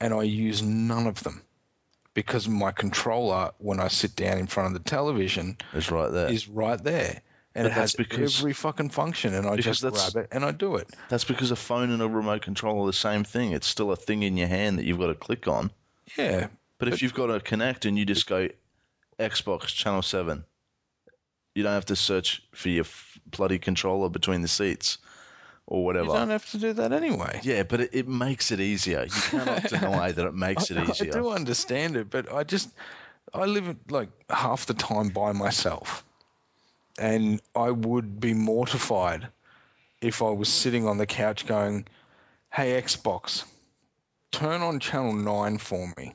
and 0.00 0.14
I 0.14 0.22
use 0.22 0.62
none 0.62 1.06
of 1.08 1.22
them 1.24 1.42
because 2.14 2.48
my 2.48 2.70
controller, 2.70 3.50
when 3.58 3.80
I 3.80 3.88
sit 3.88 4.14
down 4.14 4.38
in 4.38 4.46
front 4.46 4.68
of 4.68 4.72
the 4.82 4.88
television, 4.88 5.56
is 5.74 5.90
right 5.90 6.10
there. 6.10 6.30
is 6.30 6.48
right 6.48 6.82
there. 6.82 7.20
And 7.56 7.64
But 7.64 7.70
it 7.72 7.74
has 7.74 7.94
because- 7.94 8.38
every 8.38 8.52
fucking 8.52 8.90
function, 8.90 9.34
and 9.34 9.46
I 9.46 9.56
just 9.56 9.80
grab 9.82 10.16
it 10.16 10.28
and 10.30 10.44
I 10.44 10.52
do 10.52 10.76
it. 10.76 10.88
That's 11.08 11.24
because 11.24 11.50
a 11.50 11.56
phone 11.56 11.90
and 11.90 12.00
a 12.02 12.08
remote 12.08 12.42
control 12.42 12.82
are 12.84 12.86
the 12.86 12.92
same 12.92 13.24
thing. 13.24 13.52
It's 13.52 13.66
still 13.66 13.90
a 13.92 13.96
thing 13.96 14.22
in 14.22 14.36
your 14.36 14.46
hand 14.48 14.78
that 14.78 14.84
you've 14.84 14.98
got 14.98 15.06
to 15.08 15.14
click 15.14 15.48
on. 15.48 15.70
Yeah, 16.16 16.48
But 16.78 16.88
if 16.88 17.00
you've 17.02 17.14
got 17.14 17.30
a 17.30 17.40
Kinect 17.40 17.86
and 17.86 17.98
you 17.98 18.04
just 18.04 18.26
go 18.26 18.48
Xbox 19.18 19.66
Channel 19.68 20.02
7, 20.02 20.44
you 21.54 21.62
don't 21.62 21.72
have 21.72 21.86
to 21.86 21.96
search 21.96 22.42
for 22.52 22.68
your 22.68 22.84
f- 22.84 23.18
bloody 23.30 23.58
controller 23.58 24.10
between 24.10 24.42
the 24.42 24.48
seats 24.48 24.98
or 25.66 25.80
You 25.80 25.84
whatever. 25.84 26.08
don't 26.08 26.30
have 26.30 26.48
to 26.50 26.58
do 26.58 26.72
that 26.74 26.92
anyway. 26.92 27.40
Yeah, 27.42 27.62
but 27.64 27.80
it, 27.80 27.90
it 27.92 28.08
makes 28.08 28.50
it 28.52 28.60
easier. 28.60 29.04
You 29.04 29.10
cannot 29.10 29.64
deny 29.68 30.12
that 30.12 30.26
it 30.26 30.34
makes 30.34 30.70
it 30.70 30.78
easier. 30.78 31.12
I 31.16 31.20
do 31.20 31.30
understand 31.30 31.96
it, 31.96 32.10
but 32.10 32.32
I 32.32 32.44
just 32.44 32.70
I 33.34 33.44
live 33.46 33.74
like 33.90 34.08
half 34.30 34.66
the 34.66 34.74
time 34.74 35.08
by 35.08 35.32
myself, 35.32 36.04
and 36.98 37.40
I 37.54 37.70
would 37.70 38.20
be 38.20 38.34
mortified 38.34 39.28
if 40.00 40.22
I 40.22 40.30
was 40.30 40.48
sitting 40.48 40.86
on 40.86 40.98
the 40.98 41.06
couch 41.06 41.46
going, 41.46 41.86
"Hey 42.52 42.80
Xbox, 42.80 43.44
turn 44.30 44.62
on 44.62 44.78
channel 44.80 45.12
nine 45.12 45.58
for 45.58 45.92
me." 45.96 46.14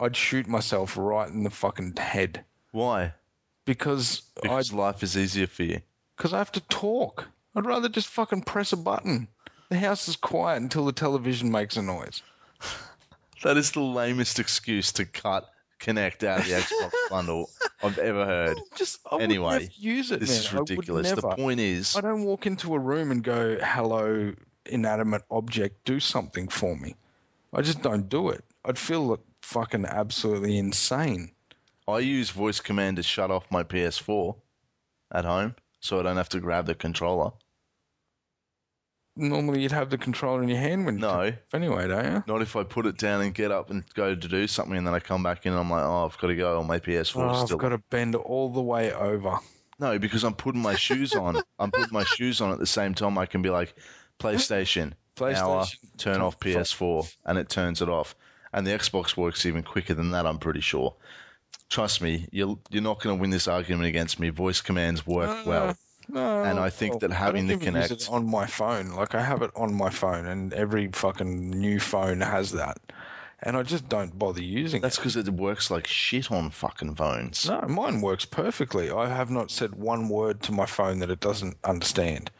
I'd 0.00 0.16
shoot 0.16 0.48
myself 0.48 0.96
right 0.96 1.28
in 1.28 1.44
the 1.44 1.50
fucking 1.50 1.96
head 1.96 2.44
Why? 2.72 3.12
because 3.64 4.22
I 4.38 4.40
Because 4.42 4.72
life 4.72 5.02
is 5.04 5.16
easier 5.16 5.46
for 5.46 5.62
you. 5.62 5.80
because 6.16 6.32
I 6.32 6.38
have 6.38 6.50
to 6.52 6.60
talk. 6.62 7.28
I'd 7.54 7.66
rather 7.66 7.88
just 7.88 8.08
fucking 8.08 8.42
press 8.42 8.72
a 8.72 8.76
button. 8.76 9.28
The 9.68 9.78
house 9.78 10.08
is 10.08 10.16
quiet 10.16 10.62
until 10.62 10.84
the 10.84 10.92
television 10.92 11.50
makes 11.50 11.76
a 11.76 11.82
noise. 11.82 12.22
That 13.42 13.56
is 13.56 13.72
the 13.72 13.80
lamest 13.80 14.38
excuse 14.38 14.92
to 14.92 15.04
cut 15.04 15.50
Kinect 15.80 16.22
out 16.22 16.40
of 16.40 16.46
the 16.46 16.52
Xbox 16.52 16.92
bundle 17.10 17.50
I've 17.82 17.98
ever 17.98 18.24
heard. 18.24 18.56
Just 18.76 19.00
I 19.10 19.20
Anyway, 19.20 19.68
use 19.74 20.12
it. 20.12 20.20
This 20.20 20.28
man. 20.30 20.38
is 20.38 20.52
ridiculous. 20.52 21.10
The 21.10 21.22
point 21.22 21.58
is, 21.58 21.96
I 21.96 22.02
don't 22.02 22.22
walk 22.22 22.46
into 22.46 22.72
a 22.72 22.78
room 22.78 23.10
and 23.10 23.24
go, 23.24 23.58
"Hello, 23.60 24.32
inanimate 24.66 25.22
object, 25.28 25.84
do 25.84 25.98
something 25.98 26.46
for 26.46 26.76
me." 26.76 26.94
I 27.52 27.62
just 27.62 27.82
don't 27.82 28.08
do 28.08 28.28
it. 28.28 28.44
I'd 28.64 28.78
feel 28.78 29.04
like 29.04 29.18
fucking 29.42 29.86
absolutely 29.86 30.56
insane. 30.56 31.32
I 31.88 31.98
use 31.98 32.30
voice 32.30 32.60
command 32.60 32.98
to 32.98 33.02
shut 33.02 33.32
off 33.32 33.50
my 33.50 33.64
PS4 33.64 34.36
at 35.10 35.24
home 35.24 35.56
so 35.80 35.98
I 35.98 36.04
don't 36.04 36.16
have 36.16 36.28
to 36.28 36.38
grab 36.40 36.66
the 36.66 36.76
controller. 36.76 37.32
Normally, 39.14 39.60
you'd 39.62 39.72
have 39.72 39.90
the 39.90 39.98
controller 39.98 40.42
in 40.42 40.48
your 40.48 40.58
hand 40.58 40.86
when 40.86 40.94
you 40.94 41.00
No. 41.02 41.32
anyway, 41.52 41.86
don't 41.86 42.04
you? 42.04 42.24
Not 42.26 42.40
if 42.40 42.56
I 42.56 42.64
put 42.64 42.86
it 42.86 42.96
down 42.96 43.20
and 43.20 43.34
get 43.34 43.50
up 43.50 43.70
and 43.70 43.84
go 43.94 44.14
to 44.14 44.28
do 44.28 44.46
something, 44.46 44.76
and 44.76 44.86
then 44.86 44.94
I 44.94 45.00
come 45.00 45.22
back 45.22 45.44
in 45.44 45.52
and 45.52 45.60
I'm 45.60 45.70
like, 45.70 45.84
oh, 45.84 46.06
I've 46.06 46.16
got 46.18 46.28
to 46.28 46.36
go 46.36 46.58
on 46.58 46.66
my 46.66 46.78
PS4 46.78 47.16
Oh, 47.16 47.42
I've 47.42 47.58
got 47.58 47.68
to 47.70 47.78
bend 47.90 48.14
all 48.14 48.48
the 48.50 48.62
way 48.62 48.92
over. 48.92 49.38
No, 49.78 49.98
because 49.98 50.24
I'm 50.24 50.34
putting 50.34 50.62
my 50.62 50.74
shoes 50.76 51.12
on. 51.12 51.42
I'm 51.58 51.70
putting 51.70 51.92
my 51.92 52.04
shoes 52.04 52.40
on 52.40 52.52
at 52.52 52.58
the 52.58 52.66
same 52.66 52.94
time. 52.94 53.18
I 53.18 53.26
can 53.26 53.42
be 53.42 53.50
like, 53.50 53.74
PlayStation, 54.18 54.92
hour, 55.20 55.64
PlayStation, 55.64 55.76
turn 55.98 56.20
off. 56.20 56.38
PS4, 56.40 57.14
and 57.26 57.36
it 57.36 57.48
turns 57.50 57.82
it 57.82 57.88
off. 57.88 58.14
And 58.54 58.66
the 58.66 58.70
Xbox 58.70 59.16
works 59.16 59.44
even 59.44 59.62
quicker 59.62 59.94
than 59.94 60.10
that. 60.12 60.26
I'm 60.26 60.38
pretty 60.38 60.60
sure. 60.60 60.94
Trust 61.68 62.00
me, 62.02 62.28
you're 62.32 62.58
you're 62.70 62.82
not 62.82 63.02
going 63.02 63.16
to 63.16 63.20
win 63.20 63.30
this 63.30 63.48
argument 63.48 63.86
against 63.88 64.20
me. 64.20 64.28
Voice 64.28 64.60
commands 64.60 65.06
work 65.06 65.30
Uh, 65.30 65.42
well. 65.46 65.76
No, 66.08 66.42
And 66.44 66.58
uh, 66.58 66.62
I 66.62 66.70
think 66.70 67.00
that 67.00 67.12
having 67.12 67.46
the 67.46 67.54
it 67.54 68.08
on 68.08 68.26
my 68.30 68.46
phone, 68.46 68.90
like 68.90 69.14
I 69.14 69.22
have 69.22 69.42
it 69.42 69.50
on 69.56 69.74
my 69.74 69.90
phone, 69.90 70.26
and 70.26 70.52
every 70.52 70.88
fucking 70.92 71.50
new 71.50 71.80
phone 71.80 72.20
has 72.20 72.52
that, 72.52 72.78
and 73.42 73.56
I 73.56 73.62
just 73.62 73.88
don't 73.88 74.18
bother 74.18 74.42
using 74.42 74.80
That's 74.82 74.98
it. 74.98 75.02
That's 75.02 75.14
because 75.14 75.28
it 75.28 75.34
works 75.34 75.70
like 75.70 75.86
shit 75.86 76.30
on 76.30 76.50
fucking 76.50 76.94
phones. 76.96 77.44
No, 77.44 77.60
mine 77.62 78.00
works 78.00 78.24
perfectly. 78.24 78.90
I 78.90 79.08
have 79.08 79.30
not 79.30 79.50
said 79.50 79.74
one 79.74 80.08
word 80.08 80.42
to 80.42 80.52
my 80.52 80.66
phone 80.66 80.98
that 81.00 81.10
it 81.10 81.20
doesn't 81.20 81.56
understand. 81.64 82.30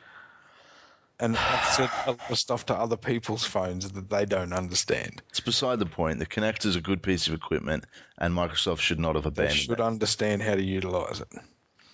and 1.19 1.39
I've 1.49 1.65
said 1.65 1.91
a 2.05 2.11
lot 2.13 2.31
of 2.31 2.39
stuff 2.39 2.67
to 2.67 2.75
other 2.75 2.97
people's 2.99 3.45
phones 3.45 3.91
that 3.93 4.11
they 4.11 4.27
don't 4.27 4.53
understand. 4.53 5.23
It's 5.31 5.41
beside 5.41 5.79
the 5.79 5.87
point. 5.87 6.19
The 6.19 6.27
Kinect 6.27 6.67
is 6.67 6.77
a 6.77 6.81
good 6.83 7.03
piece 7.03 7.27
of 7.29 7.35
equipment, 7.35 7.87
and 8.19 8.35
Microsoft 8.35 8.81
should 8.81 9.01
not 9.01 9.15
have 9.15 9.25
They 9.37 9.49
abandoned 9.49 9.49
should 9.49 9.81
it. 9.81 9.81
understand 9.81 10.43
how 10.43 10.55
to 10.55 10.63
utilize 10.63 11.21
it. 11.21 11.29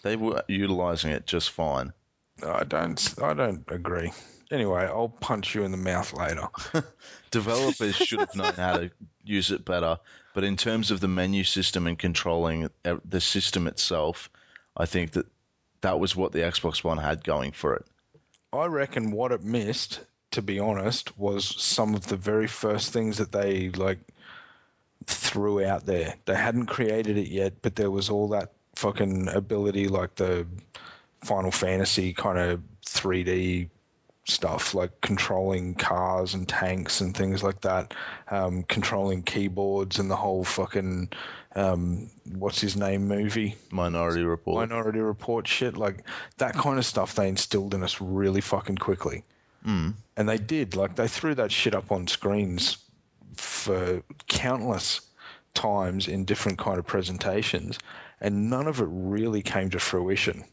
They 0.02 0.16
were 0.16 0.42
utilizing 0.48 1.10
it 1.10 1.26
just 1.26 1.50
fine. 1.50 1.92
I 2.46 2.64
don't. 2.64 3.14
I 3.20 3.34
don't 3.34 3.64
agree. 3.68 4.12
Anyway, 4.50 4.80
I'll 4.80 5.08
punch 5.08 5.54
you 5.54 5.64
in 5.64 5.72
the 5.72 5.76
mouth 5.76 6.12
later. 6.14 6.48
Developers 7.30 7.96
should 7.96 8.20
have 8.20 8.34
known 8.34 8.54
how 8.54 8.78
to 8.78 8.90
use 9.24 9.50
it 9.50 9.64
better, 9.64 9.98
but 10.34 10.44
in 10.44 10.56
terms 10.56 10.90
of 10.90 11.00
the 11.00 11.08
menu 11.08 11.44
system 11.44 11.86
and 11.86 11.98
controlling 11.98 12.70
uh, 12.84 12.96
the 13.04 13.20
system 13.20 13.66
itself, 13.66 14.30
I 14.76 14.86
think 14.86 15.12
that 15.12 15.26
that 15.82 16.00
was 16.00 16.16
what 16.16 16.32
the 16.32 16.40
Xbox 16.40 16.82
One 16.82 16.98
had 16.98 17.24
going 17.24 17.52
for 17.52 17.74
it. 17.74 17.84
I 18.52 18.66
reckon 18.66 19.10
what 19.10 19.32
it 19.32 19.42
missed, 19.42 20.00
to 20.30 20.40
be 20.40 20.58
honest, 20.58 21.18
was 21.18 21.44
some 21.60 21.94
of 21.94 22.06
the 22.06 22.16
very 22.16 22.46
first 22.46 22.92
things 22.92 23.18
that 23.18 23.32
they 23.32 23.68
like 23.70 23.98
threw 25.04 25.62
out 25.62 25.84
there. 25.84 26.14
They 26.24 26.34
hadn't 26.34 26.66
created 26.66 27.18
it 27.18 27.28
yet, 27.28 27.60
but 27.60 27.76
there 27.76 27.90
was 27.90 28.08
all 28.08 28.28
that 28.28 28.52
fucking 28.78 29.26
ability, 29.28 29.88
like 29.88 30.14
the 30.14 30.46
Final 31.24 31.50
Fantasy 31.50 32.12
kind 32.12 32.38
of 32.38 32.62
3D 32.86 33.68
stuff, 34.24 34.72
like 34.72 35.00
controlling 35.00 35.74
cars 35.74 36.32
and 36.34 36.48
tanks 36.48 37.00
and 37.00 37.16
things 37.16 37.42
like 37.42 37.60
that, 37.62 37.92
um, 38.30 38.62
controlling 38.64 39.22
keyboards 39.22 39.98
and 39.98 40.08
the 40.08 40.16
whole 40.16 40.44
fucking 40.44 41.08
um, 41.56 42.08
what's 42.36 42.60
his 42.60 42.76
name 42.76 43.08
movie. 43.08 43.56
Minority 43.72 44.22
Report. 44.22 44.68
Minority 44.68 45.00
Report 45.00 45.48
shit, 45.48 45.76
like 45.76 46.04
that 46.36 46.54
kind 46.54 46.78
of 46.78 46.86
stuff 46.86 47.16
they 47.16 47.28
instilled 47.28 47.74
in 47.74 47.82
us 47.82 48.00
really 48.00 48.40
fucking 48.40 48.78
quickly. 48.78 49.24
Mm. 49.66 49.94
And 50.16 50.28
they 50.28 50.38
did, 50.38 50.76
like 50.76 50.94
they 50.94 51.08
threw 51.08 51.34
that 51.34 51.50
shit 51.50 51.74
up 51.74 51.90
on 51.90 52.06
screens 52.06 52.78
for 53.34 54.04
countless 54.28 55.00
times 55.54 56.06
in 56.06 56.24
different 56.24 56.58
kind 56.58 56.78
of 56.78 56.86
presentations, 56.86 57.78
and 58.20 58.50
none 58.50 58.66
of 58.66 58.80
it 58.80 58.88
really 58.90 59.42
came 59.42 59.70
to 59.70 59.78
fruition. 59.78 60.44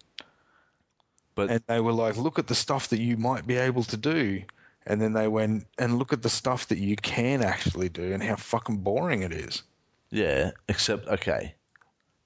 But 1.35 1.49
And 1.49 1.63
they 1.67 1.81
were 1.81 1.91
like, 1.91 2.15
look 2.17 2.39
at 2.39 2.47
the 2.47 2.55
stuff 2.55 2.89
that 2.89 3.01
you 3.01 3.17
might 3.17 3.45
be 3.45 3.57
able 3.57 3.83
to 3.83 3.97
do. 3.97 4.41
And 4.87 5.01
then 5.01 5.13
they 5.13 5.27
went 5.27 5.65
and 5.77 5.97
look 5.97 6.13
at 6.13 6.21
the 6.21 6.29
stuff 6.29 6.67
that 6.67 6.77
you 6.77 6.95
can 6.95 7.41
actually 7.41 7.89
do 7.89 8.13
and 8.13 8.21
how 8.21 8.35
fucking 8.35 8.77
boring 8.77 9.23
it 9.23 9.33
is. 9.33 9.63
Yeah, 10.11 10.51
except 10.69 11.07
okay. 11.07 11.55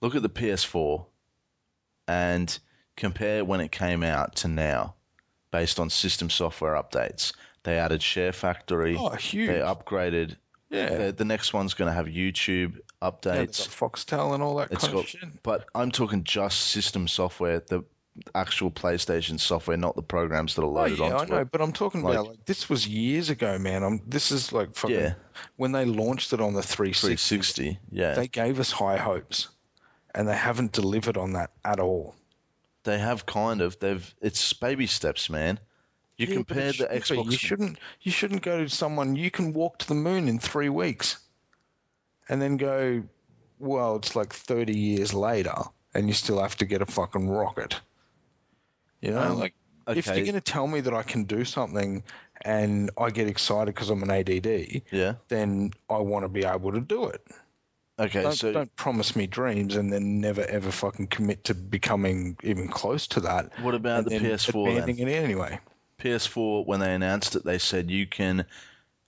Look 0.02 0.14
at 0.16 0.22
the 0.22 0.30
PS4 0.30 1.06
and 2.08 2.60
compare 2.98 3.46
when 3.46 3.62
it 3.62 3.72
came 3.72 4.04
out 4.04 4.36
to 4.38 4.48
now, 4.48 4.96
based 5.52 5.80
on 5.80 5.90
system 5.90 6.30
software 6.30 6.74
updates. 6.74 7.34
They 7.64 7.78
added 7.78 8.02
Share 8.02 8.34
Factory. 8.34 8.96
Oh, 8.98 9.10
huge. 9.10 9.48
They 9.48 9.60
upgraded. 9.60 10.36
Yeah. 10.70 10.98
The, 11.08 11.12
the 11.14 11.26
next 11.26 11.54
one's 11.54 11.74
going 11.74 11.88
to 11.90 11.94
have 11.94 12.06
YouTube 12.08 12.76
Yeah, 13.02 13.10
updates. 13.10 13.68
Foxtel 13.68 14.34
and 14.34 14.44
all 14.44 14.56
that 14.58 14.72
it's 14.72 14.84
kind 14.84 14.94
got, 14.94 15.04
of 15.04 15.10
shit. 15.10 15.44
but 15.44 15.66
I'm 15.76 15.92
talking 15.92 16.24
just 16.24 16.60
system 16.68 17.08
software, 17.08 17.60
the 17.60 17.84
actual 18.36 18.70
PlayStation 18.70 19.40
software, 19.40 19.78
not 19.78 19.96
the 19.96 20.04
programs 20.04 20.54
that 20.56 20.62
are 20.64 20.68
loaded 20.68 21.00
Oh 21.00 21.04
loaded 21.08 21.16
yeah, 21.16 21.22
I 21.22 21.26
know, 21.38 21.42
it. 21.42 21.52
but 21.52 21.62
I'm 21.62 21.72
talking 21.72 22.02
about 22.02 22.16
Like- 22.18 22.28
like 22.30 22.46
this 22.46 22.70
was 22.70 22.88
years 22.88 23.30
ago, 23.30 23.58
man. 23.58 23.82
I'm 23.84 24.02
this 24.08 24.32
is 24.32 24.52
like 24.52 24.76
fucking 24.76 24.96
Yeah. 25.00 25.14
when 25.56 25.72
they 25.72 25.86
launched 25.86 26.34
it 26.34 26.42
on 26.42 26.54
the 26.54 26.62
360. 26.62 27.16
360, 27.16 27.80
yeah. 27.92 28.14
They 28.16 28.28
gave 28.28 28.60
us 28.60 28.72
high 28.72 28.98
hopes, 28.98 29.48
and 30.16 30.28
they 30.28 30.36
haven't 30.36 30.72
delivered 30.74 31.16
on 31.18 31.34
that 31.34 31.52
at 31.64 31.80
all. 31.80 32.16
They 32.84 32.98
have 33.00 33.26
kind 33.26 33.62
of. 33.62 33.78
They've. 33.80 34.14
It's 34.22 34.52
baby 34.54 34.88
steps, 34.88 35.30
man. 35.30 35.60
You 36.20 36.28
Yeah, 36.28 36.34
compare 36.36 36.74
the 36.74 36.88
be. 36.92 37.00
Xbox. 37.00 37.32
You 37.32 37.38
shouldn't. 37.38 37.80
You 38.02 38.12
shouldn't 38.12 38.42
go 38.42 38.62
to 38.62 38.70
someone. 38.70 39.16
You 39.16 39.32
can 39.32 39.54
walk 39.54 39.80
to 39.80 39.88
the 39.88 39.96
moon 39.96 40.28
in 40.28 40.38
three 40.38 40.68
weeks, 40.70 41.18
and 42.28 42.42
then 42.42 42.58
go. 42.58 43.02
Well, 43.58 43.96
it's 43.96 44.18
like 44.18 44.34
thirty 44.34 44.78
years 44.78 45.14
later, 45.14 45.56
and 45.94 46.08
you 46.08 46.14
still 46.14 46.42
have 46.42 46.58
to 46.58 46.66
get 46.66 46.82
a 46.82 46.86
fucking 46.86 47.30
rocket. 47.30 47.80
You 49.00 49.12
know, 49.12 49.22
Um, 49.22 49.40
like 49.40 49.54
if 49.88 50.08
you're 50.08 50.16
going 50.16 50.34
to 50.34 50.42
tell 50.42 50.68
me 50.68 50.82
that 50.82 50.94
I 50.94 51.04
can 51.04 51.24
do 51.24 51.46
something, 51.46 52.04
and 52.42 52.92
I 52.98 53.10
get 53.12 53.28
excited 53.28 53.74
because 53.74 53.90
I'm 53.90 54.04
an 54.04 54.12
ADD, 54.12 54.82
Yeah. 54.92 55.16
then 55.30 55.72
I 55.90 55.98
want 56.00 56.26
to 56.26 56.30
be 56.30 56.44
able 56.44 56.74
to 56.74 56.82
do 56.82 57.06
it. 57.06 57.26
Okay. 57.98 58.24
Don't, 58.24 58.34
so 58.34 58.52
don't 58.52 58.74
promise 58.76 59.16
me 59.16 59.26
dreams 59.26 59.76
and 59.76 59.92
then 59.92 60.20
never 60.22 60.44
ever 60.46 60.72
fucking 60.72 61.08
commit 61.08 61.44
to 61.46 61.54
becoming 61.54 62.38
even 62.44 62.68
close 62.68 63.08
to 63.08 63.20
that. 63.22 63.52
what 63.62 63.74
about 63.76 64.04
the 64.06 64.12
then 64.12 64.22
PS4 64.24 64.86
then? 64.86 65.08
it 65.08 65.12
anyway. 65.12 65.60
PS4, 66.00 66.66
when 66.66 66.80
they 66.80 66.94
announced 66.94 67.36
it, 67.36 67.44
they 67.46 67.58
said 67.60 67.92
you 67.92 68.08
can 68.08 68.46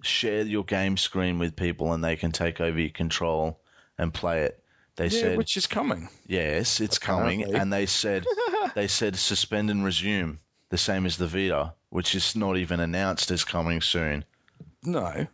share 0.03 0.43
your 0.43 0.63
game 0.63 0.97
screen 0.97 1.39
with 1.39 1.55
people 1.55 1.93
and 1.93 2.03
they 2.03 2.15
can 2.15 2.31
take 2.31 2.59
over 2.59 2.79
your 2.79 2.89
control 2.89 3.59
and 3.97 4.13
play 4.13 4.41
it. 4.43 4.63
They 4.95 5.05
Yeah, 5.05 5.09
said 5.21 5.37
which 5.37 5.57
is 5.57 5.67
coming. 5.67 6.09
yes, 6.27 6.79
it's 6.81 6.99
coming, 6.99 7.43
and 7.55 7.71
they 7.71 7.85
said 7.85 8.25
they 8.75 8.87
said 8.87 9.15
suspend 9.15 9.69
and 9.69 9.83
resume, 9.85 10.39
the 10.69 10.77
same 10.77 11.05
as 11.05 11.17
the 11.17 11.27
Vita, 11.27 11.73
which 11.89 12.13
is 12.15 12.35
not 12.35 12.57
even 12.57 12.79
announced 12.79 13.31
as 13.31 13.43
coming 13.43 13.81
soon. 13.81 14.25
No, 14.83 15.27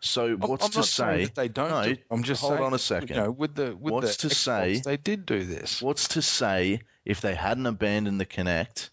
So 0.00 0.36
what's 0.36 0.66
I'm 0.66 0.70
to 0.72 0.78
not 0.78 0.86
say? 0.86 1.24
that 1.24 1.34
they 1.34 1.48
don't. 1.48 1.70
No, 1.70 1.82
do. 1.94 2.00
I'm 2.10 2.22
just 2.22 2.40
hold 2.40 2.54
saying, 2.54 2.64
on 2.64 2.74
a 2.74 2.78
second. 2.78 3.08
You 3.10 3.22
know, 3.22 3.30
with 3.30 3.54
the 3.54 3.76
with 3.76 3.92
What's 3.94 4.16
the 4.16 4.28
to 4.28 4.34
Xbox, 4.34 4.36
say- 4.38 4.80
they 4.84 4.96
did 4.96 5.26
do 5.26 5.44
this. 5.44 5.82
What's 5.82 6.08
to 6.08 6.22
say 6.22 6.80
if 7.04 7.20
they 7.20 7.34
hadn't 7.34 7.66
abandoned 7.66 8.20
the 8.20 8.26
Kinect 8.26 8.90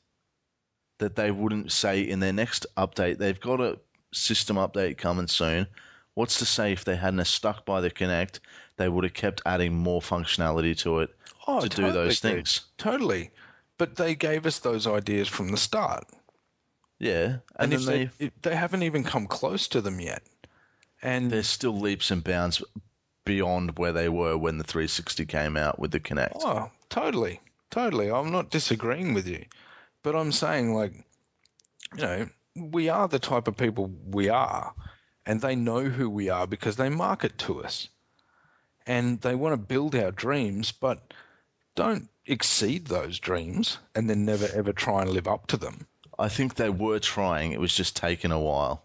that 0.99 1.15
they 1.15 1.31
wouldn't 1.31 1.71
say 1.71 2.01
in 2.01 2.19
their 2.19 2.33
next 2.33 2.65
update 2.77 3.17
they've 3.17 3.39
got 3.39 3.59
a 3.59 3.79
system 4.11 4.57
update 4.57 4.97
coming 4.97 5.27
soon. 5.27 5.67
What's 6.13 6.37
to 6.39 6.45
say 6.45 6.71
if 6.71 6.85
they 6.85 6.95
hadn't 6.95 7.25
stuck 7.25 7.65
by 7.65 7.81
the 7.81 7.89
Kinect, 7.89 8.39
they 8.77 8.87
would 8.87 9.03
have 9.03 9.13
kept 9.13 9.41
adding 9.45 9.73
more 9.73 10.01
functionality 10.01 10.77
to 10.79 10.99
it 10.99 11.09
Oh, 11.47 11.59
to 11.61 11.69
do 11.69 11.91
those 11.91 12.19
things. 12.19 12.61
Totally, 12.77 13.31
but 13.77 13.95
they 13.95 14.15
gave 14.15 14.45
us 14.45 14.59
those 14.59 14.87
ideas 14.87 15.27
from 15.27 15.49
the 15.49 15.57
start, 15.57 16.05
Yeah, 16.99 17.37
and, 17.57 17.73
and, 17.73 17.73
if 17.73 17.85
they, 17.85 18.05
they 18.17 18.31
they 18.41 18.55
haven't 18.55 18.83
even 18.83 19.03
come 19.03 19.27
close 19.27 19.67
to 19.69 19.81
them 19.81 19.99
yet. 19.99 20.23
And 21.01 21.29
there's 21.29 21.47
still 21.49 21.77
leaps 21.77 22.11
and 22.11 22.23
bounds 22.23 22.63
beyond 23.25 23.77
where 23.77 23.91
they 23.91 24.07
were 24.07 24.37
when 24.37 24.57
the 24.57 24.63
360 24.63 25.25
came 25.25 25.57
out 25.57 25.79
with 25.79 25.91
the 25.91 25.99
Kinect. 25.99 26.37
Oh, 26.41 26.69
totally, 26.87 27.41
totally. 27.69 28.09
I'm 28.09 28.31
not 28.31 28.49
disagreeing 28.49 29.13
with 29.13 29.27
you, 29.27 29.43
but 30.03 30.15
I'm 30.15 30.31
saying 30.31 30.73
like, 30.75 30.93
you 31.95 32.03
know, 32.03 32.29
we 32.55 32.89
are 32.89 33.07
the 33.07 33.19
type 33.19 33.47
of 33.47 33.57
people 33.57 33.91
we 34.05 34.29
are, 34.29 34.73
and 35.25 35.41
they 35.41 35.55
know 35.55 35.85
who 35.85 36.09
we 36.09 36.29
are 36.29 36.45
because 36.45 36.75
they 36.75 36.89
market 36.89 37.37
to 37.39 37.63
us, 37.63 37.87
and 38.85 39.19
they 39.21 39.33
want 39.33 39.53
to 39.53 39.57
build 39.57 39.95
our 39.95 40.11
dreams, 40.11 40.71
but 40.71 41.13
don't 41.75 42.09
exceed 42.25 42.85
those 42.87 43.19
dreams 43.19 43.79
and 43.95 44.09
then 44.09 44.25
never 44.25 44.47
ever 44.53 44.71
try 44.71 45.01
and 45.01 45.09
live 45.09 45.27
up 45.27 45.47
to 45.47 45.57
them. 45.57 45.87
I 46.19 46.29
think 46.29 46.55
they 46.55 46.69
were 46.69 46.99
trying. 46.99 47.51
It 47.53 47.59
was 47.59 47.75
just 47.75 47.95
taking 47.95 48.31
a 48.31 48.39
while. 48.39 48.83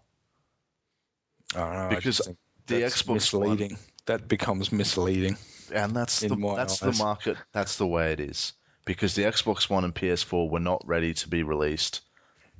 I 1.55 1.59
don't 1.59 1.73
know, 1.89 1.95
Because 1.95 2.21
the 2.65 2.81
Xbox 2.81 3.33
One- 3.33 3.77
That 4.05 4.27
becomes 4.27 4.71
misleading. 4.71 5.37
and 5.71 5.95
that's 5.95 6.21
the 6.21 6.35
that's 6.55 6.79
the 6.79 6.93
market. 6.93 7.37
That's 7.51 7.77
the 7.77 7.85
way 7.85 8.11
it 8.11 8.19
is 8.19 8.53
because 8.85 9.15
the 9.15 9.23
Xbox 9.23 9.69
One 9.69 9.83
and 9.83 9.93
PS4 9.93 10.49
were 10.49 10.59
not 10.59 10.81
ready 10.87 11.13
to 11.13 11.27
be 11.27 11.43
released 11.43 12.01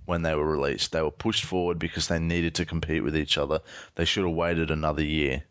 when 0.05 0.21
they 0.21 0.35
were 0.35 0.45
released. 0.49 0.91
They 0.91 1.01
were 1.01 1.11
pushed 1.11 1.45
forward 1.45 1.79
because 1.79 2.07
they 2.07 2.19
needed 2.19 2.55
to 2.55 2.65
compete 2.65 3.03
with 3.03 3.15
each 3.15 3.37
other. 3.37 3.59
They 3.95 4.05
should 4.05 4.25
have 4.25 4.35
waited 4.35 4.71
another 4.71 5.03
year. 5.03 5.43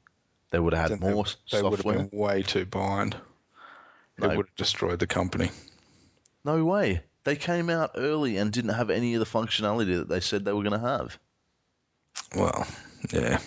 They 0.51 0.59
would 0.59 0.73
have 0.73 0.91
had 0.91 1.01
more 1.01 1.25
they, 1.25 1.59
they 1.59 1.63
would 1.63 1.75
software. 1.79 1.99
have 1.99 2.11
been 2.11 2.19
way 2.19 2.43
too 2.43 2.65
behind. 2.65 3.15
It 3.15 4.23
No. 4.23 4.29
would 4.29 4.47
have 4.47 4.57
destroyed 4.57 4.99
the 4.99 5.07
company. 5.07 5.51
No 6.45 6.65
way. 6.65 7.03
They 7.25 7.37
came 7.37 7.69
out 7.69 7.91
early 7.97 8.37
and 8.39 8.51
didn't 8.53 8.75
have 8.75 8.91
any 8.91 9.15
of 9.15 9.21
the 9.21 9.27
functionality 9.27 9.97
that 9.99 10.09
they 10.09 10.21
said 10.21 10.45
they 10.45 10.53
were 10.53 10.63
going 10.63 10.81
to 10.81 10.89
have 10.89 11.19
Well, 12.35 12.67
yeah, 13.13 13.39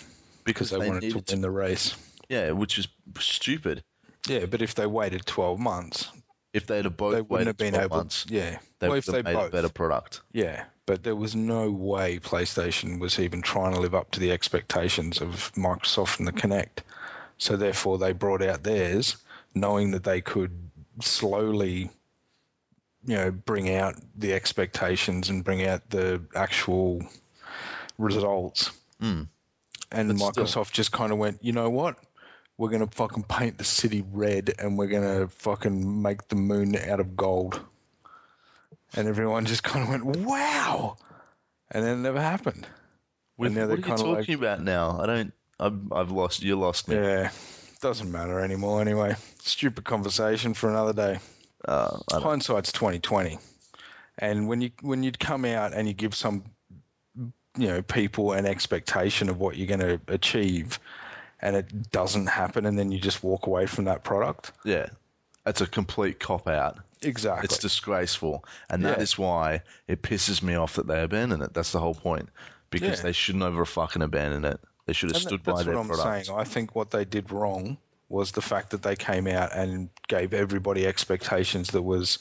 because 0.44 0.70
they, 0.70 0.78
they 0.78 0.88
wanted 0.88 1.02
needed 1.02 1.18
to 1.18 1.22
to. 1.24 1.34
win 1.34 1.40
the 1.42 1.50
race. 1.50 1.96
Yeah, 2.28 2.52
which 2.52 2.78
is 2.78 2.86
stupid. 3.18 3.82
Yeah, 4.28 4.46
but 4.46 4.62
if 4.62 4.74
they 4.76 4.86
waited 4.86 5.26
12 5.26 5.58
months, 5.58 6.08
If 6.52 6.66
they'd 6.66 6.84
have 6.84 6.96
both 6.96 7.14
they 7.14 7.22
wouldn't 7.22 7.46
have 7.46 7.56
been 7.56 7.74
able. 7.74 7.96
months, 7.98 8.26
Yeah, 8.28 8.58
they 8.78 8.88
well, 8.88 8.96
would 8.96 9.06
have 9.06 9.14
they 9.14 9.22
made 9.22 9.34
both. 9.34 9.48
a 9.48 9.52
better 9.52 9.68
product. 9.70 10.20
Yeah, 10.32 10.64
but 10.86 11.02
there 11.02 11.16
was 11.16 11.34
no 11.34 11.70
way 11.70 12.18
PlayStation 12.18 12.98
was 12.98 13.18
even 13.18 13.40
trying 13.40 13.72
to 13.72 13.80
live 13.80 13.94
up 13.94 14.10
to 14.12 14.20
the 14.20 14.30
expectations 14.30 15.20
of 15.22 15.50
Microsoft 15.54 16.18
and 16.18 16.28
the 16.28 16.32
Kinect. 16.32 16.80
So 17.38 17.56
therefore, 17.56 17.96
they 17.98 18.12
brought 18.12 18.42
out 18.42 18.62
theirs, 18.64 19.16
knowing 19.54 19.90
that 19.92 20.04
they 20.04 20.20
could 20.20 20.50
slowly, 21.00 21.90
you 23.06 23.16
know, 23.16 23.30
bring 23.30 23.74
out 23.74 23.94
the 24.16 24.34
expectations 24.34 25.30
and 25.30 25.42
bring 25.42 25.66
out 25.66 25.88
the 25.88 26.20
actual 26.34 27.02
results. 27.98 28.70
Mm. 29.00 29.26
And 29.90 30.08
But 30.18 30.32
still- 30.32 30.44
Microsoft 30.44 30.72
just 30.72 30.92
kind 30.92 31.12
of 31.12 31.18
went, 31.18 31.42
you 31.42 31.52
know 31.52 31.70
what? 31.70 31.96
We're 32.58 32.70
gonna 32.70 32.86
fucking 32.86 33.24
paint 33.24 33.58
the 33.58 33.64
city 33.64 34.04
red, 34.12 34.52
and 34.58 34.78
we're 34.78 34.86
gonna 34.88 35.28
fucking 35.28 36.02
make 36.02 36.28
the 36.28 36.36
moon 36.36 36.76
out 36.76 37.00
of 37.00 37.16
gold. 37.16 37.60
And 38.94 39.08
everyone 39.08 39.46
just 39.46 39.62
kind 39.62 39.82
of 39.82 39.88
went, 39.88 40.04
wow. 40.26 40.96
and 41.70 41.84
then 41.84 41.98
it 41.98 42.02
never 42.02 42.20
happened. 42.20 42.66
With, 43.38 43.56
what 43.56 43.68
they're 43.68 43.76
you 43.78 43.82
talking 43.82 44.14
like- 44.14 44.28
about 44.28 44.62
now? 44.62 45.00
I 45.00 45.06
don't. 45.06 45.32
I've, 45.58 45.92
I've 45.92 46.10
lost. 46.10 46.42
You 46.42 46.56
lost 46.56 46.88
me. 46.88 46.96
Yeah, 46.96 47.30
doesn't 47.80 48.10
matter 48.10 48.40
anymore 48.40 48.80
anyway. 48.80 49.14
Stupid 49.40 49.84
conversation 49.84 50.54
for 50.54 50.68
another 50.68 50.92
day. 50.92 51.20
Uh, 51.66 51.98
Hindsight's 52.10 52.72
twenty 52.72 52.98
twenty, 52.98 53.38
and 54.18 54.48
when 54.48 54.60
you 54.60 54.70
when 54.82 55.02
you'd 55.02 55.18
come 55.18 55.44
out 55.44 55.72
and 55.72 55.86
you 55.88 55.94
give 55.94 56.14
some, 56.14 56.44
you 57.16 57.68
know, 57.68 57.80
people 57.82 58.32
an 58.32 58.44
expectation 58.44 59.28
of 59.28 59.38
what 59.38 59.56
you're 59.56 59.68
going 59.68 59.80
to 59.80 60.00
achieve, 60.08 60.80
and 61.42 61.56
it 61.56 61.90
doesn't 61.90 62.26
happen, 62.26 62.66
and 62.66 62.78
then 62.78 62.90
you 62.92 62.98
just 63.00 63.22
walk 63.22 63.46
away 63.46 63.66
from 63.66 63.84
that 63.84 64.04
product. 64.04 64.52
yeah, 64.64 64.86
it's 65.46 65.60
a 65.60 65.66
complete 65.66 66.20
cop 66.20 66.46
out. 66.48 66.78
Exactly. 67.02 67.44
It's 67.44 67.58
disgraceful, 67.58 68.44
and 68.70 68.84
that 68.84 68.98
Yeah. 68.98 69.02
is 69.02 69.18
why 69.18 69.62
it 69.88 70.02
pisses 70.02 70.40
me 70.42 70.54
off 70.54 70.74
that 70.74 70.86
they 70.86 71.02
abandon 71.02 71.42
it. 71.42 71.52
That's 71.52 71.72
the 71.72 71.80
whole 71.80 71.94
point, 71.96 72.28
because 72.70 72.98
Yeah. 72.98 73.02
they 73.02 73.12
shouldn't 73.12 73.42
have 73.42 73.68
fucking 73.68 74.02
abandoned 74.02 74.44
it. 74.44 74.60
They 74.86 74.92
should 74.92 75.10
have 75.10 75.16
And 75.16 75.26
stood 75.26 75.44
that's 75.44 75.58
by 75.58 75.62
their 75.64 75.74
product. 75.74 75.88
That's 75.88 75.98
what 76.06 76.12
I'm 76.14 76.24
saying. 76.24 76.38
I 76.38 76.44
think 76.44 76.74
what 76.76 76.90
they 76.90 77.04
did 77.04 77.30
wrong 77.32 77.76
was 78.08 78.32
the 78.32 78.42
fact 78.42 78.70
that 78.70 78.82
they 78.82 78.94
came 78.94 79.26
out 79.26 79.52
and 79.52 79.88
gave 80.06 80.32
everybody 80.34 80.86
expectations 80.86 81.70
that 81.70 81.82
was, 81.82 82.18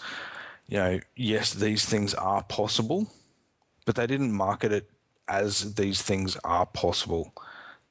you 0.68 0.78
know, 0.78 1.00
yes, 1.16 1.54
these 1.54 1.86
things 1.86 2.14
are 2.16 2.44
possible, 2.44 3.08
but 3.86 3.96
they 3.96 4.08
didn't 4.08 4.32
market 4.32 4.72
it 4.72 4.90
as 5.28 5.76
these 5.76 6.02
things 6.02 6.38
are 6.44 6.66
possible. 6.66 7.34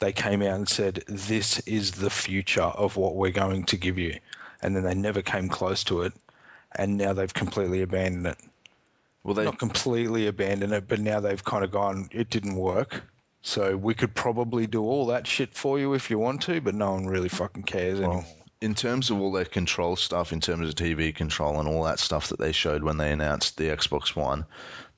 They 0.00 0.12
came 0.12 0.42
out 0.42 0.56
and 0.56 0.68
said, 0.68 1.04
this 1.06 1.58
is 1.60 1.92
the 1.92 2.10
future 2.10 2.62
of 2.62 2.96
what 2.96 3.16
we're 3.16 3.30
going 3.30 3.64
to 3.64 3.76
give 3.76 3.98
you. 3.98 4.18
And 4.62 4.74
then 4.74 4.82
they 4.82 4.94
never 4.94 5.22
came 5.22 5.48
close 5.48 5.84
to 5.84 6.02
it. 6.02 6.14
And 6.76 6.96
now 6.96 7.12
they've 7.12 7.32
completely 7.32 7.82
abandoned 7.82 8.26
it. 8.26 8.38
Well, 9.22 9.34
they 9.34 9.44
Not 9.44 9.58
completely 9.58 10.26
abandoned 10.26 10.72
it, 10.72 10.88
but 10.88 11.00
now 11.00 11.20
they've 11.20 11.44
kind 11.44 11.62
of 11.62 11.70
gone, 11.70 12.08
it 12.12 12.30
didn't 12.30 12.56
work. 12.56 13.02
So 13.42 13.76
we 13.76 13.94
could 13.94 14.14
probably 14.14 14.66
do 14.66 14.82
all 14.82 15.06
that 15.06 15.26
shit 15.26 15.54
for 15.54 15.78
you 15.78 15.92
if 15.94 16.10
you 16.10 16.18
want 16.18 16.40
to, 16.42 16.60
but 16.60 16.74
no 16.74 16.92
one 16.92 17.06
really 17.06 17.28
fucking 17.28 17.64
cares 17.64 18.00
anymore. 18.00 18.24
in 18.62 18.74
terms 18.74 19.10
of 19.10 19.20
all 19.20 19.32
their 19.32 19.44
control 19.44 19.96
stuff, 19.96 20.32
in 20.32 20.40
terms 20.40 20.68
of 20.68 20.74
TV 20.74 21.14
control 21.14 21.58
and 21.58 21.68
all 21.68 21.82
that 21.84 21.98
stuff 21.98 22.28
that 22.28 22.38
they 22.38 22.52
showed 22.52 22.82
when 22.82 22.96
they 22.96 23.12
announced 23.12 23.58
the 23.58 23.64
Xbox 23.64 24.16
One, 24.16 24.46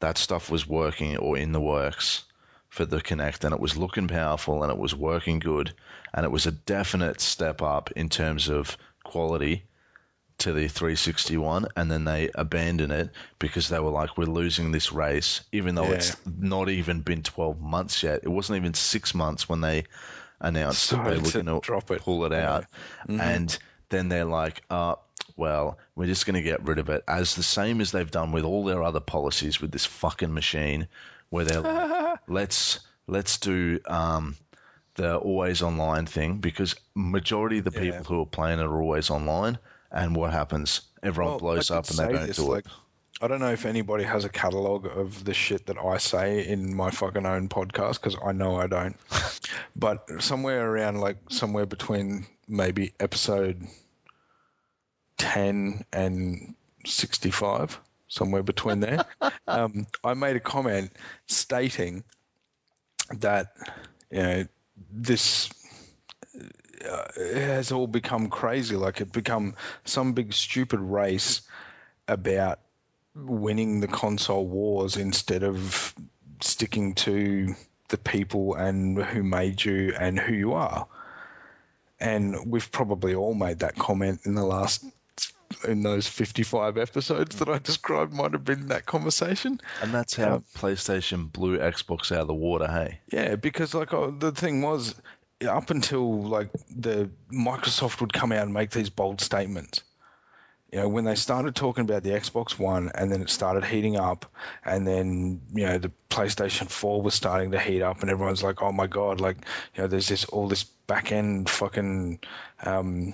that 0.01 0.19
stuff 0.19 0.51
was 0.51 0.69
working 0.69 1.17
or 1.17 1.37
in 1.37 1.53
the 1.53 1.61
works 1.61 2.25
for 2.73 2.87
the 2.87 3.03
Kinect, 3.03 3.45
and 3.45 3.53
it 3.53 3.61
was 3.61 3.77
looking 3.77 4.09
powerful 4.09 4.63
and 4.63 4.73
it 4.73 4.79
was 4.79 4.95
working 4.95 5.39
good, 5.39 5.75
and 6.15 6.25
it 6.25 6.31
was 6.31 6.47
a 6.47 6.53
definite 6.53 7.21
step 7.21 7.61
up 7.61 7.91
in 7.91 8.09
terms 8.09 8.49
of 8.49 8.79
quality 9.05 9.65
to 10.39 10.55
the 10.55 10.69
361 10.69 11.67
and 11.77 11.91
then 11.91 12.05
they 12.05 12.31
abandoned 12.35 12.93
it 12.93 13.11
because 13.39 13.69
they 13.69 13.79
were 13.79 13.91
like 13.91 14.17
we're 14.17 14.25
losing 14.25 14.73
this 14.73 14.91
race 14.91 15.43
even 15.53 15.75
though 15.75 15.93
it's 15.93 16.17
not 16.41 16.69
even 16.71 17.01
been 17.01 17.23
12 17.23 17.61
months 17.61 18.03
yet 18.03 18.21
it 18.25 18.29
wasn't 18.31 18.57
even 18.57 18.73
6 18.73 19.15
months 19.15 19.49
when 19.49 19.61
they 19.61 19.85
announced 20.41 20.91
that 20.91 21.05
they 21.05 21.19
were 21.19 21.31
going 21.31 21.47
to 21.47 21.61
drop 21.63 21.91
it. 21.91 22.01
pull 22.01 22.25
it 22.25 22.33
out 22.33 22.65
Mm-hmm. 23.07 23.21
and 23.21 23.59
then 23.91 24.09
they're 24.09 24.25
like 24.25 24.63
uh 24.71 24.95
well 25.37 25.79
we're 25.97 26.07
just 26.07 26.27
going 26.27 26.35
to 26.35 26.43
get 26.43 26.63
rid 26.65 26.79
of 26.79 26.89
it 26.89 27.03
as 27.09 27.35
the 27.35 27.43
same 27.43 27.81
as 27.81 27.93
they've 27.93 28.11
done 28.11 28.33
with 28.33 28.45
all 28.45 28.65
their 28.65 28.83
other 28.83 29.01
policies 29.01 29.61
with 29.61 29.73
this 29.73 29.87
fucking 29.87 30.33
machine 30.33 30.87
where 31.31 31.45
they're 31.45 31.61
like, 31.61 32.19
let's 32.29 32.81
let's 33.07 33.39
do 33.39 33.79
um 33.87 34.37
the 34.95 35.17
always 35.17 35.63
online 35.63 36.05
thing 36.07 36.37
because 36.39 36.75
majority 36.95 37.59
of 37.59 37.65
the 37.65 37.71
Yeah. 37.73 37.81
people 37.81 38.05
who 38.05 38.21
are 38.23 38.27
playing 38.27 38.59
it 38.59 38.65
are 38.65 38.83
always 38.83 39.11
online 39.11 39.59
and 39.91 40.15
what 40.15 40.33
happens 40.33 40.83
everyone 41.03 41.33
Well, 41.33 41.39
blows 41.39 41.71
up 41.71 41.89
and 41.89 41.99
they 41.99 42.09
don't 42.09 42.27
this, 42.27 42.37
do 42.39 42.49
like, 42.49 42.67
it 42.67 42.73
I 43.21 43.29
don't 43.29 43.41
know 43.41 43.53
if 43.53 43.65
anybody 43.67 44.03
has 44.05 44.25
a 44.25 44.29
catalog 44.29 44.87
of 44.87 45.25
the 45.25 45.33
shit 45.33 45.67
that 45.67 45.79
I 45.79 45.97
say 45.99 46.45
in 46.47 46.75
my 46.75 46.91
fucking 46.91 47.25
own 47.25 47.49
podcast 47.49 47.95
because 48.01 48.17
I 48.25 48.33
know 48.33 48.57
I 48.57 48.67
don't. 48.67 48.97
but 49.77 50.05
somewhere 50.21 50.69
around 50.71 51.01
like 51.01 51.19
somewhere 51.29 51.65
between 51.67 52.27
maybe 52.49 52.93
episode 52.99 53.63
10 55.23 55.85
and 55.93 56.53
65, 56.85 57.81
somewhere 58.09 58.43
between 58.43 58.81
there, 58.81 59.05
um, 59.47 59.87
I 60.03 60.15
made 60.15 60.35
a 60.35 60.41
comment 60.41 60.91
stating 61.27 62.03
that, 63.19 63.55
you 64.11 64.23
know, 64.23 64.45
this 64.91 65.49
uh, 66.85 67.05
it 67.17 67.37
has 67.37 67.71
all 67.71 67.87
become 67.87 68.29
crazy. 68.29 68.75
Like 68.75 69.01
it 69.01 69.13
become 69.13 69.55
some 69.85 70.13
big 70.13 70.33
stupid 70.33 70.81
race 70.81 71.43
about 72.09 72.59
winning 73.15 73.79
the 73.79 73.87
console 73.87 74.49
wars 74.49 74.97
instead 74.97 75.45
of 75.45 75.95
sticking 76.41 76.95
to 76.95 77.55
the 77.91 77.99
people 77.99 78.55
and 78.55 79.01
who 79.01 79.23
made 79.23 79.65
you 79.65 79.95
and 80.01 80.19
who 80.19 80.35
you 80.35 80.53
are. 80.53 80.85
And 82.01 82.37
we've 82.45 82.73
probably 82.73 83.15
all 83.15 83.35
made 83.35 83.61
that 83.61 83.77
comment 83.77 84.23
in 84.25 84.35
the 84.35 84.45
last 84.45 84.85
in 85.67 85.83
those 85.83 86.07
55 86.07 86.79
episodes 86.79 87.37
that 87.37 87.49
I 87.49 87.59
described 87.59 88.13
might 88.13 88.33
have 88.33 88.45
been 88.45 88.69
that 88.69 88.87
conversation. 88.87 89.61
and 89.83 89.93
that's 89.93 90.17
how 90.17 90.43
PlayStation 90.57 91.33
blew 91.33 91.59
Xbox 91.59 92.13
out 92.13 92.23
of 92.23 92.27
the 92.29 92.35
water 92.35 92.67
hey 92.67 93.01
Yeah, 93.11 93.37
because 93.37 93.75
like 93.75 93.93
oh, 93.93 94.11
the 94.11 94.33
thing 94.33 94.63
was, 94.63 94.95
up 95.49 95.71
until 95.71 96.23
like 96.23 96.49
the 96.75 97.11
Microsoft 97.33 98.01
would 98.01 98.13
come 98.13 98.33
out 98.33 98.45
and 98.45 98.55
make 98.55 98.71
these 98.71 98.91
bold 98.91 99.21
statements. 99.21 99.83
You 100.73 100.81
know, 100.81 100.89
when 100.89 101.05
they 101.05 101.15
started 101.15 101.55
talking 101.55 101.85
about 101.85 102.03
the 102.03 102.11
Xbox 102.11 102.59
One, 102.59 102.91
and 102.95 103.13
then 103.13 103.21
it 103.21 103.29
started 103.29 103.63
heating 103.63 103.97
up, 103.97 104.25
and 104.65 104.87
then 104.87 105.41
you 105.53 105.67
know 105.67 105.77
the 105.77 105.93
PlayStation 106.09 106.71
Four 106.71 107.03
was 107.03 107.15
starting 107.15 107.51
to 107.51 107.59
heat 107.59 107.83
up, 107.83 108.01
and 108.01 108.09
everyone's 108.09 108.43
like, 108.43 108.63
"Oh 108.63 108.73
my 108.73 108.87
god!" 108.87 109.21
Like, 109.21 109.37
you 109.75 109.83
know, 109.83 109.87
there's 109.87 110.09
this 110.09 110.25
all 110.27 110.49
this 110.49 110.65
back 110.65 111.13
end 111.13 111.51
fucking 111.51 112.21
um, 112.65 113.13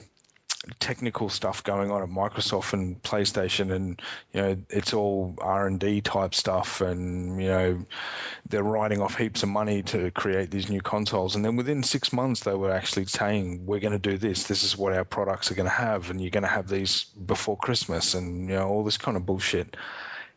technical 0.81 1.29
stuff 1.29 1.63
going 1.65 1.91
on 1.91 2.03
at 2.03 2.09
Microsoft 2.09 2.73
and 2.73 3.03
PlayStation, 3.03 3.73
and 3.73 4.01
you 4.33 4.41
know 4.41 4.57
it's 4.71 4.93
all 4.93 5.35
R 5.39 5.67
and 5.67 5.81
D 5.81 6.01
type 6.01 6.35
stuff, 6.35 6.81
and 6.81 7.41
you 7.41 7.49
know 7.49 7.87
they're 8.49 8.63
writing 8.63 9.01
off 9.01 9.17
heaps 9.17 9.43
of 9.43 9.49
money 9.49 9.83
to 9.85 10.11
create 10.13 10.51
these 10.51 10.69
new 10.69 10.81
consoles, 10.81 11.35
and 11.37 11.45
then 11.45 11.57
within 11.57 11.83
six 11.83 12.13
months 12.13 12.41
they 12.41 12.55
were 12.55 12.71
actually 12.71 13.07
saying 13.07 13.65
we're 13.67 13.81
going 13.81 13.93
to 13.93 13.99
do 13.99 14.19
this. 14.19 14.45
This 14.45 14.63
is 14.63 14.77
what 14.77 14.93
our 14.93 15.05
products 15.05 15.51
are 15.51 15.55
going 15.55 15.69
to 15.69 15.75
have, 15.75 16.11
and 16.11 16.21
you're 16.21 16.31
going 16.31 16.43
to 16.43 16.49
have 16.49 16.69
these 16.69 17.05
before 17.27 17.57
Christmas, 17.57 18.15
and 18.15 18.49
you 18.49 18.55
know 18.57 18.69
all 18.69 18.85
this 18.85 18.99
kind 18.99 19.17
of 19.17 19.27
bullshit. 19.27 19.77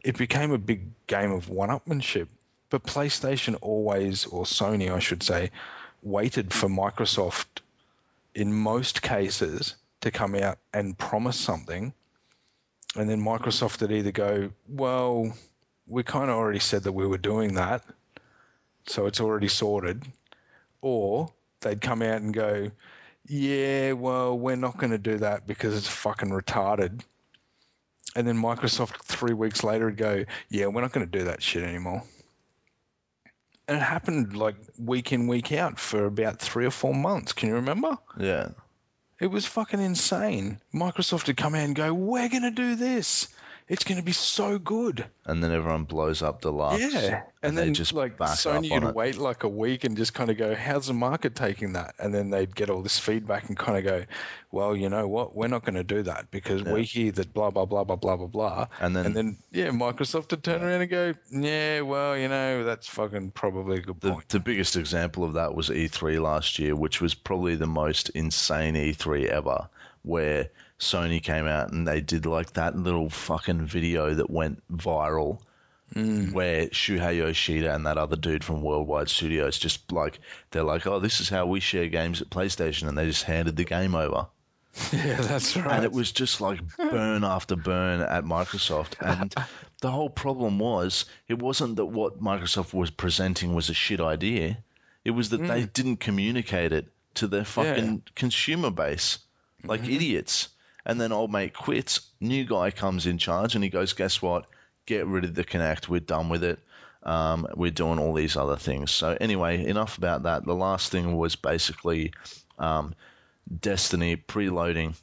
It 0.04 0.18
became 0.18 0.52
a 0.52 0.58
big 0.58 0.82
game 1.06 1.32
of 1.32 1.50
one-upmanship, 1.50 2.28
but 2.72 2.84
PlayStation 2.84 3.56
always, 3.62 4.26
or 4.26 4.46
Sony, 4.46 4.92
I 4.92 4.98
should 4.98 5.22
say, 5.22 5.52
waited 6.02 6.52
for 6.52 6.68
Microsoft 6.68 7.46
in 8.34 8.54
most 8.54 9.02
cases 9.02 9.76
to 10.02 10.12
come 10.12 10.36
out 10.36 10.58
and 10.74 10.98
promise 10.98 11.40
something, 11.40 11.94
and 12.96 13.10
then 13.10 13.22
Microsoft 13.22 13.82
would 13.82 13.92
either 13.92 14.12
go, 14.12 14.52
"Well, 14.68 15.34
we 15.88 16.04
kind 16.04 16.30
of 16.30 16.38
already 16.38 16.60
said 16.60 16.84
that 16.84 16.92
we 16.92 17.08
were 17.08 17.18
doing 17.18 17.54
that, 17.56 17.84
so 18.86 19.06
it's 19.06 19.22
already 19.22 19.48
sorted," 19.48 20.06
or 20.82 21.32
they'd 21.62 21.82
come 21.82 22.02
out 22.02 22.22
and 22.22 22.34
go, 22.34 22.72
"Yeah, 23.28 23.94
well, 23.94 24.38
we're 24.38 24.56
not 24.56 24.78
going 24.78 24.92
to 24.92 24.98
do 24.98 25.18
that 25.20 25.48
because 25.48 25.76
it's 25.76 25.88
fucking 25.88 26.30
retarded." 26.30 27.02
And 28.16 28.28
then 28.28 28.38
Microsoft 28.38 29.04
three 29.04 29.34
weeks 29.34 29.64
later 29.64 29.86
would 29.86 29.98
go, 29.98 30.26
"Yeah, 30.50 30.68
we're 30.68 30.82
not 30.82 30.92
going 30.92 31.10
to 31.10 31.18
do 31.18 31.26
that 31.26 31.42
shit 31.42 31.64
anymore." 31.64 32.04
And 33.68 33.78
it 33.78 33.84
happened 33.84 34.36
like 34.36 34.56
week 34.78 35.14
in, 35.14 35.28
week 35.28 35.54
out 35.54 35.80
for 35.80 36.06
about 36.06 36.40
three 36.40 36.66
or 36.66 36.72
four 36.72 36.94
months. 36.94 37.32
Can 37.32 37.50
you 37.50 37.56
remember? 37.56 37.98
yeah 38.18 38.50
It 39.22 39.30
was 39.30 39.46
fucking 39.46 39.80
insane. 39.80 40.60
Microsoft 40.74 41.28
would 41.28 41.38
come 41.38 41.54
out 41.54 41.62
and 41.64 41.76
go, 41.76 41.94
"We're 41.94 42.28
going 42.28 42.42
to 42.42 42.50
do 42.50 42.76
this. 42.76 43.28
It's 43.72 43.86
going 43.86 43.98
to 43.98 44.04
be 44.04 44.12
so 44.12 44.60
good." 44.60 45.06
and 45.28 45.42
then 45.42 45.52
everyone 45.52 45.84
blows 45.86 46.22
up 46.22 46.42
deluxe 46.42 46.82
Yeah, 46.82 47.22
and, 47.42 47.58
they 47.58 47.66
then 47.66 47.74
just 47.74 47.94
like 47.94 48.18
Sony 48.18 48.70
would 48.72 48.96
wait 48.96 49.18
like 49.18 49.44
a 49.44 49.48
week 49.48 49.84
and 49.86 49.96
just 49.96 50.14
kind 50.14 50.30
of 50.30 50.38
go, 50.38 50.54
"How's 50.56 50.88
the 50.88 50.94
market 50.94 51.36
taking 51.36 51.72
that?" 51.74 51.96
And 52.00 52.14
then 52.14 52.32
they'd 52.32 52.54
get 52.54 52.70
all 52.70 52.82
this 52.82 53.00
feedback 53.00 53.48
and 53.48 53.58
kind 53.58 53.78
of 53.78 53.84
go, 53.86 54.04
"Well, 54.52 54.76
you 54.76 54.90
know 54.90 55.08
what? 55.08 55.36
We're 55.36 55.48
not 55.48 55.64
going 55.64 55.76
to 55.76 55.84
do 55.86 56.04
that 56.04 56.30
because 56.32 56.64
we 56.64 56.84
hear 56.84 57.12
that 57.14 57.34
blah 57.34 57.50
blah 57.50 57.66
blah 57.66 57.86
blah 57.86 57.96
blah 57.96 58.18
blah 58.18 58.28
blah." 58.28 58.68
And 58.82 58.94
then- 58.96 59.06
and 59.06 59.16
then 59.16 59.38
yeah, 59.52 59.70
Microsoft 59.70 60.32
would 60.32 60.44
turn 60.44 60.62
around 60.64 60.82
and 60.82 60.90
go, 60.92 61.14
"Yeah, 61.32 61.82
well, 61.82 62.18
you 62.18 62.28
know, 62.28 62.66
that's 62.66 62.88
fucking 62.90 63.32
probably 63.32 63.78
a 63.78 63.82
good 63.82 64.02
The, 64.02 64.12
point." 64.12 64.28
the 64.30 64.40
biggest 64.42 64.76
example 64.76 65.24
of 65.24 65.34
that 65.34 65.56
was 65.56 65.70
E3 65.70 66.20
last 66.20 66.60
year, 66.60 66.76
which 66.76 67.00
was 67.00 67.14
probably 67.14 67.56
the 67.56 67.68
most 67.68 68.10
insane 68.10 68.76
E3 68.76 69.28
ever, 69.30 69.70
where 70.04 70.50
Sony 70.80 71.22
came 71.22 71.46
out 71.46 71.72
and 71.72 71.88
they 71.88 72.02
did 72.02 72.26
like 72.26 72.54
that 72.54 72.76
little 72.76 73.10
fucking 73.10 73.66
video 73.66 74.14
that 74.16 74.30
went 74.30 74.64
viral, 74.76 75.40
mm. 75.94 76.32
where 76.34 76.68
Shuhei 76.68 77.18
Yoshida 77.18 77.74
and 77.74 77.86
that 77.86 77.98
other 77.98 78.16
dude 78.16 78.44
from 78.44 78.62
Worldwide 78.62 79.10
Studios 79.10 79.60
just 79.60 79.92
like 79.92 80.20
they're 80.50 80.64
like, 80.64 80.88
oh, 80.88 81.00
this 81.00 81.22
is 81.22 81.30
how 81.30 81.46
we 81.46 81.60
share 81.60 81.88
games 81.88 82.22
at 82.22 82.30
PlayStation, 82.30 82.88
and 82.88 82.98
they 82.98 83.06
just 83.06 83.24
handed 83.24 83.56
the 83.56 83.66
game 83.66 83.96
over. 83.96 84.28
Yeah, 84.94 85.20
that's 85.20 85.58
right. 85.58 85.76
and 85.76 85.84
it 85.84 85.92
was 85.92 86.14
just 86.14 86.40
like 86.40 86.62
burn 86.78 87.26
after 87.26 87.58
burn 87.58 88.00
at 88.00 88.24
Microsoft. 88.24 88.96
And 89.02 89.36
the 89.82 89.92
whole 89.92 90.10
problem 90.10 90.60
was 90.60 91.06
it 91.28 91.40
wasn't 91.40 91.76
that 91.76 91.88
what 91.88 92.22
Microsoft 92.22 92.74
was 92.74 92.90
presenting 92.90 93.54
was 93.54 93.70
a 93.70 93.74
shit 93.74 94.00
idea. 94.00 94.58
It 95.04 95.12
was 95.12 95.30
that 95.30 95.42
they 95.42 95.64
mm. 95.64 95.74
didn't 95.74 95.98
communicate 95.98 96.72
it 96.72 96.88
to 97.16 97.28
their 97.28 97.44
fucking 97.44 98.04
consumer 98.16 98.72
base 98.72 99.20
like 99.66 99.84
idiots. 99.84 100.50
And 100.86 101.00
then 101.00 101.12
old 101.12 101.32
mate 101.32 101.54
quits. 101.54 102.02
New 102.20 102.44
guy 102.44 102.72
comes 102.72 103.06
in 103.06 103.18
charge 103.18 103.56
and 103.56 103.64
he 103.64 103.70
goes, 103.70 103.94
guess 103.94 104.22
what? 104.22 104.48
Get 104.88 105.06
rid 105.06 105.24
of 105.24 105.36
the 105.36 105.44
Kinect. 105.44 105.88
We're 105.88 106.00
done 106.00 106.30
with 106.30 106.44
it. 106.44 106.60
Um, 107.04 107.48
we're 107.56 107.72
doing 107.72 108.00
all 108.00 108.14
these 108.14 108.36
other 108.36 108.56
things. 108.58 108.92
So 108.92 109.18
anyway, 109.22 109.66
enough 109.66 109.98
about 109.98 110.24
that. 110.24 110.46
The 110.46 110.56
last 110.56 110.92
thing 110.92 111.18
was 111.18 111.36
basically 111.36 112.14
um, 112.60 112.94
Destiny 113.60 114.18
preloading. 114.18 114.96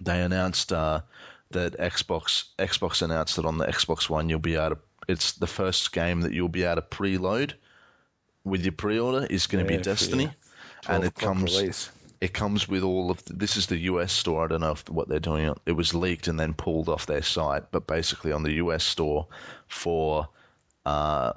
They 0.00 0.20
announced 0.20 0.72
uh, 0.72 1.00
that 1.50 1.78
Xbox 1.78 2.44
Xbox 2.58 3.02
announced 3.02 3.36
that 3.36 3.44
on 3.44 3.58
the 3.58 3.66
Xbox 3.66 4.10
One 4.10 4.28
you'll 4.28 4.38
be 4.38 4.56
able 4.56 4.76
to. 4.76 4.78
It's 5.08 5.32
the 5.32 5.46
first 5.46 5.92
game 5.92 6.20
that 6.22 6.32
you'll 6.32 6.48
be 6.48 6.64
able 6.64 6.80
to 6.80 6.88
preload 6.88 7.54
with 8.44 8.64
your 8.64 8.72
pre-order 8.72 9.26
is 9.26 9.46
going 9.46 9.64
to 9.66 9.72
Yeah, 9.72 9.78
be 9.78 9.82
Destiny, 9.82 10.24
your 10.24 10.32
and 10.88 11.04
it 11.04 11.14
comes 11.14 11.56
release. 11.58 11.90
It 12.22 12.32
comes 12.32 12.68
with 12.68 12.84
all 12.84 13.10
of 13.10 13.24
the, 13.24 13.32
this 13.32 13.56
is 13.56 13.66
the 13.66 13.78
US 13.78 14.12
store. 14.12 14.44
I 14.44 14.46
don't 14.46 14.60
know 14.60 14.70
if, 14.70 14.88
what 14.88 15.08
they're 15.08 15.18
doing. 15.18 15.52
It 15.66 15.72
was 15.72 15.92
leaked 15.92 16.28
and 16.28 16.38
then 16.38 16.54
pulled 16.54 16.88
off 16.88 17.06
their 17.06 17.20
site, 17.20 17.64
but 17.72 17.88
basically 17.88 18.30
on 18.30 18.44
the 18.44 18.52
US 18.52 18.84
store 18.84 19.26
for 19.66 20.28
uh, 20.86 21.32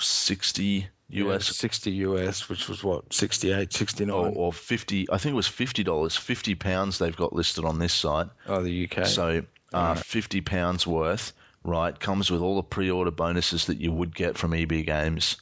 60 0.00 0.88
Yeah, 1.10 1.24
US 1.26 1.46
60 1.46 1.92
US, 1.92 2.48
which 2.48 2.68
was 2.68 2.82
what 2.82 3.14
68, 3.14 3.72
69. 3.72 4.10
or, 4.12 4.32
or 4.34 4.52
50. 4.52 5.06
I 5.12 5.16
think 5.18 5.34
it 5.34 5.36
was 5.36 5.46
50 5.46 5.84
dollars, 5.84 6.16
50 6.16 6.56
pounds. 6.56 6.98
They've 6.98 7.16
got 7.16 7.32
listed 7.32 7.64
on 7.64 7.78
this 7.78 7.94
site. 7.94 8.26
oh, 8.48 8.64
the 8.64 8.90
UK. 8.90 9.06
So 9.06 9.44
uh, 9.72 9.94
50 9.94 10.40
pounds 10.40 10.88
worth, 10.88 11.32
right? 11.62 11.96
Comes 12.00 12.32
with 12.32 12.40
all 12.40 12.56
the 12.56 12.64
pre-order 12.64 13.12
bonuses 13.12 13.66
that 13.66 13.78
you 13.78 13.92
would 13.92 14.12
get 14.16 14.36
from 14.36 14.54
EB 14.54 14.84
Games, 14.84 15.36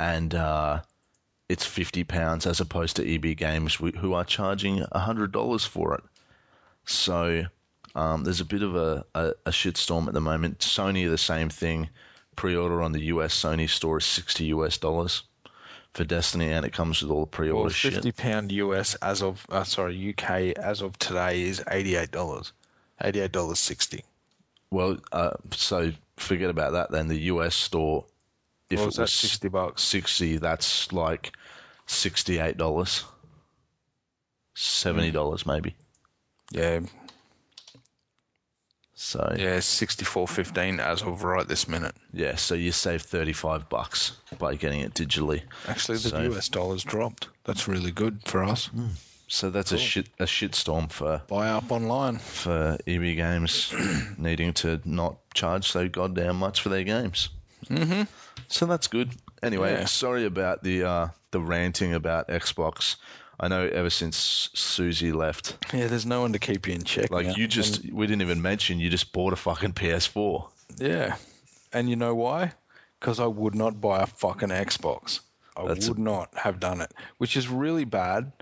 and 0.00 0.34
uh, 0.34 0.80
it's 1.54 1.64
50 1.64 2.02
pounds 2.02 2.46
as 2.46 2.60
opposed 2.60 2.96
to 2.96 3.14
EB 3.14 3.36
Games, 3.36 3.76
who 3.76 4.12
are 4.12 4.24
charging 4.24 4.84
hundred 4.92 5.30
dollars 5.30 5.64
for 5.64 5.94
it. 5.94 6.02
So 6.84 7.44
um, 7.94 8.24
there's 8.24 8.40
a 8.40 8.44
bit 8.44 8.62
of 8.62 8.74
a, 8.74 9.04
a, 9.14 9.32
a 9.46 9.50
shitstorm 9.50 10.08
at 10.08 10.14
the 10.14 10.20
moment. 10.20 10.58
Sony 10.58 11.08
the 11.08 11.16
same 11.16 11.48
thing. 11.48 11.88
Pre-order 12.34 12.82
on 12.82 12.90
the 12.90 13.04
US 13.04 13.40
Sony 13.40 13.70
store 13.70 13.98
is 13.98 14.04
60 14.04 14.46
US 14.46 14.78
dollars 14.78 15.22
for 15.92 16.02
Destiny, 16.02 16.50
and 16.50 16.66
it 16.66 16.72
comes 16.72 17.00
with 17.00 17.12
all 17.12 17.20
the 17.20 17.26
pre-order 17.26 17.66
well, 17.66 17.70
shit. 17.70 17.94
50 17.94 18.10
pound 18.12 18.50
US 18.50 18.96
as 18.96 19.22
of 19.22 19.46
uh, 19.50 19.62
sorry 19.62 20.10
UK 20.10 20.58
as 20.58 20.82
of 20.82 20.98
today 20.98 21.42
is 21.42 21.62
88 21.70 22.10
dollars, 22.10 22.52
88 23.00 23.30
dollars 23.30 23.60
60. 23.60 24.04
Well, 24.72 24.98
uh, 25.12 25.30
so 25.52 25.92
forget 26.16 26.50
about 26.50 26.72
that 26.72 26.90
then. 26.90 27.06
The 27.06 27.20
US 27.32 27.54
store, 27.54 28.04
if 28.70 28.80
What 28.80 28.98
it 28.98 29.00
was 29.00 29.12
60 29.12 29.48
bucks? 29.48 29.82
60, 29.82 30.38
that's 30.38 30.92
like 30.92 31.32
$68. 31.86 33.04
$70 34.56 35.46
maybe. 35.46 35.74
Yeah, 36.52 36.80
So, 38.94 39.34
yeah. 39.36 39.42
yeah, 39.54 39.56
64.15 39.58 40.78
as 40.80 41.02
of 41.02 41.24
right 41.24 41.46
this 41.48 41.66
minute. 41.68 41.94
Yeah, 42.12 42.36
so 42.36 42.54
you 42.54 42.70
save 42.70 43.02
35 43.02 43.68
bucks 43.68 44.12
by 44.38 44.54
getting 44.54 44.80
it 44.80 44.94
digitally. 44.94 45.42
Actually, 45.66 45.98
the 45.98 46.10
So- 46.10 46.20
US 46.32 46.48
dollar's 46.48 46.84
dropped. 46.84 47.28
That's 47.44 47.66
really 47.66 47.90
good 47.90 48.20
for 48.26 48.44
us. 48.44 48.70
So 49.26 49.50
that's 49.50 49.72
a 49.72 49.78
shit 49.78 50.06
a 50.20 50.24
shitstorm 50.26 50.92
for 50.92 51.20
Buy 51.28 51.48
up 51.50 51.72
online. 51.72 52.18
for 52.18 52.76
EB 52.86 53.16
Games 53.16 53.72
needing 54.18 54.52
to 54.54 54.80
not 54.84 55.16
charge 55.34 55.66
so 55.66 55.88
goddamn 55.88 56.36
much 56.36 56.60
for 56.60 56.68
their 56.68 56.84
games. 56.84 57.30
Mm-hmm. 57.66 58.02
So 58.48 58.66
that's 58.66 58.86
good. 58.86 59.10
Anyway, 59.46 59.72
Yeah. 59.72 59.84
sorry 59.86 60.24
about 60.26 60.62
the 60.62 60.84
uh, 60.84 61.08
the 61.30 61.40
ranting 61.40 61.94
about 61.94 62.28
Xbox. 62.28 62.96
I 63.40 63.48
know 63.48 63.66
ever 63.66 63.90
since 63.90 64.48
Susie 64.54 65.10
left, 65.12 65.56
Yeah, 65.74 65.88
there's 65.88 66.06
no 66.06 66.20
one 66.20 66.32
to 66.32 66.38
keep 66.38 66.68
you 66.68 66.74
in 66.74 66.84
check. 66.84 67.10
like 67.10 67.26
now. 67.26 67.34
you 67.34 67.48
just 67.48 67.84
we 67.92 68.06
didn't 68.06 68.22
even 68.22 68.40
mention 68.40 68.78
you 68.78 68.88
just 68.90 69.12
bought 69.12 69.32
a 69.32 69.36
fucking 69.36 69.72
PS4. 69.72 70.48
Yeah. 70.78 71.16
And 71.72 71.90
you 71.90 71.96
know 71.96 72.14
why? 72.14 72.52
Because 73.00 73.18
I 73.18 73.26
would 73.26 73.54
not 73.56 73.80
buy 73.80 74.02
a 74.02 74.06
fucking 74.06 74.50
Xbox. 74.50 75.20
I 75.56 75.66
That's 75.66 75.86
a- 75.88 75.90
would 75.90 75.98
not 75.98 76.30
have 76.36 76.60
done 76.60 76.80
it, 76.80 76.92
which 77.18 77.36
is 77.36 77.48
really 77.48 77.84
bad. 77.84 78.32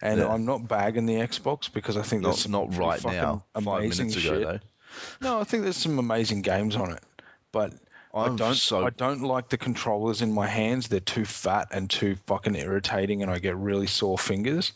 And 0.00 0.20
Yeah. 0.20 0.28
I'm 0.28 0.44
not 0.44 0.68
bagging 0.68 1.06
the 1.06 1.14
Xbox 1.14 1.72
because 1.72 1.96
I 1.96 2.02
think 2.02 2.22
there's 2.22 2.48
not 2.48 2.76
right 2.76 3.02
now. 3.04 3.42
Five 3.54 3.66
amazing 3.66 4.06
minutes 4.08 4.24
ago 4.24 4.38
shit. 4.38 4.46
though. 4.46 4.58
No, 5.28 5.40
I 5.40 5.44
think 5.44 5.64
there's 5.64 5.76
some 5.76 5.98
amazing 5.98 6.42
games 6.42 6.76
on 6.76 6.92
it, 6.92 7.02
but 7.50 7.72
I 8.16 8.24
I'm 8.26 8.36
don't. 8.36 8.54
so- 8.54 8.86
I 8.86 8.90
don't 8.90 9.22
like 9.22 9.48
the 9.50 9.58
controllers 9.58 10.22
in 10.22 10.32
my 10.32 10.46
hands. 10.46 10.88
They're 10.88 11.00
too 11.00 11.24
fat 11.26 11.68
and 11.70 11.90
too 11.90 12.16
fucking 12.26 12.56
irritating, 12.56 13.22
and 13.22 13.30
I 13.30 13.38
get 13.38 13.56
really 13.56 13.86
sore 13.86 14.18
fingers. 14.18 14.72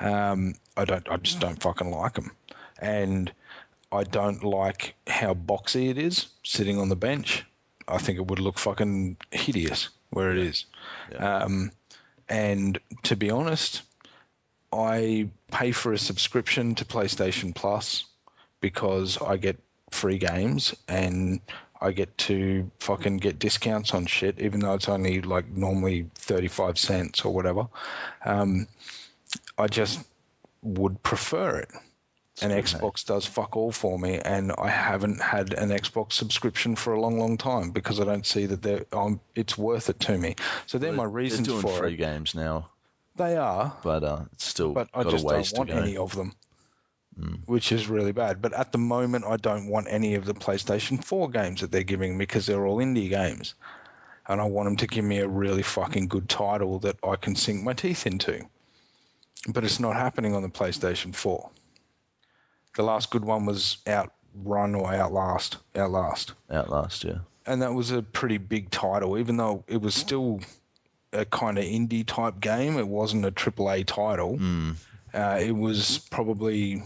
Um, 0.00 0.54
I 0.76 0.84
don't. 0.84 1.06
I 1.10 1.16
just 1.18 1.38
don't 1.40 1.60
fucking 1.62 1.90
like 1.90 2.14
them, 2.14 2.30
and 2.80 3.30
I 3.92 4.04
don't 4.04 4.42
like 4.42 4.94
how 5.06 5.34
boxy 5.34 5.90
it 5.90 5.98
is 5.98 6.28
sitting 6.44 6.78
on 6.78 6.88
the 6.88 6.96
bench. 6.96 7.44
I 7.88 7.98
think 7.98 8.18
it 8.18 8.26
would 8.26 8.38
look 8.40 8.58
fucking 8.58 9.16
hideous 9.32 9.88
where 10.10 10.30
it 10.32 10.38
is. 10.38 10.64
Um, 11.18 11.70
and 12.28 12.78
to 13.04 13.16
be 13.16 13.30
honest, 13.30 13.82
I 14.72 15.28
pay 15.50 15.72
for 15.72 15.92
a 15.92 15.98
subscription 15.98 16.74
to 16.76 16.84
PlayStation 16.84 17.54
Plus 17.54 18.04
because 18.60 19.20
I 19.22 19.36
get 19.36 19.58
free 19.90 20.18
games 20.18 20.74
and 20.88 21.40
I 21.80 21.92
get 21.92 22.16
to 22.18 22.70
fucking 22.80 23.18
get 23.18 23.38
discounts 23.38 23.94
on 23.94 24.06
shit, 24.06 24.40
even 24.40 24.60
though 24.60 24.74
it's 24.74 24.88
only 24.88 25.20
like 25.22 25.48
normally 25.50 26.06
35 26.16 26.78
cents 26.78 27.24
or 27.24 27.32
whatever. 27.32 27.68
Um, 28.24 28.66
I 29.58 29.66
just 29.68 30.04
would 30.62 31.00
prefer 31.02 31.58
it. 31.58 31.70
And 32.40 32.52
Xbox 32.52 33.04
does 33.04 33.26
fuck 33.26 33.56
all 33.56 33.72
for 33.72 33.98
me, 33.98 34.20
and 34.20 34.52
I 34.58 34.68
haven't 34.68 35.20
had 35.20 35.54
an 35.54 35.70
Xbox 35.70 36.12
subscription 36.12 36.76
for 36.76 36.92
a 36.92 37.00
long, 37.00 37.18
long 37.18 37.36
time 37.36 37.72
because 37.72 38.00
I 38.00 38.04
don't 38.04 38.24
see 38.24 38.46
that 38.46 38.62
they're, 38.62 38.84
um, 38.92 39.20
it's 39.34 39.58
worth 39.58 39.90
it 39.90 39.98
to 40.00 40.16
me. 40.18 40.36
So 40.66 40.78
they're 40.78 40.92
my 40.92 41.02
reasons 41.02 41.48
They're 41.48 41.54
doing 41.60 41.62
for 41.62 41.78
free 41.78 41.94
it. 41.94 41.96
games 41.96 42.36
now, 42.36 42.68
They 43.16 43.36
are, 43.36 43.76
but 43.82 44.04
uh, 44.04 44.20
it's 44.32 44.46
still 44.46 44.72
but 44.72 44.88
I 44.94 45.02
just 45.02 45.26
don't 45.26 45.52
want 45.58 45.70
any 45.70 45.96
of 45.96 46.14
them, 46.14 46.32
which 47.46 47.72
is 47.72 47.88
really 47.88 48.12
bad. 48.12 48.40
But 48.40 48.52
at 48.52 48.72
the 48.72 48.78
moment, 48.78 49.24
I 49.24 49.36
don't 49.36 49.68
want 49.68 49.86
any 49.90 50.14
of 50.14 50.24
the 50.24 50.34
PlayStation 50.34 51.02
4 51.02 51.30
games 51.30 51.60
that 51.60 51.72
they're 51.72 51.82
giving 51.82 52.16
me 52.16 52.22
because 52.22 52.46
they're 52.46 52.66
all 52.66 52.78
indie 52.78 53.08
games. 53.08 53.54
And 54.28 54.40
I 54.40 54.44
want 54.44 54.66
them 54.66 54.76
to 54.76 54.86
give 54.86 55.04
me 55.04 55.18
a 55.18 55.28
really 55.28 55.62
fucking 55.62 56.08
good 56.08 56.28
title 56.28 56.78
that 56.80 56.96
I 57.02 57.16
can 57.16 57.34
sink 57.34 57.62
my 57.64 57.72
teeth 57.72 58.06
into. 58.06 58.40
But 59.48 59.64
it's 59.64 59.80
not 59.80 59.96
happening 59.96 60.34
on 60.34 60.42
the 60.42 60.48
PlayStation 60.48 61.14
4. 61.14 61.50
The 62.76 62.82
last 62.82 63.10
good 63.10 63.24
one 63.24 63.46
was 63.46 63.78
Outrun 63.88 64.74
or 64.74 64.92
Outlast. 64.92 65.56
Outlast 65.74 66.34
Outlast, 66.50 67.04
yeah. 67.04 67.18
and 67.46 67.60
that 67.62 67.72
was 67.72 67.90
a 67.90 68.02
pretty 68.02 68.38
big 68.38 68.70
title, 68.70 69.18
even 69.18 69.36
though 69.36 69.64
it 69.66 69.80
was 69.80 69.94
still 69.94 70.40
a 71.12 71.24
kind 71.24 71.58
of 71.58 71.64
indie 71.64 72.04
type 72.06 72.38
game. 72.40 72.76
It 72.76 72.86
wasn't 72.86 73.24
a 73.24 73.32
AAA 73.32 73.86
title. 73.86 74.38
Uh, 75.14 75.38
it 75.40 75.56
was 75.56 76.06
probably 76.10 76.82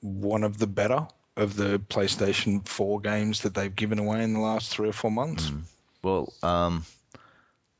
one 0.00 0.44
of 0.44 0.58
the 0.58 0.66
better 0.66 1.06
of 1.36 1.56
the 1.56 1.78
PlayStation 1.78 2.66
4 2.66 3.00
games 3.00 3.42
that 3.42 3.54
they've 3.54 3.74
given 3.74 3.98
away 3.98 4.22
in 4.22 4.34
the 4.34 4.40
last 4.40 4.70
three 4.70 4.88
or 4.88 4.92
four 4.92 5.10
months. 5.10 5.52
Well, 6.02 6.32
um, 6.42 6.84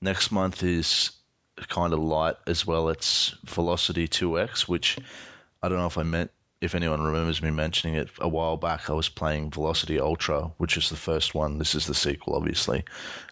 next 0.00 0.30
month 0.30 0.62
is 0.62 1.10
kind 1.68 1.92
of 1.92 1.98
light 1.98 2.36
as 2.46 2.66
well. 2.66 2.88
It's 2.88 3.34
Velocity 3.44 4.06
2X, 4.06 4.62
which 4.62 4.98
I 5.62 5.68
don't 5.68 5.78
know 5.78 5.86
if 5.86 5.98
I 5.98 6.04
meant 6.04 6.30
if 6.60 6.74
anyone 6.74 7.00
remembers 7.00 7.40
me 7.42 7.50
mentioning 7.50 7.96
it 7.96 8.08
a 8.18 8.28
while 8.28 8.56
back. 8.56 8.90
I 8.90 8.92
was 8.92 9.08
playing 9.08 9.50
Velocity 9.50 10.00
Ultra, 10.00 10.50
which 10.58 10.76
is 10.76 10.88
the 10.88 10.96
first 10.96 11.34
one. 11.34 11.58
This 11.58 11.74
is 11.74 11.86
the 11.86 11.94
sequel, 11.94 12.34
obviously, 12.34 12.84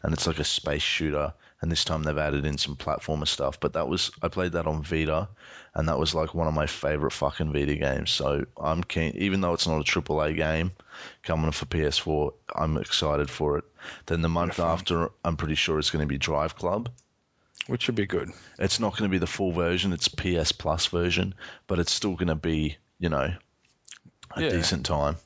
and 0.03 0.13
it's 0.13 0.27
like 0.27 0.39
a 0.39 0.45
space 0.45 0.83
shooter. 0.83 1.33
And 1.62 1.73
this 1.73 1.85
time 1.85 2.03
they've 2.03 2.19
added 2.19 2.45
in 2.45 2.59
some 2.59 2.77
platformer 2.77 3.27
stuff. 3.27 3.59
But 3.59 3.73
that 3.73 3.89
was 3.89 4.11
I 4.23 4.28
played 4.28 4.53
that 4.53 4.66
on 4.66 4.83
Vita, 4.83 5.28
and 5.74 5.89
that 5.89 5.99
was 5.99 6.15
like 6.15 6.35
one 6.35 6.47
of 6.47 6.53
my 6.55 6.66
favorite 6.66 7.12
fucking 7.12 7.53
Vita 7.53 7.74
games. 7.77 8.11
So 8.11 8.45
I'm 8.61 8.85
keen, 8.85 9.12
even 9.16 9.41
though 9.41 9.55
it's 9.55 9.66
not 9.66 9.81
a 9.81 9.85
AAA 10.01 10.37
game 10.37 10.73
coming 11.23 11.51
for 11.53 11.65
PS4, 11.66 12.33
I'm 12.55 12.77
excited 12.77 13.31
for 13.31 13.57
it. 13.59 13.65
Then 14.05 14.20
the 14.20 14.28
month 14.28 14.61
after, 14.61 15.11
I'm 15.24 15.37
pretty 15.37 15.55
sure 15.55 15.78
it's 15.78 15.91
going 15.91 16.03
to 16.03 16.07
be 16.09 16.19
Drive 16.19 16.57
Club. 16.57 16.91
Which 17.69 17.83
should 17.83 17.95
be 17.95 18.07
good. 18.07 18.31
It's 18.59 18.78
not 18.78 18.93
going 18.93 19.11
to 19.11 19.15
be 19.15 19.19
the 19.19 19.27
full 19.27 19.51
version; 19.51 19.93
it's 19.93 20.09
PS 20.09 20.53
Plus 20.53 20.87
version, 20.87 21.35
but 21.66 21.78
it's 21.78 21.93
still 21.93 22.15
going 22.15 22.28
to 22.28 22.35
be, 22.37 22.77
you 22.99 23.09
know, 23.09 23.33
a 24.37 24.43
Yeah. 24.43 24.51
decent 24.51 24.85
time. 24.87 25.16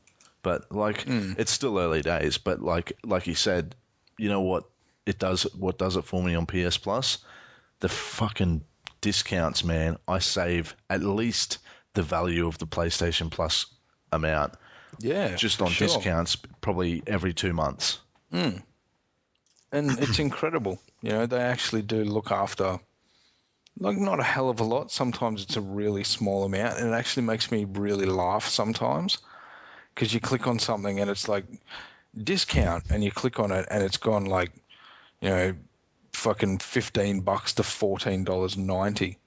But 0.42 0.70
like, 0.72 1.02
hmm. 1.02 1.32
it's 1.36 1.50
still 1.50 1.78
early 1.78 2.00
days. 2.02 2.38
But 2.38 2.62
like, 2.62 2.92
like 3.04 3.26
you 3.26 3.34
said, 3.34 3.74
you 4.16 4.28
know 4.30 4.40
what? 4.40 4.64
It 5.06 5.18
does 5.18 5.42
what 5.54 5.78
does 5.78 5.96
it 5.96 6.04
for 6.04 6.22
me 6.22 6.34
on 6.34 6.46
PS 6.46 6.76
Plus? 6.78 7.18
The 7.80 7.88
fucking 7.88 8.62
discounts, 9.00 9.64
man. 9.64 9.96
I 10.06 10.18
save 10.18 10.76
at 10.90 11.02
least 11.02 11.58
the 11.94 12.02
value 12.02 12.46
of 12.46 12.58
the 12.58 12.66
PlayStation 12.66 13.30
Plus 13.30 13.66
amount 14.12 14.54
Yeah, 15.00 15.34
just 15.36 15.62
on 15.62 15.68
sure. 15.70 15.88
discounts 15.88 16.36
probably 16.60 17.02
every 17.06 17.32
two 17.32 17.52
months. 17.52 18.00
Hmm. 18.30 18.58
and 19.72 19.98
it's 19.98 20.18
incredible. 20.26 20.80
You 21.02 21.10
know, 21.10 21.26
they 21.26 21.40
actually 21.40 21.82
do 21.82 22.04
look 22.04 22.30
after, 22.30 22.78
like, 23.78 23.96
not 23.96 24.20
a 24.20 24.24
hell 24.24 24.50
of 24.50 24.60
a 24.60 24.64
lot. 24.64 24.90
Sometimes 24.90 25.42
it's 25.42 25.56
a 25.56 25.60
really 25.60 26.04
small 26.04 26.44
amount, 26.44 26.78
and 26.78 26.90
it 26.90 26.92
actually 26.94 27.24
makes 27.24 27.50
me 27.50 27.64
really 27.64 28.06
laugh 28.06 28.46
sometimes 28.46 29.18
because 29.94 30.12
you 30.12 30.20
click 30.20 30.46
on 30.46 30.58
something 30.58 31.00
and 31.00 31.10
it's 31.10 31.28
like 31.28 31.44
discount, 32.22 32.84
and 32.90 33.02
you 33.02 33.10
click 33.10 33.40
on 33.40 33.50
it 33.50 33.66
and 33.70 33.82
it's 33.82 33.96
gone 33.96 34.26
like, 34.26 34.52
you 35.20 35.30
know, 35.30 35.54
fucking 36.12 36.58
fifteen 36.58 37.20
bucks 37.20 37.52
to 37.54 37.62
fourteen 37.62 38.24
dollars 38.24 38.56
ninety, 38.56 39.18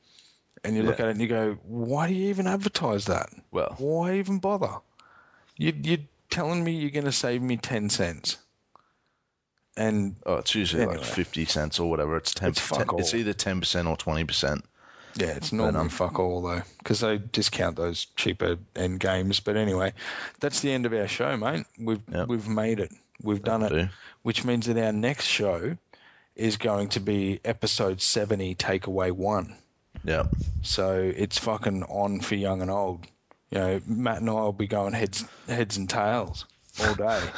and 0.63 0.75
you 0.75 0.83
look 0.83 0.99
at 0.99 1.07
it 1.07 1.11
and 1.11 1.21
you 1.21 1.27
go, 1.27 1.57
why 1.63 2.07
do 2.07 2.13
you 2.13 2.29
even 2.29 2.47
advertise 2.47 3.05
that? 3.05 3.29
Well, 3.51 3.75
Why 3.77 4.15
even 4.15 4.39
bother? 4.39 4.75
You, 5.57 5.73
you're 5.83 5.99
telling 6.29 6.63
me 6.63 6.71
you're 6.71 6.89
going 6.89 7.05
to 7.05 7.11
save 7.11 7.41
me 7.41 7.57
ten 7.57 7.89
cents. 7.89 8.37
And 9.75 10.15
oh, 10.25 10.35
it's 10.35 10.53
usually 10.53 10.85
like 10.85 11.03
fifty 11.03 11.45
cents 11.45 11.79
or 11.79 11.89
whatever. 11.89 12.15
It's 12.15 12.33
ten. 12.33 12.49
It's 12.49 12.59
fuck 12.59 12.89
10 12.89 12.99
it's 12.99 13.13
either 13.15 13.33
ten 13.33 13.59
percent 13.59 13.87
or 13.87 13.97
twenty 13.97 14.23
percent. 14.23 14.65
Yeah, 15.15 15.27
it's 15.27 15.51
normally 15.51 15.79
um, 15.81 15.89
fuck 15.89 16.19
all 16.19 16.41
though, 16.41 16.61
because 16.79 16.99
they 16.99 17.17
discount 17.19 17.75
those 17.75 18.05
cheaper 18.15 18.57
end 18.75 18.99
games. 18.99 19.39
But 19.39 19.57
anyway, 19.57 19.93
that's 20.39 20.61
the 20.61 20.71
end 20.71 20.85
of 20.85 20.93
our 20.93 21.07
show, 21.07 21.35
mate. 21.37 21.65
We've 21.79 22.01
Yep. 22.11 22.27
we've 22.27 22.47
made 22.47 22.79
it. 22.79 22.91
We've 23.21 23.41
done 23.43 23.61
That'll 23.61 23.77
it, 23.77 23.81
do. 23.83 23.89
which 24.23 24.43
means 24.43 24.65
that 24.65 24.77
our 24.77 24.91
next 24.91 25.25
show 25.25 25.77
is 26.35 26.57
going 26.57 26.89
to 26.89 26.99
be 26.99 27.39
episode 27.45 28.01
seventy, 28.01 28.55
takeaway 28.55 29.11
one. 29.11 29.55
Yeah. 30.03 30.23
So 30.61 31.11
it's 31.15 31.37
fucking 31.37 31.83
on 31.83 32.19
for 32.21 32.35
young 32.35 32.61
and 32.61 32.71
old. 32.71 33.05
You 33.51 33.59
know, 33.59 33.81
Matt 33.85 34.21
and 34.21 34.29
I 34.29 34.33
will 34.33 34.51
be 34.53 34.67
going 34.67 34.93
heads 34.93 35.23
heads 35.47 35.77
and 35.77 35.89
tails 35.89 36.45
all 36.81 36.95
day. 36.95 37.21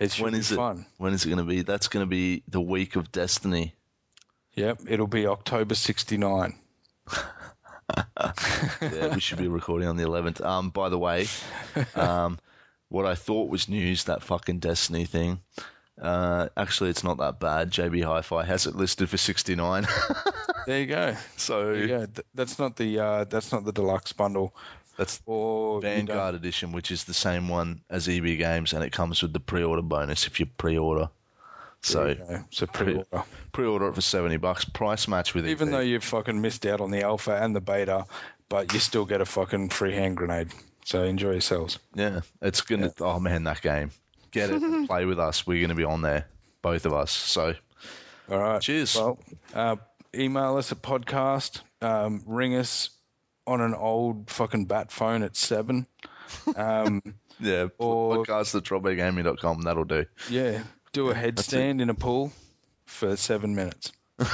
It 0.00 0.10
should 0.10 0.24
When 0.24 0.34
it? 0.34 0.44
fun. 0.44 0.86
When 0.98 1.12
is 1.12 1.24
it 1.24 1.28
going 1.28 1.38
to 1.38 1.44
be? 1.44 1.62
That's 1.62 1.86
going 1.86 2.04
to 2.04 2.10
be 2.10 2.42
the 2.48 2.60
week 2.60 2.96
of 2.96 3.12
Destiny. 3.12 3.74
Yep, 4.54 4.80
it'll 4.88 5.06
be 5.06 5.26
October 5.26 5.76
sixty 5.76 6.16
nine. 6.16 6.54
yeah, 8.82 9.14
we 9.14 9.20
should 9.20 9.38
be 9.38 9.48
recording 9.48 9.88
on 9.88 9.96
the 9.96 10.04
11th. 10.04 10.44
Um, 10.44 10.70
by 10.70 10.88
the 10.88 10.98
way, 10.98 11.26
um, 11.94 12.38
what 12.94 13.04
I 13.06 13.16
thought 13.16 13.50
was 13.50 13.68
news, 13.68 14.04
that 14.04 14.22
fucking 14.22 14.60
Destiny 14.60 15.04
thing. 15.04 15.40
Uh, 16.00 16.48
actually, 16.56 16.90
it's 16.90 17.02
not 17.02 17.18
that 17.18 17.40
bad. 17.40 17.70
JB 17.72 18.04
Hi-Fi 18.04 18.44
has 18.44 18.66
it 18.66 18.76
listed 18.76 19.08
for 19.10 19.16
69. 19.16 19.86
There 20.66 20.80
you 20.80 20.86
go. 20.86 21.14
so 21.36 21.72
yeah. 21.72 22.06
Th- 22.06 22.26
That's 22.34 22.58
not 22.58 22.76
the 22.76 22.98
uh, 22.98 23.24
that's 23.24 23.52
not 23.52 23.66
the 23.66 23.72
deluxe 23.72 24.14
bundle. 24.14 24.54
that's 24.96 25.20
Or 25.26 25.82
Vanguard 25.82 26.34
edition, 26.34 26.72
which 26.72 26.90
is 26.90 27.04
the 27.04 27.12
same 27.12 27.50
one 27.50 27.82
as 27.90 28.08
EB 28.08 28.38
Games, 28.38 28.72
and 28.72 28.82
it 28.82 28.90
comes 28.90 29.20
with 29.20 29.34
the 29.34 29.40
pre-order 29.40 29.82
bonus 29.82 30.26
if 30.26 30.40
you 30.40 30.46
pre-order. 30.46 31.10
So. 31.82 32.16
So 32.50 32.66
pre-order. 32.66 33.24
pre-order 33.52 33.88
it 33.88 33.94
for 33.94 34.00
70 34.00 34.38
bucks. 34.38 34.64
Price 34.64 35.06
match 35.06 35.34
with 35.34 35.44
it. 35.46 35.50
Even 35.50 35.68
EB. 35.68 35.72
though 35.74 35.80
you 35.80 36.00
fucking 36.00 36.40
missed 36.40 36.64
out 36.64 36.80
on 36.80 36.90
the 36.90 37.02
alpha 37.02 37.36
and 37.42 37.54
the 37.54 37.60
beta, 37.60 38.06
but 38.48 38.72
you 38.72 38.78
still 38.78 39.04
get 39.04 39.20
a 39.20 39.26
fucking 39.26 39.68
free 39.68 39.92
hand 39.92 40.16
grenade. 40.16 40.48
So 40.84 41.02
enjoy 41.02 41.32
yourselves. 41.32 41.78
Yeah, 41.94 42.20
it's 42.42 42.60
gonna. 42.60 42.92
Oh 43.00 43.18
man, 43.18 43.44
that 43.44 43.60
game. 43.62 43.90
Get 44.30 44.50
it. 44.50 44.62
and 44.62 44.86
play 44.88 45.04
with 45.04 45.18
us. 45.18 45.46
We're 45.46 45.60
gonna 45.60 45.74
be 45.74 45.84
on 45.84 46.02
there, 46.02 46.26
both 46.62 46.86
of 46.86 46.92
us. 46.92 47.10
So 47.10 47.54
All 48.30 48.38
right. 48.38 48.60
Cheers. 48.62 48.94
Well, 48.94 49.18
uh, 49.54 49.76
email 50.14 50.56
us 50.56 50.70
at 50.72 50.82
podcast. 50.82 51.60
Um, 51.80 52.22
ring 52.26 52.54
us 52.54 52.90
on 53.46 53.60
an 53.60 53.74
old 53.74 54.30
fucking 54.30 54.66
bat 54.66 54.90
phone 54.92 55.22
at 55.22 55.36
seven. 55.36 55.86
Um, 56.56 57.02
yeah, 57.40 57.66
Or- 57.78 58.18
podcast 58.24 58.54
at 58.54 58.62
dropbeargaming.com. 58.64 59.62
That'll 59.62 59.84
do. 59.84 60.04
yeah. 60.30 60.62
Do 60.92 61.10
a 61.10 61.14
headstand 61.14 61.82
in 61.82 61.90
a 61.90 61.94
pool 61.94 62.32
for 62.86 63.16
seven 63.16 63.54
minutes. 63.56 63.90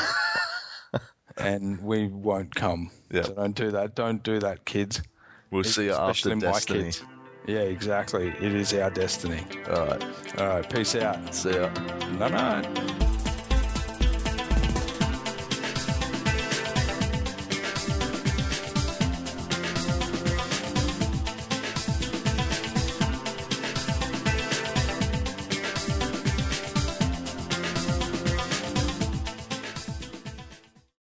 and 1.36 1.80
we 1.82 2.06
won't 2.08 2.54
come. 2.54 2.90
Yeah. 3.10 3.22
So 3.22 3.34
don't 3.34 3.56
do 3.56 3.70
that. 3.70 3.94
Don't 3.94 4.22
do 4.22 4.38
that, 4.40 4.64
kids. 4.64 5.00
We'll 5.50 5.64
see 5.64 5.86
you 5.86 5.94
after 5.94 6.34
Destiny. 6.34 6.84
kids. 6.84 7.02
Yeah, 7.46 7.60
exactly. 7.60 8.28
It 8.28 8.54
is 8.54 8.72
our 8.74 8.90
destiny. 8.90 9.42
All 9.68 9.86
right. 9.86 10.04
All 10.38 10.46
right. 10.48 10.70
Peace 10.72 10.94
out. 10.94 11.34
See 11.34 11.54
ya. 11.54 11.68
Night 12.18 12.32
night. 12.32 13.19